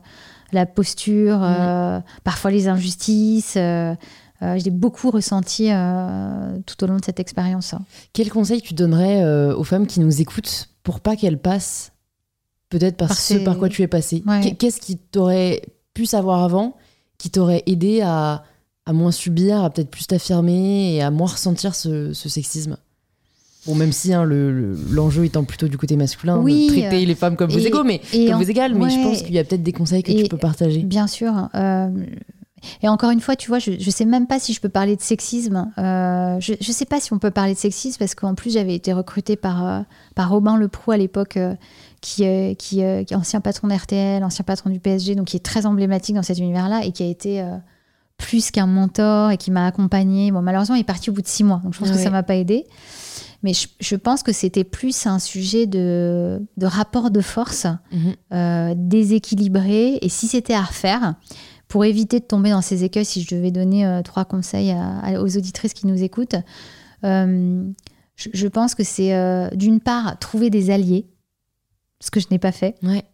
la 0.52 0.66
posture, 0.66 1.40
euh, 1.42 2.00
parfois 2.24 2.50
les 2.50 2.68
injustices. 2.68 3.54
euh, 3.56 3.94
euh, 4.42 4.58
j'ai 4.58 4.70
beaucoup 4.70 5.10
ressenti 5.10 5.70
euh, 5.70 6.58
tout 6.66 6.82
au 6.82 6.86
long 6.86 6.96
de 6.96 7.04
cette 7.04 7.20
expérience. 7.20 7.74
hein. 7.74 7.82
Quel 8.14 8.30
conseil 8.30 8.62
tu 8.62 8.72
donnerais 8.74 9.22
euh, 9.22 9.54
aux 9.54 9.64
femmes 9.64 9.86
qui 9.86 10.00
nous 10.00 10.20
écoutent 10.22 10.70
pour 10.82 11.00
pas 11.00 11.14
qu'elles 11.16 11.38
passent 11.38 11.92
peut-être 12.70 12.96
par, 12.96 13.08
Par 13.08 13.16
ce 13.18 13.34
ces- 13.34 13.44
par 13.44 13.58
quoi 13.58 13.68
tu 13.68 13.82
es 13.82 13.86
passé 13.88 14.22
Ouais. 14.26 14.54
Qu'est-ce 14.58 14.80
qui 14.80 14.96
t'aurait 14.96 15.60
pu 15.92 16.06
savoir 16.06 16.42
avant 16.42 16.76
qui 17.18 17.28
t'aurait 17.30 17.62
aidé 17.66 18.00
à, 18.00 18.44
à 18.86 18.92
moins 18.94 19.10
subir, 19.12 19.62
à 19.62 19.68
peut-être 19.68 19.90
plus 19.90 20.06
t'affirmer 20.06 20.94
et 20.94 21.02
à 21.02 21.10
moins 21.10 21.26
ressentir 21.28 21.74
ce, 21.74 22.14
ce 22.14 22.28
sexisme? 22.30 22.78
Bon, 23.66 23.74
même 23.74 23.92
si 23.92 24.12
hein, 24.14 24.24
le- 24.24 24.50
le- 24.52 24.76
l'enjeu 24.90 25.24
étant 25.24 25.44
plutôt 25.44 25.68
du 25.68 25.76
côté 25.76 25.96
masculin, 25.96 26.38
de 26.38 26.42
Oui, 26.42 26.68
traiter 26.68 27.04
les 27.04 27.14
femmes 27.14 27.36
comme 27.36 27.50
vos 27.50 27.58
égaux, 27.58 27.84
mais 27.84 28.00
et 28.12 28.26
comme 28.26 28.36
en- 28.36 28.38
vos 28.38 28.44
égales, 28.48 28.74
mais 28.74 28.88
je 28.90 28.96
ouais. 28.96 29.02
pense 29.02 29.22
qu'il 29.22 29.34
y 29.34 29.38
a 29.38 29.44
peut-être 29.44 29.62
des 29.62 29.72
conseils 29.72 30.02
que 30.02 30.12
tu 30.12 30.28
peux 30.28 30.38
partager. 30.38 30.82
Bien 30.82 31.06
sûr. 31.06 31.32
euh, 31.54 31.88
et 32.82 32.88
encore 32.88 33.10
une 33.10 33.20
fois, 33.20 33.36
tu 33.36 33.48
vois, 33.48 33.58
je 33.58 33.70
ne 33.72 33.90
sais 33.90 34.04
même 34.04 34.26
pas 34.26 34.38
si 34.38 34.52
je 34.52 34.60
peux 34.60 34.68
parler 34.68 34.94
de 34.94 35.00
sexisme. 35.00 35.70
Euh, 35.78 36.38
je 36.40 36.52
ne 36.52 36.72
sais 36.72 36.84
pas 36.84 37.00
si 37.00 37.10
on 37.12 37.18
peut 37.18 37.30
parler 37.30 37.54
de 37.54 37.58
sexisme 37.58 37.98
parce 37.98 38.14
qu'en 38.14 38.34
plus, 38.34 38.52
j'avais 38.52 38.74
été 38.74 38.92
recrutée 38.92 39.36
par, 39.36 39.66
euh, 39.66 39.80
par 40.14 40.28
Robin 40.30 40.58
Leproux 40.58 40.90
à 40.92 40.98
l'époque, 40.98 41.38
euh, 41.38 41.54
qui, 42.02 42.26
euh, 42.26 42.52
qui, 42.54 42.82
euh, 42.84 43.02
qui 43.04 43.14
est 43.14 43.16
ancien 43.16 43.40
patron 43.40 43.68
d'RTL, 43.68 44.22
ancien 44.24 44.42
patron 44.44 44.68
du 44.70 44.78
PSG, 44.78 45.14
donc 45.14 45.28
qui 45.28 45.36
est 45.36 45.44
très 45.44 45.64
emblématique 45.64 46.14
dans 46.16 46.22
cet 46.22 46.36
univers-là 46.38 46.82
et 46.84 46.92
qui 46.92 47.02
a 47.02 47.06
été 47.06 47.40
euh, 47.40 47.56
plus 48.18 48.50
qu'un 48.50 48.66
mentor 48.66 49.30
et 49.30 49.38
qui 49.38 49.50
m'a 49.50 49.66
accompagnée. 49.66 50.30
Bon, 50.30 50.42
malheureusement, 50.42 50.74
il 50.76 50.80
est 50.80 50.84
parti 50.84 51.08
au 51.08 51.14
bout 51.14 51.22
de 51.22 51.26
six 51.28 51.44
mois, 51.44 51.62
donc 51.64 51.72
je 51.72 51.78
pense 51.78 51.90
que 51.90 51.94
ouais. 51.96 52.02
ça 52.02 52.10
m'a 52.10 52.22
pas 52.22 52.36
aidé. 52.36 52.66
Mais 53.42 53.52
je, 53.54 53.96
pense 53.96 54.22
que 54.22 54.32
c'était 54.32 54.64
plus 54.64 55.06
un 55.06 55.18
sujet 55.18 55.66
de, 55.66 56.40
de 56.56 56.66
rapport 56.66 57.10
de 57.10 57.20
force 57.20 57.66
mhm. 57.92 58.74
déséquilibré. 58.88 59.98
Et 60.02 60.08
si 60.08 60.26
c'était 60.26 60.54
à 60.54 60.62
refaire, 60.62 61.14
pour 61.68 61.84
éviter 61.84 62.20
de 62.20 62.24
tomber 62.24 62.50
dans 62.50 62.60
ces 62.60 62.84
écueils, 62.84 63.04
si 63.04 63.22
je 63.22 63.34
devais 63.34 63.50
donner 63.50 64.00
trois 64.04 64.26
conseils 64.26 64.74
aux 65.18 65.36
auditrices 65.38 65.72
qui 65.72 65.86
nous 65.86 66.02
écoutent, 66.02 66.36
je, 67.02 68.46
pense 68.48 68.74
que 68.74 68.84
c'est 68.84 69.50
d'une 69.56 69.80
part 69.80 70.18
trouver 70.18 70.50
des 70.50 70.70
alliés, 70.70 71.06
ce 72.00 72.10
que 72.10 72.20
je 72.20 72.26
n'ai 72.30 72.38
pas 72.38 72.52
fait. 72.52 72.74
Ouais. 72.82 73.04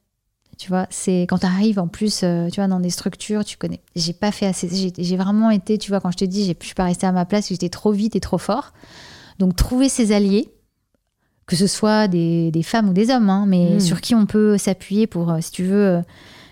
Tu 0.58 0.68
vois, 0.68 0.86
c'est 0.88 1.22
quand 1.22 1.38
tu 1.38 1.46
arrives 1.46 1.78
en 1.78 1.86
plus, 1.86 2.22
euh, 2.22 2.48
tu 2.48 2.60
vois, 2.60 2.68
dans 2.68 2.80
des 2.80 2.90
structures, 2.90 3.44
tu 3.44 3.58
connais. 3.58 3.80
J'ai 3.94 4.14
pas 4.14 4.32
fait 4.32 4.46
assez. 4.46 4.68
J'ai 4.96 5.16
vraiment 5.16 5.50
été, 5.50 5.76
tu 5.76 5.90
vois, 5.90 6.00
quand 6.00 6.10
je 6.10 6.16
te 6.16 6.24
dis, 6.24 6.46
je 6.46 6.66
suis 6.66 6.74
pas 6.74 6.84
restée 6.84 7.06
à 7.06 7.12
ma 7.12 7.26
place, 7.26 7.48
j'étais 7.48 7.68
trop 7.68 7.92
vite 7.92 8.16
et 8.16 8.20
trop 8.20 8.38
fort. 8.38 8.72
Donc, 9.38 9.56
trouver 9.56 9.88
ses 9.88 10.12
alliés, 10.12 10.48
que 11.46 11.56
ce 11.56 11.66
soit 11.66 12.08
des, 12.08 12.50
des 12.50 12.62
femmes 12.62 12.88
ou 12.88 12.92
des 12.92 13.10
hommes, 13.10 13.30
hein, 13.30 13.44
mais 13.46 13.76
hmm. 13.76 13.80
sur 13.80 14.00
qui 14.00 14.14
on 14.14 14.26
peut 14.26 14.58
s'appuyer 14.58 15.06
pour, 15.06 15.30
euh, 15.30 15.38
si 15.40 15.50
tu 15.50 15.64
veux. 15.64 15.86
Euh, 15.86 16.00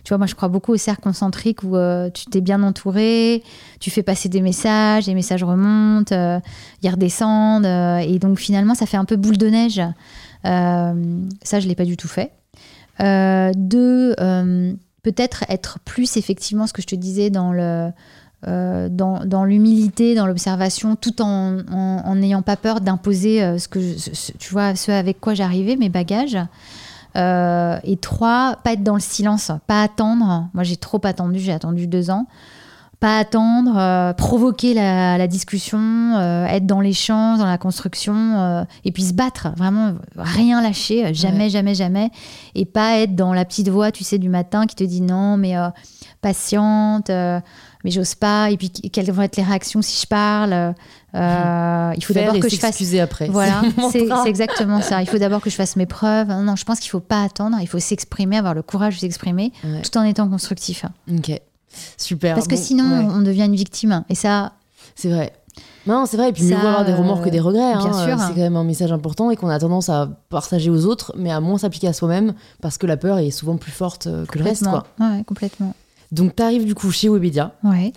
tu 0.04 0.10
vois, 0.10 0.18
moi, 0.18 0.26
je 0.26 0.34
crois 0.34 0.48
beaucoup 0.48 0.72
au 0.72 0.76
cercle 0.76 1.00
concentrique 1.00 1.62
où 1.62 1.78
tu 2.12 2.26
t'es 2.26 2.42
bien 2.42 2.62
entouré, 2.62 3.42
tu 3.80 3.90
fais 3.90 4.02
passer 4.02 4.28
des 4.28 4.42
messages, 4.42 5.06
les 5.06 5.14
messages 5.14 5.42
remontent, 5.42 6.14
ils 6.82 6.90
redescendent. 6.90 7.64
et 7.64 8.18
donc, 8.18 8.38
finalement, 8.38 8.74
ça 8.74 8.84
fait 8.84 8.98
un 8.98 9.06
peu 9.06 9.16
boule 9.16 9.38
de 9.38 9.46
neige. 9.46 9.80
ça, 10.42 10.92
je 11.58 11.66
l'ai 11.66 11.74
pas 11.74 11.86
du 11.86 11.96
tout 11.96 12.06
fait. 12.06 12.32
Euh, 13.00 13.50
de 13.56 14.14
euh, 14.20 14.72
peut-être 15.02 15.44
être 15.48 15.80
plus 15.80 16.16
effectivement 16.16 16.68
ce 16.68 16.72
que 16.72 16.80
je 16.80 16.86
te 16.86 16.94
disais 16.94 17.28
dans 17.28 17.52
le 17.52 17.90
euh, 18.46 18.88
dans, 18.90 19.24
dans 19.24 19.44
l'humilité, 19.44 20.14
dans 20.14 20.26
l'observation, 20.26 20.96
tout 20.96 21.22
en 21.22 22.14
n'ayant 22.14 22.42
pas 22.42 22.56
peur 22.56 22.80
d'imposer 22.80 23.58
ce 23.58 23.68
que 23.68 23.78
tu 24.38 24.52
vois 24.52 24.74
ce 24.74 24.92
avec 24.92 25.20
quoi 25.20 25.34
j'arrivais, 25.34 25.76
mes 25.76 25.88
bagages. 25.88 26.38
et 27.16 27.96
trois, 28.00 28.56
pas 28.62 28.72
être 28.72 28.82
dans 28.82 28.94
le 28.94 29.00
silence, 29.00 29.50
pas 29.66 29.82
attendre. 29.82 30.48
Moi, 30.54 30.64
j'ai 30.64 30.76
trop 30.76 31.00
attendu, 31.04 31.38
j'ai 31.38 31.52
attendu 31.52 31.86
deux 31.86 32.10
ans 32.10 32.26
pas 33.04 33.18
attendre, 33.18 33.76
euh, 33.76 34.14
provoquer 34.14 34.72
la, 34.72 35.26
discussion, 35.26 35.78
euh, 35.78 36.46
être 36.46 36.64
dans 36.64 36.80
l'échange, 36.80 37.38
dans 37.38 37.44
la 37.44 37.58
construction, 37.58 38.14
euh, 38.14 38.64
et 38.86 38.92
puis 38.92 39.02
se 39.02 39.12
battre, 39.12 39.48
vraiment 39.58 39.92
rien 40.16 40.62
lâcher, 40.62 41.12
jamais, 41.12 41.50
jamais, 41.50 41.74
jamais, 41.74 42.10
et 42.54 42.64
pas 42.64 43.00
être 43.00 43.14
dans 43.14 43.34
la 43.34 43.44
petite 43.44 43.68
voix, 43.68 43.92
tu 43.92 44.04
sais, 44.04 44.16
du 44.16 44.30
matin 44.30 44.64
qui 44.64 44.74
te 44.74 44.84
dit 44.84 45.02
non, 45.02 45.36
mais 45.36 45.54
patiente, 46.22 47.10
mais 47.84 47.90
j'ose 47.90 48.14
pas, 48.14 48.50
et 48.50 48.56
puis 48.56 48.70
quelles 48.70 49.10
vont 49.10 49.22
être 49.22 49.36
les 49.36 49.42
réactions 49.42 49.82
si 49.82 50.02
je 50.02 50.06
parle. 50.06 50.74
il 51.14 52.04
faut 52.04 52.14
d'abord 52.14 52.40
que 52.40 52.48
je 52.48 52.56
fasse. 52.56 52.94
après. 52.94 53.28
Voilà, 53.28 53.62
c'est 53.92 54.08
exactement 54.26 54.80
ça. 54.80 55.02
Il 55.02 55.08
faut 55.08 55.18
d'abord 55.18 55.40
que 55.40 55.50
je 55.50 55.56
fasse 55.56 55.76
mes 55.76 55.86
preuves. 55.86 56.28
Non, 56.28 56.56
je 56.56 56.64
pense 56.64 56.80
qu'il 56.80 56.90
faut 56.90 57.00
pas 57.00 57.22
attendre. 57.22 57.58
Il 57.60 57.68
faut 57.68 57.78
s'exprimer, 57.78 58.38
avoir 58.38 58.54
le 58.54 58.62
courage 58.62 58.96
de 58.96 59.00
s'exprimer, 59.00 59.52
tout 59.82 59.96
en 59.98 60.02
étant 60.02 60.28
constructif. 60.28 60.84
Ok. 61.12 61.40
Super. 61.96 62.34
Parce 62.34 62.48
que 62.48 62.56
sinon, 62.56 62.84
on 63.14 63.22
devient 63.22 63.44
une 63.44 63.56
victime. 63.56 64.04
Et 64.08 64.14
ça. 64.14 64.52
C'est 64.94 65.10
vrai. 65.10 65.32
Non, 65.86 66.06
c'est 66.06 66.16
vrai. 66.16 66.30
Et 66.30 66.32
puis, 66.32 66.44
mieux 66.44 66.56
vaut 66.56 66.66
avoir 66.66 66.84
des 66.84 66.94
remords 66.94 67.22
que 67.22 67.28
des 67.28 67.40
regrets. 67.40 67.76
Bien 67.76 67.92
hein. 67.92 68.06
sûr. 68.06 68.18
C'est 68.18 68.34
quand 68.34 68.40
même 68.40 68.56
un 68.56 68.64
message 68.64 68.92
important 68.92 69.30
et 69.30 69.36
qu'on 69.36 69.48
a 69.48 69.58
tendance 69.58 69.88
à 69.88 70.08
partager 70.28 70.70
aux 70.70 70.86
autres, 70.86 71.12
mais 71.16 71.30
à 71.30 71.40
moins 71.40 71.58
s'appliquer 71.58 71.88
à 71.88 71.92
soi-même 71.92 72.34
parce 72.60 72.78
que 72.78 72.86
la 72.86 72.96
peur 72.96 73.18
est 73.18 73.30
souvent 73.30 73.56
plus 73.56 73.72
forte 73.72 74.06
euh, 74.06 74.24
que 74.26 74.38
le 74.38 74.44
reste. 74.44 74.64
Quoi. 74.64 74.84
Ouais, 74.98 75.24
complètement. 75.24 75.74
Donc, 76.14 76.36
tu 76.36 76.42
arrives 76.42 76.64
du 76.64 76.74
coup 76.74 76.90
chez 76.90 77.08
Webedia. 77.08 77.54
Ouais. 77.64 77.92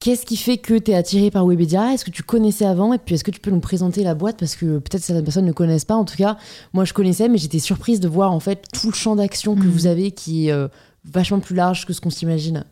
Qu'est-ce 0.00 0.24
qui 0.24 0.36
fait 0.36 0.58
que 0.58 0.78
tu 0.78 0.92
es 0.92 0.94
attiré 0.94 1.32
par 1.32 1.44
Webedia? 1.44 1.92
Est-ce 1.92 2.04
que 2.04 2.12
tu 2.12 2.22
connaissais 2.22 2.64
avant? 2.64 2.92
Et 2.92 2.98
puis, 2.98 3.16
est-ce 3.16 3.24
que 3.24 3.32
tu 3.32 3.40
peux 3.40 3.50
nous 3.50 3.58
présenter 3.58 4.04
la 4.04 4.14
boîte? 4.14 4.38
Parce 4.38 4.54
que 4.54 4.78
peut-être 4.78 5.02
certaines 5.02 5.24
personnes 5.24 5.44
ne 5.44 5.52
connaissent 5.52 5.84
pas. 5.84 5.96
En 5.96 6.04
tout 6.04 6.16
cas, 6.16 6.36
moi, 6.72 6.84
je 6.84 6.92
connaissais, 6.92 7.28
mais 7.28 7.36
j'étais 7.36 7.58
surprise 7.58 7.98
de 7.98 8.06
voir 8.06 8.30
en 8.30 8.38
fait 8.38 8.64
tout 8.72 8.90
le 8.90 8.94
champ 8.94 9.16
d'action 9.16 9.56
que 9.56 9.64
mm. 9.64 9.70
vous 9.70 9.86
avez 9.86 10.12
qui 10.12 10.48
est 10.48 10.52
euh, 10.52 10.68
vachement 11.04 11.40
plus 11.40 11.56
large 11.56 11.84
que 11.84 11.92
ce 11.92 12.00
qu'on 12.00 12.10
s'imagine. 12.10 12.64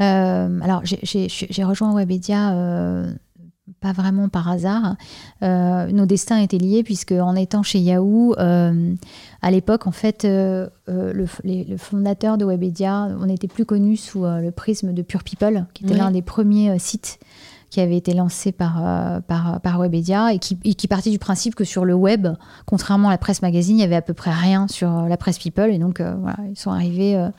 Euh, 0.00 0.60
alors, 0.62 0.80
j'ai 0.84 1.64
rejoint 1.64 1.94
Webedia 1.94 2.54
euh, 2.54 3.12
pas 3.80 3.92
vraiment 3.92 4.28
par 4.28 4.48
hasard. 4.48 4.96
Euh, 5.42 5.86
nos 5.92 6.06
destins 6.06 6.38
étaient 6.38 6.58
liés 6.58 6.82
puisque 6.82 7.12
en 7.12 7.34
étant 7.34 7.62
chez 7.62 7.78
Yahoo, 7.78 8.34
à 8.36 9.50
l'époque, 9.50 9.86
en 9.86 9.92
fait, 9.92 10.24
le, 10.24 11.26
fondateur 11.76 12.38
de 12.38 12.44
Webedia, 12.44 13.08
on 13.20 13.28
était 13.28 13.48
plus 13.48 13.64
connu 13.64 13.96
sous 13.96 14.24
le 14.24 14.50
prisme 14.50 14.92
de 14.92 15.02
Pure 15.02 15.24
People, 15.24 15.66
qui 15.74 15.84
était 15.84 15.94
l'un 15.94 16.10
des 16.10 16.22
premiers 16.22 16.78
sites 16.78 17.18
qui 17.70 17.80
avait 17.80 17.96
été 17.96 18.14
lancé 18.14 18.50
par, 18.50 19.22
par, 19.28 19.60
par 19.60 19.78
Webedia 19.78 20.32
et 20.34 20.40
qui, 20.40 20.58
qui, 20.58 20.88
partait 20.88 21.10
du 21.10 21.20
principe 21.20 21.54
que 21.54 21.62
sur 21.62 21.84
le 21.84 21.94
web, 21.94 22.26
contrairement 22.66 23.08
à 23.08 23.12
la 23.12 23.18
presse 23.18 23.42
magazine, 23.42 23.78
il 23.78 23.80
y 23.80 23.84
avait 23.84 23.94
à 23.94 24.02
peu 24.02 24.14
près 24.14 24.32
rien 24.32 24.66
sur 24.66 24.90
la 25.02 25.16
presse 25.16 25.38
People. 25.38 25.70
Et 25.70 25.78
donc, 25.78 26.00
voilà, 26.00 26.38
ils 26.50 26.58
sont 26.58 26.70
arrivés 26.70 27.30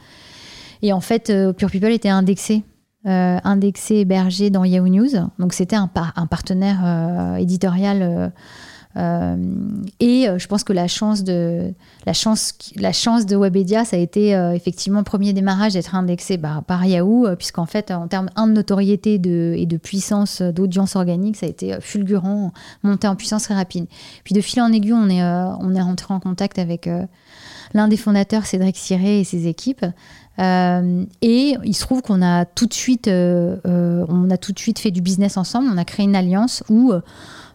et 0.82 0.94
en 0.94 1.02
fait, 1.02 1.30
euh, 1.30 1.54
Pure 1.54 1.70
People 1.70 1.92
était 1.92 2.10
indexé. 2.10 2.64
Euh, 3.08 3.40
indexé 3.44 3.96
hébergé 3.96 4.52
dans 4.52 4.64
Yahoo 4.64 4.88
News. 4.88 5.10
Donc 5.40 5.54
c'était 5.54 5.76
un, 5.76 5.90
un, 6.16 6.28
partenaire 6.28 6.82
euh, 6.86 7.36
éditorial. 7.38 8.32
et 8.96 10.28
je 10.38 10.48
pense 10.48 10.64
que 10.64 10.72
la 10.72 10.88
chance 10.88 11.24
de 11.24 11.74
la 12.06 12.14
chance 12.14 12.54
la 12.76 12.92
chance 12.92 13.26
de 13.26 13.38
Webedia 13.38 13.86
ça 13.86 13.96
a 13.96 14.00
été 14.00 14.32
effectivement 14.54 15.02
premier 15.04 15.32
démarrage 15.32 15.74
d'être 15.74 15.96
indexé 15.96 16.36
bah, 16.36 16.62
par 16.68 16.86
Yahoo 16.86 17.26
puisqu'en 17.38 17.66
fait 17.66 17.90
en 17.90 18.10
termes 18.10 18.30
de 18.36 18.52
notoriété 18.52 19.18
de, 19.18 19.56
et 19.58 19.66
de 19.66 19.78
puissance 19.78 20.42
d'audience 20.42 20.98
organique 20.98 21.38
ça 21.38 21.46
a 21.46 21.50
été 21.50 21.78
fulgurant 21.80 22.52
monté 22.84 23.08
en 23.08 23.16
puissance 23.16 23.44
très 23.44 23.56
rapide 23.56 23.86
puis 24.26 24.36
de 24.36 24.42
fil 24.42 24.62
en 24.62 24.74
aiguille 24.74 24.92
on 24.92 25.10
est 25.10 25.24
on 25.24 25.74
est 25.74 25.82
rentré 25.82 26.14
en 26.14 26.20
contact 26.20 26.60
avec 26.60 26.90
l'un 27.74 27.88
des 27.88 27.98
fondateurs 27.98 28.46
Cédric 28.46 28.76
Siré 28.76 29.22
et 29.22 29.24
ses 29.24 29.48
équipes 29.48 29.86
euh, 30.40 31.06
et 31.22 31.56
il 31.64 31.74
se 31.76 31.82
trouve 31.82 32.02
qu'on 32.02 32.22
a 32.22 32.46
tout 32.46 32.66
de 32.66 32.74
suite, 32.74 33.08
euh, 33.08 33.58
euh, 33.66 34.06
on 34.08 34.30
a 34.30 34.38
tout 34.38 34.54
de 34.54 34.60
suite 34.60 34.80
fait 34.80 34.92
du 34.92 35.02
business 35.02 35.38
ensemble. 35.38 35.70
On 35.72 35.78
a 35.78 35.86
créé 35.86 36.06
une 36.06 36.16
alliance 36.16 36.64
où, 36.70 36.94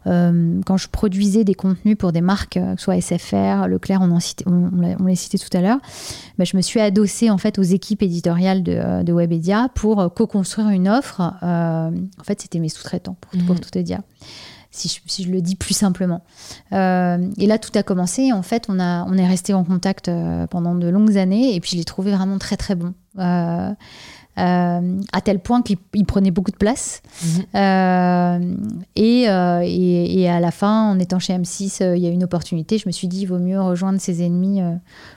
quand 0.05 0.77
je 0.77 0.89
produisais 0.89 1.43
des 1.43 1.55
contenus 1.55 1.99
pour 1.99 2.13
des 2.13 2.21
marques, 2.21 2.61
soit 2.77 3.01
SFR, 3.01 3.67
Leclerc, 3.67 4.01
on, 4.03 4.13
en 4.13 4.19
on, 4.47 4.71
on 5.01 5.05
l'a 5.05 5.17
cité 5.17 5.37
tout 5.37 5.49
à 5.53 5.61
l'heure, 5.61 5.79
ben, 6.39 6.45
je 6.45 6.57
me 6.57 6.63
suis 6.63 6.79
adossée 6.79 7.29
en 7.29 7.39
fait 7.39 7.59
aux 7.59 7.65
équipes 7.65 8.03
éditoriales 8.03 8.63
de, 8.63 9.03
de 9.03 9.13
Webedia 9.13 9.69
pour 9.75 10.15
co-construire 10.15 10.69
une 10.69 10.89
offre. 10.89 11.21
en 11.43 12.23
fait, 12.23 12.41
c'était 12.41 12.61
mes 12.61 12.69
sous-traitants 12.69 13.17
pour, 13.21 13.33
pour, 13.47 13.57
mmh. 13.57 13.61
tout 13.61 13.71
te 13.71 13.81
dire 13.81 14.01
si 14.77 15.25
je, 15.25 15.31
le 15.31 15.41
dis 15.41 15.57
plus 15.57 15.75
simplement. 15.75 16.23
Euh, 16.73 17.31
et 17.39 17.47
là, 17.47 17.59
tout 17.59 17.77
a 17.77 17.83
commencé. 17.83 18.33
En 18.33 18.43
fait, 18.43 18.67
on, 18.69 18.79
a, 18.79 19.05
on 19.05 19.17
est 19.17 19.27
resté 19.27 19.55
en 19.55 19.65
contact 19.65 20.09
euh, 20.09 20.47
pendant 20.47 20.75
de 20.75 20.89
longues 20.89 21.17
années 21.17 21.55
et 21.55 21.61
puis 21.61 21.73
je 21.73 21.77
l'ai 21.77 21.85
trouvé 21.85 22.13
vraiment 22.13 22.39
très 22.39 22.57
très 22.57 22.75
bon. 22.75 22.95
Euh, 23.19 23.73
à 25.15 25.21
tel 25.23 25.39
point 25.39 25.63
qu'il 25.63 26.05
prenait 26.05 26.31
beaucoup 26.31 26.51
de 26.51 26.59
place. 26.59 27.01
Mhm. 27.25 28.69
Et, 28.95 29.23
et, 29.23 30.29
à 30.29 30.41
la 30.41 30.51
fin, 30.51 30.91
en 30.91 30.99
étant 30.99 31.19
chez 31.19 31.33
M6, 31.33 31.95
il 31.97 32.03
y 32.03 32.07
a 32.07 32.11
une 32.11 32.23
opportunité. 32.23 32.77
Je 32.77 32.87
me 32.87 32.93
suis 32.93 33.09
dit, 33.09 33.23
il 33.23 33.27
vaut 33.27 33.39
mieux 33.39 33.59
rejoindre 33.59 33.99
ses 33.99 34.23
ennemis 34.23 34.61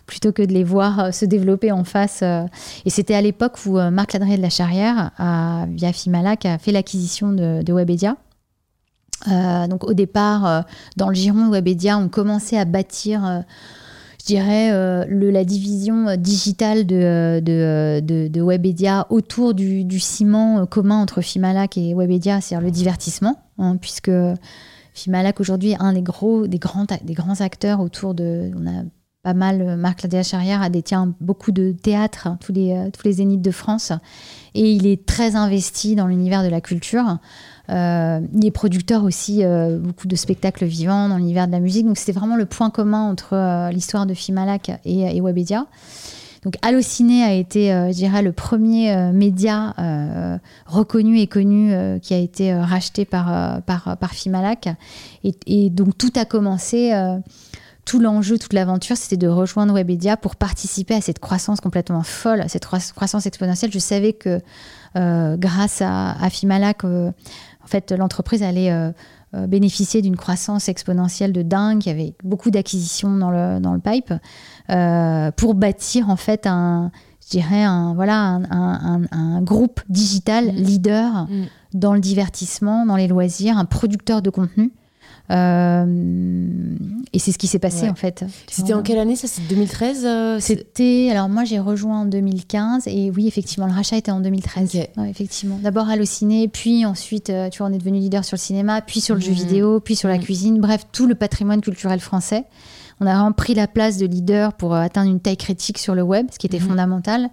plutôt 0.06 0.32
que 0.32 0.42
de 0.42 0.54
les 0.54 0.64
voir 0.64 1.14
se 1.14 1.26
développer 1.26 1.74
en 1.74 1.84
face. 1.84 2.24
Et 2.86 2.90
c'était 2.90 3.14
à 3.14 3.22
l'époque 3.22 3.58
où 3.66 3.74
Marc 3.92 4.14
Ladré 4.14 4.38
de 4.38 4.42
la 4.42 4.50
Charrière, 4.50 5.12
via 5.68 5.92
Fimalac, 5.92 6.46
a 6.46 6.58
fait 6.58 6.72
l'acquisition 6.72 7.34
de, 7.34 7.62
de 7.62 7.74
Webedia. 7.74 8.16
Euh, 9.28 9.68
donc 9.68 9.84
au 9.84 9.94
départ, 9.94 10.46
euh, 10.46 10.62
dans 10.98 11.10
le 11.10 11.16
giron 11.16 11.50
Webedia, 11.50 11.98
on 11.98 12.08
commençait 12.08 12.58
à 12.58 12.66
bâtir, 12.66 13.26
euh, 13.26 13.40
je 14.22 14.26
dirais, 14.26 14.72
la 15.08 15.44
division 15.44 16.16
digitale 16.16 16.86
de, 16.86 17.40
de, 17.42 18.42
Webedia 18.42 19.08
autour 19.10 19.54
du, 19.54 20.00
ciment 20.00 20.66
commun 20.66 21.02
entre 21.02 21.22
Fimalac 21.22 21.78
et 21.78 21.94
Webedia, 21.94 22.42
c'est-à-dire 22.42 22.66
le 22.66 22.72
divertissement, 22.72 23.40
hein, 23.58 23.78
puisque 23.78 24.12
Fimalac 24.94 25.40
aujourd'hui 25.40 25.72
est 25.72 25.82
un 25.82 25.94
des 25.94 26.02
gros, 26.02 26.48
des 26.48 26.60
grands, 26.60 26.86
des 27.04 27.14
grands 27.14 27.42
acteurs 27.42 27.80
autour 27.80 28.14
de, 28.14 28.52
on 28.56 28.68
a 28.68 28.84
pas 29.24 29.34
mal, 29.34 29.78
Marc 29.78 30.04
Ladéa 30.04 30.24
Charrière 30.24 30.62
a 30.62 30.70
détient 30.70 31.14
beaucoup 31.20 31.52
de 31.52 31.72
théâtres, 31.72 32.28
hein, 32.28 32.38
tous 32.40 32.54
les, 32.54 32.90
tous 32.94 33.04
les 33.06 33.14
zéniths 33.14 33.42
de 33.42 33.52
France, 33.52 33.92
et 34.54 34.72
il 34.72 34.86
est 34.86 35.06
très 35.06 35.36
investi 35.36 35.96
dans 35.96 36.08
l'univers 36.08 36.44
de 36.44 36.50
la 36.50 36.62
culture. 36.62 37.20
Euh, 37.70 38.22
il 38.34 38.46
est 38.46 38.52
producteur 38.52 39.04
aussi 39.04 39.44
euh, 39.44 39.78
beaucoup 39.78 40.08
de 40.08 40.16
spectacles 40.16 40.66
vivants 40.66 41.10
dans 41.10 41.18
l'univers 41.18 41.48
de 41.48 41.52
la 41.52 41.60
musique. 41.60 41.86
Donc 41.86 41.98
c'était 41.98 42.12
vraiment 42.12 42.36
le 42.36 42.46
point 42.46 42.70
commun 42.70 43.10
entre 43.10 43.34
euh, 43.34 43.70
l'histoire 43.70 44.06
de 44.06 44.14
Fimalac 44.14 44.72
et, 44.86 45.16
et 45.16 45.22
Webedia. 45.22 45.68
Donc 46.44 46.56
Allociné 46.62 47.24
a 47.24 47.34
été, 47.34 47.68
je 47.68 47.94
dirais, 47.94 48.22
le 48.22 48.32
premier 48.32 49.12
média 49.12 49.76
reconnu 50.66 51.20
et 51.20 51.28
connu 51.28 52.00
qui 52.00 52.14
a 52.14 52.18
été 52.18 52.54
racheté 52.56 53.04
par, 53.04 53.62
par, 53.64 54.12
Fimalac. 54.14 54.70
Et, 55.26 55.70
donc 55.70 55.98
tout 55.98 56.14
a 56.16 56.24
commencé 56.24 56.94
tout 57.84 58.00
l'enjeu, 58.00 58.40
toute 58.40 58.54
l'aventure, 58.54 58.96
c'était 58.96 59.18
de 59.18 59.28
rejoindre 59.28 59.74
Webedia 59.74 60.16
pour 60.16 60.38
participer 60.38 60.94
à 60.94 61.02
cette 61.02 61.20
croissance 61.20 61.60
complètement 61.60 62.04
folle, 62.04 62.46
cette 62.48 62.66
croissance 62.66 63.26
exponentielle. 63.26 63.74
Je 63.74 63.80
savais 63.80 64.14
que 64.14 64.40
grâce 64.96 65.82
à, 65.82 66.12
à 66.24 66.30
Fimalac, 66.30 66.86
fait, 67.70 67.92
l'entreprise 67.92 68.44
allait 68.44 68.72
euh, 68.72 68.92
bénéficié 69.48 70.02
d'une 70.02 70.18
croissance 70.18 70.70
exponentielle 70.70 71.34
de 71.34 71.42
dingue, 71.42 71.86
il 71.86 71.90
y 71.90 71.92
avait 71.92 72.14
beaucoup 72.24 72.52
d'acquisitions 72.52 73.16
dans 73.16 73.32
le, 73.32 73.60
dans 73.60 73.74
le 73.74 73.80
pipe, 73.80 74.14
pour 75.38 75.54
bâtir 75.56 76.10
en 76.10 76.16
fait 76.16 76.48
un, 76.48 76.92
je 77.30 77.38
dirais, 77.38 77.64
un, 77.64 77.94
voilà, 77.94 78.40
un, 78.50 79.42
groupe 79.42 79.82
digital 79.88 80.46
mm. 80.46 80.56
leader 80.56 81.28
mm. 81.28 81.46
dans 81.74 81.94
le 81.94 82.00
divertissement, 82.00 82.86
dans 82.86 82.96
les 82.96 83.08
loisirs, 83.08 83.58
un 83.58 83.66
producteur 83.66 84.22
de 84.22 84.30
contenu. 84.30 84.74
Euh, 85.32 85.86
et 87.14 87.20
c'est 87.20 87.32
ce 87.32 87.38
qui 87.38 87.48
s'est 87.48 87.60
passé 87.60 87.90
en 87.90 87.96
fait. 87.96 88.26
C'était 88.50 88.74
en 88.74 88.82
quelle 88.82 88.98
année 88.98 89.16
ça? 89.16 89.28
C'est 89.28 89.48
2013 89.48 90.04
euh, 90.06 90.40
C'était. 90.40 91.10
Alors 91.12 91.30
moi 91.30 91.44
j'ai 91.44 91.60
rejoint 91.60 92.02
en 92.02 92.06
2015 92.06 92.88
et 92.88 93.12
oui, 93.12 93.28
effectivement, 93.28 93.68
le 93.68 93.74
rachat 93.74 93.98
était 93.98 94.12
en 94.12 94.20
2013. 94.22 94.78
effectivement. 95.08 95.60
D'abord 95.62 95.90
Allociné, 95.90 96.48
puis 96.48 96.86
ensuite, 96.86 97.30
euh, 97.30 97.50
tu 97.50 97.60
vois, 97.60 97.68
on 97.68 97.74
est 97.74 97.78
devenu 97.78 98.00
leader 98.00 98.24
sur 98.26 98.36
le 98.36 98.42
cinéma, 98.42 98.82
puis 98.82 99.02
sur 99.02 99.16
le 99.16 99.22
jeu 99.22 99.32
mm. 99.32 99.36
vidéo, 99.36 99.80
puis 99.80 99.96
sur 99.96 100.10
la 100.10 100.18
cuisine. 100.18 100.60
Bref, 100.60 100.86
tout 100.92 101.08
le 101.08 101.16
patrimoine 101.16 101.62
culturel 101.62 102.00
français. 102.00 102.46
On 103.02 103.08
a 103.08 103.14
vraiment 103.14 103.32
pris 103.32 103.54
la 103.54 103.68
place 103.68 103.98
de 103.98 104.06
leader 104.06 104.54
pour 104.54 104.76
euh, 104.76 104.82
atteindre 104.82 105.10
une 105.10 105.20
taille 105.20 105.38
critique 105.38 105.78
sur 105.78 105.96
le 105.96 106.02
web, 106.02 106.28
ce 106.32 106.40
qui 106.40 106.48
était 106.48 106.60
mhm. 106.60 106.68
fondamental. 106.68 107.30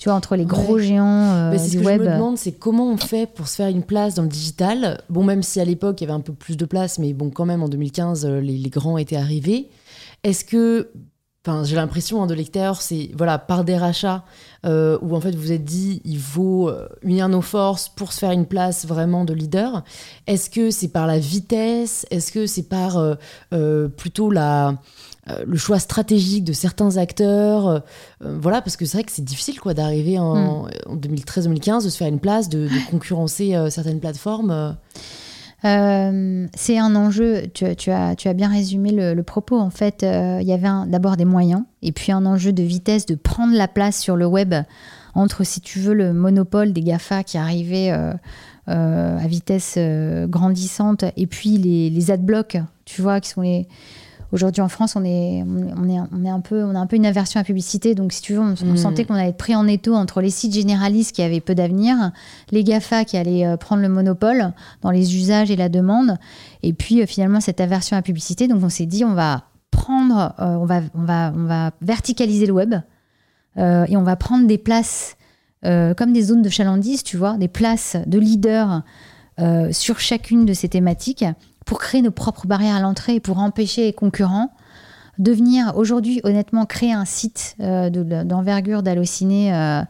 Tu 0.00 0.08
vois, 0.08 0.14
entre 0.16 0.34
les 0.34 0.46
gros 0.46 0.78
géants 0.78 1.34
euh, 1.34 1.58
ce 1.58 1.76
que 1.76 1.84
Je 1.84 1.88
me 1.90 1.98
demande, 1.98 2.38
c'est 2.38 2.52
comment 2.52 2.90
on 2.90 2.96
fait 2.96 3.26
pour 3.26 3.48
se 3.48 3.56
faire 3.56 3.68
une 3.68 3.82
place 3.82 4.14
dans 4.14 4.22
le 4.22 4.28
digital. 4.28 5.02
Bon, 5.10 5.22
même 5.22 5.42
si 5.42 5.60
à 5.60 5.64
l'époque, 5.66 6.00
il 6.00 6.04
y 6.04 6.06
avait 6.06 6.16
un 6.16 6.22
peu 6.22 6.32
plus 6.32 6.56
de 6.56 6.64
place, 6.64 6.98
mais 6.98 7.12
bon, 7.12 7.28
quand 7.28 7.44
même, 7.44 7.62
en 7.62 7.68
2015, 7.68 8.24
euh, 8.24 8.40
les, 8.40 8.56
les 8.56 8.70
grands 8.70 8.96
étaient 8.96 9.16
arrivés. 9.16 9.68
Est-ce 10.24 10.46
que 10.46 10.88
Enfin, 11.46 11.64
j'ai 11.64 11.74
l'impression 11.74 12.22
hein, 12.22 12.26
de 12.26 12.34
lecteur, 12.34 12.82
c'est 12.82 13.12
voilà 13.16 13.38
par 13.38 13.64
des 13.64 13.78
rachats 13.78 14.24
euh, 14.66 14.98
où 15.00 15.16
en 15.16 15.22
fait 15.22 15.34
vous 15.34 15.52
êtes 15.52 15.64
dit 15.64 16.02
il 16.04 16.18
faut 16.18 16.68
euh, 16.68 16.86
unir 17.00 17.30
nos 17.30 17.40
forces 17.40 17.88
pour 17.88 18.12
se 18.12 18.18
faire 18.18 18.32
une 18.32 18.44
place 18.44 18.84
vraiment 18.84 19.24
de 19.24 19.32
leader. 19.32 19.82
Est-ce 20.26 20.50
que 20.50 20.70
c'est 20.70 20.88
par 20.88 21.06
la 21.06 21.18
vitesse? 21.18 22.04
Est-ce 22.10 22.30
que 22.30 22.44
c'est 22.44 22.68
par 22.68 22.98
euh, 23.52 23.88
plutôt 23.88 24.30
la 24.30 24.76
le 25.46 25.56
choix 25.56 25.78
stratégique 25.78 26.42
de 26.42 26.52
certains 26.52 26.96
acteurs, 26.96 27.84
voilà, 28.20 28.62
parce 28.62 28.76
que 28.76 28.84
c'est 28.84 28.96
vrai 28.96 29.04
que 29.04 29.12
c'est 29.12 29.24
difficile 29.24 29.60
quoi 29.60 29.74
d'arriver 29.74 30.18
en, 30.18 30.66
2013-2015 30.88 31.82
hmm. 31.82 31.84
de 31.84 31.88
se 31.88 31.96
faire 31.96 32.08
une 32.08 32.18
place, 32.18 32.48
de, 32.48 32.66
de 32.66 32.90
concurrencer 32.90 33.56
certaines 33.70 34.00
plateformes. 34.00 34.76
Euh, 35.64 36.46
c'est 36.54 36.78
un 36.78 36.94
enjeu, 36.96 37.42
tu, 37.52 37.90
as, 37.90 38.34
bien 38.34 38.48
résumé 38.48 38.92
le, 38.92 39.22
propos. 39.22 39.58
En 39.58 39.70
fait, 39.70 40.02
euh, 40.02 40.38
il 40.40 40.46
y 40.46 40.52
avait 40.52 40.68
d'abord 40.86 41.16
des 41.16 41.24
moyens 41.24 41.62
et 41.82 41.92
puis 41.92 42.12
un 42.12 42.24
enjeu 42.26 42.52
de 42.52 42.62
vitesse, 42.62 43.06
de 43.06 43.14
prendre 43.14 43.54
la 43.54 43.68
place 43.68 43.98
sur 43.98 44.16
le 44.16 44.26
web 44.26 44.54
entre, 45.14 45.44
si 45.44 45.60
tu 45.60 45.80
veux, 45.80 45.94
le 45.94 46.12
monopole 46.12 46.72
des 46.72 46.82
GAFA 46.82 47.24
qui 47.24 47.36
arrivait 47.36 47.92
euh, 47.92 48.14
à 48.66 49.26
vitesse 49.26 49.78
grandissante 50.28 51.04
et 51.16 51.26
puis 51.26 51.58
les, 51.58 51.90
les 51.90 52.10
adblocks, 52.10 52.58
tu 52.84 53.02
vois, 53.02 53.20
qui 53.20 53.30
sont 53.30 53.42
les 53.42 53.66
Aujourd'hui 54.32 54.62
en 54.62 54.68
France, 54.68 54.94
on 54.94 55.04
est, 55.04 55.42
on 55.44 55.88
est, 55.88 55.98
on 56.12 56.24
est 56.24 56.30
un 56.30 56.40
peu, 56.40 56.62
on 56.62 56.76
a 56.76 56.78
un 56.78 56.86
peu 56.86 56.94
une 56.94 57.06
aversion 57.06 57.38
à 57.38 57.42
la 57.42 57.44
publicité. 57.44 57.96
Donc, 57.96 58.12
si 58.12 58.22
tu 58.22 58.34
veux, 58.34 58.40
on, 58.40 58.52
hmm. 58.52 58.76
sentait 58.76 59.04
qu'on 59.04 59.14
allait 59.14 59.30
être 59.30 59.36
pris 59.36 59.56
en 59.56 59.66
étau 59.66 59.94
entre 59.94 60.20
les 60.20 60.30
sites 60.30 60.54
généralistes 60.54 61.14
qui 61.14 61.22
avaient 61.22 61.40
peu 61.40 61.56
d'avenir, 61.56 62.12
les 62.52 62.62
GAFA 62.62 63.04
qui 63.04 63.16
allaient 63.16 63.44
euh, 63.44 63.56
prendre 63.56 63.82
le 63.82 63.88
monopole 63.88 64.52
dans 64.82 64.92
les 64.92 65.16
usages 65.16 65.50
et 65.50 65.56
la 65.56 65.68
demande, 65.68 66.16
et 66.62 66.72
puis 66.72 67.02
euh, 67.02 67.06
finalement 67.06 67.40
cette 67.40 67.60
aversion 67.60 67.96
à 67.96 67.98
la 67.98 68.02
publicité. 68.02 68.46
Donc, 68.46 68.62
on 68.62 68.68
s'est 68.68 68.86
dit, 68.86 69.04
on 69.04 69.14
va 69.14 69.44
prendre, 69.72 70.34
euh, 70.38 70.44
on, 70.44 70.64
va, 70.64 70.80
on, 70.94 71.04
va, 71.04 71.32
on 71.34 71.44
va 71.46 71.72
verticaliser 71.80 72.46
le 72.46 72.52
web 72.52 72.74
et 73.56 73.96
on 73.96 74.04
va 74.04 74.14
prendre 74.14 74.46
des 74.46 74.58
places 74.58 75.16
comme 75.62 76.12
des 76.14 76.22
zones 76.22 76.40
de 76.40 76.48
chalandise, 76.48 77.02
tu 77.02 77.18
vois, 77.18 77.36
des 77.36 77.48
places 77.48 77.96
de 78.06 78.18
leaders 78.18 78.82
sur 79.72 79.98
chacune 79.98 80.46
de 80.46 80.54
ces 80.54 80.68
thématiques 80.68 81.24
pour 81.66 81.78
créer 81.78 82.02
nos 82.02 82.10
propres 82.10 82.46
barrières 82.46 82.76
à 82.76 82.80
l'entrée 82.80 83.16
et 83.16 83.20
pour 83.20 83.38
empêcher 83.38 83.84
les 83.84 83.92
concurrents 83.92 84.50
de 85.18 85.32
venir 85.32 85.72
aujourd'hui 85.76 86.20
honnêtement 86.24 86.64
créer 86.66 86.92
un 86.92 87.04
site 87.04 87.56
euh, 87.60 87.90
d'envergure 87.90 88.82
d'halluciner 88.82 89.54
euh, 89.54 89.82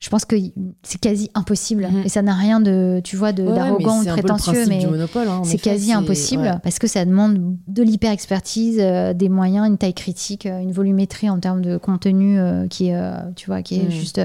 je 0.00 0.10
pense 0.10 0.26
que 0.26 0.36
c'est 0.82 1.00
quasi 1.00 1.30
impossible 1.34 1.88
mhm. 1.90 2.02
et 2.04 2.10
ça 2.10 2.20
n'a 2.20 2.34
rien 2.34 2.60
de 2.60 3.00
tu 3.02 3.16
vois 3.16 3.32
d'arrogant 3.32 4.00
ou 4.00 4.04
de 4.04 4.10
prétentieux 4.10 4.66
mais 4.68 4.84
hein, 4.84 5.42
c'est 5.44 5.56
quasi 5.56 5.94
impossible 5.94 6.60
parce 6.62 6.78
que 6.78 6.86
ça 6.86 7.06
demande 7.06 7.56
de 7.66 7.82
l'hyper 7.82 8.12
expertise 8.12 8.78
euh, 8.80 9.14
des 9.14 9.30
moyens 9.30 9.66
une 9.66 9.78
taille 9.78 9.94
critique 9.94 10.44
une 10.44 10.72
volumétrie 10.72 11.30
en 11.30 11.40
termes 11.40 11.62
de 11.62 11.78
contenu 11.78 12.38
qui 12.68 12.88
est 12.88 13.00
tu 13.36 13.46
vois 13.46 13.62
qui 13.62 13.80
est 13.80 13.84
mhm. 13.84 13.90
juste 13.90 14.20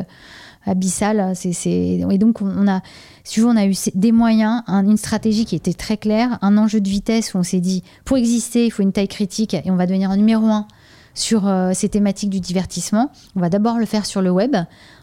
abyssal. 0.66 1.34
C'est, 1.36 1.70
Et 1.70 2.18
donc, 2.18 2.42
on 2.42 2.68
a, 2.68 2.82
si 3.30 3.42
on 3.44 3.56
a 3.56 3.68
eu 3.68 3.76
des 3.94 4.12
moyens, 4.12 4.64
une 4.68 4.98
stratégie 4.98 5.46
qui 5.46 5.56
était 5.56 5.74
très 5.74 5.98
claire, 5.98 6.40
un 6.42 6.58
enjeu 6.58 6.82
de 6.82 6.90
vitesse 6.90 7.36
où 7.36 7.38
on 7.38 7.44
s'est 7.44 7.60
dit, 7.60 7.84
pour 8.04 8.18
exister, 8.18 8.66
il 8.66 8.72
faut 8.72 8.82
une 8.82 8.92
taille 8.92 9.08
critique 9.08 9.54
et 9.54 9.70
on 9.70 9.76
va 9.76 9.86
devenir 9.86 10.10
un 10.10 10.18
numéro 10.18 10.48
un 10.48 10.66
sur 11.14 11.48
euh, 11.48 11.72
ces 11.76 11.90
thématiques 11.90 12.32
du 12.32 12.40
divertissement. 12.40 13.12
On 13.36 13.40
va 13.40 13.50
d'abord 13.50 13.78
le 13.78 13.86
faire 13.86 14.08
sur 14.08 14.24
le 14.24 14.32
web. 14.32 14.56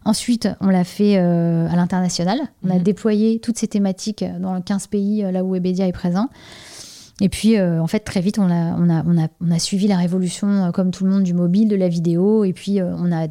Ensuite, 0.04 0.48
on 0.60 0.66
l'a 0.66 0.82
fait 0.82 1.18
euh, 1.18 1.68
à 1.68 1.76
l'international. 1.76 2.40
On 2.64 2.70
a 2.70 2.74
mhm. 2.74 2.82
déployé 2.82 3.38
toutes 3.38 3.58
ces 3.58 3.68
thématiques 3.68 4.24
dans 4.40 4.60
15 4.60 4.88
pays, 4.88 5.24
euh, 5.24 5.30
là 5.30 5.44
où 5.44 5.52
Webedia 5.52 5.86
est 5.86 5.92
présent. 5.92 6.28
Et 7.20 7.28
puis, 7.28 7.58
en 7.58 7.86
fait, 7.86 8.00
très 8.00 8.20
vite, 8.20 8.38
on 8.38 8.50
a, 8.50 8.74
on, 8.76 8.90
a, 8.90 9.02
on, 9.06 9.18
a, 9.18 9.28
on 9.40 9.50
a 9.50 9.58
suivi 9.58 9.86
la 9.86 9.96
révolution, 9.96 10.70
comme 10.74 10.90
tout 10.90 11.04
le 11.04 11.10
monde, 11.10 11.22
du 11.22 11.32
mobile, 11.32 11.66
de 11.66 11.76
la 11.76 11.88
vidéo. 11.88 12.44
Et 12.44 12.52
puis, 12.52 12.78
on 12.82 13.10
a 13.10 13.26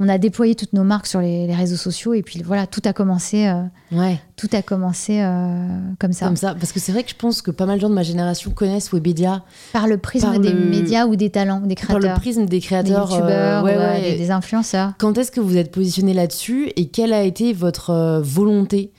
on 0.00 0.08
a 0.08 0.18
déployé 0.18 0.54
toutes 0.54 0.72
nos 0.72 0.84
marques 0.84 1.06
sur 1.06 1.20
les, 1.20 1.52
réseaux 1.54 1.76
sociaux 1.76 2.14
et 2.14 2.22
puis 2.22 2.42
voilà, 2.42 2.66
tout 2.66 2.80
a 2.84 2.92
commencé. 2.92 3.46
Euh, 3.46 3.62
ouais. 3.92 4.20
Tout 4.36 4.48
a 4.52 4.62
commencé 4.62 5.20
euh, 5.20 5.66
comme 5.98 6.12
ça. 6.12 6.26
Comme 6.26 6.36
ça, 6.36 6.54
parce 6.54 6.72
que 6.72 6.80
c'est 6.80 6.92
vrai 6.92 7.04
que 7.04 7.10
je 7.10 7.14
pense 7.14 7.42
que 7.42 7.50
pas 7.50 7.66
mal 7.66 7.76
de 7.76 7.82
gens 7.82 7.90
de 7.90 7.94
ma 7.94 8.02
génération 8.02 8.50
connaissent 8.50 8.92
Webedia 8.92 9.44
par 9.72 9.86
le 9.86 9.98
prisme 9.98 10.38
des 10.38 10.54
médias 10.54 11.06
ou 11.06 11.16
des 11.16 11.30
talents, 11.30 11.60
des 11.60 11.74
créateurs. 11.74 12.00
Par 12.00 12.14
le 12.14 12.20
prisme 12.20 12.46
des 12.46 12.60
créateurs, 12.60 13.08
des 13.08 13.14
youtubeurs, 13.14 13.64
euh, 13.66 14.00
des, 14.00 14.30
influenceurs. 14.30 14.92
Quand 14.98 15.16
est-ce 15.18 15.30
que 15.30 15.40
vous 15.40 15.56
êtes 15.56 15.70
positionné 15.70 16.14
là-dessus 16.14 16.72
et 16.76 16.88
quelle 16.88 17.12
a 17.12 17.22
été 17.22 17.52
votre 17.52 18.20
volonté? 18.22 18.92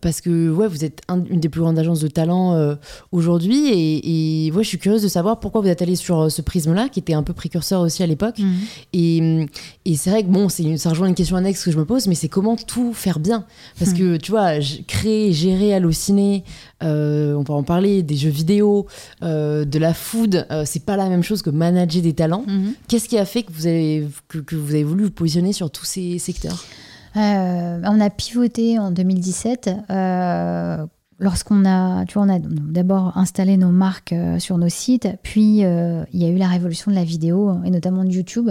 Parce 0.00 0.20
que 0.20 0.50
ouais, 0.50 0.68
vous 0.68 0.84
êtes 0.84 1.00
une 1.08 1.40
des 1.40 1.48
plus 1.48 1.60
grandes 1.60 1.78
agences 1.78 2.00
de 2.00 2.08
talent 2.08 2.54
euh, 2.54 2.76
aujourd'hui 3.10 3.68
et, 3.68 4.46
et 4.46 4.52
ouais, 4.52 4.62
je 4.62 4.68
suis 4.68 4.78
curieuse 4.78 5.02
de 5.02 5.08
savoir 5.08 5.40
pourquoi 5.40 5.60
vous 5.60 5.68
êtes 5.68 5.82
allé 5.82 5.96
sur 5.96 6.20
euh, 6.20 6.28
ce 6.28 6.40
prisme-là 6.40 6.88
qui 6.88 7.00
était 7.00 7.14
un 7.14 7.24
peu 7.24 7.32
précurseur 7.32 7.80
aussi 7.80 8.02
à 8.02 8.06
l'époque. 8.06 8.38
Mhm. 8.38 8.54
Et, 8.92 9.48
et 9.84 9.96
c'est 9.96 10.10
vrai 10.10 10.22
que 10.22 10.28
bon, 10.28 10.48
c'est 10.48 10.76
ça 10.76 10.90
rejoint 10.90 11.08
une 11.08 11.14
question 11.14 11.36
annexe 11.36 11.64
que 11.64 11.72
je 11.72 11.78
me 11.78 11.84
pose, 11.84 12.06
mais 12.06 12.14
c'est 12.14 12.28
comment 12.28 12.54
tout 12.56 12.92
faire 12.92 13.18
bien? 13.18 13.44
Parce 13.78 13.90
mhm. 13.92 13.98
que 13.98 14.16
tu 14.18 14.30
vois, 14.30 14.52
créer, 14.86 15.32
gérer, 15.32 15.74
halluciner, 15.74 16.44
euh, 16.84 17.34
on 17.34 17.42
va 17.42 17.54
en 17.54 17.64
parler, 17.64 18.04
des 18.04 18.16
jeux 18.16 18.30
vidéo, 18.30 18.86
de 19.20 19.78
la 19.78 19.94
food, 19.94 20.46
c'est 20.64 20.84
pas 20.84 20.96
la 20.96 21.08
même 21.08 21.22
chose 21.22 21.42
que 21.42 21.50
manager 21.50 22.02
des 22.02 22.12
talents. 22.12 22.44
Mhm. 22.46 22.74
Qu'est-ce 22.88 23.08
qui 23.08 23.18
a 23.18 23.24
fait 23.24 23.42
que 23.42 23.52
vous 23.52 23.66
avez 23.66 24.06
que, 24.28 24.38
que 24.38 24.54
vous 24.54 24.74
avez 24.74 24.84
voulu 24.84 25.04
vous 25.04 25.10
positionner 25.10 25.52
sur 25.52 25.70
tous 25.70 25.84
ces 25.84 26.18
secteurs? 26.18 26.62
euh, 26.62 26.91
on 27.14 28.00
a 28.00 28.10
pivoté 28.10 28.78
en 28.78 28.90
2017 28.90 29.70
euh, 29.90 30.86
lorsqu'on 31.22 31.64
a, 31.64 32.04
tu 32.04 32.14
vois, 32.14 32.24
on 32.24 32.28
a 32.28 32.38
d'abord 32.38 33.16
installé 33.16 33.56
nos 33.56 33.70
marques 33.70 34.12
euh, 34.12 34.38
sur 34.38 34.58
nos 34.58 34.68
sites, 34.68 35.08
puis 35.22 35.60
il 35.60 36.20
y 36.20 36.24
a 36.24 36.28
eu 36.28 36.36
la 36.36 36.48
révolution 36.48 36.90
de 36.90 36.96
la 36.96 37.04
vidéo 37.04 37.56
et 37.64 37.70
notamment 37.70 38.04
de 38.04 38.10
YouTube, 38.10 38.50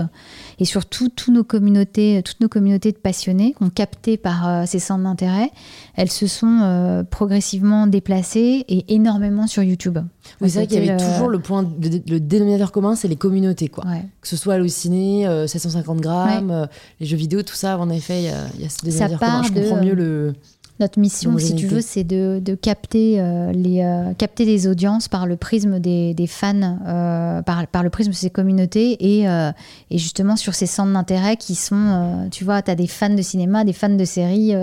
et 0.58 0.66
surtout 0.66 1.10
toutes 1.10 1.34
nos 1.34 1.44
communautés, 1.44 2.22
toutes 2.24 2.40
nos 2.40 2.48
communautés 2.48 2.92
de 2.92 2.98
passionnés 2.98 3.54
qu'on 3.54 3.70
capté 3.70 4.18
par 4.18 4.68
ces 4.68 4.80
centres 4.80 5.04
d'intérêt, 5.04 5.52
elles 5.96 6.12
se 6.12 6.28
sont 6.28 7.06
progressivement 7.10 7.88
déplacées 7.88 8.66
et 8.68 8.94
énormément 8.94 9.48
sur 9.48 9.64
YouTube. 9.64 10.00
Oui, 10.40 10.50
c'est 10.50 10.60
vrai 10.60 10.68
qu'il 10.68 10.84
y 10.84 10.90
avait 10.90 11.04
toujours 11.04 11.30
le 11.30 11.40
point, 11.40 11.64
le, 11.64 12.20
dénominateur 12.20 12.72
commun, 12.72 12.96
c'est 12.96 13.08
les 13.08 13.16
communautés, 13.16 13.68
quoi. 13.68 13.84
Que 14.22 14.28
ce 14.28 14.38
soit 14.38 14.56
Halluciné, 14.56 15.28
750 15.48 16.00
grammes, 16.00 16.68
les 17.00 17.06
jeux 17.06 17.18
vidéo, 17.18 17.44
tout 17.44 17.56
ça, 17.56 17.78
en 17.78 17.90
effet, 17.90 18.24
il 18.24 18.62
y 18.62 18.66
a, 18.66 18.70
ce 18.70 18.86
dénominateur 18.86 19.20
commun. 19.20 19.44
Je 19.44 19.54
comprends 19.54 19.84
mieux 19.84 19.96
le 19.96 20.34
notre 20.80 21.00
mission, 21.00 21.38
si 21.38 21.56
tu 21.56 21.68
veux, 21.68 21.82
c'est 21.82 22.04
de, 22.04 22.56
capter, 22.56 23.20
euh, 23.20 23.52
les, 23.52 23.82
euh, 23.82 24.14
capter 24.14 24.46
les 24.46 24.68
audiences 24.68 25.08
par 25.08 25.26
le 25.28 25.38
prisme 25.38 25.80
des, 25.80 26.16
fans, 26.28 26.78
euh, 26.88 27.42
par, 27.42 27.68
par, 27.68 27.84
le 27.84 27.90
prisme 27.90 28.12
de 28.12 28.16
ces 28.16 28.30
communautés 28.30 28.98
et, 29.00 29.26
et 29.26 29.98
justement 29.98 30.36
sur 30.36 30.56
ces 30.56 30.66
centres 30.66 30.94
d'intérêt 30.94 31.38
qui 31.38 31.56
sont, 31.56 32.28
tu 32.32 32.44
vois, 32.44 32.62
tu 32.62 32.72
as 32.72 32.76
des 32.76 32.88
fans 32.88 33.14
de 33.14 33.22
cinéma, 33.22 33.64
des 33.64 33.74
fans 33.74 33.90
de 33.90 34.06
séries. 34.06 34.54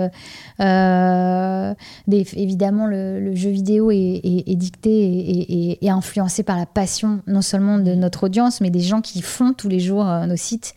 Des, 0.59 2.25
évidemment, 2.35 2.87
le, 2.87 3.35
jeu 3.35 3.49
vidéo 3.49 3.91
est, 3.91 4.55
dicté 4.55 5.77
et, 5.81 5.89
influencé 5.89 6.43
par 6.43 6.57
la 6.57 6.65
passion, 6.65 7.21
non 7.27 7.41
seulement 7.41 7.79
de 7.79 7.93
mm. 7.93 7.99
notre 7.99 8.25
audience, 8.25 8.61
mais 8.61 8.69
des 8.69 8.81
gens 8.81 9.01
qui 9.01 9.21
font 9.21 9.53
tous 9.53 9.69
les 9.69 9.79
jours 9.79 10.05
nos 10.05 10.35
sites. 10.35 10.73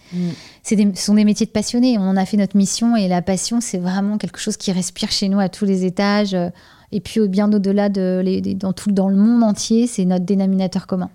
Ce 0.62 0.76
sont 0.94 1.14
des 1.14 1.24
métiers 1.24 1.46
de 1.46 1.50
passionnés. 1.50 1.96
On 1.98 2.16
a 2.16 2.24
fait 2.24 2.36
notre 2.36 2.56
mission 2.56 2.96
et 2.96 3.08
la 3.08 3.20
passion, 3.20 3.60
c'est 3.60 3.78
vraiment 3.78 4.16
quelque 4.16 4.38
chose 4.38 4.56
qui 4.56 4.70
respire 4.70 5.10
chez 5.10 5.28
nous 5.28 5.40
à 5.40 5.48
tous 5.48 5.64
les 5.64 5.84
étages. 5.84 6.34
Euh, 6.34 6.50
et 6.92 7.00
puis 7.00 7.26
bien 7.26 7.52
au-delà, 7.52 7.88
de, 7.88 8.22
dans, 8.54 8.72
tout, 8.72 8.92
dans 8.92 9.08
le 9.08 9.16
monde 9.16 9.42
entier, 9.42 9.86
c'est 9.86 10.04
notre 10.04 10.24
dénominateur 10.24 10.86
commun. 10.86 11.10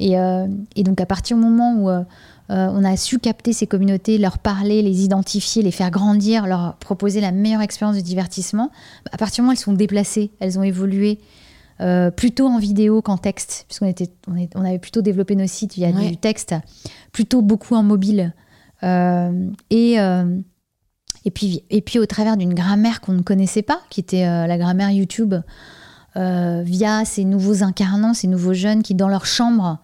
Et, 0.00 0.18
euh, 0.18 0.46
donc 0.76 1.00
à 1.00 1.06
partir 1.06 1.36
du 1.36 1.42
moment 1.42 1.76
où 1.76 1.88
euh, 1.88 2.02
on 2.48 2.84
a 2.84 2.96
su 2.96 3.18
capter 3.18 3.52
ces 3.52 3.66
communautés, 3.66 4.18
leur 4.18 4.38
parler, 4.38 4.82
les 4.82 5.04
identifier, 5.04 5.62
les 5.62 5.70
faire 5.70 5.90
grandir, 5.90 6.46
leur 6.46 6.74
proposer 6.76 7.20
la 7.20 7.30
meilleure 7.30 7.62
expérience 7.62 7.96
de 7.96 8.02
divertissement, 8.02 8.70
à 9.12 9.16
partir 9.16 9.36
du 9.36 9.42
moment 9.42 9.50
où 9.50 9.52
elles 9.52 9.58
sont 9.58 9.72
déplacées, 9.72 10.30
elles 10.40 10.58
ont 10.58 10.64
évolué, 10.64 11.20
plutôt 12.16 12.46
en 12.46 12.58
vidéo 12.58 13.02
qu'en 13.02 13.18
texte, 13.18 13.66
puisqu'on 13.68 13.86
était, 13.86 14.10
on, 14.26 14.64
avait 14.64 14.78
plutôt 14.78 15.00
développé 15.00 15.36
nos 15.36 15.46
sites 15.46 15.74
via 15.74 15.92
du 15.92 16.16
texte, 16.16 16.54
plutôt 17.12 17.40
beaucoup 17.40 17.76
en 17.76 17.82
mobile. 17.82 18.32
Et, 18.84 19.94
et, 21.24 21.30
puis, 21.30 21.64
et 21.70 21.80
puis 21.80 21.98
au 21.98 22.06
travers 22.06 22.36
d'une 22.36 22.54
grammaire 22.54 23.00
qu'on 23.00 23.12
ne 23.12 23.22
connaissait 23.22 23.62
pas, 23.62 23.80
qui 23.90 24.00
était 24.00 24.24
la 24.24 24.58
grammaire 24.58 24.90
YouTube, 24.90 25.34
via 26.14 27.04
ces 27.04 27.24
nouveaux 27.24 27.62
incarnants, 27.62 28.14
ces 28.14 28.28
nouveaux 28.28 28.54
jeunes 28.54 28.82
qui, 28.82 28.94
dans 28.94 29.08
leur 29.08 29.26
chambre, 29.26 29.78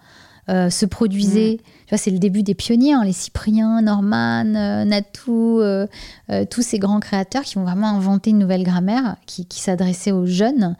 se 0.47 0.85
produisaient 0.85 1.59
c'est 1.97 2.11
le 2.11 2.19
début 2.19 2.43
des 2.43 2.55
pionniers, 2.55 2.93
hein, 2.93 3.03
les 3.03 3.13
Cypriens, 3.13 3.81
Norman, 3.81 4.45
euh, 4.55 4.85
Natou, 4.85 5.59
euh, 5.59 5.87
euh, 6.29 6.45
tous 6.49 6.61
ces 6.61 6.79
grands 6.79 6.99
créateurs 6.99 7.43
qui 7.43 7.57
ont 7.57 7.63
vraiment 7.63 7.89
inventé 7.89 8.29
une 8.29 8.39
nouvelle 8.39 8.63
grammaire 8.63 9.17
qui, 9.25 9.45
s'adressait 9.49 10.11
aux 10.11 10.25
jeunes. 10.25 10.75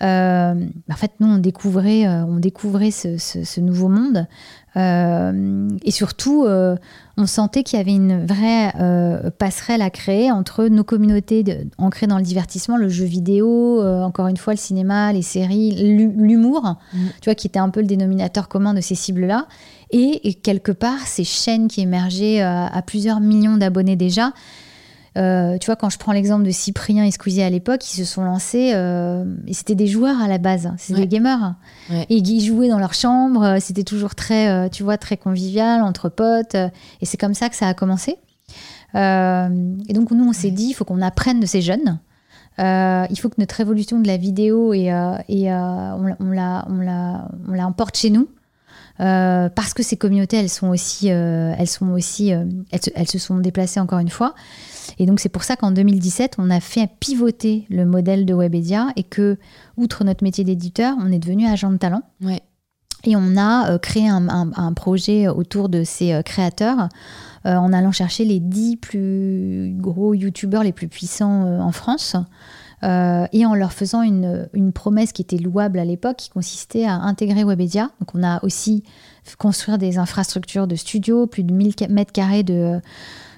en 0.00 0.96
fait, 0.96 1.12
nous, 1.20 1.28
on 1.28 1.38
découvrait, 1.38 2.06
on 2.08 2.38
découvrait 2.38 2.90
ce, 2.90 3.60
nouveau 3.60 3.88
monde. 3.88 4.26
Et 4.78 5.90
surtout, 5.90 6.46
on 7.16 7.26
sentait 7.26 7.64
qu'il 7.64 7.78
y 7.78 7.82
avait 7.82 7.94
une 7.94 8.24
vraie 8.26 8.72
passerelle 9.38 9.82
à 9.82 9.90
créer 9.90 10.30
entre 10.30 10.66
nos 10.66 10.84
communautés 10.84 11.44
ancrées 11.78 12.06
dans 12.06 12.18
le 12.18 12.22
divertissement, 12.22 12.76
le 12.76 12.88
jeu 12.88 13.04
vidéo, 13.04 13.82
encore 13.82 14.28
une 14.28 14.36
fois, 14.36 14.52
le 14.52 14.58
cinéma, 14.58 15.12
les 15.12 15.22
séries, 15.22 15.72
l'humour, 15.96 16.76
mmh. 16.92 16.98
tu 17.20 17.24
vois, 17.24 17.34
qui 17.34 17.46
était 17.46 17.58
un 17.58 17.70
peu 17.70 17.80
le 17.80 17.86
dénominateur 17.86 18.48
commun 18.48 18.72
de 18.72 18.80
ces 18.80 18.94
cibles-là, 18.94 19.46
et, 19.90 20.34
quelque 20.34 20.72
part 20.72 21.06
ces 21.06 21.24
chaînes 21.24 21.68
qui 21.68 21.80
émergeaient 21.80 22.42
euh, 22.42 22.66
à, 22.66 22.82
plusieurs 22.82 23.20
millions 23.20 23.56
d'abonnés 23.56 23.96
déjà. 23.96 24.32
Euh, 25.18 25.58
tu 25.58 25.66
vois, 25.66 25.76
quand 25.76 25.90
je 25.90 25.98
prends 25.98 26.12
l'exemple 26.12 26.44
de 26.44 26.50
Cyprien 26.50 27.04
et 27.04 27.10
Squeezie 27.10 27.42
à 27.42 27.50
l'époque, 27.50 27.84
ils 27.92 27.96
se 27.96 28.04
sont 28.04 28.22
lancés, 28.22 28.72
euh, 28.74 29.24
et 29.46 29.52
c'était 29.52 29.74
des 29.74 29.86
joueurs 29.86 30.20
à 30.20 30.28
la 30.28 30.38
base, 30.38 30.72
c'était 30.78 31.00
des 31.00 31.08
gamers. 31.08 31.54
Et 31.90 32.16
ils 32.16 32.40
jouaient 32.40 32.68
dans 32.68 32.78
leur 32.78 32.94
chambre, 32.94 33.58
c'était 33.60 33.84
toujours 33.84 34.14
très, 34.14 34.70
tu 34.70 34.82
vois, 34.82 34.96
très 34.96 35.16
convivial, 35.16 35.82
entre 35.82 36.08
potes, 36.08 36.54
et 36.54 37.06
c'est 37.06 37.16
comme 37.16 37.34
ça 37.34 37.48
que 37.48 37.56
ça 37.56 37.66
a 37.66 37.74
commencé. 37.74 38.16
et 38.94 39.92
donc, 39.92 40.10
nous, 40.12 40.28
on 40.28 40.32
s'est 40.32 40.50
dit, 40.50 40.68
il 40.70 40.74
faut 40.74 40.84
qu'on 40.84 41.02
apprenne 41.02 41.40
de 41.40 41.46
ces 41.46 41.62
jeunes. 41.62 41.98
il 42.58 43.16
faut 43.20 43.28
que 43.28 43.36
notre 43.38 43.60
évolution 43.60 43.98
de 43.98 44.06
la 44.06 44.16
vidéo, 44.16 44.72
et, 44.72 44.86
et 45.28 45.52
on, 45.52 46.16
on, 46.20 46.30
la, 46.30 46.66
on, 46.70 46.76
la, 46.76 47.28
on 47.48 47.52
la 47.52 47.66
emporte 47.66 47.96
chez 47.96 48.10
nous. 48.10 48.28
Euh, 49.00 49.48
parce 49.48 49.74
que 49.74 49.82
ces 49.82 49.96
communautés, 49.96 50.38
elles 50.38 50.48
sont 50.48 50.68
aussi, 50.68 51.12
euh, 51.12 51.54
elles 51.56 51.68
sont 51.68 51.90
aussi, 51.90 52.32
euh, 52.32 52.44
elles, 52.72 53.08
se, 53.08 53.18
sont 53.18 53.38
déplacées 53.38 53.78
encore 53.78 54.00
une 54.00 54.08
fois. 54.08 54.34
Et 54.98 55.06
donc 55.06 55.20
c'est 55.20 55.28
pour 55.28 55.44
ça 55.44 55.56
qu'en 55.56 55.70
2017, 55.70 56.36
on 56.38 56.50
a 56.50 56.60
fait 56.60 56.88
pivoter 57.00 57.66
le 57.70 57.84
modèle 57.86 58.26
de 58.26 58.34
Webedia 58.34 58.88
et 58.96 59.04
que, 59.04 59.38
outre 59.76 60.04
notre 60.04 60.24
métier 60.24 60.44
d'éditeur, 60.44 60.96
on 61.00 61.12
est 61.12 61.18
devenu 61.18 61.46
agent 61.46 61.70
de 61.70 61.76
talent. 61.76 62.02
Et 63.04 63.14
on 63.14 63.36
a 63.36 63.78
créé 63.78 64.08
un, 64.08 64.72
projet 64.72 65.28
autour 65.28 65.68
de 65.68 65.84
ces 65.84 66.20
créateurs 66.24 66.88
en 67.44 67.72
allant 67.72 67.92
chercher 67.92 68.24
les 68.24 68.40
dix 68.40 68.76
plus 68.76 69.72
gros 69.76 70.14
youtubeurs 70.14 70.64
les 70.64 70.72
plus 70.72 70.88
puissants 70.88 71.60
en 71.60 71.70
France. 71.70 72.16
Euh, 72.84 73.26
et 73.32 73.44
en 73.44 73.54
leur 73.54 73.72
faisant 73.72 74.02
une, 74.02 74.48
une, 74.52 74.72
promesse 74.72 75.12
qui 75.12 75.22
était 75.22 75.38
louable 75.38 75.80
à 75.80 75.84
l'époque, 75.84 76.16
qui 76.16 76.30
consistait 76.30 76.84
à 76.84 76.94
intégrer 76.94 77.42
Webedia. 77.42 77.90
Donc 78.00 78.14
on 78.14 78.22
a 78.22 78.42
aussi 78.44 78.84
construire 79.36 79.78
des 79.78 79.98
infrastructures 79.98 80.68
de 80.68 80.76
studio, 80.76 81.26
plus 81.26 81.42
de 81.42 81.52
1000 81.52 81.74
mètres 81.90 82.12
carrés 82.12 82.44
de, 82.44 82.80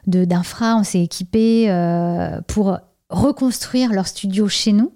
d'infra, 0.06 0.76
on 0.76 0.84
s'est 0.84 1.02
équipé 1.02 1.70
euh, 1.70 2.40
pour 2.46 2.78
reconstruire 3.08 3.92
leur 3.92 4.06
studio 4.06 4.48
chez 4.48 4.72
nous 4.72 4.92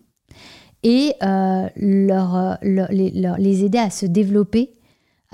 et 0.83 1.15
euh, 1.23 1.69
leur, 1.77 2.59
les, 2.63 3.11
les, 3.39 3.65
aider 3.65 3.79
à 3.79 3.91
se 3.91 4.07
développer 4.07 4.71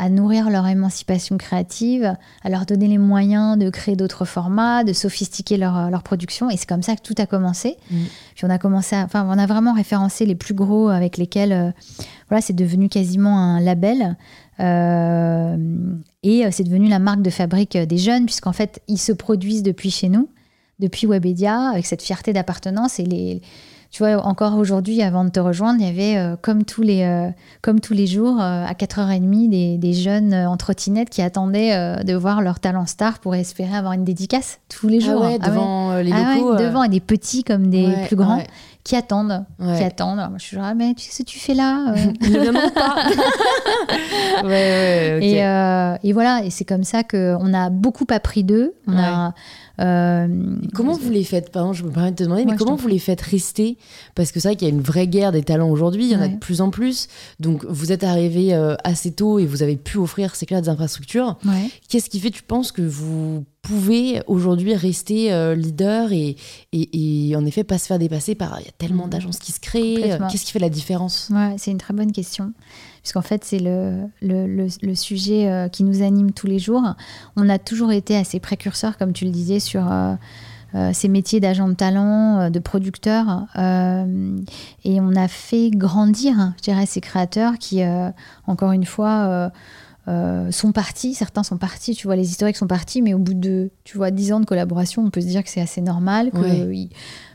à 0.00 0.08
nourrir 0.08 0.48
leur 0.48 0.66
émancipation 0.66 1.36
créative, 1.36 2.16
à 2.42 2.48
leur 2.48 2.64
donner 2.64 2.88
les 2.88 2.96
moyens 2.96 3.58
de 3.58 3.68
créer 3.68 3.96
d'autres 3.96 4.24
formats, 4.24 4.82
de 4.82 4.94
sophistiquer 4.94 5.58
leur, 5.58 5.90
leur 5.90 6.02
production. 6.02 6.48
Et 6.48 6.56
c'est 6.56 6.66
comme 6.66 6.82
ça 6.82 6.96
que 6.96 7.02
tout 7.02 7.14
a 7.18 7.26
commencé. 7.26 7.76
Mm. 7.90 7.96
Puis 8.34 8.46
on 8.46 8.50
a 8.50 8.56
commencé, 8.56 8.96
enfin, 8.96 9.26
on 9.28 9.38
a 9.38 9.44
vraiment 9.44 9.74
référencé 9.74 10.24
les 10.24 10.34
plus 10.34 10.54
gros 10.54 10.88
avec 10.88 11.18
lesquels, 11.18 11.52
euh, 11.52 11.70
voilà, 12.30 12.40
c'est 12.40 12.54
devenu 12.54 12.88
quasiment 12.88 13.38
un 13.38 13.60
label. 13.60 14.16
Euh, 14.60 15.56
et 16.22 16.44
euh, 16.44 16.48
c'est 16.50 16.64
devenu 16.64 16.88
la 16.88 16.98
marque 16.98 17.22
de 17.22 17.30
fabrique 17.30 17.76
des 17.76 17.98
jeunes, 17.98 18.26
puisqu'en 18.26 18.52
fait, 18.52 18.80
ils 18.88 18.98
se 18.98 19.12
produisent 19.12 19.62
depuis 19.62 19.90
chez 19.90 20.08
nous, 20.08 20.28
depuis 20.78 21.06
Webedia, 21.06 21.70
avec 21.70 21.86
cette 21.86 22.02
fierté 22.02 22.32
d'appartenance. 22.32 22.98
Et 22.98 23.04
les, 23.04 23.42
tu 23.90 24.04
vois, 24.04 24.24
encore 24.24 24.56
aujourd'hui, 24.56 25.02
avant 25.02 25.24
de 25.24 25.30
te 25.30 25.40
rejoindre, 25.40 25.80
il 25.80 25.86
y 25.86 25.90
avait, 25.90 26.16
euh, 26.16 26.36
comme, 26.40 26.64
tous 26.64 26.82
les, 26.82 27.02
euh, 27.02 27.28
comme 27.60 27.80
tous 27.80 27.92
les 27.92 28.06
jours, 28.06 28.40
euh, 28.40 28.64
à 28.64 28.72
4h30, 28.72 29.48
des, 29.48 29.78
des 29.78 29.92
jeunes 29.92 30.32
en 30.32 30.56
trottinette 30.56 31.10
qui 31.10 31.22
attendaient 31.22 32.04
de 32.04 32.14
voir 32.14 32.40
leur 32.40 32.60
talent 32.60 32.86
star 32.86 33.18
pour 33.18 33.34
espérer 33.34 33.74
avoir 33.76 33.92
une 33.92 34.04
dédicace 34.04 34.60
tous 34.68 34.86
les 34.86 34.98
ah 35.02 35.06
jours. 35.06 35.24
Ah 35.24 35.38
devant 35.38 35.96
les 35.96 36.12
ah 36.12 36.36
locaux. 36.36 36.56
devant, 36.56 36.84
et 36.84 36.88
des 36.88 37.00
petits 37.00 37.42
comme 37.42 37.68
des 37.68 37.92
plus 38.06 38.14
grands. 38.14 38.44
Qui 38.82 38.96
attendent, 38.96 39.44
qui 39.58 39.84
attendent. 39.84 40.16
moi, 40.16 40.38
je 40.38 40.44
suis 40.44 40.56
genre, 40.56 40.64
ah, 40.66 40.74
mais 40.74 40.94
tu 40.94 41.04
sais 41.04 41.12
ce 41.12 41.18
que 41.22 41.28
tu 41.28 41.38
fais 41.38 41.52
là 41.54 41.92
Ne 42.22 42.46
demande 42.46 42.72
pas. 42.72 42.96
et, 46.02 46.08
et, 46.08 46.12
voilà, 46.12 46.42
et 46.44 46.50
c'est 46.50 46.64
comme 46.64 46.84
ça 46.84 47.04
qu'on 47.04 47.52
a 47.52 47.68
beaucoup 47.68 48.06
appris 48.10 48.42
d'eux. 48.42 48.74
On 48.86 48.98
a 48.98 49.34
euh, 49.80 50.56
comment 50.74 50.92
vous 50.92 51.10
les 51.10 51.24
faites 51.24 51.50
Pardon, 51.50 51.72
je 51.72 51.84
me 51.84 51.90
permets 51.90 52.10
de 52.10 52.16
te 52.16 52.22
demander, 52.24 52.44
mais 52.44 52.56
comment 52.56 52.76
vous 52.76 52.88
les 52.88 52.98
faites 52.98 53.20
rester? 53.20 53.78
Parce 54.14 54.32
que 54.32 54.40
c'est 54.40 54.48
vrai 54.48 54.56
qu'il 54.56 54.68
y 54.68 54.70
a 54.70 54.74
une 54.74 54.82
vraie 54.82 55.06
guerre 55.06 55.32
des 55.32 55.42
talents 55.42 55.70
aujourd'hui, 55.70 56.04
il 56.04 56.12
y 56.12 56.16
en 56.16 56.20
a 56.20 56.28
de 56.28 56.38
plus 56.38 56.60
en 56.60 56.70
plus. 56.70 57.08
Donc 57.38 57.64
vous 57.64 57.92
êtes 57.92 58.04
arrivé 58.04 58.52
euh, 58.54 58.76
assez 58.84 59.12
tôt 59.12 59.38
et 59.38 59.46
vous 59.46 59.62
avez 59.62 59.76
pu 59.76 59.98
offrir 59.98 60.34
ces 60.34 60.46
classes 60.46 60.64
d'infrastructures. 60.64 61.38
Qu'est-ce 61.88 62.10
qui 62.10 62.20
fait, 62.20 62.30
tu 62.30 62.42
penses, 62.42 62.72
que 62.72 62.82
vous 62.82 63.44
pouvez 63.62 64.22
aujourd'hui 64.26 64.74
rester 64.74 65.32
euh, 65.32 65.54
leader 65.54 66.12
et, 66.12 66.36
et, 66.72 67.36
en 67.36 67.44
effet 67.44 67.62
pas 67.62 67.78
se 67.78 67.86
faire 67.86 67.98
dépasser 67.98 68.34
par 68.34 68.58
il 68.60 68.64
y 68.64 68.68
a 68.68 68.72
tellement 68.78 69.06
mm. 69.06 69.10
d'agences 69.10 69.38
qui 69.38 69.52
se 69.52 69.60
créent 69.60 70.18
Qu'est-ce 70.30 70.44
qui 70.44 70.52
fait 70.52 70.58
la 70.58 70.70
différence? 70.70 71.28
Ouais, 71.30 71.56
C'est 71.58 71.70
une 71.70 71.78
très 71.78 71.94
bonne 71.94 72.12
question 72.12 72.52
puisqu'en 73.02 73.22
fait 73.22 73.44
c'est 73.44 73.58
le, 73.58 74.08
le, 74.20 74.94
sujet 74.94 75.48
euh, 75.48 75.68
qui 75.68 75.84
nous 75.84 76.02
anime 76.02 76.32
tous 76.32 76.46
les 76.46 76.58
jours. 76.58 76.94
On 77.36 77.48
a 77.48 77.58
toujours 77.58 77.92
été 77.92 78.16
assez 78.16 78.40
précurseurs, 78.40 78.98
comme 78.98 79.12
tu 79.12 79.24
le 79.24 79.30
disais, 79.30 79.60
sur 79.60 79.90
euh, 79.90 80.14
euh, 80.74 80.90
ces 80.92 81.08
métiers 81.08 81.40
d'agent 81.40 81.68
de 81.68 81.74
talent, 81.74 82.50
de 82.50 82.58
producteur, 82.58 83.46
et 83.56 85.00
on 85.00 85.16
a 85.16 85.28
fait 85.28 85.70
grandir, 85.70 86.52
je 86.58 86.62
dirais, 86.62 86.86
ces 86.86 87.00
créateurs 87.00 87.54
qui, 87.58 87.82
encore 88.46 88.72
une 88.72 88.84
fois, 88.84 89.50
sont 90.06 90.72
partis, 90.72 91.14
certains 91.14 91.42
sont 91.42 91.58
partis, 91.58 91.94
tu 91.94 92.06
vois, 92.06 92.16
les 92.16 92.30
historiques 92.30 92.56
sont 92.56 92.66
partis, 92.66 93.02
mais 93.02 93.14
au 93.14 93.18
bout 93.18 93.34
de, 93.34 93.70
tu 93.84 93.96
vois, 93.96 94.10
10 94.10 94.32
ans 94.32 94.40
de 94.40 94.46
collaboration, 94.46 95.04
on 95.04 95.10
peut 95.10 95.20
se 95.20 95.26
dire 95.26 95.42
que 95.42 95.50
c'est 95.50 95.60
assez 95.60 95.80
normal, 95.80 96.30
que 96.30 96.72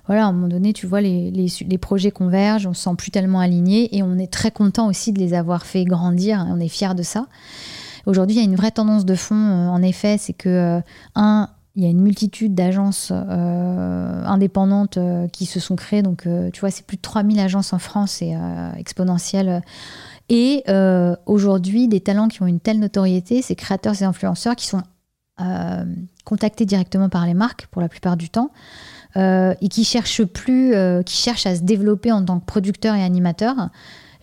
voilà, 0.08 0.26
à 0.26 0.28
un 0.28 0.34
moment 0.34 0.48
donné, 0.48 0.74
tu 0.74 0.86
vois, 0.86 1.02
les, 1.02 1.78
projets 1.82 2.12
convergent, 2.12 2.68
on 2.68 2.74
se 2.74 2.84
sent 2.84 2.96
plus 2.98 3.12
tellement 3.12 3.40
aligné 3.40 3.96
et 3.96 4.04
on 4.04 4.18
est 4.18 4.32
très 4.32 4.52
content 4.52 4.88
aussi 4.88 5.12
de 5.12 5.20
les 5.20 5.34
avoir 5.34 5.66
fait 5.66 5.84
grandir. 5.84 6.46
On 6.48 6.60
est 6.60 6.68
fiers 6.68 6.94
de 6.96 7.04
ça. 7.04 7.28
Aujourd'hui, 8.06 8.36
il 8.36 8.40
y 8.40 8.42
a 8.42 8.46
une 8.46 8.56
vraie 8.56 8.72
tendance 8.72 9.04
de 9.04 9.16
fond, 9.16 9.36
euh, 9.36 9.68
en 9.68 9.82
effet, 9.82 10.18
c'est 10.20 10.34
que, 10.34 10.50
euh, 10.50 10.82
un, 11.16 11.50
il 11.76 11.84
y 11.84 11.88
a 11.88 11.90
une 11.90 12.02
multitude 12.02 12.54
d'agences 12.54 13.12
euh, 13.12 14.24
indépendantes 14.26 15.00
qui 15.34 15.46
se 15.46 15.60
sont 15.60 15.76
créées. 15.76 16.04
Donc, 16.04 16.26
tu 16.54 16.60
vois, 16.62 16.72
c'est 16.72 16.86
plus 16.86 16.96
de 16.96 17.02
3000 17.02 17.38
agences 17.40 17.74
en 17.74 17.80
France, 17.80 18.12
c'est 18.20 18.34
exponentiel. 18.78 19.62
Et 20.30 20.64
aujourd'hui, 21.26 21.90
des 21.90 22.00
talents 22.00 22.30
qui 22.30 22.42
ont 22.42 22.48
une 22.48 22.62
telle 22.62 22.80
notoriété, 22.80 23.42
ces 23.42 23.58
créateurs 23.58 24.02
et 24.02 24.06
influenceurs 24.06 24.56
qui 24.56 24.68
sont 24.68 24.84
contactés 26.24 26.66
directement 26.66 27.10
par 27.10 27.26
les 27.26 27.34
marques 27.34 27.68
pour 27.72 27.82
la 27.82 27.90
plupart 27.90 28.16
du 28.16 28.30
temps. 28.30 28.52
Euh, 29.18 29.54
et 29.62 29.70
qui 29.70 29.86
cherche 29.86 30.24
plus, 30.26 30.74
euh, 30.74 31.02
qui 31.02 31.16
cherche 31.16 31.46
à 31.46 31.56
se 31.56 31.62
développer 31.62 32.12
en 32.12 32.26
tant 32.26 32.38
que 32.38 32.46
producteur 32.46 32.96
et 32.96 33.04
animateur. 33.04 33.70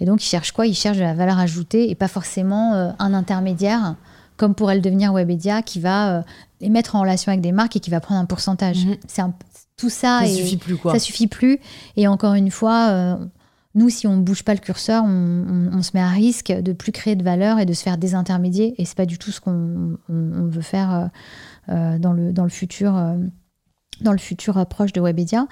Et 0.01 0.05
donc, 0.05 0.22
ils 0.22 0.28
cherchent 0.28 0.53
quoi? 0.53 0.66
Ils 0.66 0.74
cherchent 0.74 0.99
de 0.99 1.03
la 1.03 1.14
valeur 1.14 1.38
ajoutée 1.38 1.90
et 1.90 1.95
pas 1.95 2.09
forcément 2.09 2.74
euh, 2.74 2.90
un 2.99 3.14
intermédiaire, 3.14 3.97
comme 4.36 4.55
pourrait 4.55 4.74
le 4.74 4.82
devenir 4.82 5.14
Webedia, 5.14 5.62
qui 5.62 5.80
va 5.80 6.24
les 6.61 6.68
mettre 6.68 6.95
en 6.95 7.01
relation 7.01 7.32
avec 7.32 7.40
des 7.40 7.53
marques 7.53 7.76
et 7.76 7.80
qui 7.80 7.88
va 7.88 8.01
prendre 8.01 8.20
un 8.20 8.26
pourcentage. 8.26 8.84
Mhm. 8.84 8.97
C'est 9.07 9.22
tout 9.78 9.88
ça. 9.88 10.20
Ça 10.20 10.26
suffit 10.26 10.57
plus, 10.59 10.76
quoi. 10.76 10.93
Ça 10.93 10.99
suffit 10.99 11.26
plus. 11.26 11.59
Et 11.97 12.07
encore 12.07 12.34
une 12.34 12.51
fois, 12.51 13.18
nous, 13.74 13.88
si 13.88 14.07
on 14.07 14.16
ne 14.16 14.22
bouge 14.22 14.43
pas 14.43 14.53
le 14.53 14.61
curseur, 14.61 15.05
on, 15.07 15.80
se 15.82 15.93
met 15.95 16.03
à 16.03 16.09
risque 16.09 16.53
de 16.53 16.72
plus 16.72 16.93
créer 16.93 17.16
de 17.16 17.24
valeur 17.24 17.59
et 17.59 17.64
de 17.64 17.72
se 17.72 17.82
faire 17.82 17.97
désintermédier. 17.97 18.74
Et 18.76 18.84
c'est 18.84 18.97
pas 18.97 19.07
du 19.07 19.16
tout 19.18 19.30
ce 19.30 19.40
qu'on 19.40 19.97
veut 20.09 20.61
faire 20.61 21.09
dans, 21.68 22.12
le, 22.12 22.32
dans 22.32 22.45
le 22.45 22.51
futur 22.51 22.95
dans 24.03 24.12
le 24.12 24.18
futur 24.18 24.64
proche 24.66 24.92
de 24.92 25.00
Webedia. 25.00 25.46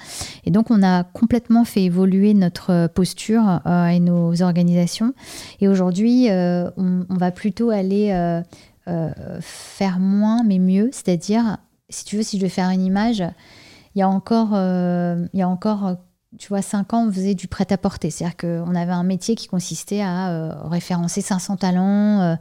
Et 0.45 0.51
donc, 0.51 0.71
on 0.71 0.83
a 0.83 1.05
complètement 1.05 1.65
fait 1.65 1.85
évoluer 1.85 2.35
notre 2.35 2.89
posture 2.89 3.61
euh, 3.67 3.87
et 3.87 4.01
nos 4.01 4.43
organisations. 4.43 5.15
Et 5.61 5.69
aujourd'hui, 5.69 6.31
euh, 6.31 6.71
on, 6.77 7.05
va 7.09 7.31
plutôt 7.31 7.71
aller 7.71 8.11
euh, 8.89 9.41
faire 9.41 9.99
moins, 9.99 10.43
mais 10.45 10.59
mieux. 10.59 10.91
C'est-à-dire, 10.93 11.59
si 11.89 12.05
tu 12.05 12.17
veux, 12.17 12.23
si 12.23 12.39
je 12.39 12.43
veux 12.43 12.49
faire 12.49 12.71
une 12.71 12.85
image, 12.85 13.23
il 13.95 13.99
y 13.99 14.03
a 14.03 14.09
encore 14.09 14.51
tu 16.39 16.49
vois, 16.49 16.63
5 16.63 16.95
ans, 16.95 17.07
on 17.09 17.13
faisait 17.13 17.35
du 17.35 17.49
prêt-à-porter. 17.49 18.11
C'est-à-dire 18.11 18.37
qu'on 18.37 18.75
avait 18.75 18.93
un 18.93 19.03
métier 19.03 19.35
qui 19.35 19.49
consistait 19.49 20.01
à 20.01 20.69
référencer 20.69 21.21
500 21.21 21.57
talents 21.57 22.39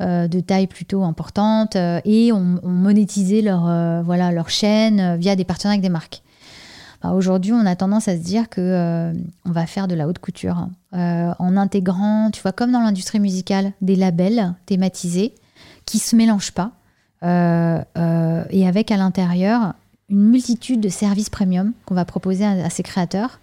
de 0.00 0.40
taille 0.40 0.66
plutôt 0.66 1.02
importante 1.02 1.76
et 1.76 2.30
on, 2.32 2.60
monétisait 2.62 3.40
leur, 3.40 4.02
voilà, 4.04 4.32
leur 4.32 4.50
chaîne 4.50 5.16
via 5.16 5.34
des 5.34 5.44
partenariats 5.44 5.76
avec 5.78 5.82
des 5.82 5.88
marques. 5.88 6.22
Bah, 7.02 7.12
aujourd'hui, 7.12 7.52
on 7.52 7.64
a 7.64 7.74
tendance 7.74 8.06
à 8.06 8.16
se 8.16 8.22
dire 8.22 8.48
que 8.48 9.12
on 9.46 9.50
va 9.50 9.66
faire 9.66 9.88
de 9.88 9.94
la 9.94 10.08
haute 10.08 10.18
couture 10.18 10.68
en 10.92 11.56
intégrant, 11.56 12.30
tu 12.30 12.42
vois, 12.42 12.52
comme 12.52 12.70
dans 12.70 12.80
l'industrie 12.80 13.20
musicale, 13.20 13.72
des 13.80 13.96
labels 13.96 14.54
thématisés 14.66 15.34
qui 15.86 15.98
se 15.98 16.16
mélangent 16.16 16.52
pas 16.52 16.72
et 17.22 18.68
avec 18.68 18.90
à 18.90 18.96
l'intérieur 18.98 19.74
une 20.12 20.28
multitude 20.28 20.80
de 20.80 20.90
services 20.90 21.30
premium 21.30 21.72
qu'on 21.86 21.94
va 21.94 22.04
proposer 22.04 22.44
à, 22.44 22.70
ces 22.70 22.82
créateurs. 22.82 23.40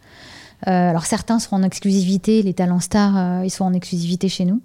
Euh, 0.68 0.90
alors 0.90 1.06
certains 1.06 1.40
seront 1.40 1.58
en 1.58 1.64
exclusivité, 1.64 2.44
les 2.44 2.54
talents 2.54 2.80
stars, 2.80 3.18
euh, 3.18 3.42
ils 3.44 3.50
sont 3.50 3.66
en 3.66 3.74
exclusivité 3.74 4.30
chez 4.30 4.46
nous. 4.46 4.62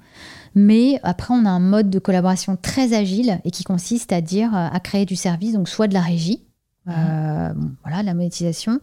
Mais 0.55 1.01
après, 1.03 1.35
on 1.35 1.47
a 1.47 1.51
un 1.51 1.61
mode 1.61 1.89
de 1.91 1.99
collaboration 1.99 2.57
très 2.61 2.93
agile 2.93 3.41
et 3.45 3.51
qui 3.51 3.65
consiste 3.65 4.13
à 4.13 4.21
dire, 4.21 4.55
euh, 4.55 4.69
à 4.71 4.81
créer 4.81 5.07
du 5.07 5.17
service, 5.17 5.55
donc 5.55 5.69
soit 5.69 5.89
de 5.89 5.95
la 5.95 6.03
régie, 6.03 6.43
voilà, 6.87 8.03
la 8.03 8.13
monétisation, 8.13 8.79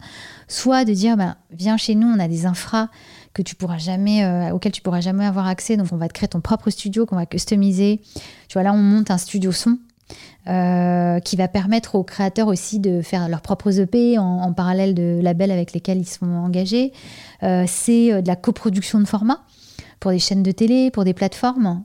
soit 0.48 0.84
de 0.84 0.92
dire, 0.92 1.16
ben, 1.16 1.36
viens 1.52 1.76
chez 1.76 1.94
nous, 1.94 2.08
on 2.08 2.18
a 2.18 2.26
des 2.26 2.46
infras 2.46 2.88
que 3.32 3.42
tu 3.42 3.54
pourras 3.54 3.78
jamais, 3.78 4.50
auxquels 4.50 4.72
tu 4.72 4.82
pourras 4.82 5.00
jamais 5.00 5.24
avoir 5.24 5.46
accès, 5.46 5.76
donc 5.76 5.86
on 5.92 5.96
va 5.96 6.08
te 6.08 6.12
créer 6.12 6.28
ton 6.28 6.40
propre 6.40 6.68
studio 6.70 7.06
qu'on 7.06 7.14
va 7.14 7.26
customiser. 7.26 8.00
Tu 8.48 8.54
vois, 8.54 8.64
là, 8.64 8.72
on 8.72 8.82
monte 8.82 9.12
un 9.12 9.18
studio 9.18 9.52
son 9.52 9.78
euh, 10.48 11.20
qui 11.20 11.36
va 11.36 11.46
permettre 11.46 11.94
aux 11.94 12.02
créateurs 12.02 12.48
aussi 12.48 12.80
de 12.80 13.00
faire 13.00 13.28
leurs 13.28 13.42
propres 13.42 13.78
EP 13.78 14.18
en, 14.18 14.52
parallèle 14.52 14.92
de 14.92 15.20
labels 15.22 15.52
avec 15.52 15.72
lesquels 15.72 15.98
ils 15.98 16.08
sont 16.08 16.26
engagés. 16.26 16.92
Euh, 17.44 17.62
c'est 17.68 18.12
euh, 18.12 18.22
de 18.22 18.26
la 18.26 18.34
coproduction 18.34 18.98
de 18.98 19.04
formats 19.04 19.42
pour 20.00 20.10
des 20.10 20.18
chaînes 20.18 20.42
de 20.42 20.50
télé, 20.50 20.90
pour 20.90 21.04
des 21.04 21.14
plateformes. 21.14 21.84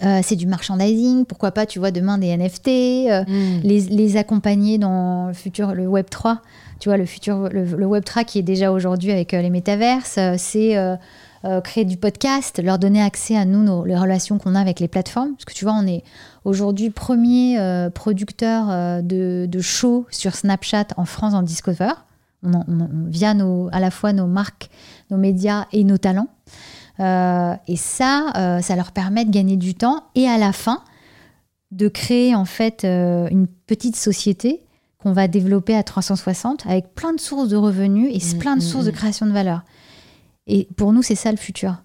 c'est 0.00 0.36
du 0.36 0.46
merchandising, 0.46 1.26
pourquoi 1.26 1.50
pas, 1.50 1.66
tu 1.66 1.78
vois, 1.78 1.90
demain 1.90 2.16
des 2.16 2.34
NFT, 2.34 2.68
mm. 3.28 3.60
les, 3.64 4.16
accompagner 4.16 4.78
dans 4.78 5.26
le 5.26 5.34
futur, 5.34 5.74
le 5.74 5.86
Web 5.86 6.06
3, 6.08 6.40
tu 6.80 6.88
vois, 6.88 6.96
le 6.96 7.04
futur, 7.04 7.50
le, 7.50 7.84
Web 7.84 8.02
3 8.02 8.24
qui 8.24 8.38
est 8.38 8.42
déjà 8.42 8.72
aujourd'hui 8.72 9.12
avec 9.12 9.32
les 9.32 9.50
métaverses, 9.50 10.18
c'est 10.38 10.74
créer 11.64 11.84
du 11.84 11.96
podcast, 11.96 12.60
leur 12.62 12.78
donner 12.78 13.00
accès 13.02 13.36
à 13.36 13.44
nous, 13.44 13.84
les 13.84 13.96
relations 13.96 14.38
qu'on 14.38 14.54
a 14.54 14.60
avec 14.60 14.80
les 14.80 14.88
plateformes, 14.88 15.32
parce 15.32 15.44
que 15.44 15.54
tu 15.54 15.64
vois, 15.64 15.74
on 15.74 15.86
est 15.86 16.02
aujourd'hui 16.48 16.90
premier 16.90 17.58
euh, 17.58 17.90
producteur 17.90 18.70
euh, 18.70 19.02
de, 19.02 19.46
de 19.48 19.60
shows 19.60 20.06
sur 20.10 20.34
Snapchat 20.34 20.86
en 20.96 21.04
France 21.04 21.34
en 21.34 21.42
Discover, 21.42 21.92
on, 22.42 22.64
via 23.06 23.34
nos, 23.34 23.68
à 23.72 23.80
la 23.80 23.90
fois 23.90 24.12
nos 24.12 24.26
marques, 24.26 24.70
nos 25.10 25.16
médias 25.16 25.66
et 25.72 25.84
nos 25.84 25.98
talents. 25.98 26.28
Euh, 27.00 27.54
et 27.66 27.76
ça, 27.76 28.60
ça 28.62 28.76
leur 28.76 28.92
permet 28.92 29.24
de 29.24 29.30
gagner 29.30 29.56
du 29.56 29.74
temps 29.74 30.04
et 30.14 30.26
à 30.26 30.38
la 30.38 30.52
fin 30.52 30.82
de 31.70 31.88
créer 31.88 32.34
en 32.34 32.44
fait 32.44 32.84
une 32.84 33.46
petite 33.66 33.96
société 33.96 34.62
qu'on 34.98 35.12
va 35.12 35.28
développer 35.28 35.76
à 35.76 35.82
360 35.82 36.66
avec 36.66 36.94
plein 36.94 37.12
de 37.12 37.20
sources 37.20 37.48
de 37.48 37.56
revenus 37.56 38.10
et 38.12 38.36
mmh, 38.36 38.38
plein 38.38 38.56
de 38.56 38.62
mmh, 38.62 38.64
sources 38.64 38.84
de 38.86 38.90
mmh. 38.90 38.94
création 38.94 39.26
de 39.26 39.32
valeur. 39.32 39.62
Et 40.48 40.66
pour 40.76 40.92
nous, 40.92 41.02
c'est 41.02 41.14
ça 41.14 41.30
le 41.30 41.36
futur. 41.36 41.76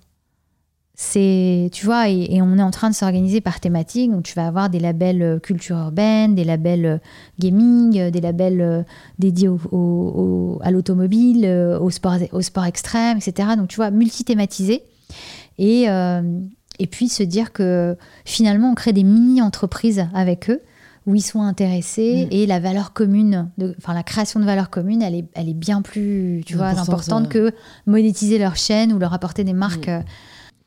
C'est 0.96 1.70
tu 1.74 1.86
vois 1.86 2.08
et, 2.08 2.40
on 2.44 2.56
est 2.60 2.62
en 2.62 2.70
train 2.70 2.92
de 2.92 2.96
s'organiser 2.96 3.42
par 3.42 3.60
thématique. 3.60 4.12
Donc 4.12 4.24
tu 4.24 4.36
vas 4.36 4.46
avoir 4.46 4.70
des 4.70 4.80
labels 4.80 5.24
euh, 5.24 5.40
culture 5.40 5.76
urbaine 5.76 6.36
des 6.36 6.44
labels 6.44 6.86
euh, 6.86 6.98
gaming 7.40 8.00
euh, 8.00 8.12
des 8.12 8.22
labels 8.22 8.86
dédiés 9.18 9.48
au, 9.48 10.60
à 10.62 10.70
l'automobile 10.70 11.48
au 11.82 11.90
sport 11.90 12.18
au 12.32 12.42
sport 12.42 12.66
extrême 12.66 13.18
etc 13.18 13.50
donc 13.58 13.70
tu 13.70 13.78
vois 13.78 13.90
multi-thématisé 13.90 14.84
et 15.58 15.86
et 16.80 16.88
puis 16.88 17.10
se 17.10 17.24
dire 17.24 17.54
que 17.54 17.98
finalement 18.24 18.72
on 18.72 18.76
crée 18.76 18.94
des 18.94 19.04
mini 19.04 19.42
entreprises 19.42 20.06
avec 20.14 20.50
eux 20.52 20.62
où 21.06 21.16
ils 21.16 21.22
sont 21.22 21.42
intéressés 21.42 22.26
mm. 22.26 22.34
et 22.34 22.46
la 22.46 22.60
valeur 22.60 22.94
commune, 22.94 23.50
enfin 23.78 23.94
la 23.94 24.04
création 24.04 24.40
de 24.40 24.46
valeur 24.46 24.70
commune, 24.70 25.02
elle 25.02 25.16
est, 25.16 25.26
elle 25.34 25.50
est 25.50 25.54
bien 25.54 25.82
plus, 25.82 26.44
tu 26.46 26.56
vois, 26.56 26.68
importante 26.68 27.30
que 27.30 27.52
monétiser 27.86 28.38
leur 28.38 28.56
chaîne 28.56 28.94
ou 28.94 29.00
leur 29.00 29.14
apporter 29.14 29.44
des 29.44 29.54
marques. 29.54 29.90
Mm. 29.90 30.04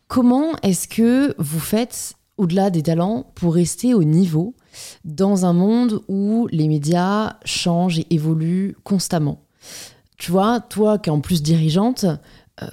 Comment 0.09 0.53
est-ce 0.63 0.87
que 0.87 1.35
vous 1.39 1.59
faites, 1.59 2.15
au-delà 2.37 2.71
des 2.71 2.83
talents, 2.83 3.27
pour 3.35 3.55
rester 3.55 3.95
au 3.95 4.05
niveau 4.05 4.55
dans 5.05 5.47
un 5.47 5.53
monde 5.53 6.03
où 6.09 6.49
les 6.53 6.69
médias 6.69 7.37
changent 7.45 7.99
et 7.99 8.07
évoluent 8.11 8.77
constamment? 8.85 9.43
Tu 10.17 10.31
vois, 10.31 10.61
toi 10.61 10.99
qui 10.99 11.11
es 11.11 11.13
en 11.13 11.21
plus 11.21 11.43
dirigeante, 11.43 12.07
euh, 12.63 12.69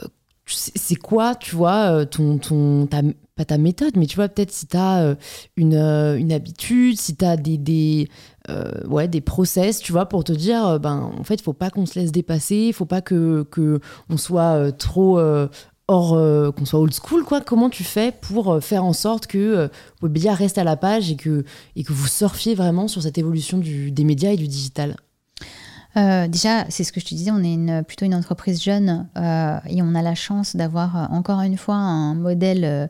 c'est 0.46 0.96
quoi, 0.96 1.36
tu 1.36 1.56
vois, 1.56 1.92
euh, 1.92 2.06
ton, 2.06 2.38
ton, 2.38 2.86
ta, 2.86 3.02
pas 3.36 3.46
ta 3.46 3.58
méthode, 3.58 3.98
mais 3.98 4.06
tu 4.06 4.16
vois, 4.16 4.30
peut-être 4.30 4.52
si 4.52 4.68
tu 4.68 4.78
as 4.78 5.02
euh, 5.02 5.16
une, 5.58 5.76
une, 5.76 6.32
habitude, 6.32 7.00
si 7.00 7.16
tu 7.16 7.26
as 7.26 7.38
des, 7.38 7.58
des, 7.58 8.10
ouais, 8.88 9.08
des 9.08 9.22
process, 9.22 9.80
tu 9.80 9.92
vois, 9.92 10.08
pour 10.08 10.24
te 10.24 10.34
dire, 10.34 10.80
ben, 10.80 11.12
en 11.18 11.24
fait, 11.24 11.42
faut 11.42 11.54
pas 11.54 11.70
qu'on 11.70 11.86
se 11.86 12.00
laisse 12.00 12.12
dépasser, 12.12 12.68
il 12.68 12.74
faut 12.74 12.86
pas 12.86 13.02
que, 13.02 13.44
que 13.50 13.80
on 14.10 14.18
soit 14.18 14.72
trop 14.74 15.20
Or, 15.90 16.14
euh, 16.14 16.50
qu'on 16.52 16.64
soit 16.64 16.80
old 16.80 16.94
school, 16.94 17.26
quoi, 17.26 17.42
comment 17.42 17.70
tu 17.70 17.84
fais 17.84 18.14
pour 18.14 18.54
euh, 18.54 18.60
faire 18.62 18.86
en 18.86 18.94
sorte 18.94 19.28
que 19.28 19.38
euh, 19.38 19.68
Webedia 20.02 20.34
reste 20.34 20.58
à 20.58 20.64
la 20.64 20.78
page 20.78 21.12
et 21.12 21.18
que, 21.18 21.44
et 21.76 21.84
que 21.84 21.92
vous 21.92 22.08
surfiez 22.08 22.56
vraiment 22.56 22.88
sur 22.88 23.02
cette 23.02 23.18
évolution 23.18 23.58
du, 23.58 23.92
des 23.92 24.06
médias 24.06 24.32
et 24.32 24.38
du 24.38 24.48
digital? 24.48 24.96
Déjà, 25.96 26.66
c'est 26.70 26.84
ce 26.84 26.92
que 26.92 27.00
je 27.00 27.06
te 27.06 27.14
disais, 27.14 27.30
on 27.30 27.44
est 27.44 27.84
plutôt 27.84 28.06
une 28.06 28.16
entreprise 28.16 28.64
jeune 28.64 29.08
et 29.16 29.82
on 29.84 29.94
a 29.94 30.02
la 30.02 30.16
chance 30.16 30.56
d'avoir 30.56 31.12
encore 31.12 31.42
une 31.42 31.56
fois 31.56 31.76
un 31.76 32.16
modèle 32.16 32.90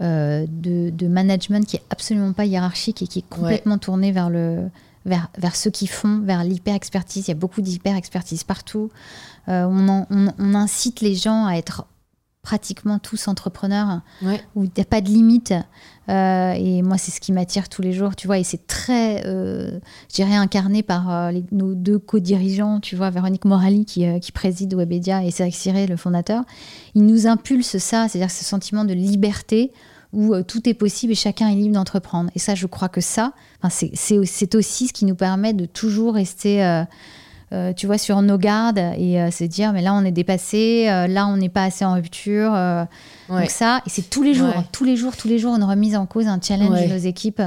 de, 0.00 1.06
management 1.06 1.66
qui 1.66 1.76
est 1.76 1.82
absolument 1.90 2.32
pas 2.32 2.44
hiérarchique 2.44 3.02
et 3.02 3.06
qui 3.06 3.20
est 3.20 3.28
complètement 3.28 3.78
tourné 3.78 4.12
vers, 4.12 4.30
le, 4.30 4.68
vers, 5.06 5.28
vers 5.38 5.54
ceux 5.54 5.70
qui 5.70 5.86
font, 5.86 6.20
vers 6.20 6.44
l'hyper-expertise. 6.44 7.28
Il 7.28 7.30
y 7.30 7.32
a 7.32 7.36
beaucoup 7.36 7.62
d'hyper-expertise 7.62 8.44
partout. 8.44 8.90
on, 9.46 10.06
on, 10.10 10.54
incite 10.54 11.00
les 11.00 11.14
gens 11.14 11.46
à 11.46 11.54
être 11.54 11.86
pratiquement 12.42 12.98
tous 12.98 13.28
entrepreneurs, 13.28 14.00
où 14.56 14.64
il 14.64 14.70
n'y 14.76 14.82
a 14.82 14.84
pas 14.84 15.00
de 15.00 15.08
limite. 15.08 15.54
Euh, 16.08 16.52
et 16.52 16.82
moi, 16.82 16.98
c'est 16.98 17.12
ce 17.12 17.20
qui 17.20 17.30
m'attire 17.30 17.68
tous 17.68 17.82
les 17.82 17.92
jours, 17.92 18.16
tu 18.16 18.26
vois. 18.26 18.38
Et 18.38 18.44
c'est 18.44 18.66
très, 18.66 19.24
euh, 19.26 19.78
je 20.10 20.14
dirais, 20.16 20.34
incarné 20.34 20.82
par 20.82 21.10
euh, 21.10 21.32
nos 21.52 21.74
deux 21.74 22.00
co-dirigeants, 22.00 22.80
tu 22.80 22.96
vois, 22.96 23.10
Véronique 23.10 23.44
Morali 23.44 23.84
qui, 23.84 24.04
qui 24.20 24.32
préside 24.32 24.74
Webedia 24.74 25.24
et 25.24 25.30
Cédric 25.30 25.54
Siré, 25.54 25.86
le 25.86 25.96
fondateur. 25.96 26.42
Ils 26.96 27.06
nous 27.06 27.28
impulsent 27.28 27.78
ça, 27.78 28.08
c'est-à-dire 28.08 28.30
ce 28.30 28.44
sentiment 28.44 28.84
de 28.84 28.92
liberté 28.92 29.72
où 30.12 30.34
tout 30.42 30.68
est 30.68 30.74
possible 30.74 31.12
et 31.12 31.16
chacun 31.16 31.48
est 31.48 31.54
libre 31.54 31.74
d'entreprendre. 31.74 32.28
Et 32.34 32.38
ça, 32.38 32.54
je 32.56 32.66
crois 32.66 32.88
que 32.88 33.00
ça, 33.00 33.32
c'est 33.70 34.54
aussi 34.56 34.88
ce 34.88 34.92
qui 34.92 35.06
nous 35.06 35.14
permet 35.14 35.54
de 35.54 35.64
toujours 35.64 36.14
rester 36.14 36.84
euh, 37.52 37.72
tu 37.74 37.86
vois, 37.86 37.98
sur 37.98 38.22
nos 38.22 38.38
gardes 38.38 38.78
et 38.96 39.20
euh, 39.20 39.30
se 39.30 39.44
dire, 39.44 39.72
mais 39.74 39.82
là, 39.82 39.92
on 39.94 40.04
est 40.04 40.12
dépassé, 40.12 40.86
euh, 40.88 41.06
là, 41.06 41.26
on 41.26 41.36
n'est 41.36 41.50
pas 41.50 41.64
assez 41.64 41.84
en 41.84 41.94
rupture. 41.94 42.52
Donc 43.28 43.50
ça, 43.50 43.82
et 43.86 43.90
c'est 43.90 44.08
tous 44.08 44.22
les 44.22 44.34
jours, 44.34 44.52
tous 44.72 44.84
les 44.84 44.96
jours, 44.96 45.16
tous 45.16 45.28
les 45.28 45.38
jours, 45.38 45.54
une 45.54 45.64
remise 45.64 45.96
en 45.96 46.06
cause, 46.06 46.26
un 46.26 46.40
challenge 46.40 46.80
de 46.80 46.86
nos 46.86 46.98
équipes 46.98 47.42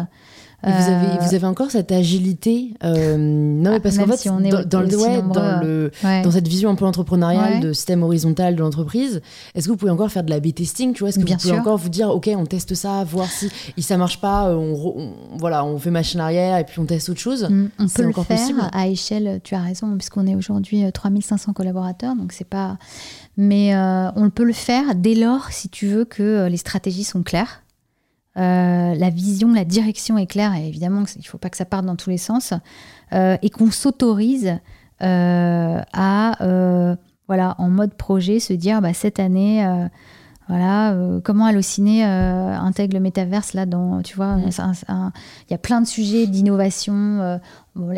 vous, 0.65 0.91
avez, 0.91 1.07
euh, 1.07 1.17
vous 1.21 1.35
avez 1.35 1.45
encore 1.45 1.69
cette 1.69 1.91
agilité 1.91 2.73
euh, 2.83 3.17
Non, 3.17 3.71
mais 3.71 3.79
parce 3.79 3.97
qu'en 3.97 4.07
fait, 4.07 4.17
si 4.17 4.29
on 4.29 4.39
est 4.39 4.49
dans, 4.49 4.81
le, 4.81 4.87
dans, 4.87 5.61
le, 5.61 5.91
dans 6.23 6.31
cette 6.31 6.47
vision 6.47 6.71
un 6.71 6.75
peu 6.75 6.85
entrepreneuriale 6.85 7.59
de 7.59 7.71
système 7.73 8.01
horizontal 8.03 8.55
de 8.55 8.61
l'entreprise, 8.61 9.21
est-ce 9.53 9.65
que 9.65 9.71
vous 9.71 9.77
pouvez 9.77 9.91
encore 9.91 10.11
faire 10.11 10.23
de 10.23 10.29
la 10.31 10.39
B-testing 10.39 10.93
Tu 10.93 11.01
vois, 11.01 11.09
est-ce 11.09 11.19
que 11.19 11.25
vous 11.25 11.37
pouvez 11.37 11.59
encore 11.59 11.77
vous 11.77 11.89
dire, 11.89 12.09
ok, 12.09 12.29
on 12.35 12.45
teste 12.45 12.73
ça, 12.73 13.03
voir 13.03 13.27
si, 13.29 13.49
ça 13.81 13.97
marche 13.97 14.19
pas, 14.19 14.49
euh, 14.49 14.55
on, 14.55 15.13
voilà, 15.37 15.63
on 15.63 15.77
fait 15.77 15.91
machine 15.91 16.19
arrière 16.19 16.57
et 16.57 16.63
puis 16.63 16.79
on 16.79 16.85
teste 16.85 17.09
autre 17.09 17.19
chose? 17.19 17.47
Mm, 17.49 17.67
On 17.79 17.87
peut 17.87 18.03
le 18.03 18.11
faire 18.13 18.25
possible? 18.25 18.61
à 18.71 18.87
échelle. 18.87 19.41
Tu 19.43 19.53
as 19.53 19.61
raison, 19.61 19.95
puisqu'on 19.97 20.25
est 20.25 20.35
aujourd'hui 20.35 20.83
3500 20.91 21.53
collaborateurs, 21.53 22.15
donc 22.15 22.31
c'est 22.31 22.47
pas. 22.47 22.77
Mais 23.37 23.75
on 24.15 24.29
peut 24.29 24.45
le 24.45 24.53
faire 24.53 24.95
dès 24.95 25.13
lors, 25.13 25.51
si 25.51 25.69
tu 25.69 25.87
veux, 25.87 26.05
que 26.05 26.47
les 26.47 26.57
stratégies 26.57 27.03
sont 27.03 27.21
claires 27.21 27.61
euh, 28.37 28.95
la 28.95 29.09
vision, 29.09 29.53
la 29.53 29.63
direction 29.63 30.17
est 30.17 30.25
claire, 30.25 30.53
et 30.55 30.67
évidemment, 30.67 31.03
il 31.15 31.19
ne 31.19 31.25
faut 31.25 31.37
pas 31.37 31.49
que 31.49 31.57
ça 31.57 31.65
parte 31.65 31.85
dans 31.85 31.95
tous 31.95 32.09
les 32.09 32.17
sens, 32.17 32.53
euh, 33.13 33.37
et 33.41 33.49
qu'on 33.49 33.71
s'autorise 33.71 34.57
euh, 35.01 35.81
à, 35.93 36.95
voilà, 37.27 37.55
en 37.57 37.69
mode 37.69 37.93
projet, 37.93 38.39
se 38.39 38.53
dire, 38.53 38.81
bah, 38.81 38.93
cette 38.93 39.19
année, 39.19 39.65
voilà, 40.49 40.95
comment 41.23 41.45
Allociné 41.45 42.03
intègre 42.03 42.95
le 42.95 42.99
métaverse 42.99 43.53
là 43.53 43.65
dans, 43.65 44.01
tu 44.01 44.15
vois, 44.15 44.35
mm. 44.35 44.51
il 44.89 45.51
y 45.51 45.53
a 45.53 45.57
plein 45.57 45.81
de 45.81 45.87
sujets 45.87 46.27
d'innovation, 46.27 47.39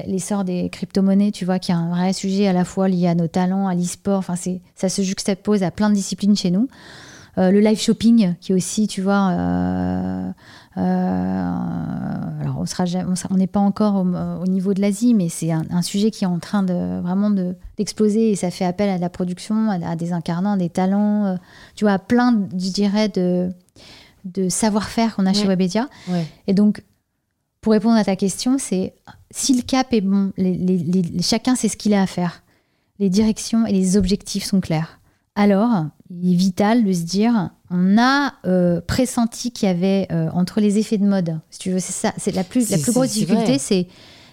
l'essor 0.06 0.44
des 0.44 0.70
crypto-monnaies, 0.70 1.32
tu 1.32 1.46
vois, 1.46 1.58
qui 1.58 1.72
est 1.72 1.76
un 1.76 1.90
vrai 1.90 2.14
sujet 2.14 2.48
à 2.48 2.54
la 2.54 2.64
fois 2.64 2.88
lié 2.88 3.08
à 3.08 3.16
nos 3.16 3.28
talents, 3.28 3.68
à 3.68 3.74
l'e-sport, 3.74 4.20
enfin, 4.20 4.36
ça 4.76 4.88
se 4.88 5.02
juxtapose 5.02 5.64
à 5.64 5.72
plein 5.72 5.90
de 5.90 5.96
disciplines 5.96 6.38
chez 6.38 6.52
nous. 6.52 6.70
Le 7.38 7.60
live 7.60 7.80
shopping, 7.80 8.36
qui 8.42 8.52
est 8.52 8.56
aussi, 8.56 8.88
tu 8.88 9.02
vois, 9.02 9.28
alors 10.76 12.56
on 12.58 12.66
sera, 12.66 12.86
on 13.30 13.36
n'est 13.36 13.48
pas 13.48 13.60
encore 13.60 14.06
au, 14.42 14.48
niveau 14.48 14.74
de 14.74 14.82
l'Asie, 14.82 15.14
mais 15.14 15.30
c'est 15.30 15.52
un, 15.52 15.82
sujet 15.82 16.12
qui 16.12 16.24
est 16.24 16.28
en 16.28 16.40
train 16.40 16.64
de 16.64 17.00
vraiment 17.02 17.30
d'exploser 17.78 18.32
et 18.32 18.36
ça 18.36 18.50
fait 18.50 18.66
appel 18.66 18.90
à 18.90 18.98
la 18.98 19.10
production, 19.10 19.70
à, 19.70 19.96
des 19.96 20.14
incarnants, 20.14 20.58
des 20.58 20.70
talents, 20.70 21.38
tu 21.76 21.86
vois, 21.86 22.00
plein, 22.00 22.48
je 22.54 22.70
dirais, 22.72 23.10
de, 23.10 23.52
de 24.26 24.50
savoir-faire 24.50 25.16
qu'on 25.16 25.26
a 25.26 25.34
chez 25.34 25.48
Webedia. 25.48 25.90
Et 26.48 26.54
donc, 26.54 26.84
pour 27.62 27.74
répondre 27.74 27.98
à 27.98 28.04
ta 28.04 28.16
question, 28.16 28.58
c'est 28.58 28.94
si 29.32 29.56
le 29.56 29.62
cap 29.62 29.92
est 29.94 30.02
bon, 30.02 30.32
chacun 31.22 31.56
sait 31.56 31.70
ce 31.70 31.78
qu'il 31.78 31.94
a 31.94 32.02
à 32.02 32.08
faire, 32.08 32.44
les 33.00 33.10
directions 33.10 33.66
et 33.66 33.72
les 33.72 33.98
objectifs 33.98 34.46
sont 34.46 34.62
clairs. 34.62 35.00
Alors, 35.36 35.86
il 36.10 36.34
est 36.34 36.36
vital 36.36 36.84
de 36.84 36.94
se 36.94 37.04
dire, 37.04 37.50
on 37.70 37.98
a 37.98 38.34
euh, 38.46 38.82
pressenti 38.86 39.52
qu'il 39.52 39.68
y 39.68 39.72
avait 39.72 40.08
euh, 40.12 40.30
entre 40.34 40.62
les 40.62 40.78
effets 40.78 40.98
de 40.98 41.06
mode, 41.06 41.40
si 41.50 41.60
tu 41.60 41.72
veux, 41.72 41.80
c'est 41.80 41.94
ça, 41.94 42.14
c'est 42.18 42.34
la 42.34 42.44
plus, 42.44 42.70
la 42.70 42.78
plus 42.78 42.92
grosse 42.92 43.12
difficulté, 43.12 43.58
c'est 43.58 43.88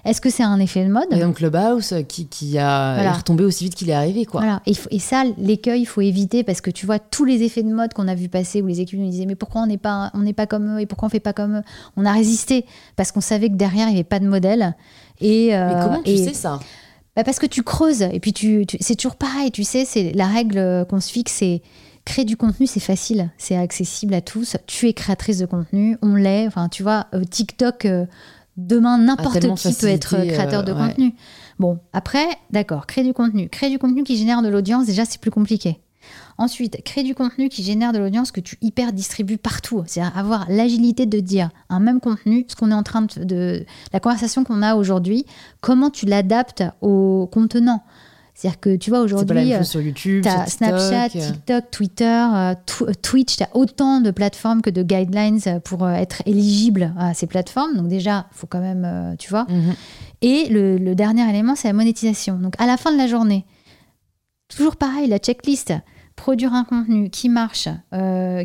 est-ce 0.04 0.20
que 0.20 0.28
c'est 0.28 0.42
un 0.42 0.60
effet 0.60 0.84
de 0.84 0.92
mode? 0.92 1.06
Et 1.12 1.18
donc 1.18 1.36
Clubhouse 1.36 1.94
qui, 2.06 2.26
qui 2.26 2.58
a 2.58 3.12
retombé 3.12 3.42
aussi 3.42 3.64
vite 3.64 3.74
qu'il 3.74 3.88
est 3.88 3.94
arrivé. 3.94 4.26
Quoi. 4.26 4.42
Voilà. 4.42 4.60
Et, 4.66 4.98
ça, 4.98 5.24
l'écueil, 5.38 5.80
il 5.80 5.86
faut 5.86 6.02
éviter 6.02 6.44
parce 6.44 6.60
que 6.60 6.70
tu 6.70 6.84
vois 6.84 6.98
tous 6.98 7.24
les 7.24 7.42
effets 7.42 7.62
de 7.62 7.72
mode 7.72 7.94
qu'on 7.94 8.06
a 8.06 8.14
vu 8.14 8.28
passer 8.28 8.60
où 8.60 8.66
les 8.66 8.80
équipes 8.80 8.98
nous 8.98 9.08
disaient 9.08 9.24
mais 9.24 9.34
pourquoi 9.34 9.62
on 9.62 9.66
n'est 9.66 9.78
pas, 9.78 10.10
on 10.12 10.20
n'est 10.20 10.34
pas 10.34 10.46
comme 10.46 10.76
eux 10.76 10.80
et 10.80 10.86
pourquoi 10.86 11.06
on 11.06 11.08
fait 11.08 11.20
pas 11.20 11.32
comme 11.32 11.56
eux? 11.56 11.62
On 11.96 12.04
a 12.04 12.12
résisté 12.12 12.66
parce 12.96 13.12
qu'on 13.12 13.22
savait 13.22 13.48
que 13.48 13.54
derrière, 13.54 13.88
il 13.88 13.92
n'y 13.92 13.96
avait 13.96 14.04
pas 14.04 14.20
de 14.20 14.28
modèle. 14.28 14.76
Et, 15.22 15.56
euh, 15.56 15.68
mais 15.68 15.82
comment 15.82 16.02
tu 16.02 16.16
sais 16.18 16.34
ça? 16.34 16.60
Bah 17.16 17.24
parce 17.24 17.38
que 17.38 17.46
tu 17.46 17.62
creuses 17.62 18.02
et 18.02 18.18
puis 18.20 18.32
tu, 18.32 18.66
c'est 18.80 18.96
toujours 18.96 19.16
pareil, 19.16 19.50
tu 19.52 19.62
sais, 19.62 19.84
c'est 19.84 20.12
la 20.12 20.26
règle 20.26 20.84
qu'on 20.88 21.00
se 21.00 21.12
fixe, 21.12 21.32
c'est 21.32 21.62
créer 22.04 22.24
du 22.24 22.36
contenu, 22.36 22.66
c'est 22.66 22.80
facile, 22.80 23.30
c'est 23.38 23.56
accessible 23.56 24.14
à 24.14 24.20
tous. 24.20 24.56
Tu 24.66 24.88
es 24.88 24.92
créatrice 24.92 25.38
de 25.38 25.46
contenu, 25.46 25.96
on 26.02 26.14
l'est. 26.16 26.46
Enfin, 26.46 26.68
tu 26.68 26.82
vois, 26.82 27.06
euh, 27.14 27.24
TikTok, 27.24 27.86
euh, 27.86 28.06
Demain, 28.56 28.98
n'importe 28.98 29.40
qui 29.56 29.72
peut 29.72 29.88
être 29.88 30.16
créateur 30.28 30.62
de 30.62 30.70
euh, 30.70 30.76
contenu. 30.76 31.14
Bon, 31.58 31.80
après, 31.92 32.26
d'accord, 32.50 32.86
créer 32.86 33.02
du 33.02 33.12
contenu. 33.12 33.48
Créer 33.48 33.68
du 33.68 33.80
contenu 33.80 34.04
qui 34.04 34.16
génère 34.16 34.42
de 34.42 34.48
l'audience, 34.48 34.86
déjà, 34.86 35.04
c'est 35.04 35.20
plus 35.20 35.32
compliqué. 35.32 35.80
Ensuite, 36.36 36.82
créer 36.84 37.04
du 37.04 37.14
contenu 37.14 37.48
qui 37.48 37.62
génère 37.62 37.92
de 37.92 37.98
l'audience 37.98 38.32
que 38.32 38.40
tu 38.40 38.58
hyper 38.60 38.92
distribues 38.92 39.38
partout. 39.38 39.84
C'est-à-dire 39.86 40.16
avoir 40.16 40.46
l'agilité 40.48 41.06
de 41.06 41.20
dire 41.20 41.50
un 41.68 41.80
même 41.80 42.00
contenu, 42.00 42.44
ce 42.48 42.56
qu'on 42.56 42.70
est 42.70 42.74
en 42.74 42.82
train 42.82 43.02
de. 43.16 43.64
la 43.92 44.00
conversation 44.00 44.44
qu'on 44.44 44.62
a 44.62 44.74
aujourd'hui, 44.74 45.26
comment 45.60 45.90
tu 45.90 46.06
l'adaptes 46.06 46.64
au 46.80 47.28
contenant. 47.32 47.84
C'est-à-dire 48.34 48.58
que 48.58 48.74
tu 48.74 48.90
vois 48.90 49.00
aujourd'hui, 49.00 49.54
euh, 49.54 49.62
YouTube, 49.80 50.26
as 50.26 50.46
Snapchat, 50.46 51.06
euh. 51.06 51.08
TikTok, 51.08 51.70
Twitter, 51.70 52.26
euh, 52.34 52.54
Twitch, 53.00 53.36
tu 53.36 53.44
as 53.44 53.48
autant 53.54 54.00
de 54.00 54.10
plateformes 54.10 54.60
que 54.60 54.70
de 54.70 54.82
guidelines 54.82 55.38
pour 55.62 55.88
être 55.88 56.20
éligible 56.26 56.92
à 56.98 57.14
ces 57.14 57.28
plateformes. 57.28 57.76
Donc 57.76 57.86
déjà, 57.86 58.26
il 58.32 58.36
faut 58.36 58.48
quand 58.48 58.60
même, 58.60 59.14
tu 59.20 59.30
vois. 59.30 59.46
Mhm. 59.48 59.74
Et 60.22 60.48
le, 60.48 60.94
dernier 60.94 61.28
élément, 61.30 61.54
c'est 61.54 61.68
la 61.68 61.74
monétisation. 61.74 62.36
Donc 62.38 62.54
à 62.58 62.66
la 62.66 62.76
fin 62.76 62.90
de 62.90 62.96
la 62.98 63.06
journée, 63.06 63.44
toujours 64.48 64.74
pareil, 64.74 65.06
la 65.06 65.18
checklist, 65.18 65.72
produire 66.16 66.54
un 66.54 66.64
contenu 66.64 67.10
qui 67.10 67.28
marche, 67.28 67.68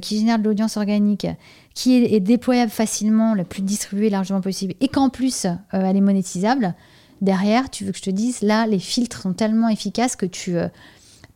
qui 0.02 0.18
génère 0.18 0.40
de 0.40 0.44
l'audience 0.44 0.76
organique, 0.76 1.28
qui 1.76 1.96
est, 1.96 2.20
déployable 2.20 2.72
facilement, 2.72 3.34
le 3.34 3.44
plus 3.44 3.62
distribué 3.62 4.10
largement 4.10 4.42
possible, 4.42 4.74
et 4.82 4.88
qu'en 4.88 5.10
plus, 5.10 5.46
elle 5.72 5.96
est 5.96 6.02
monétisable 6.02 6.74
derrière, 7.22 7.70
tu 7.70 7.86
veux 7.86 7.92
que 7.92 7.98
je 7.98 8.04
te 8.04 8.10
dise, 8.10 8.42
là, 8.42 8.66
les 8.68 8.80
filtres 8.80 9.22
sont 9.22 9.34
tellement 9.34 9.70
efficaces 9.70 10.16
que 10.16 10.26
tu 10.26 10.58
euh, 10.58 10.68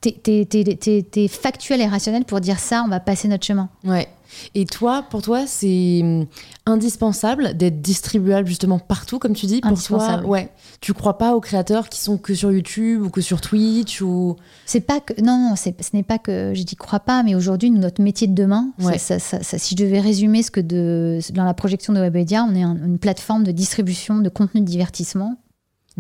es, 0.06 1.28
factuel 1.28 1.82
et 1.82 1.88
rationnel 1.88 2.26
pour 2.26 2.42
dire 2.42 2.60
ça, 2.60 2.84
on 2.86 2.90
va 2.90 3.00
passer 3.00 3.28
notre 3.28 3.46
chemin. 3.46 3.70
Ouais. 3.84 4.08
Et 4.56 4.66
toi, 4.66 5.06
pour 5.10 5.22
toi, 5.22 5.46
c'est 5.46 6.00
hum, 6.02 6.26
indispensable 6.66 7.56
d'être 7.56 7.82
distribuable 7.82 8.48
justement 8.48 8.80
partout, 8.80 9.20
comme 9.20 9.34
tu 9.34 9.46
dis? 9.46 9.62
Pour 9.62 9.82
toi, 9.82 10.22
ouais. 10.26 10.50
Tu 10.82 10.94
crois 10.94 11.18
pas 11.18 11.36
aux 11.36 11.42
créateurs 11.42 11.90
qui 11.90 12.00
sont 12.00 12.18
que 12.18 12.34
sur 12.34 12.52
YouTube 12.52 13.04
ou 13.04 13.10
que 13.10 13.22
sur 13.22 13.42
Twitch 13.42 14.02
ou? 14.02 14.36
C'est 14.66 14.82
pas 14.82 15.00
que 15.00 15.22
non, 15.22 15.54
ce 15.56 15.70
n'est 15.94 16.04
pas 16.04 16.18
que 16.18 16.54
je 16.56 16.64
dis 16.64 16.76
crois 16.76 17.00
pas, 17.00 17.24
mais 17.24 17.36
aujourd'hui 17.36 17.70
notre 17.70 18.02
métier 18.02 18.28
de 18.28 18.34
demain, 18.34 18.72
ça, 18.98 19.20
si 19.20 19.76
je 19.76 19.84
devais 19.84 20.00
résumer 20.00 20.44
ce 20.44 20.52
que 20.52 20.62
de, 20.62 21.20
dans 21.34 21.46
la 21.46 21.54
projection 21.54 21.94
de 21.94 22.00
Webedia, 22.00 22.46
on 22.50 22.56
est 22.56 22.64
une 22.64 22.98
plateforme 23.00 23.44
de 23.44 23.52
distribution 23.52 24.18
de 24.20 24.30
contenu 24.30 24.62
de 24.62 24.66
divertissement 24.66 25.38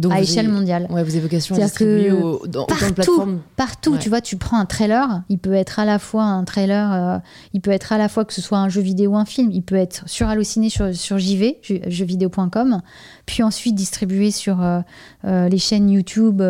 à 0.09 0.21
échelle 0.21 0.49
mondiale. 0.49 0.87
Ouais, 0.89 1.03
vous 1.03 1.11
avez 1.11 1.21
vocation 1.21 1.55
à 1.55 1.59
distribuer 1.59 2.11
au, 2.11 2.45
dans, 2.47 2.65
partout, 2.65 3.39
Partout, 3.55 3.97
tu 3.97 4.09
vois, 4.09 4.21
tu 4.21 4.37
prends 4.37 4.59
un 4.59 4.65
trailer, 4.65 5.21
il 5.29 5.37
peut 5.37 5.53
être 5.53 5.79
à 5.79 5.85
la 5.85 5.99
fois 5.99 6.23
un 6.23 6.43
trailer, 6.43 6.91
euh, 6.91 7.17
il 7.53 7.61
peut 7.61 7.71
être 7.71 7.93
à 7.93 7.97
la 7.97 8.09
fois 8.09 8.25
que 8.25 8.33
ce 8.33 8.41
soit 8.41 8.57
un 8.57 8.69
jeu 8.69 8.81
vidéo 8.81 9.11
ou 9.11 9.17
un 9.17 9.25
film, 9.25 9.51
il 9.51 9.61
peut 9.61 9.75
être 9.75 10.07
sur 10.07 10.27
Allociné, 10.27 10.69
sur, 10.69 10.95
sur 10.95 11.19
JV, 11.19 11.59
jeuxvideo.com, 11.61 12.81
puis 13.25 13.43
ensuite 13.43 13.75
distribué 13.75 14.31
sur 14.31 14.63
euh, 14.63 14.79
euh, 15.25 15.47
les 15.47 15.59
chaînes 15.59 15.89
YouTube, 15.89 16.41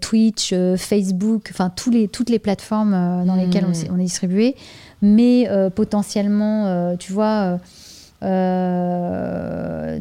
Twitch, 0.00 0.54
Facebook, 0.76 1.48
enfin 1.52 1.72
les, 1.92 2.08
toutes 2.08 2.30
les 2.30 2.40
plateformes 2.40 3.24
dans 3.24 3.36
lesquelles 3.36 3.66
on, 3.66 3.70
hmm. 3.70 3.94
on, 3.94 3.98
est 3.98 4.04
distribué, 4.04 4.56
mais 5.02 5.48
potentiellement, 5.74 6.96
tu 6.96 7.12
vois 7.12 7.60
euh, 8.24 9.98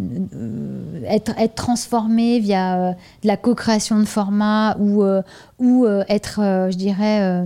être, 1.06 1.38
être 1.38 1.56
transformé 1.56 2.40
via 2.40 2.78
euh, 2.78 2.92
de 3.22 3.28
la 3.28 3.38
co-création 3.38 4.00
de 4.00 4.06
format 4.06 4.78
ou, 4.80 5.04
euh, 5.04 5.22
ou 5.60 5.86
être, 6.08 6.70
je 6.72 6.78
dirais, 6.78 7.46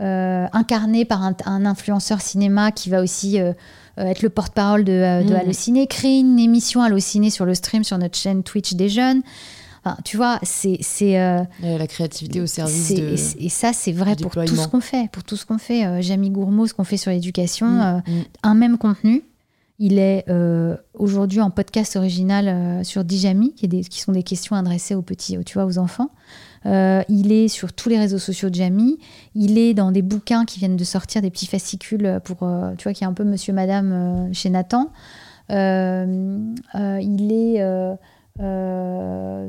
incarné 0.00 1.04
par 1.04 1.22
un, 1.22 1.64
influenceur 1.64 2.20
cinéma 2.20 2.72
qui 2.72 2.90
va 2.90 3.02
aussi 3.02 3.38
être 3.96 4.22
le 4.22 4.28
porte-parole 4.28 4.84
de, 4.84 5.24
de 5.26 5.32
mmh. 5.32 5.36
Allociné, 5.36 5.86
créer 5.86 6.20
une 6.20 6.38
émission 6.38 6.82
Allociné 6.82 7.30
sur 7.30 7.44
le 7.44 7.54
stream 7.54 7.82
sur 7.82 7.98
notre 7.98 8.16
chaîne 8.16 8.42
Twitch 8.42 8.74
des 8.74 8.88
jeunes. 8.88 9.22
Enfin, 9.84 9.96
tu 10.04 10.16
vois, 10.16 10.38
c'est 10.42 10.78
la 11.10 11.86
créativité 11.86 12.40
au 12.40 12.46
service 12.46 12.94
de 12.94 13.14
et, 13.38 13.48
ça 13.48 13.72
c'est 13.72 13.92
vrai 13.92 14.16
pour 14.16 14.32
tout 14.32 14.56
ce 14.56 14.68
qu'on 14.68 14.80
fait, 14.80 15.10
pour 15.10 15.24
tout 15.24 15.36
ce 15.36 15.46
qu'on 15.46 15.58
fait. 15.58 16.02
Jamie 16.02 16.30
Gourmaud, 16.30 16.66
ce 16.66 16.74
qu'on 16.74 16.84
fait 16.84 16.96
sur 16.96 17.10
l'éducation, 17.10 17.66
mmh, 17.66 18.02
mmh. 18.06 18.12
un 18.44 18.54
même 18.54 18.78
contenu, 18.78 19.24
il 19.78 19.98
est 19.98 20.24
euh, 20.28 20.76
aujourd'hui 20.94 21.40
en 21.40 21.50
podcast 21.50 21.94
original 21.96 22.48
euh, 22.48 22.82
sur 22.82 23.04
Dijami, 23.04 23.54
qui, 23.54 24.00
sont 24.00 24.12
des 24.12 24.24
questions 24.24 24.56
adressées 24.56 24.96
aux 24.96 25.02
petits, 25.02 25.38
tu 25.44 25.54
vois, 25.54 25.66
aux 25.66 25.78
enfants. 25.78 26.10
Euh, 26.66 27.02
il 27.08 27.30
est 27.30 27.46
sur 27.46 27.72
tous 27.72 27.88
les 27.88 27.98
réseaux 27.98 28.18
sociaux 28.18 28.50
de 28.50 28.56
Jamie. 28.56 28.98
Il 29.36 29.56
est 29.56 29.74
dans 29.74 29.92
des 29.92 30.02
bouquins 30.02 30.44
qui 30.44 30.58
viennent 30.58 30.76
de 30.76 30.84
sortir, 30.84 31.22
des 31.22 31.30
petits 31.30 31.46
fascicules 31.46 32.20
pour, 32.24 32.38
tu 32.76 32.84
vois, 32.84 32.92
qui 32.92 33.04
est 33.04 33.06
un 33.06 33.12
peu 33.12 33.22
Monsieur, 33.22 33.52
Madame 33.52 34.28
chez 34.32 34.50
Nathan. 34.50 34.90
il 35.48 35.56
est, 37.30 37.62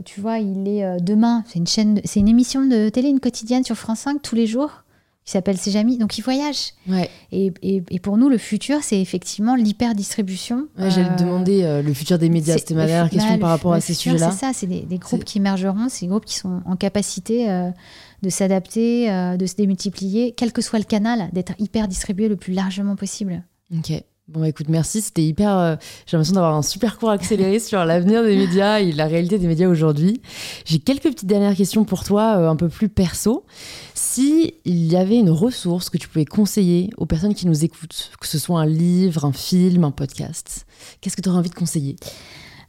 tu 0.05 0.21
vois, 0.21 0.37
il 0.37 0.67
est 0.67 1.01
demain. 1.01 1.43
C'est 1.47 1.57
une 1.57 1.67
chaîne, 1.67 2.01
c'est 2.03 2.19
une 2.19 2.29
émission 2.29 2.63
de 2.67 2.89
télé, 2.89 3.09
une 3.09 3.19
quotidienne 3.19 3.63
sur 3.63 3.75
France 3.75 4.01
5 4.01 4.21
tous 4.21 4.35
les 4.35 4.45
jours 4.45 4.83
qui 5.29 5.33
s'appelle 5.33 5.59
Ses 5.59 5.75
Amis. 5.75 5.99
Donc, 5.99 6.17
il 6.17 6.23
voyage. 6.23 6.73
Ouais. 6.87 7.07
Et, 7.31 7.53
et, 7.61 7.99
pour 7.99 8.17
nous, 8.17 8.29
le 8.29 8.39
futur, 8.39 8.79
c'est 8.81 8.99
effectivement 8.99 9.53
l'hyper-distribution. 9.53 10.67
Ouais, 10.75 10.89
J'allais 10.89 11.15
te 11.15 11.21
euh, 11.21 11.25
demander 11.25 11.63
euh, 11.63 11.83
le 11.83 11.93
futur 11.93 12.17
des 12.17 12.29
médias. 12.29 12.57
C'était 12.57 12.73
ma 12.73 12.87
dernière 12.87 13.11
question 13.11 13.37
par 13.37 13.51
rapport 13.51 13.73
à 13.73 13.79
ces 13.79 13.93
sujets-là. 13.93 14.31
C'est 14.31 14.39
ça, 14.39 14.53
c'est 14.55 14.65
des, 14.65 14.97
groupes 14.97 15.23
qui 15.23 15.37
émergeront, 15.37 15.87
c'est 15.87 16.07
des 16.07 16.09
groupes 16.09 16.25
qui 16.25 16.35
sont 16.35 16.63
en 16.65 16.75
capacité 16.75 17.47
euh, 17.47 17.69
de 18.23 18.29
s'adapter, 18.31 19.07
de 19.37 19.45
se 19.45 19.53
démultiplier, 19.53 20.33
quel 20.35 20.51
que 20.51 20.63
soit 20.63 20.79
le 20.79 20.85
canal, 20.85 21.29
d'être 21.31 21.53
hyper 21.59 21.87
distribué 21.87 22.27
le 22.27 22.35
plus 22.35 22.53
largement 22.53 22.95
possible. 22.95 23.43
Ok. 23.77 24.03
Bon, 24.31 24.43
écoute, 24.43 24.69
merci. 24.69 25.01
C'était 25.01 25.23
hyper. 25.23 25.57
Euh, 25.57 25.75
j'ai 26.05 26.15
l'impression 26.15 26.35
d'avoir 26.35 26.53
un 26.53 26.61
super 26.61 26.99
cours 26.99 27.09
accéléré 27.09 27.57
sur 27.59 27.83
l'avenir 27.83 28.23
des 28.23 28.35
médias 28.35 28.79
et 28.79 28.91
la 28.91 29.07
réalité 29.07 29.39
des 29.39 29.47
médias 29.47 29.67
aujourd'hui. 29.67 30.21
J'ai 30.65 30.77
quelques 30.77 31.03
petites 31.05 31.25
dernières 31.25 31.55
questions 31.55 31.83
pour 31.83 32.03
toi, 32.03 32.37
euh, 32.37 32.47
un 32.47 32.55
peu 32.55 32.69
plus 32.69 32.89
perso. 32.89 33.43
Si 33.95 34.53
il 34.65 34.85
y 34.85 34.95
avait 34.95 35.17
une 35.17 35.31
ressource 35.31 35.89
que 35.89 35.97
tu 35.97 36.07
pouvais 36.07 36.25
conseiller 36.25 36.91
aux 36.97 37.07
personnes 37.07 37.33
qui 37.33 37.47
nous 37.47 37.65
écoutent, 37.65 38.11
que 38.21 38.27
ce 38.27 38.37
soit 38.37 38.59
un 38.59 38.67
livre, 38.67 39.25
un 39.25 39.33
film, 39.33 39.83
un 39.83 39.91
podcast, 39.91 40.67
qu'est-ce 41.01 41.15
que 41.15 41.21
tu 41.21 41.29
aurais 41.29 41.39
envie 41.39 41.49
de 41.49 41.55
conseiller? 41.55 41.95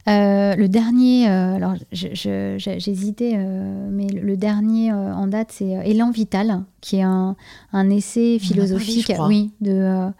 Euh, 0.09 0.55
le 0.55 0.67
dernier, 0.67 1.27
alors 1.27 1.75
j'hésitais, 1.91 3.37
mais 3.37 4.07
le 4.07 4.35
dernier 4.35 4.91
en 4.91 5.27
date, 5.27 5.49
c'est 5.51 5.77
Élan 5.85 6.09
Vital, 6.09 6.63
qui 6.81 6.97
est 6.97 7.03
un, 7.03 7.35
un 7.71 7.89
essai 7.91 8.39
philosophique, 8.39 9.13
oui, 9.27 9.51
de 9.61 10.11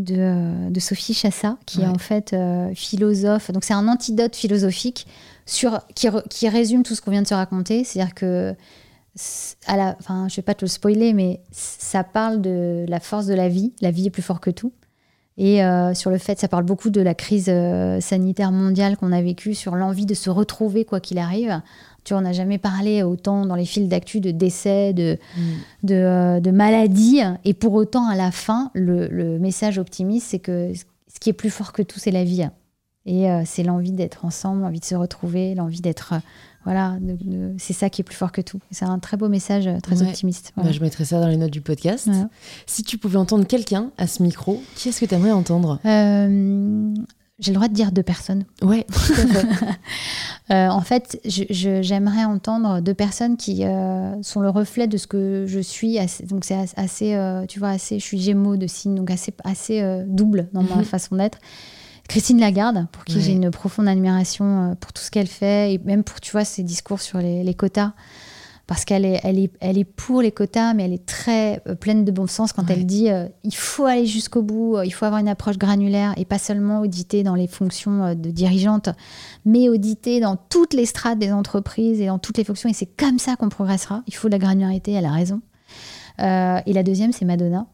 de, 0.00 0.80
Sophie 0.80 1.14
Chassa, 1.14 1.56
qui 1.66 1.82
est 1.82 1.86
en 1.86 1.98
fait 1.98 2.32
euh, 2.32 2.72
philosophe. 2.74 3.50
Donc 3.50 3.64
c'est 3.64 3.74
un 3.74 3.88
antidote 3.88 4.34
philosophique 4.34 5.06
sur, 5.46 5.80
qui, 5.94 6.48
résume 6.48 6.82
tout 6.82 6.94
ce 6.94 7.02
qu'on 7.02 7.10
vient 7.10 7.22
de 7.22 7.28
se 7.28 7.34
raconter. 7.34 7.84
C'est-à-dire 7.84 8.14
que, 8.14 8.54
à 9.66 9.76
la, 9.76 9.96
enfin, 9.98 10.28
je 10.28 10.36
vais 10.36 10.42
pas 10.42 10.54
te 10.54 10.64
le 10.64 10.68
spoiler, 10.68 11.12
mais 11.12 11.40
ça 11.50 12.04
parle 12.04 12.40
de 12.40 12.84
la 12.88 13.00
force 13.00 13.26
de 13.26 13.34
la 13.34 13.48
vie. 13.48 13.72
La 13.80 13.90
vie 13.90 14.06
est 14.06 14.10
plus 14.10 14.22
forte 14.22 14.42
que 14.42 14.50
tout. 14.50 14.72
Et 15.36 15.64
euh, 15.64 15.94
sur 15.94 16.10
le 16.10 16.18
fait, 16.18 16.38
ça 16.38 16.48
parle 16.48 16.64
beaucoup 16.64 16.90
de 16.90 17.00
la 17.00 17.14
crise 17.14 17.46
euh, 17.48 17.98
sanitaire 18.00 18.52
mondiale 18.52 18.98
qu'on 18.98 19.10
a 19.10 19.22
vécue, 19.22 19.54
sur 19.54 19.74
l'envie 19.74 20.04
de 20.04 20.12
se 20.12 20.28
retrouver 20.28 20.84
quoi 20.84 21.00
qu'il 21.00 21.16
arrive. 21.16 21.62
Tu 22.04 22.12
vois, 22.14 22.20
on 22.20 22.24
n'a 22.24 22.32
jamais 22.32 22.58
parlé 22.58 23.02
autant 23.02 23.44
dans 23.46 23.54
les 23.56 23.64
fils 23.66 23.88
d'actu 23.88 24.20
de 24.20 24.30
décès, 24.30 24.92
de, 24.92 25.18
Mm. 25.36 25.40
de, 25.86 25.94
euh, 25.94 26.40
de 26.40 26.50
maladies. 26.50 27.20
Et 27.44 27.54
pour 27.54 27.74
autant, 27.74 28.08
à 28.08 28.16
la 28.16 28.30
fin, 28.30 28.70
le, 28.74 29.08
le 29.08 29.38
message 29.38 29.78
optimiste, 29.78 30.28
c'est 30.30 30.38
que 30.38 30.72
ce 30.74 31.20
qui 31.20 31.28
est 31.30 31.34
plus 31.34 31.50
fort 31.50 31.72
que 31.72 31.82
tout, 31.82 31.98
c'est 31.98 32.10
la 32.10 32.24
vie. 32.24 32.48
Et 33.06 33.30
euh, 33.30 33.42
c'est 33.46 33.62
l'envie 33.62 33.92
d'être 33.92 34.24
ensemble, 34.24 34.60
l'envie 34.62 34.80
de 34.80 34.84
se 34.84 34.94
retrouver, 34.94 35.54
l'envie 35.54 35.80
d'être. 35.80 36.12
euh, 36.14 36.18
voilà, 36.66 36.98
c'est 37.56 37.72
ça 37.72 37.88
qui 37.88 38.02
est 38.02 38.04
plus 38.04 38.14
fort 38.14 38.32
que 38.32 38.42
tout. 38.42 38.60
C'est 38.70 38.84
un 38.84 38.98
très 38.98 39.16
beau 39.16 39.30
message, 39.30 39.66
très 39.82 40.02
Ouais. 40.02 40.08
optimiste. 40.08 40.52
Bah, 40.58 40.70
je 40.70 40.80
mettrai 40.80 41.06
ça 41.06 41.18
dans 41.18 41.26
les 41.28 41.38
notes 41.38 41.50
du 41.50 41.62
podcast. 41.62 42.04
Voilà. 42.06 42.28
Si 42.66 42.82
tu 42.82 42.98
pouvais 42.98 43.16
entendre 43.16 43.46
quelqu'un 43.46 43.90
à 43.96 44.06
ce 44.06 44.22
micro, 44.22 44.62
qui 44.76 44.90
est-ce 44.90 45.00
que 45.00 45.06
tu 45.06 45.14
aimerais 45.14 45.32
entendre 45.32 45.78
J'ai 47.40 47.50
le 47.52 47.54
droit 47.56 47.68
de 47.68 47.72
dire 47.74 47.90
deux 47.92 48.02
personnes. 48.02 48.44
Ouais. 48.62 48.86
Euh, 50.50 50.66
en 50.68 50.80
fait, 50.80 51.20
j'aimerais 51.24 52.24
entendre 52.24 52.80
deux 52.80 52.92
personnes 52.94 53.36
qui 53.36 53.64
euh, 53.64 54.20
sont 54.20 54.40
le 54.40 54.48
reflet 54.50 54.88
de 54.88 54.96
ce 54.96 55.06
que 55.06 55.44
je 55.46 55.60
suis. 55.60 55.96
assez- 55.96 56.24
donc 56.26 56.44
c'est 56.44 56.54
as- 56.56 56.74
assez, 56.76 57.14
euh, 57.14 57.46
tu 57.46 57.60
vois, 57.60 57.68
assez. 57.68 58.00
Je 58.00 58.04
suis 58.04 58.20
Gémeaux 58.20 58.56
de 58.56 58.66
signe, 58.66 58.96
donc 58.96 59.12
assez, 59.12 59.32
assez 59.44 59.80
double 60.08 60.48
dans 60.52 60.64
ma 60.64 60.76
Mhm. 60.76 60.84
façon 60.84 61.14
d'être. 61.14 61.38
Christine 62.08 62.40
Lagarde, 62.40 62.88
pour 62.90 63.04
qui 63.04 63.14
Ouais. 63.16 63.20
j'ai 63.22 63.30
une 63.32 63.52
profonde 63.52 63.86
admiration 63.86 64.76
pour 64.80 64.92
tout 64.92 65.02
ce 65.02 65.12
qu'elle 65.12 65.28
fait 65.28 65.74
et 65.74 65.78
même 65.84 66.02
pour, 66.02 66.20
tu 66.20 66.32
vois, 66.32 66.44
ses 66.44 66.64
discours 66.64 67.00
sur 67.00 67.18
les, 67.18 67.44
les 67.44 67.54
quotas. 67.54 67.92
Parce 68.70 68.84
qu'elle 68.84 69.04
est, 69.04 69.18
elle 69.24 69.36
est, 69.40 69.50
elle 69.58 69.78
est 69.78 69.84
pour 69.84 70.22
les 70.22 70.30
quotas, 70.30 70.74
mais 70.74 70.84
elle 70.84 70.92
est 70.92 71.04
très 71.04 71.60
euh, 71.66 71.74
pleine 71.74 72.04
de 72.04 72.12
bon 72.12 72.28
sens 72.28 72.52
quand 72.52 72.62
Ouais. 72.68 72.74
elle 72.76 72.86
dit 72.86 73.10
euh, 73.10 73.26
il 73.42 73.52
faut 73.56 73.84
aller 73.84 74.06
jusqu'au 74.06 74.42
bout, 74.42 74.76
euh, 74.76 74.86
il 74.86 74.92
faut 74.92 75.04
avoir 75.06 75.20
une 75.20 75.26
approche 75.28 75.58
granulaire 75.58 76.14
et 76.16 76.24
pas 76.24 76.38
seulement 76.38 76.80
auditer 76.80 77.24
dans 77.24 77.34
les 77.34 77.48
fonctions 77.48 78.04
euh, 78.04 78.14
de 78.14 78.30
dirigeante, 78.30 78.88
mais 79.44 79.68
auditer 79.68 80.20
dans 80.20 80.36
toutes 80.36 80.72
les 80.72 80.86
strates 80.86 81.18
des 81.18 81.32
entreprises 81.32 82.00
et 82.00 82.06
dans 82.06 82.20
toutes 82.20 82.38
les 82.38 82.44
fonctions. 82.44 82.68
Et 82.68 82.72
c'est 82.72 82.86
comme 82.86 83.18
ça 83.18 83.34
qu'on 83.34 83.48
progressera. 83.48 84.04
Il 84.06 84.14
faut 84.14 84.28
de 84.28 84.32
la 84.34 84.38
granularité, 84.38 84.92
elle 84.92 85.06
a 85.06 85.10
raison. 85.12 85.40
Euh, 86.20 86.60
et 86.64 86.72
la 86.72 86.84
deuxième, 86.84 87.10
c'est 87.12 87.24
Madonna, 87.24 87.66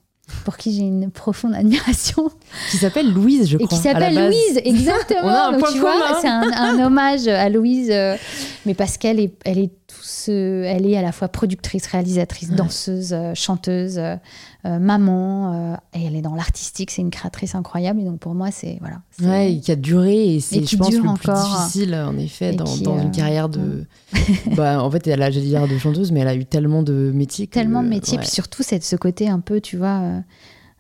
pour 0.45 0.57
qui 0.57 0.73
j'ai 0.73 0.83
une 0.83 1.11
profonde 1.11 1.55
admiration. 1.57 2.31
qui 2.71 2.79
s'appelle 2.79 3.13
Louise, 3.13 3.49
je 3.51 3.59
Et 3.59 3.67
crois. 3.67 3.79
qui 3.79 3.89
à 3.89 3.93
la 3.93 4.01
s'appelle. 4.07 4.27
Louise, 4.29 4.61
exactement. 4.65 5.21
On 5.25 5.29
a 5.29 5.49
un 5.49 5.53
Donc, 5.53 5.61
point 5.61 5.73
tu 5.73 5.79
vois, 5.79 6.19
c'est 6.23 6.29
un, 6.29 6.51
un 6.53 6.87
hommage 6.87 7.29
à 7.29 7.51
Louise, 7.51 7.91
euh, 7.91 8.17
mais 8.65 8.73
parce 8.75 8.97
qu'elle 8.97 9.21
est, 9.21 9.35
elle 9.45 9.59
est 9.59 9.71
ce- 10.07 10.63
elle 10.65 10.87
est 10.87 10.97
à 10.97 11.03
la 11.03 11.13
fois 11.13 11.29
productrice, 11.29 11.87
réalisatrice, 11.87 12.51
Ouais. 12.51 12.55
danseuse, 12.57 13.13
euh, 13.13 13.33
chanteuse, 13.35 13.99
euh, 13.99 14.17
euh, 14.65 14.79
maman, 14.79 15.77
et 15.95 16.05
elle 16.07 16.17
est 16.17 16.23
dans 16.23 16.35
l'artistique. 16.35 16.91
C'est 16.91 17.03
une 17.03 17.11
créatrice 17.11 17.55
incroyable. 17.55 18.01
Et 18.01 18.05
donc 18.05 18.19
pour 18.21 18.35
moi, 18.35 18.51
c'est 18.51 18.79
voilà. 18.81 19.01
c'est- 19.11 19.27
Ouais, 19.27 19.53
et 19.55 19.61
qui 19.61 19.73
a 19.73 19.77
duré, 19.77 20.35
et 20.37 20.41
c'est, 20.41 20.65
je 20.67 20.77
pense, 20.77 20.93
le 20.93 21.01
encore. 21.01 21.19
plus 21.19 21.33
difficile, 21.33 21.95
en 21.95 22.17
effet, 22.19 22.53
Et 22.55 22.57
dans, 22.57 22.65
qui, 22.65 22.83
dans 22.83 22.99
une 23.01 23.11
carrière 23.11 23.49
de. 23.49 23.85
bah, 24.57 24.83
en 24.83 24.91
fait, 24.91 25.07
elle 25.07 25.23
a, 25.23 25.31
j'allais 25.31 25.47
dire 25.47 25.67
de 25.69 25.79
chanteuse, 25.79 26.13
mais 26.13 26.21
elle 26.21 26.29
a 26.29 26.35
eu 26.35 26.45
tellement 26.45 26.83
de 26.83 27.11
métiers. 27.15 27.47
tellement 27.47 27.83
de 27.83 27.89
métiers, 27.89 28.19
ouais. 28.19 28.23
puis 28.23 28.31
surtout 28.31 28.63
c'est 28.63 28.83
ce 28.83 28.97
côté 28.97 29.29
un 29.29 29.41
peu, 29.41 29.61
tu 29.61 29.77
vois, 29.77 30.01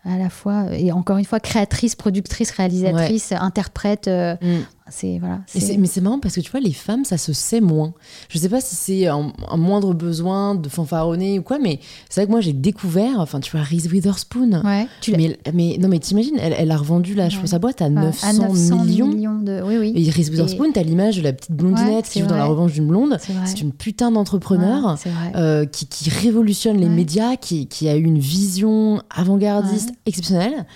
à 0.04 0.18
la 0.18 0.30
fois 0.30 0.66
et 0.72 0.92
encore 0.92 1.16
une 1.18 1.24
fois 1.24 1.40
créatrice, 1.40 1.96
productrice, 1.96 2.52
réalisatrice, 2.52 3.32
interprète. 3.32 4.06
euh, 4.08 4.36
Mm. 4.40 4.60
C'est 4.88 5.18
voilà. 5.18 5.40
Et 5.54 5.60
c'est- 5.60 5.76
mais 5.76 5.86
c'est 5.86 6.00
marrant 6.00 6.18
parce 6.20 6.34
que 6.36 6.40
tu 6.40 6.50
vois, 6.50 6.60
les 6.60 6.72
femmes, 6.72 7.04
ça 7.04 7.18
se 7.18 7.32
sait 7.32 7.60
moins. 7.60 7.92
Je 8.28 8.38
sais 8.38 8.48
pas 8.48 8.60
si 8.60 8.74
c'est 8.76 9.06
un, 9.08 9.32
un 9.48 9.56
moindre 9.56 9.94
besoin 9.94 10.54
de 10.54 10.68
fanfaronner 10.68 11.38
ou 11.38 11.42
quoi, 11.42 11.58
mais 11.58 11.80
c'est 12.08 12.20
vrai 12.20 12.26
que 12.26 12.30
moi 12.32 12.40
j'ai 12.40 12.52
découvert, 12.52 13.18
enfin 13.20 13.40
tu 13.40 13.50
vois, 13.50 13.62
Reese 13.64 13.86
Witherspoon. 13.92 14.62
Ouais. 14.64 14.86
Tu 15.00 15.12
Mais, 15.16 15.38
mais 15.52 15.76
non, 15.80 15.88
mais 15.88 15.98
t'imagines, 15.98 16.36
elle, 16.40 16.54
elle 16.56 16.70
a 16.70 16.76
revendu 16.76 17.14
la 17.14 17.28
je 17.28 17.38
Ouais. 17.40 17.46
sa 17.46 17.58
boîte 17.58 17.82
à 17.82 17.86
à 17.86 17.88
900, 17.90 18.32
900 18.48 18.84
millions. 18.84 19.40
de. 19.40 19.62
Oui, 19.62 19.76
oui. 19.78 19.92
Et 19.96 20.10
Reese 20.10 20.30
Witherspoon, 20.30 20.70
t'as 20.72 20.82
l'image 20.82 21.16
de 21.16 21.22
la 21.22 21.32
petite 21.32 21.52
blondinette 21.52 22.04
Ouais, 22.06 22.10
qui 22.10 22.20
joue 22.20 22.26
dans 22.26 22.36
la 22.36 22.44
revanche 22.46 22.72
d'une 22.72 22.86
blonde. 22.86 23.18
C'est 23.44 23.60
une 23.60 23.72
putain 23.72 24.10
d'entrepreneur. 24.10 24.96
Ouais, 25.04 25.12
euh, 25.36 25.64
qui, 25.66 25.86
qui 25.86 26.10
révolutionne 26.10 26.76
les 26.78 26.86
Ouais. 26.86 26.92
médias, 26.94 27.36
qui, 27.36 27.66
qui 27.66 27.88
a 27.88 27.96
eu 27.96 28.02
une 28.04 28.18
vision 28.18 29.02
avant-gardiste 29.10 29.90
Ouais. 29.90 29.96
exceptionnelle, 30.06 30.66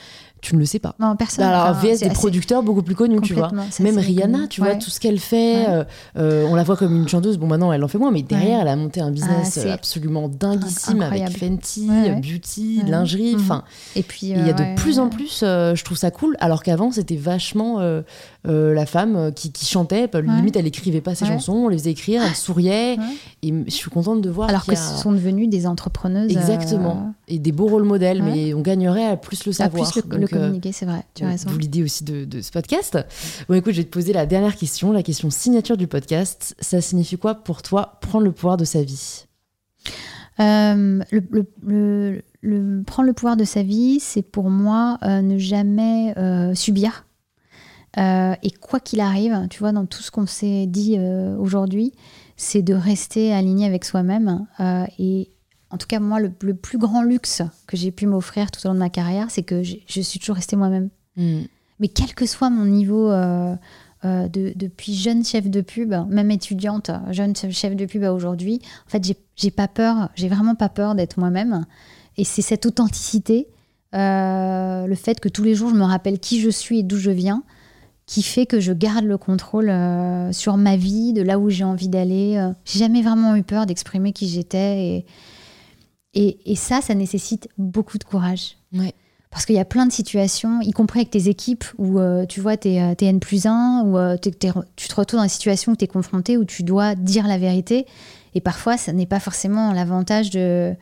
tu 0.41 0.55
ne 0.55 0.61
le 0.61 0.66
sais 0.66 0.78
pas. 0.78 0.95
Non, 0.99 1.16
personne. 1.16 1.45
Alors, 1.45 1.66
enfin, 1.76 1.86
VS 1.86 2.01
des 2.01 2.11
producteurs 2.11 2.62
beaucoup 2.62 2.82
plus 2.82 2.95
connus, 2.95 3.20
tu 3.22 3.34
vois. 3.34 3.51
Même 3.80 3.99
Rihanna, 3.99 4.47
tu 4.49 4.61
vois, 4.61 4.70
Ouais. 4.70 4.78
tout 4.78 4.91
ce 4.91 4.99
qu'elle 5.01 5.18
fait, 5.18 5.57
Ouais. 5.57 5.66
euh, 5.68 5.84
euh, 6.18 6.47
on 6.49 6.55
la 6.55 6.62
voit 6.62 6.76
comme 6.76 6.95
une 6.97 7.09
chanteuse. 7.09 7.38
Bon, 7.38 7.47
maintenant, 7.47 7.72
elle 7.72 7.82
en 7.84 7.88
fait 7.88 7.99
moins, 7.99 8.11
mais 8.11 8.22
derrière, 8.22 8.57
Ouais. 8.57 8.62
elle 8.62 8.68
a 8.68 8.76
monté 8.76 9.01
un 9.01 9.11
business 9.11 9.30
Ah, 9.43 9.45
c'est 9.45 9.68
euh, 9.70 9.74
absolument 9.74 10.28
dinguissime 10.28 11.03
avec. 11.03 11.28
Fenty, 11.36 11.88
beauty, 12.22 12.82
lingerie. 12.86 13.34
Mhm. 13.34 13.41
Enfin, 13.41 13.64
Et 13.97 14.03
puis. 14.03 14.28
il 14.28 14.47
y 14.47 14.51
a 14.51 14.53
de 14.53 14.74
plus 14.76 14.99
en 14.99 15.09
plus, 15.09 15.41
euh, 15.43 15.74
je 15.74 15.84
trouve 15.84 15.97
ça 15.99 16.11
cool, 16.11 16.36
alors 16.41 16.62
qu'avant, 16.62 16.91
c'était 16.91 17.16
vachement 17.16 17.78
la 18.45 18.86
femme 18.86 19.32
qui, 19.34 19.53
qui 19.53 19.66
chantait. 19.66 20.07
bah, 20.09 20.20
Limite, 20.20 20.57
elle 20.57 20.66
écrivait 20.66 21.01
pas 21.01 21.14
ses 21.14 21.26
chansons, 21.26 21.53
on 21.53 21.68
les 21.68 21.78
faisait 21.78 21.91
écrire, 21.91 22.22
elle 22.26 22.34
souriait. 22.34 22.97
Et 23.43 23.53
je 23.66 23.70
suis 23.70 23.91
contente 23.91 24.20
de 24.22 24.30
voir 24.30 24.49
Alors 24.49 24.64
que 24.64 24.72
a- 24.72 24.76
ce 24.76 25.03
sont 25.03 25.12
devenues 25.12 25.47
des 25.49 25.66
entrepreneuses. 25.66 26.30
Exactement. 26.30 27.12
Et 27.28 27.38
des 27.38 27.53
beaux 27.53 27.66
rôles 27.68 27.84
modèles, 27.84 28.22
mais 28.22 28.55
on 28.55 28.61
gagnerait 28.61 29.07
à 29.07 29.16
plus 29.16 29.45
le 29.47 29.53
savoir. 29.53 29.84
Euh, 30.37 30.39
communiquer, 30.41 30.72
c'est 30.72 30.87
vrai. 30.87 31.05
Tu 31.14 31.22
as 31.22 31.26
donc, 31.26 31.33
raison. 31.33 31.51
D'où 31.51 31.59
l'idée 31.59 31.83
aussi 31.83 32.05
de, 32.05 32.24
de 32.24 32.41
ce 32.41 32.51
podcast. 32.51 32.99
Bon, 33.49 33.55
écoute, 33.55 33.72
je 33.72 33.78
vais 33.78 33.85
te 33.85 33.91
poser 33.91 34.12
la 34.12 34.26
dernière 34.26 34.57
question, 34.57 34.93
la 34.93 35.03
question 35.03 35.31
signature 35.31 35.76
du 35.76 35.87
podcast. 35.87 36.55
Ça 36.61 36.81
signifie 36.81 37.16
quoi 37.18 37.35
pour 37.35 37.62
toi 37.62 37.99
prendre 38.01 38.24
le 38.24 38.33
pouvoir 38.33 38.57
de 38.57 38.64
sa 38.64 38.83
vie? 38.83 39.24
Euh, 40.39 41.01
le, 41.11 41.22
le- 41.31 41.47
le- 41.66 42.22
le- 42.41 42.83
prendre 42.85 43.07
le 43.07 43.12
pouvoir 43.12 43.37
de 43.37 43.45
sa 43.45 43.62
vie, 43.62 44.01
c'est 44.01 44.22
pour 44.22 44.49
moi 44.49 44.99
euh, 45.03 45.20
ne 45.20 45.37
jamais 45.39 46.14
euh, 46.16 46.55
subir. 46.55 47.05
Euh, 47.99 48.35
et 48.43 48.51
quoi 48.51 48.78
qu'il 48.81 49.01
arrive, 49.01 49.47
tu 49.51 49.59
vois, 49.59 49.72
dans 49.72 49.85
tout 49.85 50.01
ce 50.03 50.11
qu'on 50.11 50.26
s'est 50.26 50.66
dit 50.66 50.95
euh, 50.97 51.37
aujourd'hui, 51.37 51.93
c'est 52.37 52.62
de 52.62 52.72
rester 52.72 53.33
aligné 53.35 53.66
avec 53.66 53.85
soi-même. 53.85 54.47
Euh, 54.61 54.85
et 54.99 55.31
en 55.71 55.79
tout 55.79 55.87
cas, 55.87 56.01
moi, 56.01 56.21
le, 56.21 56.33
le 56.43 56.55
plus 56.55 56.79
grand 56.79 57.03
luxe 57.03 57.43
que 57.66 57.77
j'ai 57.77 57.93
pu 57.93 58.07
m'offrir 58.07 58.51
tout 58.51 58.61
au 58.66 58.68
long 58.68 58.75
de 58.75 58.81
ma 58.81 58.91
carrière, 58.91 59.31
c'est 59.31 59.43
que 59.45 59.62
je 59.62 60.01
suis 60.01 60.18
toujours 60.18 60.37
restée 60.37 60.57
moi-même. 60.57 60.91
Hmm. 61.16 61.43
Mais 61.79 61.89
quel 61.89 62.14
que 62.14 62.27
soit 62.27 62.51
mon 62.51 62.66
niveau 62.66 63.11
euh, 63.11 63.55
euh, 64.05 64.29
de, 64.29 64.53
depuis 64.57 64.95
jeune 64.95 65.25
chef 65.25 65.49
de 65.49 65.61
pub, 65.61 65.95
même 66.09 66.31
étudiante, 66.31 66.91
jeune 67.11 67.35
chef 67.37 67.77
de 67.77 67.87
pub 67.87 68.03
à 68.05 68.12
aujourd'hui, 68.12 68.61
en 68.87 68.91
fait, 68.91 69.05
j'ai- 69.37 69.51
pas 69.51 69.68
peur, 69.68 70.11
j'ai 70.14 70.29
vraiment 70.29 70.55
pas 70.55 70.68
peur 70.68 70.95
d'être 70.95 71.18
moi-même. 71.18 71.64
Et 72.16 72.25
c'est 72.25 72.43
cette 72.43 72.66
authenticité, 72.66 73.49
euh, 73.95 74.87
le 74.87 74.95
fait 74.95 75.21
que 75.21 75.29
tous 75.29 75.43
les 75.43 75.55
jours 75.55 75.71
je 75.71 75.75
me 75.75 75.85
rappelle 75.85 76.18
qui 76.18 76.41
je 76.41 76.51
suis 76.51 76.81
et 76.81 76.83
d'où 76.83 76.99
je 76.99 77.11
viens, 77.11 77.43
qui 78.07 78.23
fait 78.23 78.45
que 78.45 78.61
je 78.61 78.73
garde 78.73 79.05
le 79.05 79.16
contrôle 79.16 79.73
sur 80.33 80.57
ma 80.57 80.77
vie, 80.77 81.12
de 81.12 81.23
là 81.23 81.39
où 81.39 81.49
j'ai 81.49 81.64
envie 81.64 81.89
d'aller. 81.89 82.51
J'ai 82.64 82.81
jamais 82.81 83.03
vraiment 83.03 83.37
eu 83.37 83.43
peur 83.45 83.66
d'exprimer 83.66 84.12
qui 84.12 84.29
j'étais. 84.29 84.85
Et, 84.85 85.07
et, 86.15 86.39
et 86.51 86.57
ça, 86.57 86.81
ça 86.81 86.95
nécessite 86.95 87.49
beaucoup 87.59 87.99
de 87.99 88.05
courage. 88.05 88.57
Ouais. 88.73 88.95
Parce 89.31 89.47
qu'il 89.47 89.55
y 89.55 89.61
a 89.61 89.65
plein 89.65 89.87
de 89.87 89.93
situations, 89.93 90.61
y 90.61 90.73
compris 90.73 91.01
avec 91.01 91.11
tes 91.11 91.29
équipes, 91.29 91.65
où 91.79 92.01
euh, 92.01 92.27
tu 92.27 92.41
vois, 92.41 92.57
t'es 92.57 92.75
es 92.75 93.05
N 93.05 93.21
plus 93.21 93.47
1, 93.47 93.85
où 93.87 93.97
euh, 93.97 94.17
tu 94.21 94.33
te 94.33 94.95
retrouves 94.97 95.19
dans 95.19 95.23
une 95.23 95.29
situation 95.29 95.73
où 95.73 95.77
tu 95.77 95.85
es 95.85 95.89
confronté, 95.89 96.37
où 96.37 96.45
tu 96.45 96.65
dois 96.65 96.97
dire 96.97 97.29
la 97.29 97.39
vérité. 97.39 97.87
Et 98.35 98.41
parfois, 98.41 98.77
ça 98.77 98.93
n'est 98.93 99.07
pas 99.07 99.21
forcément 99.21 99.73
l'avantage 99.73 100.31
de. 100.31 100.75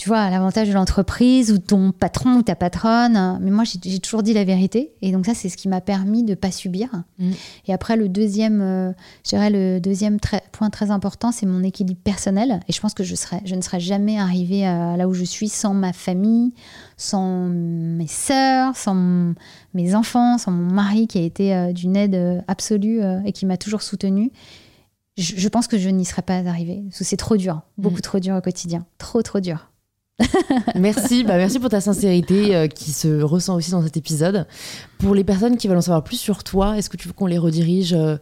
Tu 0.00 0.08
vois, 0.08 0.30
l'avantage 0.30 0.66
de 0.66 0.72
l'entreprise 0.72 1.52
ou 1.52 1.58
ton 1.58 1.92
patron 1.92 2.36
ou 2.36 2.42
ta 2.42 2.54
patronne. 2.54 3.38
Mais 3.42 3.50
moi, 3.50 3.64
j'ai 3.64 3.98
toujours 3.98 4.22
dit 4.22 4.32
la 4.32 4.44
vérité. 4.44 4.94
Et 5.02 5.12
donc, 5.12 5.26
ça, 5.26 5.34
c'est 5.34 5.50
ce 5.50 5.58
qui 5.58 5.68
m'a 5.68 5.82
permis 5.82 6.24
de 6.24 6.34
pas 6.34 6.50
subir. 6.50 6.88
Mm. 7.18 7.32
Et 7.68 7.74
après, 7.74 7.98
le 7.98 8.08
deuxième, 8.08 8.62
euh, 8.62 8.92
je 9.26 9.28
dirais 9.28 9.50
le 9.50 9.78
deuxième 9.78 10.16
point 10.52 10.70
très 10.70 10.90
important, 10.90 11.32
c'est 11.32 11.44
mon 11.44 11.62
équilibre 11.62 12.00
personnel. 12.02 12.60
Et 12.66 12.72
je 12.72 12.80
pense 12.80 12.94
que 12.94 13.04
je, 13.04 13.14
serais, 13.14 13.42
je 13.44 13.54
ne 13.54 13.60
serais 13.60 13.78
jamais 13.78 14.18
arrivée 14.18 14.64
à 14.64 14.96
là 14.96 15.06
où 15.06 15.12
je 15.12 15.22
suis 15.22 15.50
sans 15.50 15.74
ma 15.74 15.92
famille, 15.92 16.54
sans 16.96 17.48
mes 17.50 18.06
sœurs, 18.06 18.76
sans 18.76 18.94
mon- 18.94 19.34
mes 19.74 19.94
enfants, 19.94 20.38
sans 20.38 20.50
mon 20.50 20.72
mari 20.72 21.08
qui 21.08 21.18
a 21.18 21.22
été 21.22 21.54
euh, 21.54 21.74
d'une 21.74 21.94
aide 21.94 22.14
euh, 22.14 22.40
absolue 22.48 23.02
euh, 23.02 23.20
et 23.26 23.32
qui 23.32 23.44
m'a 23.44 23.58
toujours 23.58 23.82
soutenue. 23.82 24.32
Je, 25.18 25.48
pense 25.48 25.66
que 25.66 25.76
je 25.76 25.90
n'y 25.90 26.06
serais 26.06 26.22
pas 26.22 26.38
arrivée. 26.38 26.80
Parce 26.88 27.00
que 27.00 27.04
C'est 27.04 27.18
trop 27.18 27.36
dur, 27.36 27.60
beaucoup 27.76 27.98
Mm. 27.98 28.00
trop 28.00 28.18
dur 28.18 28.34
au 28.36 28.40
quotidien. 28.40 28.86
Trop, 28.96 29.20
trop 29.20 29.40
dur. 29.40 29.69
Merci, 30.74 31.24
bah 31.24 31.36
merci 31.36 31.58
pour 31.58 31.68
ta 31.70 31.80
sincérité 31.80 32.54
euh, 32.54 32.66
qui 32.66 32.90
se 32.92 33.22
ressent 33.22 33.54
aussi 33.56 33.70
dans 33.70 33.82
cet 33.82 33.96
épisode. 33.96 34.46
Pour 34.98 35.14
les 35.14 35.24
personnes 35.24 35.56
qui 35.56 35.68
veulent 35.68 35.78
en 35.78 35.82
savoir 35.82 36.04
plus 36.04 36.16
sur 36.16 36.44
toi, 36.44 36.76
est-ce 36.78 36.90
que 36.90 36.96
tu 36.96 37.08
veux 37.08 37.14
qu'on 37.14 37.26
les 37.26 37.38
redirige 37.38 37.92
euh, 37.94 38.16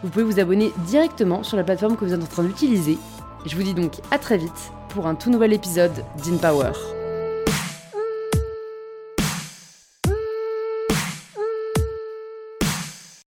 Vous 0.02 0.08
pouvez 0.08 0.24
vous 0.24 0.40
abonner 0.40 0.72
directement 0.86 1.42
sur 1.42 1.58
la 1.58 1.64
plateforme 1.64 1.96
que 1.96 2.04
vous 2.04 2.14
êtes 2.14 2.22
en 2.22 2.26
train 2.26 2.44
d'utiliser. 2.44 2.98
Je 3.44 3.56
vous 3.56 3.62
dis 3.62 3.74
donc 3.74 4.00
à 4.10 4.18
très 4.18 4.38
vite 4.38 4.72
pour 4.88 5.06
un 5.06 5.14
tout 5.14 5.30
nouvel 5.30 5.52
épisode 5.52 6.04
d'InPower. 6.24 7.01